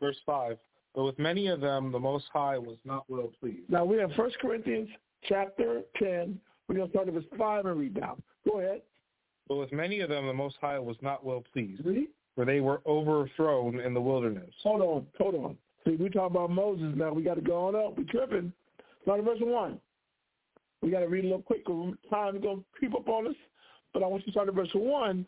Verse 0.00 0.16
5. 0.26 0.58
But 0.94 1.04
with 1.04 1.18
many 1.18 1.46
of 1.48 1.60
them 1.60 1.92
the 1.92 1.98
Most 1.98 2.26
High 2.32 2.58
was 2.58 2.76
not 2.84 3.04
well 3.08 3.30
pleased. 3.40 3.70
Now 3.70 3.84
we 3.84 3.96
have 3.98 4.10
1 4.16 4.30
Corinthians 4.40 4.88
chapter 5.28 5.82
10. 5.98 6.38
We're 6.68 6.84
to 6.84 6.90
start 6.90 7.08
at 7.08 7.14
verse 7.14 7.24
5 7.38 7.66
and 7.66 7.78
read 7.78 7.94
down. 7.94 8.22
Go 8.46 8.60
ahead. 8.60 8.82
But 9.48 9.56
with 9.56 9.72
many 9.72 10.00
of 10.00 10.08
them 10.08 10.26
the 10.26 10.34
Most 10.34 10.56
High 10.60 10.78
was 10.78 10.96
not 11.00 11.24
well 11.24 11.44
pleased, 11.52 11.84
Read. 11.84 12.08
for 12.34 12.44
they 12.44 12.60
were 12.60 12.82
overthrown 12.86 13.80
in 13.80 13.94
the 13.94 14.00
wilderness. 14.00 14.50
Hold 14.62 14.82
on, 14.82 15.06
hold 15.18 15.34
on. 15.36 15.56
See, 15.86 15.96
we 15.96 16.08
talk 16.08 16.30
about 16.30 16.50
Moses 16.50 16.92
now. 16.96 17.12
We 17.12 17.22
got 17.22 17.34
to 17.34 17.40
go 17.40 17.68
on 17.68 17.76
up. 17.76 17.96
We 17.96 18.04
tripping. 18.04 18.52
Start 19.02 19.22
verse 19.22 19.38
1. 19.40 19.80
We 20.82 20.90
got 20.90 21.00
to 21.00 21.08
read 21.08 21.24
a 21.24 21.28
little 21.28 21.42
quick. 21.42 21.64
Time 21.64 22.36
is 22.36 22.42
going 22.42 22.58
to 22.58 22.64
creep 22.76 22.94
up 22.94 23.08
on 23.08 23.28
us. 23.28 23.34
But 23.92 24.02
I 24.02 24.06
want 24.08 24.22
you 24.22 24.26
to 24.26 24.32
start 24.32 24.48
at 24.48 24.54
verse 24.54 24.68
1, 24.74 25.24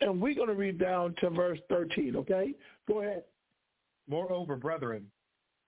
and 0.00 0.20
we're 0.22 0.34
going 0.34 0.48
to 0.48 0.54
read 0.54 0.78
down 0.78 1.14
to 1.20 1.28
verse 1.28 1.58
13, 1.68 2.16
okay? 2.16 2.54
Go 2.88 3.02
ahead. 3.02 3.24
Moreover, 4.08 4.56
brethren, 4.56 5.06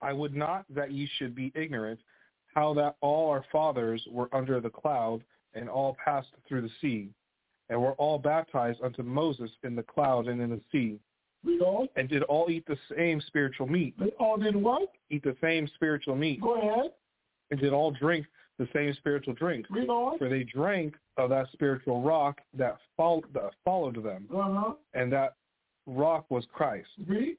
I 0.01 0.13
would 0.13 0.35
not 0.35 0.65
that 0.73 0.91
ye 0.91 1.07
should 1.17 1.35
be 1.35 1.51
ignorant 1.53 1.99
how 2.55 2.73
that 2.75 2.95
all 3.01 3.29
our 3.29 3.45
fathers 3.51 4.01
were 4.09 4.33
under 4.33 4.59
the 4.59 4.69
cloud, 4.69 5.23
and 5.53 5.69
all 5.69 5.95
passed 6.03 6.29
through 6.47 6.61
the 6.61 6.71
sea, 6.81 7.09
and 7.69 7.79
were 7.79 7.93
all 7.93 8.17
baptized 8.17 8.79
unto 8.83 9.03
Moses 9.03 9.51
in 9.63 9.75
the 9.75 9.83
cloud 9.83 10.27
and 10.27 10.41
in 10.41 10.49
the 10.49 10.61
sea, 10.71 10.99
Read 11.43 11.61
on. 11.61 11.87
and 11.95 12.07
did 12.09 12.23
all 12.23 12.49
eat 12.49 12.65
the 12.67 12.77
same 12.95 13.19
spiritual 13.27 13.67
meat, 13.67 13.93
They 13.99 14.11
all 14.19 14.37
did 14.37 14.55
what? 14.55 14.91
eat 15.09 15.23
the 15.23 15.35
same 15.41 15.67
spiritual 15.75 16.15
meat, 16.15 16.39
Go 16.41 16.55
ahead. 16.55 16.91
and 17.51 17.59
did 17.59 17.73
all 17.73 17.91
drink 17.91 18.25
the 18.59 18.67
same 18.73 18.93
spiritual 18.93 19.33
drink. 19.33 19.65
Read 19.69 19.89
on. 19.89 20.17
For 20.17 20.29
they 20.29 20.43
drank 20.43 20.95
of 21.17 21.29
that 21.31 21.47
spiritual 21.51 22.01
rock 22.01 22.39
that, 22.53 22.77
fol- 22.95 23.23
that 23.33 23.51
followed 23.65 24.01
them, 24.03 24.27
Uh-huh. 24.33 24.75
and 24.93 25.11
that 25.11 25.35
rock 25.85 26.25
was 26.29 26.45
Christ. 26.53 26.87
Read. 27.07 27.37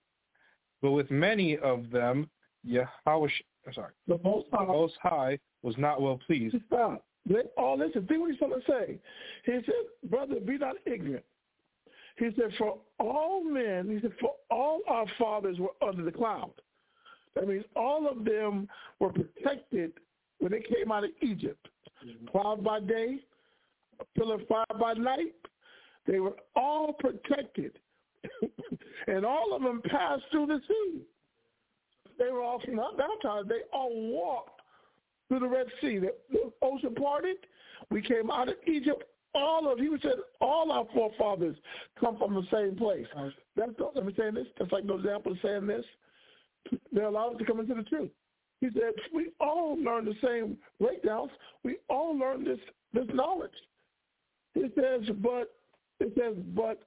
But 0.82 0.90
with 0.93 1.10
many 1.10 1.56
of 1.59 1.90
them, 1.90 2.28
Yahweh, 2.64 3.28
sorry, 3.72 3.93
The 4.06 4.18
Most 4.22 4.51
the 4.51 4.59
High. 4.59 4.64
Most 4.66 4.97
High 5.02 5.39
was 5.62 5.76
not 5.78 6.02
well 6.02 6.18
pleased. 6.26 6.56
Stop. 6.66 7.05
Let 7.26 7.52
all 7.56 7.78
this, 7.78 7.93
think 7.94 8.06
what 8.20 8.31
he's 8.31 8.39
trying 8.39 8.51
to 8.51 8.62
say. 8.68 8.98
He 9.47 9.52
said, 9.52 10.10
brother, 10.10 10.40
be 10.40 10.59
not 10.59 10.76
ignorant. 10.85 11.24
He 12.16 12.31
said, 12.36 12.53
for 12.59 12.78
all 13.01 13.43
men, 13.43 13.89
he 13.89 14.01
said, 14.01 14.12
for 14.20 14.35
all 14.51 14.81
our 14.89 15.07
fathers 15.19 15.59
were 15.59 15.74
under 15.86 16.05
the 16.05 16.12
cloud. 16.12 16.53
That 17.35 17.49
means 17.49 17.65
all 17.74 18.09
of 18.09 18.24
them 18.24 18.69
were 19.01 19.11
protected 19.11 19.93
when 20.39 20.53
they 20.53 20.61
came 20.61 20.93
out 20.93 21.05
of 21.05 21.11
Egypt. 21.20 21.69
Mm-hmm. 22.07 22.27
Cloud 22.27 22.62
by 22.62 22.81
day, 22.81 23.19
pillar 24.16 24.36
of 24.36 24.47
fire 24.47 24.65
by 24.78 24.95
night. 24.95 25.35
They 26.07 26.20
were 26.20 26.36
all 26.55 26.93
protected. 26.93 27.73
and 29.07 29.24
all 29.24 29.55
of 29.55 29.62
them 29.62 29.82
passed 29.86 30.23
through 30.31 30.47
the 30.47 30.61
sea. 30.69 31.01
They 32.19 32.31
were 32.31 32.43
all 32.43 32.61
not 32.69 32.97
baptized. 32.97 33.49
They 33.49 33.62
all 33.73 33.91
walked 34.12 34.61
through 35.28 35.41
the 35.41 35.49
Red 35.49 35.66
Sea. 35.81 35.99
The, 35.99 36.15
the 36.31 36.53
ocean 36.62 36.95
parted. 36.95 37.36
We 37.91 38.03
came 38.03 38.31
out 38.31 38.49
of 38.49 38.55
Egypt. 38.66 39.05
All 39.35 39.70
of 39.70 39.78
you 39.81 39.98
said 40.01 40.15
all 40.40 40.70
our 40.70 40.86
forefathers 40.94 41.56
come 41.98 42.16
from 42.19 42.35
the 42.35 42.47
same 42.52 42.77
place. 42.77 43.06
That's 43.56 43.73
let 43.94 44.06
me 44.06 44.15
say 44.16 44.31
this. 44.31 44.47
That's 44.59 44.70
like 44.73 44.85
no 44.85 44.97
example 44.97 45.32
of 45.32 45.39
saying 45.43 45.66
this. 45.66 45.85
They're 46.93 47.05
allowed 47.05 47.39
to 47.39 47.44
come 47.44 47.61
into 47.61 47.74
the 47.74 47.82
truth. 47.82 48.11
He 48.61 48.69
said 48.73 48.93
we 49.12 49.31
all 49.40 49.77
learn 49.77 50.05
the 50.05 50.15
same 50.23 50.56
breakdowns. 50.81 51.31
We 51.65 51.77
all 51.89 52.16
learn 52.16 52.44
this 52.44 52.59
this 52.93 53.06
knowledge. 53.12 53.51
It 54.55 54.73
says, 54.77 55.15
but 55.20 55.52
it 56.01 56.12
says, 56.16 56.36
but 56.55 56.82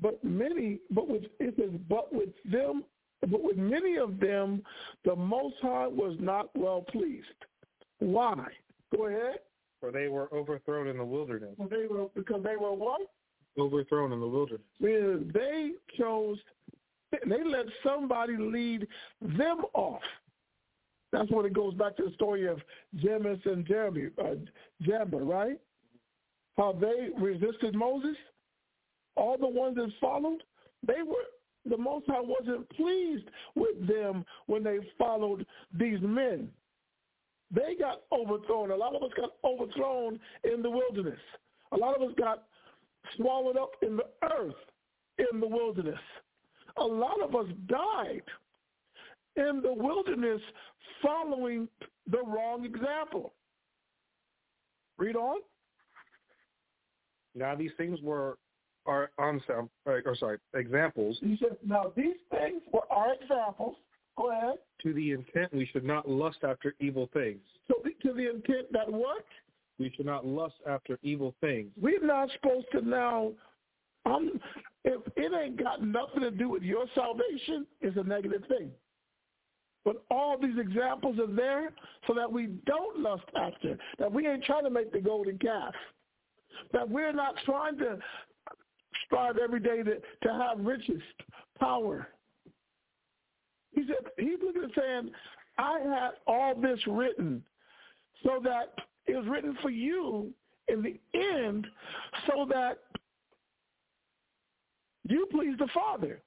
but 0.00 0.22
many, 0.22 0.78
but 0.90 1.08
with 1.08 1.24
it 1.40 1.54
says, 1.58 1.70
but 1.88 2.12
with 2.12 2.30
them, 2.50 2.84
but 3.22 3.42
with 3.42 3.56
many 3.56 3.96
of 3.96 4.20
them, 4.20 4.62
the 5.04 5.16
Most 5.16 5.56
High 5.60 5.88
was 5.88 6.16
not 6.20 6.50
well 6.54 6.82
pleased. 6.82 7.26
Why? 7.98 8.46
Go 8.94 9.06
ahead. 9.06 9.40
For 9.80 9.92
they 9.92 10.08
were 10.08 10.28
overthrown 10.32 10.88
in 10.88 10.96
the 10.96 11.04
wilderness. 11.04 11.54
Well, 11.56 11.68
they 11.68 11.86
were 11.86 12.06
because 12.14 12.42
they 12.42 12.56
were 12.56 12.72
what? 12.72 13.02
Overthrown 13.58 14.12
in 14.12 14.20
the 14.20 14.26
wilderness. 14.26 14.66
Because 14.80 15.22
they 15.32 15.72
chose. 15.96 16.38
They 17.12 17.42
let 17.44 17.66
somebody 17.82 18.36
lead 18.36 18.86
them 19.20 19.62
off. 19.74 20.02
That's 21.10 21.30
when 21.30 21.46
it 21.46 21.54
goes 21.54 21.74
back 21.74 21.96
to 21.96 22.04
the 22.04 22.12
story 22.12 22.46
of 22.46 22.60
Jannes 22.96 23.40
and 23.46 23.66
Jambres, 23.66 24.12
uh, 24.22 25.16
right? 25.16 25.58
How 26.58 26.72
they 26.72 27.08
resisted 27.18 27.74
Moses. 27.74 28.16
All 29.16 29.38
the 29.38 29.48
ones 29.48 29.76
that 29.76 29.90
followed, 30.00 30.42
they 30.86 31.02
were 31.02 31.24
the 31.68 31.76
Most 31.76 32.06
High 32.06 32.20
wasn't 32.20 32.68
pleased 32.70 33.28
with 33.54 33.86
them 33.86 34.24
when 34.46 34.62
they 34.62 34.78
followed 34.98 35.46
these 35.76 35.98
men. 36.02 36.48
They 37.50 37.74
got 37.78 38.02
overthrown. 38.12 38.70
A 38.70 38.76
lot 38.76 38.94
of 38.94 39.02
us 39.02 39.10
got 39.16 39.30
overthrown 39.44 40.20
in 40.44 40.62
the 40.62 40.70
wilderness. 40.70 41.18
A 41.72 41.76
lot 41.76 41.96
of 41.96 42.02
us 42.02 42.14
got 42.18 42.44
swallowed 43.16 43.56
up 43.56 43.70
in 43.82 43.96
the 43.96 44.06
earth 44.22 44.54
in 45.18 45.40
the 45.40 45.46
wilderness. 45.46 45.98
A 46.76 46.84
lot 46.84 47.20
of 47.22 47.34
us 47.34 47.46
died 47.66 48.22
in 49.36 49.60
the 49.62 49.72
wilderness 49.72 50.40
following 51.02 51.68
the 52.10 52.18
wrong 52.18 52.64
example. 52.64 53.32
Read 54.98 55.16
on. 55.16 55.38
Now 57.34 57.54
these 57.54 57.70
things 57.76 58.00
were 58.02 58.36
are 58.86 59.10
on 59.18 59.40
or 59.84 60.16
sorry 60.16 60.38
examples 60.54 61.18
He 61.20 61.38
said, 61.40 61.58
now 61.64 61.92
these 61.94 62.16
things 62.30 62.62
were 62.72 62.90
our 62.90 63.14
examples. 63.20 63.76
Go 64.16 64.30
ahead. 64.30 64.54
To 64.82 64.92
the 64.92 65.12
intent 65.12 65.52
we 65.52 65.66
should 65.72 65.84
not 65.84 66.08
lust 66.08 66.38
after 66.42 66.74
evil 66.80 67.08
things. 67.12 67.40
So 67.68 67.74
to 68.02 68.12
the 68.12 68.30
intent 68.30 68.72
that 68.72 68.90
what? 68.90 69.24
We 69.78 69.92
should 69.96 70.06
not 70.06 70.26
lust 70.26 70.56
after 70.68 70.98
evil 71.02 71.34
things. 71.40 71.70
We're 71.80 72.04
not 72.04 72.30
supposed 72.32 72.66
to 72.72 72.80
now. 72.82 73.32
Um, 74.06 74.40
if 74.84 75.00
it 75.16 75.32
ain't 75.34 75.62
got 75.62 75.82
nothing 75.82 76.20
to 76.20 76.30
do 76.30 76.48
with 76.48 76.62
your 76.62 76.86
salvation, 76.94 77.66
it's 77.80 77.96
a 77.96 78.02
negative 78.02 78.42
thing. 78.48 78.70
But 79.84 80.02
all 80.10 80.36
these 80.38 80.58
examples 80.58 81.18
are 81.18 81.32
there 81.32 81.70
so 82.06 82.14
that 82.14 82.30
we 82.30 82.46
don't 82.66 83.00
lust 83.00 83.24
after, 83.36 83.78
that 83.98 84.10
we 84.10 84.26
ain't 84.26 84.44
trying 84.44 84.64
to 84.64 84.70
make 84.70 84.92
the 84.92 85.00
golden 85.00 85.38
calf, 85.38 85.74
that 86.72 86.88
we're 86.88 87.12
not 87.12 87.34
trying 87.44 87.78
to 87.78 87.98
strive 89.06 89.38
every 89.38 89.60
day 89.60 89.82
to, 89.82 89.94
to 89.94 90.32
have 90.32 90.58
riches, 90.64 91.02
power. 91.58 92.08
He 93.72 93.82
said, 93.86 94.10
he's 94.18 94.38
looking 94.44 94.64
at 94.64 94.70
saying, 94.76 95.10
I 95.58 95.80
had 95.80 96.10
all 96.26 96.54
this 96.54 96.80
written 96.86 97.42
so 98.24 98.40
that 98.44 98.74
it 99.06 99.16
was 99.16 99.26
written 99.26 99.56
for 99.62 99.70
you 99.70 100.32
in 100.68 100.82
the 100.82 100.98
end 101.18 101.66
so 102.26 102.46
that 102.50 102.78
you 105.08 105.26
please 105.30 105.56
the 105.58 105.68
Father. 105.72 106.20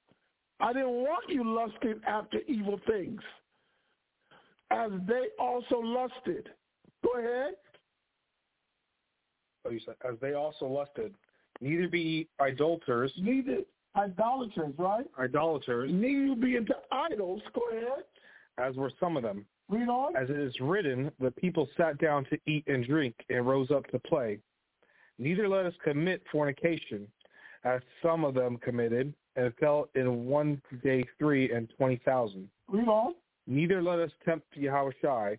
I 0.60 0.72
didn't 0.72 0.88
want 0.90 1.28
you 1.28 1.44
lusting 1.44 2.00
after 2.06 2.38
evil 2.46 2.78
things, 2.86 3.20
as 4.70 4.90
they 5.06 5.28
also 5.38 5.78
lusted. 5.78 6.48
Go 7.02 7.18
ahead. 7.18 7.54
Oh, 9.64 9.70
you 9.70 9.80
said, 9.84 9.94
as 10.08 10.16
they 10.20 10.34
also 10.34 10.66
lusted. 10.66 11.14
Neither 11.60 11.88
be 11.88 12.28
idolaters, 12.40 13.12
Neither 13.18 13.58
idolaters, 13.96 14.74
right? 14.78 15.06
idolaters, 15.18 15.90
Neither 15.92 16.24
you 16.24 16.36
be 16.36 16.56
into 16.56 16.74
idols. 16.90 17.42
Go 17.54 17.62
ahead. 17.70 18.04
as 18.58 18.74
were 18.76 18.92
some 19.00 19.16
of 19.16 19.22
them. 19.22 19.46
Read 19.68 19.88
on. 19.88 20.16
As 20.16 20.28
it 20.28 20.38
is 20.38 20.54
written, 20.60 21.10
the 21.20 21.30
people 21.30 21.68
sat 21.76 21.98
down 21.98 22.24
to 22.26 22.38
eat 22.46 22.64
and 22.66 22.86
drink 22.86 23.14
and 23.30 23.46
rose 23.46 23.70
up 23.70 23.86
to 23.88 23.98
play. 23.98 24.38
Neither 25.18 25.48
let 25.48 25.66
us 25.66 25.74
commit 25.84 26.22
fornication, 26.30 27.06
as 27.64 27.80
some 28.02 28.24
of 28.24 28.34
them 28.34 28.58
committed, 28.58 29.14
and 29.36 29.54
fell 29.60 29.88
in 29.94 30.26
one 30.26 30.60
day 30.82 31.04
three 31.18 31.50
and 31.52 31.72
twenty 31.76 32.00
thousand. 32.04 32.48
Read 32.68 32.88
on. 32.88 33.14
Neither 33.46 33.82
let 33.82 33.98
us 33.98 34.10
tempt 34.24 34.46
Yahawashi, 34.58 35.38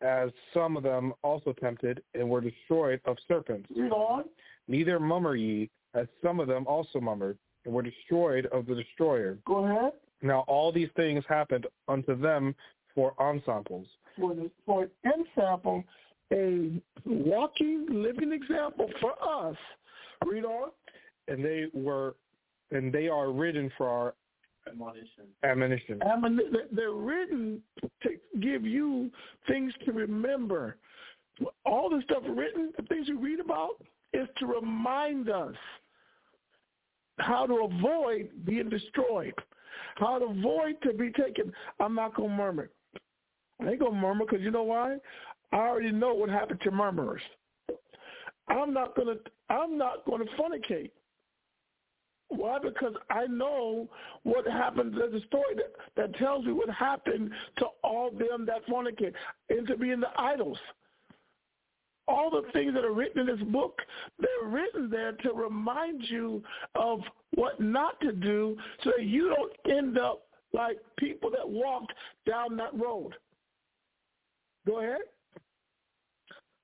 as 0.00 0.30
some 0.52 0.76
of 0.76 0.82
them 0.82 1.12
also 1.22 1.52
tempted 1.52 2.02
and 2.14 2.28
were 2.28 2.40
destroyed 2.40 3.00
of 3.04 3.16
serpents. 3.28 3.68
Read 3.76 3.92
on. 3.92 4.24
Neither 4.68 4.98
murmur 4.98 5.36
ye, 5.36 5.70
as 5.94 6.06
some 6.22 6.40
of 6.40 6.48
them 6.48 6.66
also 6.66 7.00
murmured, 7.00 7.38
and 7.64 7.72
were 7.74 7.82
destroyed 7.82 8.46
of 8.46 8.66
the 8.66 8.74
destroyer. 8.74 9.38
Go 9.46 9.64
ahead. 9.64 9.92
Now 10.22 10.44
all 10.48 10.72
these 10.72 10.88
things 10.96 11.24
happened 11.28 11.66
unto 11.88 12.18
them 12.18 12.54
for 12.94 13.14
ensamples. 13.20 13.86
For, 14.18 14.34
the, 14.34 14.50
for 14.64 14.88
an 15.04 15.24
example, 15.26 15.84
a 16.32 16.70
walking, 17.04 17.86
living 17.90 18.32
example 18.32 18.88
for 19.00 19.12
us. 19.22 19.56
Read 20.24 20.44
on. 20.44 20.70
and 21.28 21.44
they 21.44 21.66
were 21.74 22.14
and 22.70 22.92
they 22.92 23.08
are 23.08 23.30
written 23.30 23.70
for 23.76 23.88
our 23.88 24.14
Admonition. 24.66 25.26
admonition. 25.42 26.00
They're 26.72 26.92
written 26.92 27.60
to 28.02 28.08
give 28.40 28.64
you 28.64 29.10
things 29.46 29.74
to 29.84 29.92
remember. 29.92 30.76
All 31.66 31.90
the 31.90 32.00
stuff 32.04 32.22
written, 32.26 32.72
the 32.76 32.82
things 32.84 33.06
you 33.06 33.18
read 33.18 33.40
about, 33.40 33.72
is 34.14 34.26
to 34.38 34.46
remind 34.46 35.28
us 35.28 35.54
how 37.18 37.46
to 37.46 37.68
avoid 37.70 38.30
being 38.44 38.68
destroyed, 38.68 39.34
how 39.96 40.18
to 40.18 40.26
avoid 40.26 40.76
to 40.82 40.92
be 40.92 41.10
taken. 41.12 41.52
I'm 41.80 41.94
not 41.94 42.14
going 42.14 42.30
to 42.30 42.36
murmur. 42.36 42.70
I 43.60 43.70
ain't 43.70 43.80
going 43.80 43.92
to 43.92 43.98
murmur 44.00 44.24
because 44.24 44.42
you 44.42 44.50
know 44.50 44.64
why? 44.64 44.96
I 45.52 45.56
already 45.56 45.92
know 45.92 46.14
what 46.14 46.30
happened 46.30 46.60
to 46.62 46.70
murmurers. 46.70 47.22
I'm 48.48 48.74
not 48.74 48.96
going 48.96 49.08
to. 49.08 49.20
I'm 49.48 49.78
not 49.78 50.04
going 50.04 50.26
to 50.26 50.32
fornicate. 50.34 50.90
Why? 52.28 52.58
Because 52.58 52.94
I 53.10 53.26
know 53.26 53.88
what 54.24 54.46
happened. 54.46 54.94
There's 54.96 55.22
a 55.22 55.26
story 55.26 55.54
that, 55.56 55.72
that 55.96 56.18
tells 56.18 56.44
me 56.44 56.52
what 56.52 56.68
happened 56.70 57.30
to 57.58 57.66
all 57.82 58.10
them 58.10 58.46
that 58.46 58.66
fornicate 58.66 59.12
into 59.50 59.76
being 59.76 60.00
the 60.00 60.08
idols. 60.18 60.58
All 62.06 62.30
the 62.30 62.42
things 62.52 62.74
that 62.74 62.84
are 62.84 62.92
written 62.92 63.20
in 63.20 63.26
this 63.26 63.46
book, 63.48 63.78
they're 64.18 64.48
written 64.48 64.90
there 64.90 65.12
to 65.12 65.32
remind 65.32 66.02
you 66.02 66.42
of 66.74 67.00
what 67.34 67.60
not 67.60 67.98
to 68.00 68.12
do 68.12 68.56
so 68.82 68.92
that 68.96 69.06
you 69.06 69.34
don't 69.34 69.76
end 69.76 69.98
up 69.98 70.26
like 70.52 70.78
people 70.96 71.30
that 71.30 71.48
walked 71.48 71.92
down 72.26 72.56
that 72.56 72.78
road. 72.78 73.12
Go 74.66 74.80
ahead. 74.80 75.00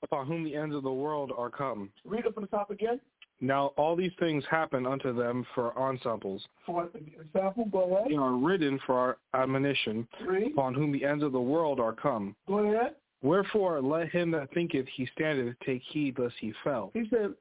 Upon 0.03 0.27
whom 0.27 0.45
the 0.45 0.55
ends 0.55 0.75
of 0.75 0.83
the 0.83 0.93
world 0.93 1.33
are 1.37 1.51
come. 1.51 1.91
Read 2.05 2.25
it 2.27 2.35
from 2.35 2.45
the 2.45 2.49
top 2.49 2.71
again. 2.71 3.01
Now 3.43 3.73
all 3.77 3.97
these 3.97 4.13
things 4.19 4.45
happen 4.51 4.87
unto 4.87 5.15
them 5.15 5.47
for 5.55 5.73
ensamples. 5.91 6.43
For 6.67 6.89
example, 6.95 7.67
go 7.73 7.97
ahead. 7.97 8.11
They 8.11 8.17
are 8.17 8.35
written 8.35 8.79
for 8.87 8.99
our 8.99 9.17
admonition, 9.41 10.07
Three. 10.23 10.53
upon 10.53 10.75
whom 10.75 10.93
the 10.93 11.05
ends 11.05 11.25
of 11.25 11.33
the 11.33 11.41
world 11.41 11.81
are 11.81 11.93
come. 11.93 12.37
Go 12.47 12.59
ahead. 12.59 12.97
Wherefore 13.23 13.83
let 13.83 14.09
him 14.09 14.31
that 14.31 14.53
thinketh 14.55 14.87
he 14.95 15.07
standeth 15.15 15.55
take 15.65 15.83
heed 15.91 16.19
lest 16.19 16.35
he 16.41 16.53
fell. 16.65 16.91
He 16.95 17.05
said, 17.11 17.35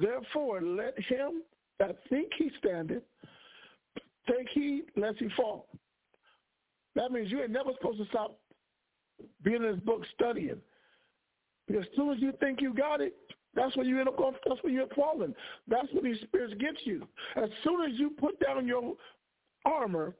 therefore 0.00 0.62
let 0.62 0.98
him 0.98 1.42
that 1.78 1.96
think 2.08 2.32
he 2.38 2.50
standeth 2.58 3.02
take 4.26 4.48
heed 4.52 4.84
lest 4.96 5.18
he 5.18 5.28
fall. 5.36 5.66
That 6.94 7.12
means 7.12 7.30
you 7.30 7.42
ain't 7.42 7.50
never 7.50 7.70
supposed 7.74 7.98
to 7.98 8.06
stop 8.06 8.38
being 9.42 9.62
in 9.62 9.72
this 9.72 9.80
book 9.80 10.02
studying. 10.14 10.60
Because 11.66 11.84
as 11.84 11.96
soon 11.96 12.10
as 12.10 12.20
you 12.20 12.32
think 12.40 12.60
you 12.60 12.72
got 12.72 13.00
it, 13.00 13.14
that's 13.54 13.76
when 13.76 13.86
you 13.86 13.98
end 13.98 14.08
up 14.08 14.16
going, 14.16 14.34
that's 14.46 14.62
when 14.62 14.72
you're 14.72 14.88
falling. 14.96 15.34
That's 15.66 15.88
when 15.92 16.04
these 16.04 16.20
spirits 16.22 16.54
get 16.58 16.74
you. 16.84 17.06
As 17.36 17.50
soon 17.62 17.82
as 17.90 17.98
you 17.98 18.10
put 18.10 18.40
down 18.40 18.66
your 18.66 18.94
armor 19.64 20.14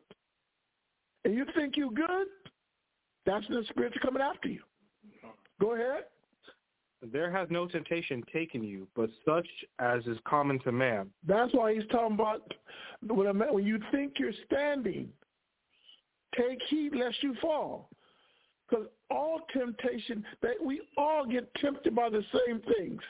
and 1.25 1.35
you 1.35 1.47
think 1.57 1.77
you're 1.77 1.91
good, 1.91 2.27
that's 3.29 3.47
the 3.49 3.63
spirits 3.69 3.97
coming 4.01 4.23
after 4.23 4.49
you. 4.49 4.63
Go 5.61 5.75
ahead. 5.75 6.05
There 7.13 7.31
has 7.31 7.47
no 7.51 7.67
temptation 7.67 8.25
taken 8.33 8.63
you, 8.63 8.89
but 8.97 9.11
such 9.25 9.47
as 9.79 10.05
is 10.07 10.17
common 10.27 10.59
to 10.61 10.73
man. 10.73 11.11
That's 11.27 11.53
why 11.53 11.75
he's 11.75 11.87
talking 11.91 12.15
about 12.15 12.55
when, 13.07 13.27
a 13.27 13.35
man, 13.35 13.53
when 13.53 13.67
you 13.67 13.79
think 13.93 14.15
you're 14.19 14.33
standing, 14.47 15.11
take 16.37 16.59
heed 16.69 16.95
lest 16.95 17.23
you 17.23 17.35
fall. 17.41 17.91
Because 18.69 18.87
all 19.11 19.41
temptation, 19.53 20.25
that 20.43 20.55
we 20.63 20.81
all 20.97 21.27
get 21.27 21.53
tempted 21.57 21.95
by 21.95 22.09
the 22.09 22.25
same 22.47 22.61
things. 22.77 23.01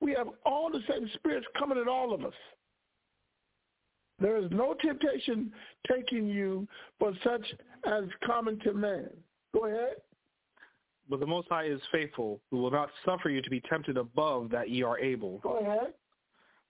We 0.00 0.12
have 0.14 0.28
all 0.44 0.70
the 0.70 0.82
same 0.90 1.08
spirits 1.14 1.46
coming 1.56 1.78
at 1.78 1.88
all 1.88 2.12
of 2.12 2.24
us. 2.24 2.34
There 4.20 4.36
is 4.36 4.50
no 4.50 4.74
temptation 4.74 5.52
taking 5.90 6.26
you, 6.26 6.66
but 6.98 7.14
such 7.22 7.46
as 7.86 8.04
common 8.26 8.58
to 8.60 8.74
man. 8.74 9.10
Go 9.54 9.66
ahead. 9.66 9.96
But 11.10 11.20
the 11.20 11.26
Most 11.26 11.48
High 11.48 11.64
is 11.64 11.80
faithful, 11.90 12.40
who 12.50 12.58
will 12.58 12.70
not 12.70 12.90
suffer 13.04 13.30
you 13.30 13.40
to 13.40 13.50
be 13.50 13.60
tempted 13.62 13.96
above 13.96 14.50
that 14.50 14.68
ye 14.68 14.82
are 14.82 14.98
able. 14.98 15.38
Go 15.38 15.58
ahead. 15.58 15.94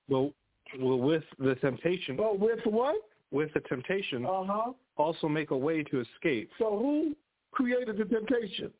Will, 0.09 0.33
will 0.79 1.01
with 1.01 1.25
the 1.39 1.57
temptation, 1.57 2.17
But 2.17 2.39
with 2.39 2.61
what? 2.65 2.97
with 3.31 3.53
the 3.53 3.61
temptation, 3.61 4.25
Uh-huh. 4.25 4.73
also 4.97 5.29
make 5.29 5.51
a 5.51 5.57
way 5.57 5.83
to 5.83 6.01
escape. 6.01 6.51
So 6.59 6.79
who 6.79 7.17
created 7.51 7.99
the 7.99 8.05
temptation? 8.05 8.73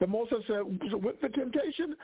The 0.00 0.06
Most 0.06 0.30
High 0.30 0.42
said, 0.46 0.62
with 1.02 1.20
the 1.20 1.28
temptation, 1.30 1.96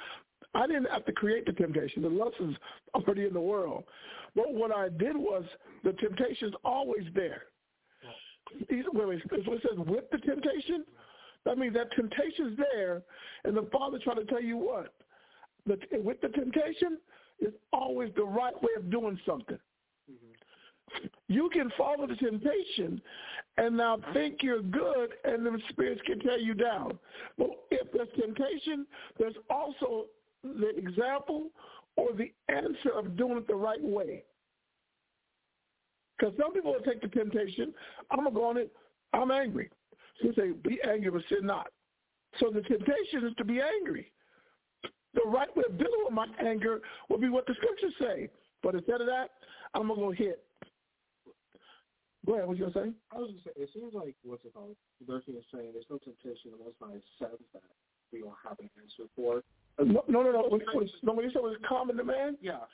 I 0.55 0.67
didn't 0.67 0.91
have 0.91 1.05
to 1.05 1.13
create 1.13 1.47
the 1.47 1.53
temptation. 1.53 2.03
The 2.03 2.09
lust 2.09 2.37
is 2.41 2.55
already 2.95 3.27
in 3.27 3.35
the 3.35 3.41
world. 3.41 3.85
But 4.35 4.53
what 4.55 4.73
I 4.75 4.89
did 4.89 5.17
was 5.17 5.45
the 5.85 5.93
temptation's 5.93 6.55
always 6.65 7.05
there. 7.15 7.45
He's- 8.69 8.85
Wait, 8.93 9.09
wait, 9.09 9.23
so 9.31 9.53
it 9.53 9.63
says 9.63 9.79
with 9.79 10.11
the 10.11 10.19
temptation? 10.19 10.85
That 11.45 11.59
means 11.59 11.75
that 11.75 11.93
temptation's 11.93 12.57
there, 12.57 13.03
and 13.45 13.57
the 13.57 13.69
Father 13.73 13.99
trying 13.99 14.17
to 14.17 14.25
tell 14.25 14.43
you 14.43 14.57
what? 14.57 14.95
The, 15.67 15.79
with 15.99 16.21
the 16.21 16.29
temptation 16.29 16.99
is 17.41 17.53
always 17.73 18.11
the 18.17 18.25
right 18.25 18.55
way 18.63 18.71
of 18.77 18.91
doing 18.91 19.19
something. 19.27 19.59
Mm-hmm. 20.11 21.07
You 21.29 21.49
can 21.51 21.71
follow 21.77 22.07
the 22.07 22.17
temptation 22.17 23.01
and 23.57 23.77
now 23.77 23.99
think 24.13 24.43
you're 24.43 24.63
good, 24.63 25.11
and 25.25 25.47
the 25.47 25.59
spirits 25.71 26.01
can 26.07 26.19
tear 26.21 26.39
you 26.39 26.55
down. 26.55 26.99
But 27.39 27.51
if 27.71 27.91
there's 27.93 28.09
temptation, 28.19 28.87
there's 29.19 29.37
also 29.49 30.07
the 30.43 30.77
example 30.77 31.49
or 31.97 32.09
the 32.13 32.33
answer 32.49 32.91
of 32.95 33.17
doing 33.17 33.39
it 33.39 33.47
the 33.47 33.55
right 33.55 33.83
way. 33.83 34.25
Because 36.19 36.35
some 36.41 36.53
people 36.53 36.73
will 36.73 36.81
take 36.81 37.01
the 37.01 37.09
temptation, 37.09 37.75
I'm 38.11 38.21
going 38.21 38.31
to 38.33 38.35
go 38.35 38.49
on 38.49 38.57
it, 38.57 38.73
I'm 39.13 39.31
angry. 39.31 39.71
So 40.21 40.29
you 40.29 40.35
say, 40.35 40.51
be 40.69 40.81
angry 40.89 41.11
but 41.11 41.23
sin 41.29 41.47
not. 41.47 41.69
So 42.41 42.51
the 42.53 42.63
temptation 42.63 43.25
is 43.27 43.35
to 43.39 43.45
be 43.45 43.61
angry. 43.61 44.13
The 45.15 45.23
right 45.27 45.55
way 45.57 45.65
of 45.69 45.79
dealing 45.79 46.03
with 46.05 46.13
my 46.13 46.27
anger 46.45 46.81
will 47.09 47.19
be 47.19 47.29
what 47.29 47.47
the 47.47 47.55
scriptures 47.55 47.95
say. 48.01 48.29
But 48.63 48.75
instead 48.75 49.01
of 49.01 49.07
that, 49.07 49.31
I'm 49.75 49.87
going 49.89 50.01
to 50.01 50.07
go 50.07 50.11
hit. 50.13 50.45
Go 52.27 52.35
ahead, 52.35 52.49
what 52.49 52.57
you 52.57 52.65
going 52.65 52.73
to 52.73 52.79
say? 52.81 52.93
I 53.13 53.19
was 53.19 53.31
just 53.33 53.45
saying, 53.45 53.57
it 53.57 53.71
seems 53.75 53.93
like 53.93 54.15
what's 54.25 54.45
it 54.45 54.55
called? 54.55 54.77
Nursing 55.07 55.37
is 55.37 55.45
saying 55.53 55.71
there's 55.75 55.85
no 55.91 55.99
temptation 55.99 56.57
the 56.57 56.65
Most 56.65 56.77
High 56.81 56.99
says 57.21 57.39
that 57.53 57.63
we 58.13 58.21
don't 58.21 58.33
have 58.43 58.59
an 58.61 58.71
answer 58.81 59.11
for. 59.15 59.43
No, 59.79 60.03
no, 60.09 60.23
no. 60.23 60.33
no. 60.33 60.49
When, 60.49 60.61
when, 60.73 61.17
when 61.17 61.25
you 61.27 61.31
say 61.31 61.41
it's 61.43 61.63
common 61.69 61.97
to 61.99 62.05
man, 62.05 62.39
Yeah. 62.41 62.65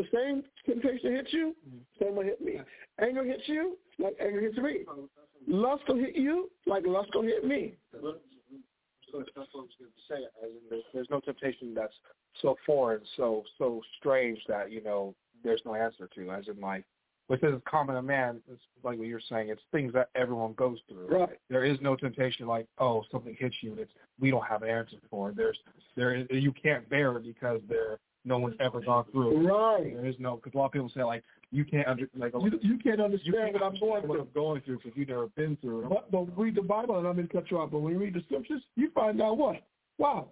The 0.00 0.16
same 0.16 0.42
temptation 0.66 1.12
hits 1.12 1.32
you, 1.32 1.54
mm-hmm. 1.68 2.04
same 2.04 2.16
will 2.16 2.24
hit 2.24 2.40
me. 2.40 2.60
Anger 3.00 3.24
hits 3.24 3.42
you, 3.46 3.76
like 3.98 4.14
anger 4.20 4.40
hits 4.40 4.56
me. 4.56 4.84
Oh, 4.88 5.08
lust 5.46 5.82
will 5.88 5.96
hit 5.96 6.16
you, 6.16 6.50
like 6.66 6.84
lust 6.86 7.10
will 7.14 7.22
hit 7.22 7.44
me. 7.44 7.74
So 7.92 9.18
that's 9.18 9.30
what 9.34 9.46
I 9.54 9.62
was 9.62 9.68
going 9.78 9.90
to 9.90 10.08
say. 10.08 10.20
As 10.42 10.50
in 10.50 10.60
there's, 10.70 10.84
There's 10.94 11.10
no 11.10 11.20
temptation 11.20 11.74
that's 11.74 11.94
so 12.42 12.56
foreign, 12.64 13.00
so 13.16 13.44
so 13.58 13.80
strange 13.98 14.38
that 14.48 14.70
you 14.70 14.82
know 14.82 15.14
there's 15.42 15.62
no 15.64 15.74
answer 15.74 16.08
to. 16.14 16.30
As 16.30 16.46
in, 16.48 16.60
like, 16.60 16.84
which 17.26 17.42
is 17.42 17.60
common 17.68 17.96
to 17.96 18.02
man. 18.02 18.40
It's 18.50 18.62
like 18.84 18.98
what 18.98 19.08
you're 19.08 19.20
saying. 19.28 19.48
It's 19.48 19.62
things 19.72 19.92
that 19.94 20.10
everyone 20.14 20.54
goes 20.54 20.78
through. 20.88 21.08
Right. 21.08 21.38
There 21.48 21.64
is 21.64 21.78
no 21.80 21.96
temptation 21.96 22.46
like, 22.46 22.66
oh, 22.78 23.04
something 23.10 23.36
hits 23.38 23.56
you. 23.62 23.74
It's 23.78 23.92
we 24.20 24.30
don't 24.30 24.46
have 24.46 24.62
an 24.62 24.70
answer 24.70 24.96
for. 25.10 25.32
There's 25.34 25.58
there 25.96 26.14
is, 26.14 26.26
you 26.30 26.52
can't 26.52 26.88
bear 26.88 27.16
it 27.16 27.24
because 27.24 27.60
there 27.68 27.98
no 28.24 28.38
one's 28.38 28.56
ever 28.60 28.80
gone 28.80 29.04
through. 29.10 29.48
Right. 29.48 29.94
There 29.94 30.06
is 30.06 30.16
no 30.18 30.36
because 30.36 30.54
a 30.54 30.58
lot 30.58 30.66
of 30.66 30.72
people 30.72 30.90
say 30.94 31.02
like 31.02 31.24
you 31.50 31.64
can't 31.64 31.88
under 31.88 32.08
like 32.16 32.32
You, 32.34 32.58
you 32.62 32.78
can't 32.78 33.00
understand 33.00 33.26
you 33.26 33.32
can't 33.32 33.52
what 33.54 33.62
I'm 33.62 33.80
going 33.80 34.02
what 34.08 34.16
through. 34.16 34.20
I'm 34.20 34.28
going 34.34 34.60
through 34.62 34.78
because 34.78 34.92
you've 34.94 35.08
never 35.08 35.28
been 35.28 35.56
through 35.60 35.84
it. 35.84 35.88
But, 35.88 36.10
but 36.10 36.38
read 36.38 36.54
the 36.54 36.62
Bible, 36.62 36.98
and 36.98 37.06
I'm 37.06 37.16
going 37.16 37.28
to 37.28 37.32
cut 37.32 37.50
you 37.50 37.58
off. 37.58 37.70
But 37.70 37.80
when 37.80 37.94
you 37.94 37.98
read 37.98 38.14
the 38.14 38.22
scriptures, 38.22 38.62
you 38.76 38.90
find 38.94 39.20
out 39.20 39.38
what? 39.38 39.62
Wow, 39.98 40.28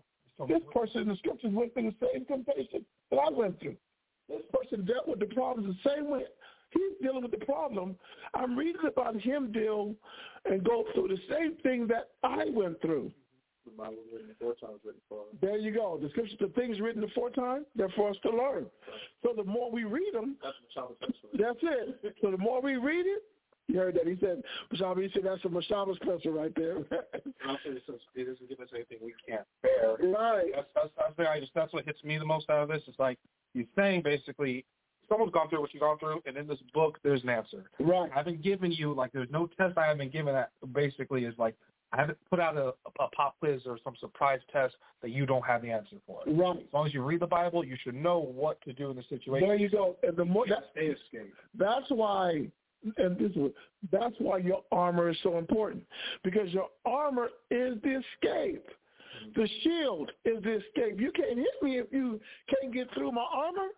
this 0.46 0.60
person 0.72 1.02
in 1.02 1.08
the 1.08 1.16
scriptures 1.16 1.50
went 1.52 1.74
through 1.74 1.90
the 1.90 2.06
same 2.12 2.24
temptation 2.24 2.84
that 3.10 3.16
I 3.16 3.30
went 3.30 3.60
through. 3.60 3.76
This 4.28 4.42
person 4.52 4.84
dealt 4.84 5.08
with 5.08 5.20
the 5.20 5.26
problems 5.26 5.76
the 5.82 5.90
same 5.90 6.10
way. 6.10 6.24
He's 6.70 6.92
dealing 7.02 7.22
with 7.22 7.30
the 7.30 7.44
problem. 7.44 7.96
I'm 8.34 8.56
reading 8.56 8.82
about 8.86 9.18
him 9.18 9.50
deal 9.52 9.94
and 10.44 10.62
go 10.62 10.84
through 10.94 11.08
the 11.08 11.18
same 11.34 11.56
thing 11.62 11.86
that 11.88 12.10
I 12.22 12.44
went 12.50 12.80
through. 12.82 13.10
Bible 13.76 13.96
was 14.12 14.12
written 14.12 14.34
written 14.84 15.00
for 15.08 15.20
us. 15.20 15.26
There 15.40 15.56
you 15.58 15.72
go. 15.72 15.98
The 16.00 16.08
scriptures, 16.10 16.36
the 16.40 16.48
things 16.48 16.80
written 16.80 17.00
the 17.00 17.08
four 17.14 17.30
times, 17.30 17.66
they're 17.76 17.88
for 17.90 18.10
us 18.10 18.16
to 18.22 18.30
learn. 18.30 18.66
So 19.22 19.32
the 19.36 19.44
more 19.44 19.70
we 19.70 19.84
read 19.84 20.12
them, 20.14 20.36
That's 20.42 20.54
what 20.60 20.72
Shabbos 20.72 20.96
says 21.00 21.14
for 21.20 21.28
us. 21.28 21.56
that's 21.62 21.76
it. 22.02 22.16
So 22.22 22.30
the 22.30 22.38
more 22.38 22.60
we 22.60 22.76
read 22.76 23.06
it, 23.06 23.22
you 23.68 23.78
heard 23.78 23.94
that. 23.96 24.06
He 24.06 24.16
said, 24.18 24.42
Mashaba, 24.72 25.02
he 25.02 25.10
said, 25.12 25.22
that's 25.24 25.44
a 25.44 25.48
Mashaba's 25.48 25.98
pencil 26.02 26.32
right 26.32 26.52
there. 26.56 26.78
It 28.14 28.26
doesn't 28.26 28.48
give 28.48 28.60
us 28.60 28.68
anything 28.74 28.98
we 29.02 29.14
can't 29.26 29.46
bear. 29.62 29.96
right. 30.10 30.46
That's 30.54 30.68
that's 30.74 30.88
that's, 31.16 31.28
I 31.28 31.40
just, 31.40 31.52
that's 31.54 31.72
what 31.72 31.84
hits 31.84 32.02
me 32.04 32.18
the 32.18 32.24
most 32.24 32.48
out 32.50 32.62
of 32.62 32.68
this. 32.68 32.82
It's 32.86 32.98
like 32.98 33.18
he's 33.54 33.66
saying 33.76 34.02
basically 34.02 34.64
someone's 35.08 35.32
gone 35.32 35.48
through 35.48 35.60
what 35.60 35.72
you've 35.72 35.80
gone 35.82 35.98
through, 35.98 36.20
and 36.26 36.36
in 36.36 36.46
this 36.46 36.58
book 36.74 36.98
there's 37.02 37.22
an 37.22 37.28
answer. 37.30 37.70
Right. 37.78 38.10
I 38.12 38.14
haven't 38.14 38.42
given 38.42 38.72
you 38.72 38.92
like 38.94 39.12
there's 39.12 39.30
no 39.30 39.48
test 39.58 39.78
I 39.78 39.86
haven't 39.86 40.12
given 40.12 40.34
that 40.34 40.50
basically 40.72 41.24
is 41.24 41.34
like 41.38 41.54
I 41.92 41.96
haven't 41.96 42.18
put 42.28 42.38
out 42.38 42.56
a, 42.56 42.74
a 42.84 43.08
pop 43.16 43.36
quiz 43.38 43.62
or 43.66 43.78
some 43.82 43.94
surprise 43.98 44.40
test 44.52 44.74
that 45.02 45.10
you 45.10 45.24
don't 45.24 45.44
have 45.44 45.62
the 45.62 45.70
answer 45.70 45.96
for. 46.06 46.20
As 46.28 46.34
long 46.72 46.86
as 46.86 46.92
you 46.92 47.02
read 47.02 47.20
the 47.20 47.26
Bible, 47.26 47.64
you 47.64 47.76
should 47.82 47.94
know 47.94 48.18
what 48.18 48.60
to 48.62 48.72
do 48.72 48.90
in 48.90 48.96
the 48.96 49.04
situation. 49.08 49.48
There 49.48 49.56
you 49.56 49.70
go. 49.70 49.96
And 50.02 50.16
the 50.16 50.24
more 50.24 50.46
that, 50.48 50.70
They 50.74 50.86
escape. 50.86 51.32
that's 51.58 51.86
why 51.88 52.48
and 52.96 53.18
this 53.18 53.32
is 53.32 53.50
that's 53.90 54.14
why 54.18 54.38
your 54.38 54.62
armor 54.70 55.10
is 55.10 55.16
so 55.22 55.38
important. 55.38 55.82
Because 56.22 56.48
your 56.50 56.68
armor 56.84 57.28
is 57.50 57.76
the 57.82 58.00
escape. 58.00 58.66
Mm-hmm. 58.66 59.40
The 59.40 59.48
shield 59.62 60.10
is 60.24 60.42
the 60.42 60.58
escape. 60.58 61.00
You 61.00 61.10
can't 61.12 61.38
hit 61.38 61.62
me 61.62 61.78
if 61.78 61.86
you 61.90 62.20
can't 62.48 62.72
get 62.72 62.92
through 62.94 63.12
my 63.12 63.26
armor. 63.32 63.68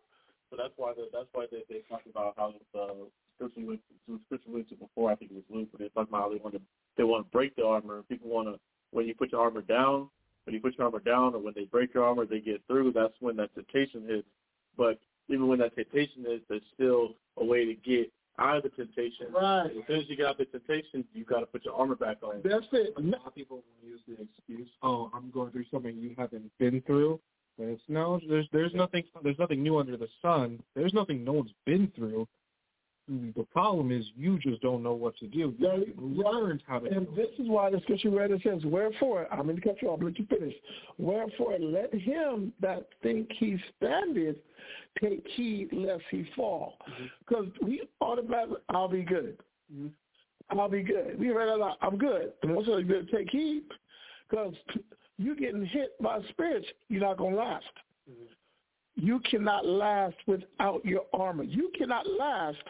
So 0.51 0.57
that's 0.57 0.73
why 0.77 0.93
the, 0.95 1.09
that's 1.13 1.29
why 1.33 1.47
they, 1.51 1.63
they 1.69 1.81
talk 1.89 2.03
about 2.11 2.35
how 2.37 2.55
the 2.75 3.07
scripture 3.37 3.67
went 3.67 3.81
to 4.07 4.21
scripture 4.27 4.51
went 4.51 4.69
to 4.69 4.75
before 4.75 5.11
I 5.11 5.15
think 5.15 5.31
it 5.31 5.35
was 5.35 5.45
Luke, 5.49 5.69
but 5.73 5.81
they 5.81 5.89
talk 5.89 6.09
about 6.09 6.23
how 6.23 6.29
they 6.31 6.37
want 6.37 6.55
to 6.55 6.61
they 7.01 7.05
want 7.05 7.25
to 7.27 7.31
break 7.31 7.57
the 7.57 7.65
armor. 7.65 8.03
People 8.11 8.29
want 8.29 8.47
to 8.49 8.61
when 8.91 9.07
you 9.07 9.15
put 9.15 9.33
your 9.33 9.41
armor 9.41 9.63
down, 9.63 10.11
when 10.45 10.55
you 10.55 10.61
put 10.61 10.77
your 10.77 10.87
armor 10.87 10.99
down, 10.99 11.35
or 11.35 11.39
when 11.39 11.55
they 11.57 11.65
break 11.65 11.95
your 11.95 12.05
armor, 12.05 12.27
they 12.27 12.41
get 12.41 12.61
through. 12.67 12.93
That's 12.93 13.15
when 13.21 13.37
that 13.37 13.55
temptation 13.55 14.05
hits. 14.07 14.29
But 14.77 14.99
even 15.29 15.49
when 15.49 15.61
that 15.61 15.75
temptation 15.75 16.27
is, 16.29 16.43
there's 16.51 16.61
still 16.75 17.15
a 17.39 17.45
way 17.45 17.65
to 17.65 17.75
get 17.75 18.13
out 18.39 18.59
of 18.59 18.63
the 18.65 18.69
temptation. 18.71 19.29
Right. 19.33 19.67
As 19.67 19.87
soon 19.87 20.01
as 20.01 20.09
you 20.09 20.17
get 20.17 20.27
out 20.27 20.41
of 20.41 20.47
the 20.51 20.59
temptation, 20.59 21.07
you 21.15 21.25
got 21.25 21.41
to 21.41 21.47
put 21.47 21.65
your 21.65 21.75
armor 21.75 21.95
back 21.95 22.19
on. 22.23 22.43
That's 22.45 22.67
it. 22.73 22.93
a 22.99 23.01
lot 23.01 23.27
of 23.27 23.35
people 23.35 23.63
use 23.83 24.01
the 24.07 24.23
excuse, 24.23 24.69
"Oh, 24.83 25.11
I'm 25.15 25.31
going 25.31 25.53
through 25.53 25.65
something 25.71 25.97
you 25.97 26.15
haven't 26.19 26.51
been 26.59 26.83
through." 26.83 27.19
And 27.59 27.71
it's 27.71 27.83
no, 27.89 28.21
there's 28.29 28.47
there's 28.53 28.75
nothing 28.75 29.05
there's 29.23 29.39
nothing 29.39 29.63
new 29.63 29.79
under 29.79 29.97
the 29.97 30.09
sun. 30.21 30.63
There's 30.75 30.93
nothing 30.93 31.25
no 31.25 31.33
one's 31.33 31.55
been 31.65 31.91
through. 31.97 32.29
The 33.37 33.45
problem 33.53 33.91
is 33.91 34.05
you 34.17 34.39
just 34.39 34.63
don't 34.63 34.85
know 34.85 34.95
what 34.95 35.17
to 35.17 35.27
do. 35.27 35.53
You 35.59 35.95
learned 35.99 36.63
how 36.67 36.79
to. 36.79 36.87
And 36.87 37.09
this 37.17 37.29
is 37.41 37.49
why 37.49 37.69
the 37.69 37.81
scripture 37.81 38.11
read 38.11 38.31
it 38.31 38.41
says, 38.45 38.65
Wherefore, 38.65 39.27
I'm 39.33 39.51
in 39.51 39.57
the 39.57 39.63
cut 39.63 39.77
I'll 39.83 39.99
let 39.99 40.17
you 40.17 40.27
finish. 40.27 40.55
Wherefore, 40.97 41.57
let 41.59 41.93
him 41.93 42.53
that 42.61 42.87
think 43.03 43.29
he 43.37 43.59
standeth 43.77 44.37
take 45.03 45.27
heed 45.35 45.71
lest 45.73 46.03
he 46.11 46.25
fall. 46.37 46.75
Mm-hmm. 46.89 47.05
Because 47.27 47.47
we 47.61 47.83
automatically, 48.01 48.59
I'll 48.69 48.89
be 48.89 49.03
good. 49.03 49.37
Mm-hmm. 49.75 50.59
I'll 50.59 50.69
be 50.69 50.83
good. 50.83 51.19
We 51.19 51.31
read 51.31 51.49
a 51.49 51.57
lot, 51.57 51.79
I'm 51.83 51.99
good. 51.99 52.33
And 52.43 52.53
also, 52.53 52.77
you 52.77 52.85
better 52.85 53.05
take 53.05 53.31
heed 53.31 53.65
because 54.29 54.55
you're 55.19 55.37
getting 55.37 55.65
hit 55.67 56.01
by 56.01 56.21
spirits, 56.29 56.67
you're 56.89 57.01
not 57.03 57.19
going 57.19 57.35
to 57.35 57.41
last. 57.41 57.65
Mm-hmm. 58.09 58.25
You 59.01 59.21
cannot 59.31 59.65
last 59.65 60.17
without 60.27 60.85
your 60.85 61.07
armor. 61.15 61.45
You 61.45 61.71
cannot 61.77 62.07
last 62.19 62.63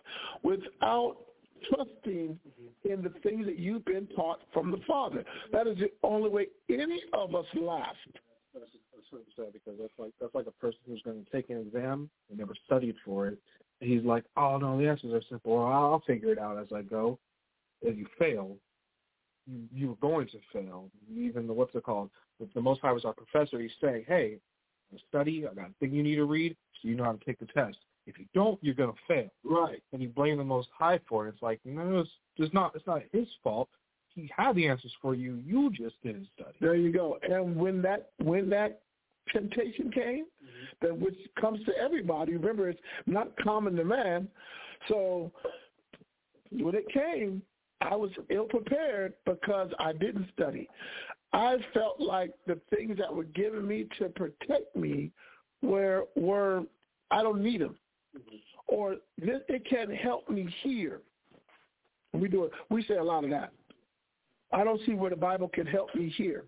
without 0.44 1.16
trusting 1.68 2.38
in 2.84 3.02
the 3.02 3.12
things 3.22 3.46
that 3.46 3.58
you've 3.58 3.84
been 3.84 4.06
taught 4.14 4.40
from 4.52 4.70
the 4.70 4.78
Father. 4.86 5.24
That 5.52 5.66
is 5.66 5.76
the 5.78 5.90
only 6.04 6.30
way 6.30 6.46
any 6.68 7.02
of 7.12 7.34
us 7.34 7.46
last. 7.54 7.96
That's, 8.54 8.66
what 9.10 9.22
said 9.34 9.52
because 9.52 9.78
that's 9.80 9.92
like 9.98 10.12
that's 10.20 10.34
like 10.34 10.46
a 10.46 10.52
person 10.52 10.78
who's 10.86 11.02
going 11.02 11.24
to 11.24 11.30
take 11.32 11.50
an 11.50 11.58
exam 11.58 12.08
and 12.28 12.38
never 12.38 12.54
studied 12.66 12.94
for 13.04 13.26
it. 13.26 13.38
He's 13.80 14.04
like, 14.04 14.24
"Oh 14.36 14.56
no, 14.56 14.78
the 14.78 14.88
answers 14.88 15.12
are 15.12 15.22
simple. 15.28 15.58
I'll 15.58 16.02
figure 16.06 16.32
it 16.32 16.38
out 16.38 16.58
as 16.58 16.68
I 16.72 16.82
go." 16.82 17.18
If 17.82 17.96
you 17.96 18.06
fail, 18.18 18.56
you 19.46 19.64
you're 19.74 19.96
going 19.96 20.28
to 20.28 20.38
fail. 20.52 20.90
Even 21.12 21.48
the 21.48 21.52
what's 21.52 21.74
it 21.74 21.82
called? 21.82 22.10
If 22.38 22.52
the 22.54 22.60
Most 22.60 22.80
High 22.82 22.92
was 22.92 23.04
our 23.04 23.14
professor, 23.14 23.58
he's 23.60 23.72
saying, 23.80 24.04
"Hey, 24.06 24.38
study. 25.08 25.46
I 25.50 25.54
got 25.54 25.70
a 25.70 25.72
thing 25.80 25.92
you 25.92 26.02
need 26.02 26.16
to 26.16 26.24
read, 26.24 26.56
so 26.80 26.88
you 26.88 26.94
know 26.94 27.04
how 27.04 27.12
to 27.12 27.24
take 27.24 27.38
the 27.38 27.46
test. 27.46 27.78
If 28.06 28.18
you 28.18 28.26
don't, 28.34 28.58
you're 28.62 28.74
going 28.74 28.92
to 28.92 28.98
fail." 29.06 29.30
Right. 29.44 29.82
And 29.92 30.02
you 30.02 30.08
blame 30.08 30.38
the 30.38 30.44
Most 30.44 30.68
High 30.76 31.00
for 31.08 31.26
it. 31.26 31.30
It's 31.30 31.42
like, 31.42 31.60
no, 31.64 32.00
it's, 32.00 32.10
it's 32.36 32.54
not. 32.54 32.74
It's 32.74 32.86
not 32.86 33.02
his 33.12 33.26
fault. 33.42 33.68
He 34.14 34.30
had 34.36 34.56
the 34.56 34.66
answers 34.66 34.92
for 35.00 35.14
you. 35.14 35.40
You 35.46 35.70
just 35.70 35.94
didn't 36.02 36.26
study. 36.34 36.56
There 36.60 36.74
you 36.74 36.92
go. 36.92 37.18
And 37.22 37.56
when 37.56 37.80
that 37.82 38.10
when 38.18 38.50
that 38.50 38.80
temptation 39.32 39.90
came, 39.92 40.24
mm-hmm. 40.24 40.86
that 40.86 40.98
which 40.98 41.16
comes 41.40 41.64
to 41.66 41.76
everybody, 41.76 42.34
remember 42.34 42.68
it's 42.68 42.80
not 43.06 43.32
common 43.42 43.76
to 43.76 43.84
man. 43.84 44.28
So 44.88 45.30
when 46.50 46.74
it 46.74 46.88
came, 46.92 47.42
I 47.80 47.94
was 47.96 48.10
ill 48.28 48.44
prepared 48.44 49.14
because 49.24 49.70
I 49.78 49.92
didn't 49.92 50.28
study. 50.34 50.68
I 51.32 51.56
felt 51.72 52.00
like 52.00 52.32
the 52.46 52.58
things 52.74 52.98
that 52.98 53.14
were 53.14 53.24
given 53.24 53.66
me 53.66 53.86
to 53.98 54.08
protect 54.08 54.74
me 54.74 55.10
were 55.62 56.04
were 56.16 56.64
I 57.10 57.22
don't 57.22 57.42
need 57.42 57.60
them, 57.60 57.76
mm-hmm. 58.16 58.36
or 58.68 58.96
this, 59.18 59.40
it 59.48 59.64
can 59.68 59.94
help 59.94 60.28
me 60.28 60.52
here. 60.62 61.00
We 62.12 62.28
do 62.28 62.44
it. 62.44 62.52
We 62.70 62.84
say 62.84 62.96
a 62.96 63.04
lot 63.04 63.24
of 63.24 63.30
that. 63.30 63.52
I 64.52 64.64
don't 64.64 64.80
see 64.84 64.94
where 64.94 65.10
the 65.10 65.16
Bible 65.16 65.48
can 65.48 65.66
help 65.66 65.94
me 65.94 66.12
here. 66.16 66.44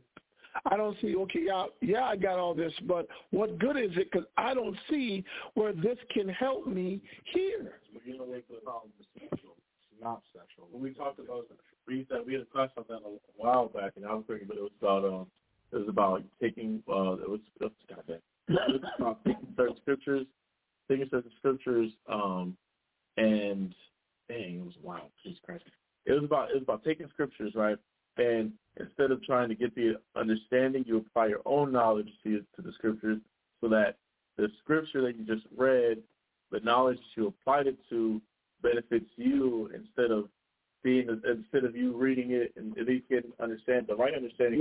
I 0.66 0.76
don't 0.76 0.96
see, 1.00 1.14
okay, 1.16 1.44
yeah, 1.46 1.64
yeah, 1.80 2.04
I 2.04 2.16
got 2.16 2.38
all 2.38 2.54
this, 2.54 2.72
but 2.86 3.08
what 3.30 3.58
good 3.58 3.76
is 3.76 3.92
it? 3.96 4.10
Because 4.10 4.26
I 4.36 4.52
don't 4.52 4.76
see 4.90 5.24
where 5.54 5.72
this 5.72 5.96
can 6.12 6.28
help 6.28 6.66
me 6.66 7.00
here. 7.24 7.80
But 7.92 8.02
you 8.04 8.18
know, 8.18 8.24
like 8.24 8.46
the 8.48 8.56
problem 8.56 8.90
is. 9.00 9.06
It's 9.16 9.42
not 10.02 10.22
sexual. 10.32 10.68
when 10.70 10.82
we 10.82 10.90
talked 10.90 11.20
about 11.20 11.46
we 11.86 11.96
used 11.96 12.10
to, 12.10 12.22
we 12.26 12.34
had 12.34 12.42
a 12.42 12.46
class 12.46 12.70
on 12.76 12.84
that 12.88 12.96
a 12.96 13.18
while 13.36 13.68
back 13.68 13.92
in 13.96 14.04
Albuquerque, 14.04 14.46
but 14.46 14.56
it 14.56 14.62
was 14.62 14.72
about 14.80 15.04
um 15.04 15.26
it 15.72 15.76
was 15.76 15.88
about 15.88 16.22
taking 16.40 16.82
uh 16.88 17.12
it 17.14 17.28
was 17.28 17.40
was, 17.60 17.70
it 17.88 18.20
was 18.48 18.80
about 18.98 19.24
taking 19.24 19.48
certain 19.56 19.76
scriptures, 19.82 20.26
taking 20.88 21.08
certain 21.10 21.30
scriptures, 21.38 21.90
um 22.08 22.56
and 23.16 23.74
dang, 24.28 24.60
it 24.60 24.64
was 24.64 24.74
wow, 24.82 25.02
Jesus 25.22 25.38
Christ. 25.44 25.64
It 26.06 26.12
was 26.12 26.24
about 26.24 26.50
it 26.50 26.54
was 26.54 26.62
about 26.62 26.84
taking 26.84 27.08
scriptures, 27.08 27.52
right? 27.54 27.76
And 28.18 28.52
instead 28.78 29.10
of 29.10 29.22
trying 29.24 29.48
to 29.48 29.54
get 29.54 29.74
the 29.74 29.94
understanding, 30.16 30.84
you 30.86 30.98
apply 30.98 31.28
your 31.28 31.42
own 31.46 31.72
knowledge 31.72 32.10
to 32.24 32.40
to 32.56 32.62
the 32.62 32.72
scriptures 32.72 33.18
so 33.60 33.68
that 33.68 33.96
the 34.36 34.48
scripture 34.62 35.02
that 35.02 35.16
you 35.16 35.24
just 35.24 35.46
read, 35.56 35.98
the 36.50 36.60
knowledge 36.60 36.98
that 36.98 37.20
you 37.20 37.28
applied 37.28 37.66
it 37.66 37.78
to 37.90 38.20
benefits 38.62 39.10
you 39.16 39.70
instead 39.74 40.10
of 40.10 40.28
being 40.82 41.08
uh, 41.08 41.30
instead 41.30 41.64
of 41.64 41.76
you 41.76 41.96
reading 41.96 42.32
it 42.32 42.52
and 42.56 42.76
at 42.78 42.86
least 42.86 43.08
getting 43.08 43.32
understand 43.40 43.86
the 43.88 43.94
right 43.94 44.14
understanding 44.14 44.60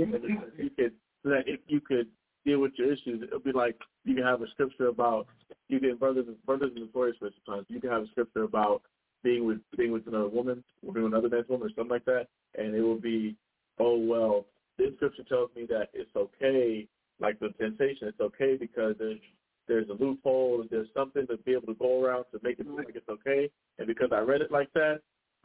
you 0.58 0.70
could 0.70 0.92
so 1.22 1.30
that 1.30 1.44
if 1.46 1.60
you 1.66 1.80
could 1.80 2.06
deal 2.44 2.60
with 2.60 2.72
your 2.76 2.92
issues, 2.92 3.22
it'll 3.22 3.38
be 3.38 3.52
like 3.52 3.76
you 4.04 4.14
can 4.14 4.24
have 4.24 4.42
a 4.42 4.48
scripture 4.50 4.88
about 4.88 5.26
you 5.68 5.80
can 5.80 5.96
brothers 5.96 6.26
and 6.26 6.42
brothers 6.44 6.72
and 6.76 6.92
for 6.92 7.12
sometimes. 7.20 7.66
You 7.68 7.80
can 7.80 7.90
have 7.90 8.02
a 8.02 8.08
scripture 8.08 8.42
about 8.42 8.82
being 9.22 9.46
with 9.46 9.58
being 9.76 9.92
with 9.92 10.06
another 10.06 10.28
woman 10.28 10.62
or 10.86 10.92
being 10.92 11.04
with 11.04 11.14
another 11.14 11.28
man's 11.28 11.48
woman 11.48 11.68
or 11.68 11.70
something 11.70 11.90
like 11.90 12.04
that, 12.06 12.26
and 12.56 12.74
it 12.74 12.82
will 12.82 13.00
be, 13.00 13.36
oh 13.78 13.96
well, 13.96 14.46
this 14.78 14.94
scripture 14.96 15.24
tells 15.24 15.50
me 15.54 15.66
that 15.68 15.88
it's 15.92 16.14
okay, 16.16 16.86
like 17.20 17.38
the 17.38 17.50
temptation, 17.60 18.08
it's 18.08 18.20
okay 18.20 18.56
because 18.56 18.96
there's 18.98 19.20
there's 19.68 19.88
a 19.88 20.02
loophole, 20.02 20.64
there's 20.70 20.88
something 20.94 21.26
to 21.28 21.36
be 21.38 21.52
able 21.52 21.68
to 21.68 21.74
go 21.74 22.04
around 22.04 22.24
to 22.32 22.40
make 22.42 22.58
it 22.58 22.66
look 22.66 22.84
like 22.84 22.96
it's 22.96 23.08
okay, 23.08 23.48
and 23.78 23.86
because 23.86 24.10
I 24.12 24.18
read 24.18 24.40
it 24.40 24.50
like 24.50 24.72
that, 24.74 25.00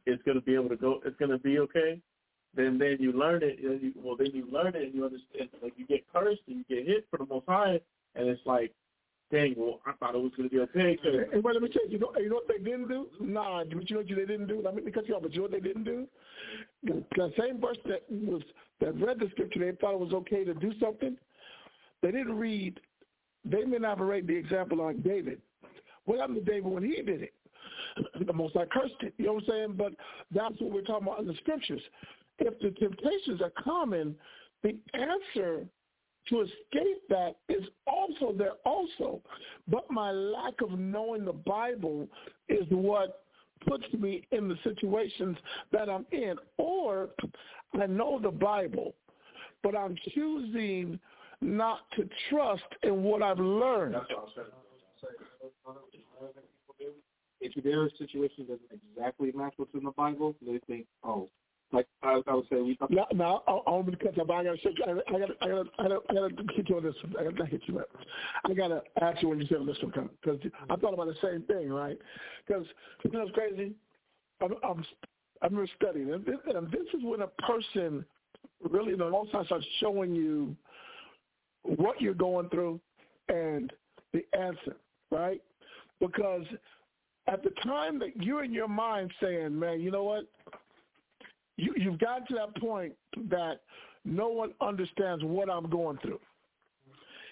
it's 0.08 0.24
gonna 0.24 0.42
be 0.42 0.56
able 0.56 0.70
to 0.70 0.76
go, 0.76 1.02
it's 1.06 1.16
gonna 1.18 1.38
be 1.38 1.60
okay. 1.60 2.02
Then 2.56 2.78
then 2.78 2.98
you 3.00 3.12
learn 3.12 3.44
it, 3.44 3.60
and 3.64 3.82
you, 3.82 3.94
well 3.96 4.16
then 4.16 4.32
you 4.34 4.48
learn 4.52 4.68
it 4.76 4.82
and 4.84 4.94
you 4.94 5.06
understand, 5.06 5.50
like 5.62 5.74
you 5.78 5.86
get 5.86 6.06
cursed 6.14 6.42
and 6.48 6.58
you 6.68 6.76
get 6.76 6.88
hit 6.88 7.08
for 7.12 7.18
the 7.18 7.26
Most 7.26 7.46
High, 7.48 7.80
and 8.16 8.28
it's 8.28 8.42
like, 8.46 8.74
dang, 9.32 9.54
well 9.58 9.80
I 9.86 9.92
thought 9.94 10.16
it 10.16 10.22
was 10.22 10.32
gonna 10.36 10.50
be 10.50 10.60
okay. 10.60 10.98
'cause 10.98 11.44
well, 11.44 11.54
let 11.54 11.64
me 11.64 11.70
tell 11.70 11.86
you, 11.86 11.92
you 11.94 12.00
know, 12.00 12.12
you 12.18 12.30
know 12.30 12.36
what 12.36 12.48
they 12.48 12.64
didn't 12.64 12.88
do? 12.88 13.08
Nah, 13.20 13.64
but 13.66 13.90
you 13.90 13.96
know 13.96 14.02
what 14.02 14.08
they 14.10 14.26
didn't 14.26 14.48
do? 14.48 14.62
Let 14.64 14.76
me 14.76 14.92
cut 14.92 15.08
you 15.08 15.16
off, 15.16 15.22
but 15.24 15.34
you 15.34 15.40
know 15.40 15.44
what 15.44 15.52
they 15.52 15.60
didn't 15.60 15.84
do? 15.84 16.08
The 16.84 17.04
the 17.16 17.34
same 17.40 17.60
person 17.60 17.84
that 17.88 18.04
was 18.10 18.42
that 18.80 18.96
read 19.00 19.20
the 19.20 19.30
scripture, 19.32 19.60
they 19.60 19.72
thought 19.78 19.94
it 19.94 20.00
was 20.00 20.14
okay 20.14 20.44
to 20.44 20.54
do 20.54 20.72
something. 20.80 21.18
They 22.02 22.12
didn't 22.12 22.38
read 22.38 22.80
they 23.46 23.64
may 23.64 23.78
not 23.78 23.98
have 24.00 24.08
rated 24.08 24.28
the 24.28 24.36
example 24.36 24.78
like 24.80 25.02
David. 25.04 25.42
What 26.06 26.20
happened 26.20 26.44
to 26.46 26.52
David 26.52 26.66
when 26.72 26.84
he 26.84 27.02
did 27.02 27.22
it? 27.22 27.34
The 28.26 28.34
most 28.34 28.56
I 28.56 28.66
cursed 28.66 28.96
it. 29.02 29.14
You 29.18 29.28
know 29.28 29.34
what 29.34 29.44
I'm 29.44 29.50
saying? 29.50 29.74
But 29.78 29.94
that's 30.34 30.60
what 30.62 30.72
we're 30.72 30.82
talking 30.82 31.08
about 31.08 31.20
in 31.20 31.28
the 31.28 31.36
scriptures. 31.36 31.82
If 32.40 32.60
the 32.60 32.72
temptations 32.72 33.42
are 33.42 33.52
common, 33.64 34.16
the 34.64 34.76
answer 34.94 35.66
to 36.30 36.42
escape 36.42 37.02
that 37.10 37.36
is 37.50 37.64
also 37.86 38.34
there 38.38 38.54
also. 38.66 39.22
But 39.68 39.90
my 39.90 40.12
lack 40.12 40.62
of 40.62 40.78
knowing 40.78 41.26
the 41.26 41.34
Bible 41.34 42.08
is 42.50 42.66
what 42.70 43.24
puts 43.66 43.86
me 43.94 44.28
in 44.32 44.48
the 44.48 44.58
situations 44.64 45.38
that 45.72 45.90
I'm 45.90 46.06
in. 46.12 46.36
Or 46.58 47.10
I 47.80 47.86
know 47.88 48.20
the 48.22 48.32
Bible, 48.32 48.94
but 49.64 49.76
I'm 49.76 49.96
choosing 50.14 51.00
not 51.42 51.82
to 51.96 52.08
trust 52.30 52.64
in 52.84 53.04
what 53.04 53.22
I've 53.22 53.40
learned. 53.40 53.96
If 57.40 57.64
their 57.64 57.90
situation 57.98 58.46
doesn't 58.46 58.82
exactly 58.96 59.32
match 59.34 59.54
what's 59.58 59.74
in 59.74 59.84
the 59.84 59.92
Bible, 59.92 60.36
they 60.46 60.60
think, 60.68 60.86
oh, 61.04 61.30
like 61.72 61.88
I, 62.02 62.22
I 62.28 62.34
would 62.34 62.46
say, 62.50 62.62
we. 62.62 62.78
No, 62.90 63.06
no, 63.14 63.44
I'm 63.68 63.84
gonna 63.84 63.98
cut 63.98 64.16
you. 64.16 64.24
I 64.24 64.26
gotta, 64.26 64.50
I 64.50 64.84
gotta, 64.86 65.04
I 65.10 65.20
gotta, 65.20 65.34
I 65.42 65.48
gotta, 65.48 65.70
I 65.80 65.84
gotta, 65.84 66.00
I 66.10 66.14
gotta 66.14 66.54
hit 66.56 66.70
you 66.70 66.78
on 66.78 66.84
this. 66.84 66.96
I 67.20 67.24
gotta 67.24 67.46
hit 67.46 67.62
you 67.66 67.80
up. 67.80 67.90
I 68.46 68.54
gotta 68.54 68.82
ask 69.02 69.22
you 69.22 69.30
when 69.30 69.40
you 69.40 69.48
said 69.48 69.58
this 69.68 69.78
one 69.82 70.10
because 70.22 70.40
I 70.70 70.76
thought 70.78 70.94
about 70.94 71.08
the 71.08 71.16
same 71.22 71.44
thing, 71.44 71.70
right? 71.70 71.98
Because 72.48 72.66
you 73.04 73.12
know 73.12 73.26
what's 73.26 73.32
crazy? 73.34 73.74
I'm, 74.42 74.54
I'm, 74.64 74.86
I'm 75.42 75.68
studying, 75.76 76.14
and 76.14 76.26
this, 76.26 76.38
and 76.56 76.72
this 76.72 76.88
is 76.94 77.04
when 77.04 77.22
a 77.22 77.28
person 77.28 78.06
really, 78.72 78.96
the 78.96 79.10
most 79.10 79.32
time 79.32 79.46
starts 79.46 79.66
showing 79.80 80.16
you 80.16 80.56
what 81.64 82.02
you're 82.02 82.14
going 82.14 82.50
through 82.50 82.80
and 83.30 83.74
the 84.14 84.26
answer, 84.38 84.78
right? 85.12 85.42
Because 86.00 86.46
at 87.28 87.44
the 87.44 87.52
time 87.64 88.00
that 88.00 88.16
you're 88.22 88.44
in 88.44 88.54
your 88.54 88.68
mind 88.68 89.12
saying, 89.22 89.58
man, 89.58 89.82
you 89.82 89.92
know 89.92 90.04
what? 90.04 90.26
You, 91.58 91.74
you've 91.76 92.00
gotten 92.00 92.28
to 92.28 92.36
that 92.36 92.56
point 92.62 92.94
that 93.30 93.62
no 94.06 94.30
one 94.30 94.54
understands 94.62 95.24
what 95.24 95.50
I'm 95.50 95.70
going 95.70 95.98
through. 95.98 96.20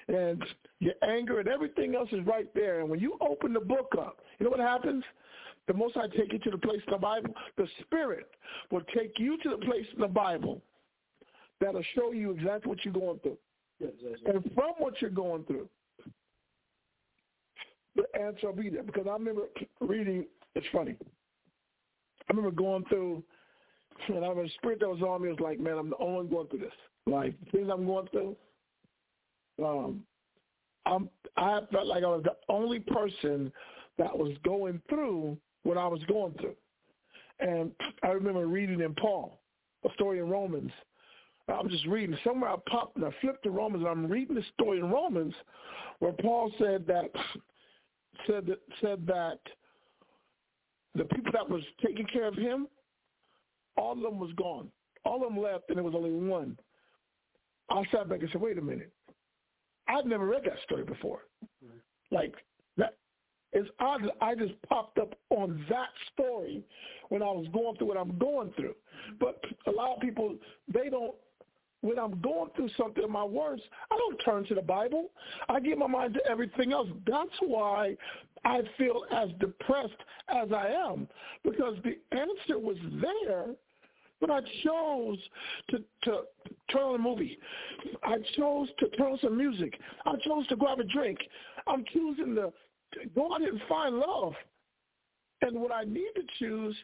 And 0.08 0.44
your 0.80 0.94
anger 1.08 1.40
and 1.40 1.48
everything 1.48 1.96
else 1.96 2.10
is 2.12 2.26
right 2.26 2.48
there. 2.54 2.82
And 2.82 2.90
when 2.90 3.00
you 3.00 3.18
open 3.22 3.54
the 3.54 3.60
book 3.60 3.94
up, 3.98 4.20
you 4.38 4.44
know 4.44 4.52
what 4.52 4.60
happens? 4.60 5.04
The 5.68 5.74
most 5.74 5.98
I 5.98 6.08
take 6.08 6.32
you 6.32 6.40
to 6.40 6.52
the 6.52 6.58
place 6.58 6.82
in 6.86 6.94
the 6.94 7.00
Bible, 7.00 7.34
the 7.58 7.68
Spirit 7.82 8.28
will 8.72 8.84
take 8.96 9.18
you 9.18 9.38
to 9.42 9.50
the 9.50 9.58
place 9.58 9.86
in 9.96 10.02
the 10.02 10.08
Bible 10.08 10.62
that'll 11.60 11.84
show 11.96 12.12
you 12.12 12.32
exactly 12.32 12.70
what 12.70 12.84
you're 12.86 12.94
going 12.94 13.20
through. 13.20 13.38
Yes, 13.80 13.92
yes, 14.00 14.18
yes. 14.24 14.36
And 14.36 14.54
from 14.54 14.74
what 14.78 15.02
you're 15.02 15.10
going 15.10 15.44
through, 15.46 15.68
the 17.96 18.06
answer 18.20 18.48
will 18.48 18.62
be 18.62 18.70
there. 18.70 18.84
Because 18.84 19.06
I 19.08 19.14
remember 19.14 19.44
reading, 19.82 20.26
it's 20.56 20.68
funny. 20.72 20.96
I 22.30 22.34
remember 22.34 22.52
going 22.52 22.86
through, 22.86 23.24
and 24.08 24.18
I 24.18 24.30
remember 24.30 24.44
the 24.44 24.50
spirit 24.58 24.80
that 24.80 24.90
was 24.90 25.02
on 25.02 25.22
me 25.22 25.30
was 25.30 25.40
like, 25.40 25.60
man, 25.60 25.78
I'm 25.78 25.90
the 25.90 25.98
only 25.98 26.18
one 26.18 26.30
going 26.30 26.48
through 26.48 26.60
this. 26.60 26.74
Like, 27.08 27.36
the 27.46 27.52
things 27.52 27.70
I'm 27.72 27.86
going 27.86 28.08
through, 28.08 28.36
um, 29.64 30.02
I'm, 30.86 31.10
I 31.38 31.62
felt 31.72 31.88
like 31.88 32.04
I 32.04 32.08
was 32.08 32.24
the 32.24 32.36
only 32.50 32.80
person 32.80 33.52
that 33.98 34.18
was 34.18 34.34
going 34.44 34.82
through 34.90 35.38
what 35.64 35.78
I 35.78 35.88
was 35.88 36.02
going 36.08 36.34
through. 36.34 36.56
And 37.40 37.72
I 38.04 38.08
remember 38.08 38.48
reading 38.48 38.82
in 38.82 38.94
Paul, 38.96 39.40
a 39.86 39.94
story 39.94 40.20
in 40.20 40.30
Romans. 40.30 40.72
I'm 41.48 41.70
just 41.70 41.86
reading. 41.86 42.18
Somewhere 42.24 42.50
I 42.50 42.56
popped 42.68 42.96
and 42.96 43.06
I 43.06 43.10
flipped 43.22 43.44
to 43.44 43.52
Romans 43.52 43.84
and 43.84 43.90
I'm 43.90 44.08
reading 44.08 44.36
the 44.36 44.44
story 44.54 44.80
in 44.80 44.90
Romans 44.90 45.34
where 46.00 46.14
Paul 46.14 46.52
said 46.58 46.88
that 46.88 47.12
said 48.28 48.46
that 48.48 48.60
said 48.82 49.06
that 49.08 49.40
the 50.96 51.06
people 51.06 51.32
that 51.34 51.50
was 51.50 51.62
taking 51.86 52.06
care 52.08 52.28
of 52.28 52.36
him, 52.36 52.68
all 53.78 53.94
of 53.94 54.02
them 54.02 54.20
was 54.20 54.32
gone. 54.38 54.70
All 55.04 55.18
of 55.18 55.34
them 55.34 55.42
left 55.42 55.66
and 55.70 55.78
there 55.78 55.84
was 55.84 55.94
only 55.96 56.12
one. 56.12 56.58
I 57.70 57.84
sat 57.92 58.10
back 58.10 58.22
and 58.22 58.30
said, 58.32 58.42
wait 58.42 58.58
a 58.58 58.62
minute. 58.62 58.92
I've 59.88 60.06
never 60.06 60.26
read 60.26 60.44
that 60.46 60.58
story 60.64 60.84
before. 60.84 61.20
Like 62.12 62.36
that 62.78 62.98
it's 63.54 63.70
odd 63.80 64.04
that 64.04 64.16
I 64.22 64.36
just 64.36 64.54
popped 64.68 64.98
up 65.00 65.16
on 65.30 65.66
that 65.70 65.90
story 66.14 66.64
when 67.10 67.22
I 67.22 67.26
was 67.26 67.48
going 67.54 67.76
through 67.78 67.88
what 67.88 67.98
I'm 67.98 68.18
going 68.18 68.52
through. 68.56 68.76
But 69.20 69.44
a 69.68 69.72
lot 69.72 69.96
of 69.96 70.02
people 70.02 70.36
they 70.74 70.90
don't 70.90 71.16
when 71.86 72.00
I'm 72.00 72.20
going 72.22 72.50
through 72.56 72.70
something 72.78 73.04
in 73.04 73.12
my 73.12 73.24
words, 73.24 73.62
I 73.92 73.98
don't 73.98 74.18
turn 74.26 74.46
to 74.46 74.56
the 74.56 74.62
Bible. 74.62 75.12
I 75.48 75.60
give 75.60 75.78
my 75.78 75.88
mind 75.88 76.16
to 76.16 76.26
everything 76.30 76.74
else. 76.74 76.88
That's 77.06 77.30
why 77.42 77.96
I 78.44 78.62
feel 78.78 79.06
as 79.12 79.30
depressed 79.40 79.94
as 80.30 80.52
I 80.52 80.70
am 80.70 81.08
because 81.44 81.76
the 81.84 81.98
answer 82.12 82.58
was 82.60 82.78
there, 83.02 83.48
but 84.20 84.32
I 84.32 84.42
chose 84.64 85.20
to, 85.70 85.78
to 86.04 86.22
turn 86.72 86.82
on 86.82 86.96
a 86.96 87.00
movie. 87.00 87.38
I 88.04 88.18
chose 88.36 88.70
to 88.80 88.90
turn 88.90 89.14
on 89.14 89.20
some 89.22 89.38
music. 89.38 89.78
I 90.06 90.14
chose 90.26 90.48
to 90.48 90.56
grab 90.56 90.80
a 90.80 90.84
drink. 90.86 91.20
I'm 91.68 91.86
choosing 91.94 92.36
to 92.36 92.52
go 93.14 93.34
out 93.34 93.42
and 93.42 93.62
find 93.70 93.98
love. 93.98 94.34
And 95.42 95.60
what 95.60 95.72
I 95.72 95.84
need 95.84 96.12
to 96.16 96.24
choose 96.40 96.76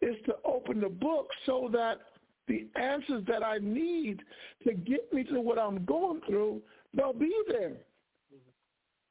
is 0.00 0.16
to 0.26 0.34
open 0.44 0.80
the 0.80 0.88
book 0.88 1.28
so 1.46 1.68
that 1.72 1.98
the 2.50 2.66
answers 2.80 3.24
that 3.28 3.44
I 3.44 3.58
need 3.58 4.20
to 4.64 4.74
get 4.74 5.12
me 5.12 5.22
to 5.24 5.40
what 5.40 5.58
I'm 5.58 5.84
going 5.84 6.20
through, 6.26 6.60
they'll 6.92 7.12
be 7.12 7.32
there. 7.48 7.76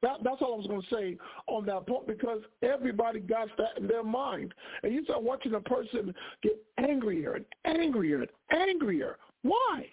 That, 0.01 0.17
that's 0.23 0.41
all 0.41 0.53
I 0.53 0.57
was 0.57 0.67
going 0.67 0.81
to 0.81 0.87
say 0.95 1.17
on 1.47 1.65
that 1.65 1.87
point 1.87 2.07
because 2.07 2.39
everybody 2.61 3.19
got 3.19 3.49
that 3.57 3.77
in 3.77 3.87
their 3.87 4.03
mind. 4.03 4.53
And 4.83 4.93
you 4.93 5.03
start 5.03 5.23
watching 5.23 5.55
a 5.55 5.59
person 5.59 6.13
get 6.41 6.57
angrier 6.77 7.35
and 7.35 7.45
angrier 7.65 8.21
and 8.21 8.29
angrier. 8.51 9.17
Why? 9.41 9.87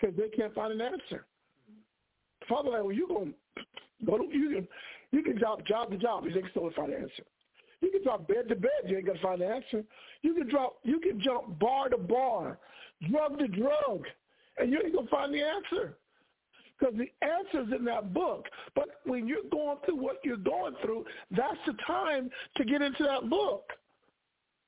Because 0.00 0.16
they 0.16 0.28
can't 0.28 0.54
find 0.54 0.72
an 0.72 0.80
answer. 0.80 1.24
Father, 2.48 2.70
like, 2.70 2.82
well, 2.82 2.92
you 2.92 3.08
going 3.08 3.34
to 3.56 4.06
go 4.06 4.18
to 4.18 4.24
you 4.24 4.50
can 4.50 4.68
you 5.12 5.22
can 5.22 5.38
job 5.38 5.64
job 5.66 5.90
to 5.90 5.96
job, 5.96 6.24
you 6.24 6.32
can 6.32 6.48
still 6.50 6.70
find 6.74 6.92
an 6.92 7.02
answer. 7.02 7.24
You 7.82 7.90
can 7.90 8.02
drop 8.02 8.26
bed 8.26 8.48
to 8.48 8.54
bed. 8.54 8.70
You 8.86 8.96
ain't 8.96 9.06
gonna 9.06 9.18
find 9.20 9.40
the 9.40 9.46
answer. 9.46 9.84
You 10.22 10.34
can 10.34 10.48
drop. 10.48 10.78
You 10.84 11.00
can 11.00 11.20
jump 11.20 11.58
bar 11.58 11.88
to 11.90 11.98
bar, 11.98 12.58
drug 13.10 13.38
to 13.38 13.48
drug, 13.48 14.06
and 14.56 14.72
you 14.72 14.80
ain't 14.82 14.94
gonna 14.94 15.08
find 15.08 15.34
the 15.34 15.42
answer 15.42 15.96
because 16.78 16.94
the 16.96 17.10
answer's 17.26 17.72
in 17.76 17.84
that 17.84 18.14
book. 18.14 18.46
But 18.74 19.00
when 19.04 19.28
you're 19.28 19.48
going 19.50 19.78
through 19.84 19.96
what 19.96 20.16
you're 20.24 20.36
going 20.36 20.74
through, 20.82 21.04
that's 21.30 21.58
the 21.66 21.74
time 21.86 22.30
to 22.56 22.64
get 22.64 22.82
into 22.82 23.04
that 23.04 23.28
book 23.28 23.64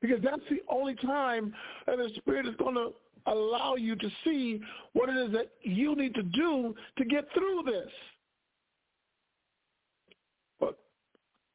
because 0.01 0.23
that's 0.23 0.43
the 0.51 0.61
only 0.69 0.95
time 0.97 1.55
that 1.87 1.97
the 1.97 2.11
Spirit 2.17 2.47
is 2.47 2.55
going 2.57 2.75
to 2.75 2.91
allow 3.27 3.75
you 3.75 3.97
to 3.97 4.09
see 4.23 4.61
what 4.93 5.09
it 5.09 5.17
is 5.17 5.33
that 5.33 5.51
you 5.63 5.97
need 5.97 6.15
to 6.15 6.23
do 6.23 6.75
to 6.99 7.05
get 7.05 7.25
through 7.33 7.63
this. 7.65 7.91
But 10.61 10.79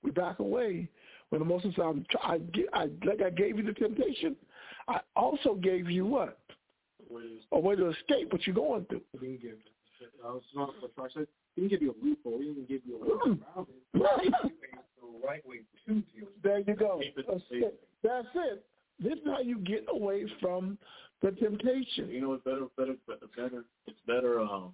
we 0.03 0.11
back 0.11 0.39
away 0.39 0.89
when 1.29 1.39
the 1.39 1.45
Muslims 1.45 1.75
said, 1.75 1.83
I, 2.23 2.39
I, 2.73 2.89
like 3.05 3.21
I 3.25 3.29
gave 3.29 3.57
you 3.57 3.63
the 3.63 3.73
temptation, 3.73 4.35
I 4.87 4.99
also 5.15 5.53
gave 5.55 5.89
you 5.89 6.05
what? 6.05 6.39
A 7.51 7.59
way 7.59 7.75
to 7.75 7.89
escape 7.89 8.31
what 8.31 8.45
you're 8.45 8.55
going 8.55 8.85
through. 8.85 9.01
He 9.13 9.19
didn't 9.19 9.41
give. 9.41 9.55
I 10.25 10.31
was 10.31 10.43
not 10.55 10.69
I. 10.97 11.25
He 11.55 11.61
didn't 11.61 11.71
give 11.71 11.81
you 11.81 11.91
a 11.91 12.05
loophole. 12.05 12.39
He 12.39 12.45
didn't 12.45 12.67
give 12.67 12.81
you 12.85 12.97
a 12.97 12.99
way 12.99 13.37
around 13.55 13.67
it. 13.69 14.01
Right. 14.01 14.23
He 14.23 14.29
gave 14.29 14.51
you 14.73 15.21
the 15.21 15.27
right 15.27 15.47
way 15.47 15.57
to 15.87 15.93
deal. 15.93 16.27
There 16.43 16.59
you 16.59 16.75
go. 16.75 17.01
That's 18.03 18.27
it. 18.35 18.65
This 19.01 19.13
is 19.13 19.19
how 19.25 19.39
you 19.39 19.59
get 19.59 19.85
away 19.89 20.25
from 20.41 20.77
the 21.21 21.31
temptation. 21.31 22.09
You 22.09 22.21
know 22.21 22.29
what's 22.29 22.43
better, 22.43 22.67
better, 22.77 22.95
better. 23.35 23.65
It's 23.87 23.99
better. 24.05 24.39
Um, 24.41 24.73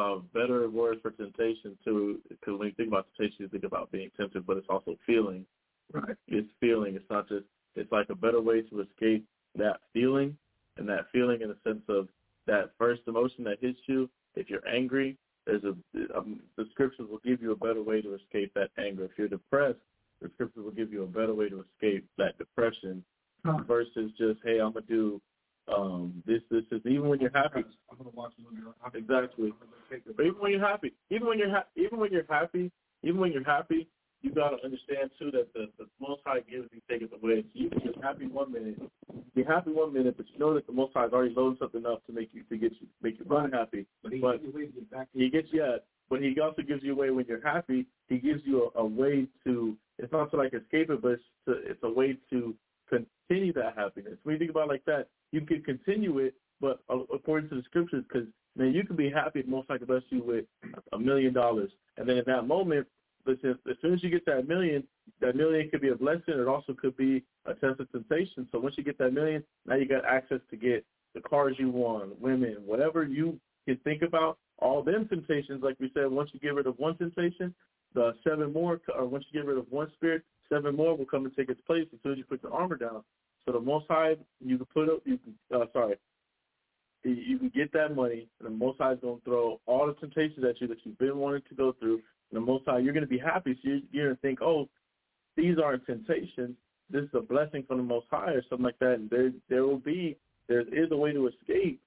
uh, 0.00 0.16
better 0.32 0.68
word 0.68 0.98
for 1.02 1.10
temptation 1.10 1.76
too, 1.84 2.20
because 2.28 2.58
when 2.58 2.68
you 2.68 2.74
think 2.74 2.88
about 2.88 3.06
temptation, 3.16 3.44
you 3.44 3.48
think 3.48 3.64
about 3.64 3.90
being 3.90 4.10
tempted, 4.16 4.46
but 4.46 4.56
it's 4.56 4.66
also 4.68 4.96
feeling. 5.06 5.44
Right. 5.92 6.16
It's 6.28 6.48
feeling. 6.60 6.96
It's 6.96 7.10
not 7.10 7.28
just. 7.28 7.44
It's 7.76 7.90
like 7.90 8.08
a 8.10 8.14
better 8.14 8.40
way 8.40 8.62
to 8.62 8.80
escape 8.80 9.26
that 9.56 9.80
feeling, 9.92 10.36
and 10.76 10.88
that 10.88 11.06
feeling 11.12 11.40
in 11.42 11.48
the 11.48 11.56
sense 11.64 11.82
of 11.88 12.08
that 12.46 12.70
first 12.78 13.02
emotion 13.06 13.44
that 13.44 13.58
hits 13.60 13.78
you. 13.86 14.08
If 14.36 14.48
you're 14.48 14.66
angry, 14.68 15.16
there's 15.46 15.64
a 15.64 15.74
um, 16.16 16.40
the 16.56 16.66
scriptures 16.70 17.06
will 17.10 17.20
give 17.24 17.42
you 17.42 17.52
a 17.52 17.56
better 17.56 17.82
way 17.82 18.00
to 18.00 18.14
escape 18.14 18.52
that 18.54 18.70
anger. 18.78 19.04
If 19.04 19.12
you're 19.16 19.28
depressed, 19.28 19.78
the 20.22 20.30
scriptures 20.34 20.64
will 20.64 20.72
give 20.72 20.92
you 20.92 21.02
a 21.02 21.06
better 21.06 21.34
way 21.34 21.48
to 21.48 21.64
escape 21.74 22.06
that 22.18 22.38
depression 22.38 23.04
Huh. 23.44 23.58
versus 23.68 24.10
just 24.16 24.40
hey, 24.42 24.58
I'm 24.58 24.72
gonna 24.72 24.86
do 24.88 25.20
um, 25.72 26.22
this, 26.26 26.42
this, 26.50 26.64
is 26.70 26.80
Even 26.84 27.08
when 27.08 27.20
you're 27.20 27.30
happy, 27.34 27.64
I'm 27.90 27.96
gonna 27.96 28.10
watch 28.10 28.32
a 28.38 28.42
movie. 28.42 28.58
I'm 28.66 28.74
gonna- 28.92 28.98
Exactly. 28.98 29.46
I'm 29.46 29.68
gonna 29.68 29.88
take 29.90 30.04
the- 30.04 30.12
but 30.12 30.26
even 30.26 30.40
when 30.40 30.52
you're 30.52 30.60
happy, 30.66 30.92
even 31.10 31.26
when 31.26 31.38
you're 31.38 31.50
ha- 31.50 31.66
even 31.76 31.98
when 31.98 32.12
you're 32.12 32.26
happy, 32.28 32.70
even 33.02 33.20
when 33.20 33.32
you're 33.32 33.44
happy, 33.44 33.88
you 34.22 34.30
gotta 34.30 34.56
understand 34.64 35.10
too 35.18 35.30
that 35.30 35.52
the, 35.54 35.70
the 35.78 35.86
Most 36.00 36.22
High 36.24 36.40
gives 36.40 36.68
and 36.72 36.82
takes 36.88 37.12
away. 37.12 37.42
So 37.42 37.48
you 37.54 37.70
can 37.70 37.80
be 37.80 37.92
happy 38.02 38.26
one 38.26 38.52
minute, 38.52 38.80
be 39.34 39.42
happy 39.42 39.70
one 39.70 39.92
minute, 39.92 40.16
but 40.16 40.26
you 40.32 40.38
know 40.38 40.54
that 40.54 40.66
the 40.66 40.72
Most 40.72 40.92
High 40.94 41.06
is 41.06 41.12
already 41.12 41.34
loading 41.34 41.58
something 41.58 41.84
up 41.86 42.04
to 42.06 42.12
make 42.12 42.30
you 42.32 42.42
to 42.44 42.56
get 42.56 42.72
you 42.80 42.86
make 43.02 43.18
you 43.18 43.26
unhappy. 43.36 43.86
But 44.02 44.12
he, 44.12 44.20
But 44.20 44.40
he 44.40 44.48
ways 44.48 44.68
to 44.74 44.80
get 44.80 44.90
back. 44.90 45.08
he 45.12 45.28
gets 45.30 45.48
you 45.52 45.62
at 45.62 45.86
but 46.10 46.20
he 46.20 46.38
also 46.40 46.62
gives 46.62 46.82
you 46.82 46.92
a 46.92 46.96
way 46.96 47.10
when 47.10 47.24
you're 47.26 47.40
happy. 47.40 47.86
He 48.08 48.18
gives 48.18 48.42
you 48.44 48.70
a, 48.74 48.80
a 48.80 48.84
way 48.84 49.26
to. 49.44 49.76
It's 49.98 50.12
not 50.12 50.30
to 50.32 50.36
like 50.36 50.52
escape 50.52 50.90
it, 50.90 51.00
but 51.00 51.12
it's, 51.12 51.22
to, 51.46 51.52
it's 51.52 51.80
a 51.82 51.88
way 51.90 52.18
to 52.30 52.54
continue 53.28 53.52
that 53.54 53.76
happiness. 53.76 54.18
When 54.22 54.34
you 54.34 54.38
think 54.38 54.50
about 54.50 54.68
like 54.68 54.84
that, 54.86 55.08
you 55.32 55.40
can 55.40 55.62
continue 55.62 56.18
it, 56.18 56.34
but 56.60 56.80
uh, 56.88 56.98
according 57.12 57.50
to 57.50 57.56
the 57.56 57.62
scriptures, 57.62 58.04
because 58.08 58.28
man, 58.56 58.72
you 58.72 58.84
can 58.84 58.96
be 58.96 59.10
happy. 59.10 59.42
Most 59.46 59.70
likely 59.70 59.86
bless 59.86 60.02
you 60.10 60.22
with 60.22 60.44
a 60.92 60.98
million 60.98 61.32
dollars, 61.32 61.70
and 61.96 62.08
then 62.08 62.18
in 62.18 62.24
that 62.26 62.46
moment, 62.46 62.86
listen, 63.26 63.58
as 63.68 63.76
soon 63.80 63.94
as 63.94 64.02
you 64.02 64.10
get 64.10 64.26
that 64.26 64.46
million, 64.48 64.84
that 65.20 65.36
million 65.36 65.68
could 65.70 65.80
be 65.80 65.88
a 65.88 65.96
blessing. 65.96 66.22
It 66.28 66.48
also 66.48 66.74
could 66.74 66.96
be 66.96 67.22
a 67.46 67.54
test 67.54 67.80
of 67.80 67.90
temptation. 67.90 68.48
So 68.52 68.58
once 68.58 68.74
you 68.76 68.84
get 68.84 68.98
that 68.98 69.12
million, 69.12 69.42
now 69.66 69.76
you 69.76 69.88
got 69.88 70.04
access 70.04 70.40
to 70.50 70.56
get 70.56 70.84
the 71.14 71.20
cars 71.20 71.56
you 71.58 71.70
want, 71.70 72.20
women, 72.20 72.56
whatever 72.64 73.04
you 73.04 73.38
can 73.66 73.76
think 73.78 74.02
about. 74.02 74.38
All 74.58 74.82
them 74.82 75.08
temptations, 75.08 75.62
like 75.62 75.76
we 75.80 75.90
said, 75.94 76.10
once 76.10 76.30
you 76.32 76.40
get 76.40 76.54
rid 76.54 76.66
of 76.66 76.78
one 76.78 76.96
temptation, 76.96 77.54
the 77.94 78.14
seven 78.24 78.52
more, 78.52 78.80
or 78.94 79.06
once 79.06 79.24
you 79.30 79.40
get 79.40 79.48
rid 79.48 79.58
of 79.58 79.66
one 79.70 79.90
spirit, 79.94 80.22
seven 80.48 80.76
more 80.76 80.96
will 80.96 81.06
come 81.06 81.24
and 81.24 81.34
take 81.36 81.48
its 81.48 81.60
place 81.62 81.86
as 81.92 81.98
soon 82.02 82.12
as 82.12 82.18
you 82.18 82.24
put 82.24 82.42
the 82.42 82.50
armor 82.50 82.76
down. 82.76 83.02
So 83.44 83.52
the 83.52 83.60
Most 83.60 83.86
High, 83.88 84.16
you 84.44 84.56
can 84.56 84.66
put 84.66 84.88
up, 84.88 85.00
you 85.04 85.18
can, 85.18 85.34
uh, 85.54 85.66
sorry, 85.72 85.96
you 87.04 87.38
can 87.38 87.52
get 87.54 87.72
that 87.72 87.94
money, 87.94 88.26
and 88.38 88.46
the 88.46 88.50
Most 88.50 88.78
High 88.78 88.92
is 88.92 88.98
going 89.02 89.18
to 89.18 89.24
throw 89.24 89.60
all 89.66 89.86
the 89.86 89.94
temptations 89.94 90.44
at 90.48 90.60
you 90.60 90.66
that 90.68 90.78
you've 90.84 90.98
been 90.98 91.18
wanting 91.18 91.42
to 91.48 91.54
go 91.54 91.74
through. 91.78 92.00
And 92.30 92.40
the 92.40 92.40
Most 92.40 92.64
High, 92.66 92.78
you're 92.78 92.94
going 92.94 93.04
to 93.04 93.10
be 93.10 93.18
happy. 93.18 93.54
So 93.62 93.68
you're, 93.68 93.80
you're 93.92 94.06
going 94.06 94.16
to 94.16 94.22
think, 94.22 94.40
oh, 94.40 94.68
these 95.36 95.56
aren't 95.62 95.84
temptations. 95.86 96.56
This 96.90 97.02
is 97.02 97.10
a 97.14 97.20
blessing 97.20 97.64
from 97.68 97.78
the 97.78 97.82
Most 97.82 98.06
High 98.10 98.32
or 98.32 98.42
something 98.48 98.64
like 98.64 98.78
that. 98.78 98.94
And 98.94 99.10
there, 99.10 99.32
there 99.50 99.64
will 99.64 99.78
be, 99.78 100.16
there 100.48 100.60
is 100.60 100.90
a 100.90 100.96
way 100.96 101.12
to 101.12 101.28
escape 101.28 101.80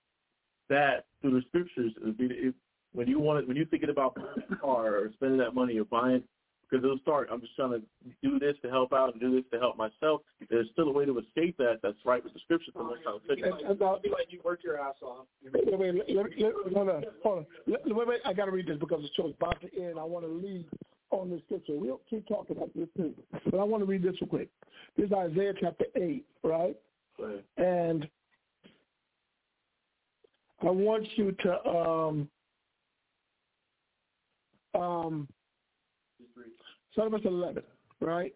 that 0.70 1.06
through 1.22 1.40
the 1.40 1.42
scriptures. 1.48 1.94
It, 2.04 2.16
it, 2.20 2.56
when 2.94 3.08
you 3.08 3.20
want 3.20 3.40
it, 3.40 3.48
when 3.48 3.58
you're 3.58 3.66
thinking 3.66 3.90
about 3.90 4.16
buying 4.16 4.44
a 4.52 4.56
car 4.56 4.98
or 4.98 5.12
spending 5.14 5.40
that 5.40 5.56
money 5.56 5.80
or 5.80 5.86
buying 5.86 6.24
because 6.70 6.84
it'll 6.84 7.00
start. 7.00 7.30
I'm 7.32 7.42
just 7.42 7.56
trying 7.56 7.72
to 7.72 7.82
do 8.22 8.40
this 8.40 8.56
to 8.62 8.70
help 8.70 8.94
out 8.94 9.14
and 9.14 9.22
do 9.22 9.36
this 9.36 9.46
to 9.52 9.60
help 9.60 9.78
myself. 9.78 10.22
There's 10.50 10.68
still 10.74 10.90
a 10.90 10.92
way 10.92 11.06
to 11.06 11.18
escape 11.20 11.58
that. 11.58 11.80
That's 11.82 11.98
right 12.06 12.24
with 12.24 12.34
the 12.34 12.40
scripture. 12.40 12.72
So 12.74 12.84
much 12.84 13.00
I'll 13.08 13.20
take 13.28 13.44
about 13.70 14.04
be 14.04 14.10
like 14.10 14.28
you 14.30 14.40
work 14.44 14.64
your 14.64 14.80
ass 14.80 14.96
off. 15.02 15.26
Wait, 15.54 15.66
wait, 15.66 15.80
wait, 15.80 16.16
let, 16.16 16.26
let, 16.38 16.54
hold 16.74 16.90
on, 16.90 17.04
hold 17.24 17.38
on. 17.40 17.46
Let, 17.68 17.86
wait, 17.86 18.08
wait, 18.08 18.22
I 18.26 18.34
got 18.34 18.46
to 18.46 18.52
read 18.52 18.68
this 18.68 18.78
because 18.78 19.02
the 19.02 19.10
show's 19.16 19.34
about 19.40 19.62
to 19.62 19.82
end. 19.82 20.00
I 20.00 20.04
want 20.04 20.26
to 20.26 20.32
leave 20.32 20.66
on 21.12 21.30
the 21.30 21.42
scripture. 21.46 21.74
We'll 21.76 22.02
keep 22.10 22.28
talking 22.28 22.58
about 22.58 22.72
this 22.76 22.88
too, 22.98 23.14
but 23.46 23.60
I 23.60 23.64
want 23.64 23.82
to 23.82 23.86
read 23.86 24.04
this 24.04 24.16
real 24.22 24.30
quick. 24.30 24.50
This 24.98 25.08
is 25.08 25.14
Isaiah 25.14 25.54
chapter 25.60 25.86
eight, 25.96 26.26
right? 26.44 26.76
Right. 27.20 27.44
And 27.58 28.08
I 30.62 30.70
want 30.70 31.08
you 31.16 31.32
to 31.44 31.68
um 31.68 32.30
um 34.74 35.28
Start 36.98 37.12
verse 37.12 37.22
11, 37.26 37.62
right? 38.02 38.34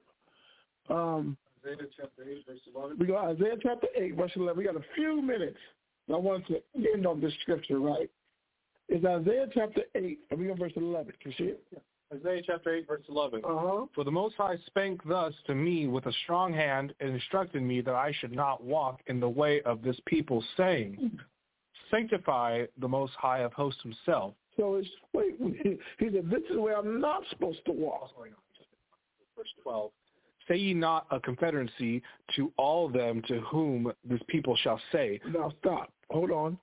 Um, 0.88 1.35
Isaiah 1.65 1.88
chapter 1.97 2.21
8, 2.29 2.45
verse 2.47 2.59
11. 2.75 2.97
We 2.99 3.07
go 3.07 3.17
Isaiah 3.17 3.55
chapter 3.59 3.88
8, 3.95 4.15
verse 4.15 4.31
11. 4.35 4.55
We 4.55 4.63
got 4.63 4.75
a 4.75 4.85
few 4.93 5.19
minutes. 5.19 5.57
I 6.13 6.17
want 6.17 6.45
to 6.45 6.61
end 6.93 7.07
on 7.07 7.19
this 7.19 7.33
scripture, 7.41 7.79
right? 7.79 8.07
It's 8.88 9.03
Isaiah 9.03 9.47
chapter 9.51 9.81
8, 9.95 10.19
and 10.29 10.39
we 10.39 10.45
go 10.45 10.53
verse 10.53 10.73
11. 10.75 11.11
Can 11.19 11.31
you 11.31 11.38
see 11.39 11.51
it? 11.53 11.63
Yeah. 11.71 11.79
Isaiah 12.15 12.43
chapter 12.45 12.75
8, 12.75 12.88
verse 12.88 13.01
11. 13.09 13.41
Uh-huh. 13.43 13.88
For 13.95 14.03
the 14.03 14.11
Most 14.11 14.35
High 14.35 14.57
spake 14.67 14.99
thus 15.07 15.33
to 15.47 15.55
me 15.55 15.88
with 15.88 16.05
a 16.05 16.13
strong 16.23 16.53
hand 16.53 16.93
and 16.99 17.15
instructed 17.15 17.63
me 17.63 17.81
that 17.81 17.95
I 17.95 18.13
should 18.19 18.31
not 18.31 18.63
walk 18.63 18.99
in 19.07 19.19
the 19.19 19.29
way 19.29 19.61
of 19.61 19.81
this 19.81 19.99
people, 20.05 20.43
saying, 20.55 21.17
Sanctify 21.89 22.65
the 22.79 22.88
Most 22.88 23.13
High 23.17 23.39
of 23.39 23.53
hosts 23.53 23.81
himself. 23.81 24.35
So 24.55 24.75
it's, 24.75 24.88
wait, 25.13 25.35
he 25.99 26.05
said, 26.11 26.29
this 26.29 26.43
is 26.51 26.57
where 26.57 26.77
I'm 26.77 27.01
not 27.01 27.23
supposed 27.31 27.65
to 27.65 27.71
walk 27.71 28.11
verse 29.41 29.53
12. 29.63 29.91
Say 30.47 30.55
ye 30.57 30.73
not 30.73 31.07
a 31.11 31.19
confederacy 31.19 32.01
to 32.35 32.51
all 32.57 32.89
them 32.89 33.22
to 33.27 33.39
whom 33.41 33.91
this 34.07 34.19
people 34.27 34.55
shall 34.57 34.80
say. 34.91 35.19
Now 35.34 35.51
stop. 35.59 35.91
Hold 36.09 36.31
on. 36.31 36.57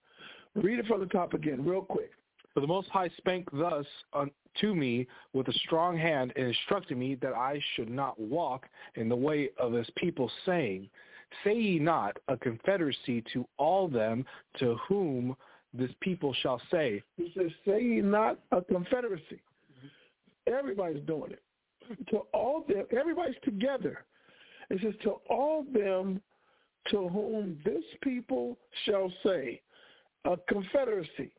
Read 0.54 0.78
it 0.78 0.86
from 0.86 1.00
the 1.00 1.06
top 1.06 1.34
again, 1.34 1.64
real 1.64 1.82
quick. 1.82 2.10
For 2.54 2.60
the 2.60 2.66
Most 2.66 2.88
High 2.88 3.10
spake 3.18 3.48
thus 3.52 3.86
unto 4.12 4.74
me 4.74 5.06
with 5.32 5.48
a 5.48 5.52
strong 5.64 5.96
hand 5.96 6.32
and 6.36 6.48
instructed 6.48 6.98
me 6.98 7.16
that 7.16 7.34
I 7.34 7.60
should 7.74 7.90
not 7.90 8.18
walk 8.18 8.66
in 8.96 9.08
the 9.08 9.16
way 9.16 9.50
of 9.58 9.72
his 9.72 9.88
people, 9.96 10.30
saying, 10.44 10.88
Say 11.44 11.54
ye 11.54 11.78
not 11.78 12.16
a 12.28 12.36
confederacy 12.36 13.22
to 13.32 13.46
all 13.58 13.86
them 13.86 14.24
to 14.58 14.76
whom 14.88 15.36
this 15.74 15.90
people 16.00 16.34
shall 16.42 16.60
say. 16.70 17.02
He 17.16 17.32
says, 17.36 17.50
say 17.66 17.82
ye 17.82 18.00
not 18.00 18.38
a 18.50 18.62
confederacy. 18.62 19.40
Everybody's 20.46 21.04
doing 21.06 21.32
it 21.32 21.42
to 22.10 22.18
all 22.32 22.64
them, 22.68 22.84
everybody's 22.96 23.36
together. 23.44 24.04
It 24.70 24.80
says 24.82 24.94
to 25.02 25.16
all 25.30 25.64
them 25.72 26.20
to 26.90 27.08
whom 27.08 27.58
this 27.64 27.84
people 28.02 28.56
shall 28.84 29.12
say, 29.24 29.60
a 30.24 30.36
confederacy. 30.48 31.32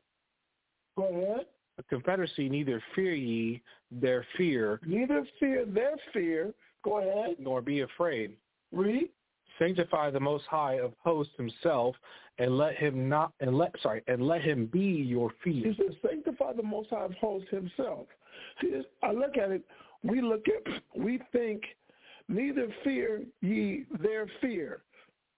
Go 0.97 1.05
ahead. 1.05 1.45
A 1.77 1.83
confederacy, 1.83 2.49
neither 2.49 2.81
fear 2.95 3.13
ye 3.13 3.61
their 3.91 4.25
fear. 4.35 4.79
Neither 4.85 5.25
fear 5.39 5.65
their 5.65 5.95
fear. 6.13 6.53
Go 6.83 6.99
ahead. 6.99 7.37
Nor 7.39 7.61
be 7.61 7.81
afraid. 7.81 8.35
Read. 8.71 9.09
Sanctify 9.57 10.11
the 10.11 10.19
Most 10.19 10.45
High 10.45 10.79
of 10.79 10.93
hosts 11.03 11.33
Himself, 11.37 11.95
and 12.37 12.57
let 12.57 12.75
Him 12.75 13.09
not, 13.09 13.33
and 13.41 13.57
let 13.57 13.73
sorry, 13.81 14.01
and 14.07 14.25
let 14.25 14.41
Him 14.41 14.67
be 14.67 14.79
your 14.79 15.31
fear. 15.43 15.73
He 15.73 15.75
says, 15.77 15.95
sanctify 16.01 16.53
the 16.53 16.63
Most 16.63 16.89
High 16.89 17.03
of 17.03 17.13
hosts 17.15 17.49
Himself. 17.51 18.07
See, 18.61 18.81
I 19.03 19.11
look 19.11 19.37
at 19.37 19.51
it 19.51 19.63
we 20.03 20.21
look 20.21 20.45
at, 20.47 20.81
we 20.95 21.19
think, 21.31 21.63
neither 22.27 22.67
fear 22.83 23.23
ye 23.41 23.85
their 24.01 24.27
fear. 24.41 24.81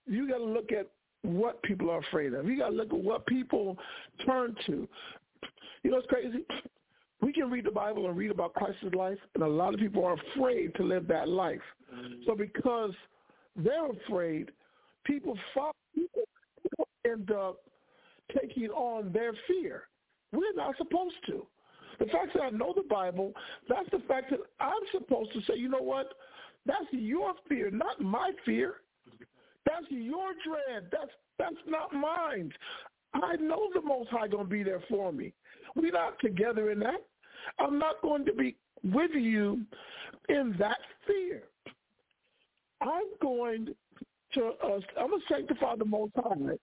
You 0.05 0.27
got 0.27 0.39
to 0.39 0.43
look 0.43 0.71
at 0.71 0.89
what 1.23 1.61
people 1.63 1.89
are 1.89 1.99
afraid 1.99 2.33
of. 2.33 2.47
You 2.47 2.57
got 2.57 2.69
to 2.69 2.75
look 2.75 2.91
at 2.91 2.99
what 2.99 3.25
people 3.25 3.77
turn 4.25 4.55
to. 4.67 4.87
You 5.83 5.91
know 5.91 5.97
what's 5.97 6.07
crazy? 6.07 6.45
We 7.21 7.31
can 7.31 7.51
read 7.51 7.65
the 7.65 7.71
Bible 7.71 8.07
and 8.07 8.17
read 8.17 8.31
about 8.31 8.53
Christ's 8.53 8.95
life, 8.95 9.17
and 9.35 9.43
a 9.43 9.47
lot 9.47 9.73
of 9.73 9.79
people 9.79 10.03
are 10.03 10.15
afraid 10.35 10.73
to 10.75 10.83
live 10.83 11.07
that 11.07 11.27
life. 11.27 11.61
Mm-hmm. 11.93 12.23
So 12.25 12.35
because 12.35 12.93
they're 13.55 13.91
afraid, 13.91 14.51
people, 15.05 15.37
follow, 15.53 15.73
people 15.95 16.87
end 17.05 17.31
up 17.31 17.57
taking 18.39 18.69
on 18.69 19.11
their 19.11 19.33
fear. 19.47 19.83
We're 20.31 20.53
not 20.55 20.75
supposed 20.77 21.15
to. 21.27 21.45
The 22.01 22.07
fact 22.07 22.33
that 22.33 22.41
I 22.41 22.49
know 22.49 22.73
the 22.75 22.81
Bible, 22.89 23.31
that's 23.69 23.87
the 23.91 24.01
fact 24.07 24.31
that 24.31 24.39
I'm 24.59 24.81
supposed 24.91 25.33
to 25.33 25.41
say, 25.41 25.55
you 25.55 25.69
know 25.69 25.83
what? 25.83 26.13
That's 26.65 26.87
your 26.89 27.33
fear, 27.47 27.69
not 27.69 28.01
my 28.01 28.31
fear. 28.43 28.77
That's 29.67 29.85
your 29.89 30.31
dread. 30.43 30.89
That's 30.91 31.11
that's 31.37 31.61
not 31.67 31.93
mine. 31.93 32.51
I 33.13 33.35
know 33.35 33.69
the 33.75 33.81
Most 33.81 34.09
High 34.09 34.27
to 34.29 34.43
be 34.43 34.63
there 34.63 34.81
for 34.89 35.11
me. 35.11 35.33
We're 35.75 35.91
not 35.91 36.19
together 36.19 36.71
in 36.71 36.79
that. 36.79 37.05
I'm 37.59 37.77
not 37.77 38.01
going 38.01 38.25
to 38.25 38.33
be 38.33 38.55
with 38.83 39.11
you 39.13 39.61
in 40.27 40.55
that 40.57 40.77
fear. 41.05 41.43
I'm 42.81 43.05
going 43.21 43.75
to, 44.33 44.51
uh, 44.63 44.79
I'm 44.99 45.09
to 45.09 45.19
sanctify 45.29 45.75
the 45.75 45.85
Most 45.85 46.13
High. 46.15 46.57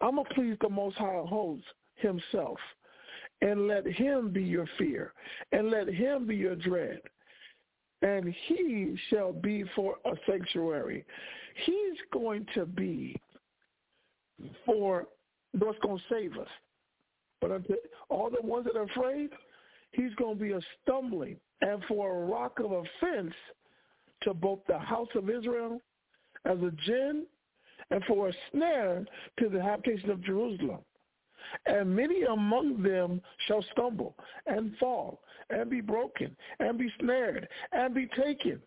I'm 0.00 0.16
to 0.16 0.24
please 0.34 0.56
the 0.60 0.68
Most 0.68 0.96
High 0.96 1.22
host 1.26 1.64
himself 1.96 2.58
and 3.42 3.66
let 3.66 3.86
him 3.86 4.30
be 4.30 4.42
your 4.42 4.66
fear, 4.78 5.12
and 5.52 5.70
let 5.70 5.88
him 5.88 6.26
be 6.26 6.36
your 6.36 6.56
dread. 6.56 7.00
And 8.02 8.34
he 8.46 8.96
shall 9.08 9.32
be 9.32 9.64
for 9.74 9.96
a 10.04 10.12
sanctuary. 10.26 11.04
He's 11.64 11.98
going 12.12 12.46
to 12.54 12.64
be 12.64 13.20
for 14.64 15.06
what's 15.58 15.78
going 15.80 15.98
to 15.98 16.04
save 16.10 16.38
us. 16.38 16.48
But 17.40 17.62
all 18.08 18.30
the 18.30 18.46
ones 18.46 18.66
that 18.66 18.76
are 18.76 18.84
afraid, 18.84 19.30
he's 19.92 20.14
going 20.16 20.38
to 20.38 20.42
be 20.42 20.52
a 20.52 20.60
stumbling 20.82 21.36
and 21.62 21.82
for 21.88 22.10
a 22.10 22.26
rock 22.26 22.58
of 22.60 22.72
offense 22.72 23.34
to 24.22 24.34
both 24.34 24.60
the 24.68 24.78
house 24.78 25.08
of 25.14 25.28
Israel 25.30 25.80
as 26.44 26.58
a 26.58 26.72
gin 26.86 27.26
and 27.90 28.04
for 28.04 28.28
a 28.28 28.32
snare 28.50 29.04
to 29.38 29.48
the 29.48 29.62
habitation 29.62 30.10
of 30.10 30.22
Jerusalem. 30.22 30.80
And 31.66 31.94
many 31.94 32.22
among 32.22 32.82
them 32.82 33.20
shall 33.46 33.64
stumble 33.72 34.16
and 34.46 34.76
fall 34.78 35.22
and 35.50 35.68
be 35.68 35.80
broken 35.80 36.36
and 36.58 36.78
be 36.78 36.90
snared 37.00 37.48
and 37.72 37.94
be 37.94 38.08
taken. 38.16 38.60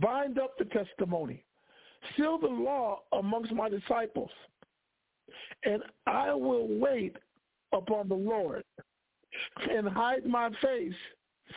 Bind 0.00 0.38
up 0.38 0.56
the 0.58 0.64
testimony. 0.66 1.44
Seal 2.16 2.38
the 2.38 2.48
law 2.48 3.00
amongst 3.12 3.52
my 3.52 3.68
disciples. 3.68 4.30
And 5.64 5.82
I 6.06 6.32
will 6.34 6.68
wait 6.68 7.16
upon 7.72 8.08
the 8.08 8.14
Lord 8.14 8.64
and 9.70 9.88
hide 9.88 10.26
my 10.26 10.50
face 10.60 10.94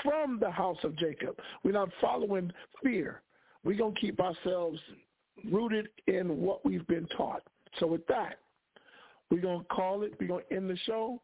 from 0.03 0.39
the 0.39 0.49
house 0.49 0.77
of 0.83 0.95
Jacob. 0.97 1.37
We're 1.63 1.71
not 1.71 1.89
following 2.01 2.51
fear. 2.83 3.21
We're 3.63 3.77
going 3.77 3.95
to 3.95 3.99
keep 3.99 4.19
ourselves 4.19 4.79
rooted 5.51 5.89
in 6.07 6.41
what 6.41 6.63
we've 6.65 6.87
been 6.87 7.07
taught. 7.17 7.43
So 7.79 7.87
with 7.87 8.05
that, 8.07 8.39
we're 9.31 9.41
going 9.41 9.59
to 9.59 9.65
call 9.65 10.03
it. 10.03 10.13
We're 10.19 10.27
going 10.27 10.43
to 10.49 10.55
end 10.55 10.69
the 10.69 10.77
show. 10.85 11.21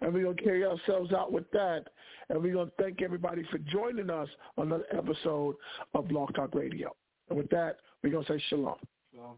and 0.00 0.12
we're 0.12 0.24
going 0.24 0.36
to 0.36 0.42
carry 0.42 0.64
ourselves 0.64 1.12
out 1.12 1.32
with 1.32 1.50
that. 1.52 1.84
And 2.28 2.42
we're 2.42 2.54
going 2.54 2.68
to 2.68 2.82
thank 2.82 3.02
everybody 3.02 3.44
for 3.50 3.58
joining 3.58 4.10
us 4.10 4.28
on 4.56 4.66
another 4.68 4.86
episode 4.92 5.56
of 5.94 6.08
Blog 6.08 6.34
Talk 6.34 6.54
Radio. 6.54 6.94
And 7.28 7.38
with 7.38 7.50
that, 7.50 7.78
we're 8.02 8.10
going 8.10 8.24
to 8.24 8.32
say 8.32 8.42
shalom. 8.48 8.76
Shalom. 9.12 9.36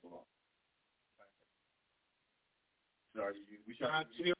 Shalom. 0.00 0.20
Sorry, 3.14 3.34
we. 3.66 4.32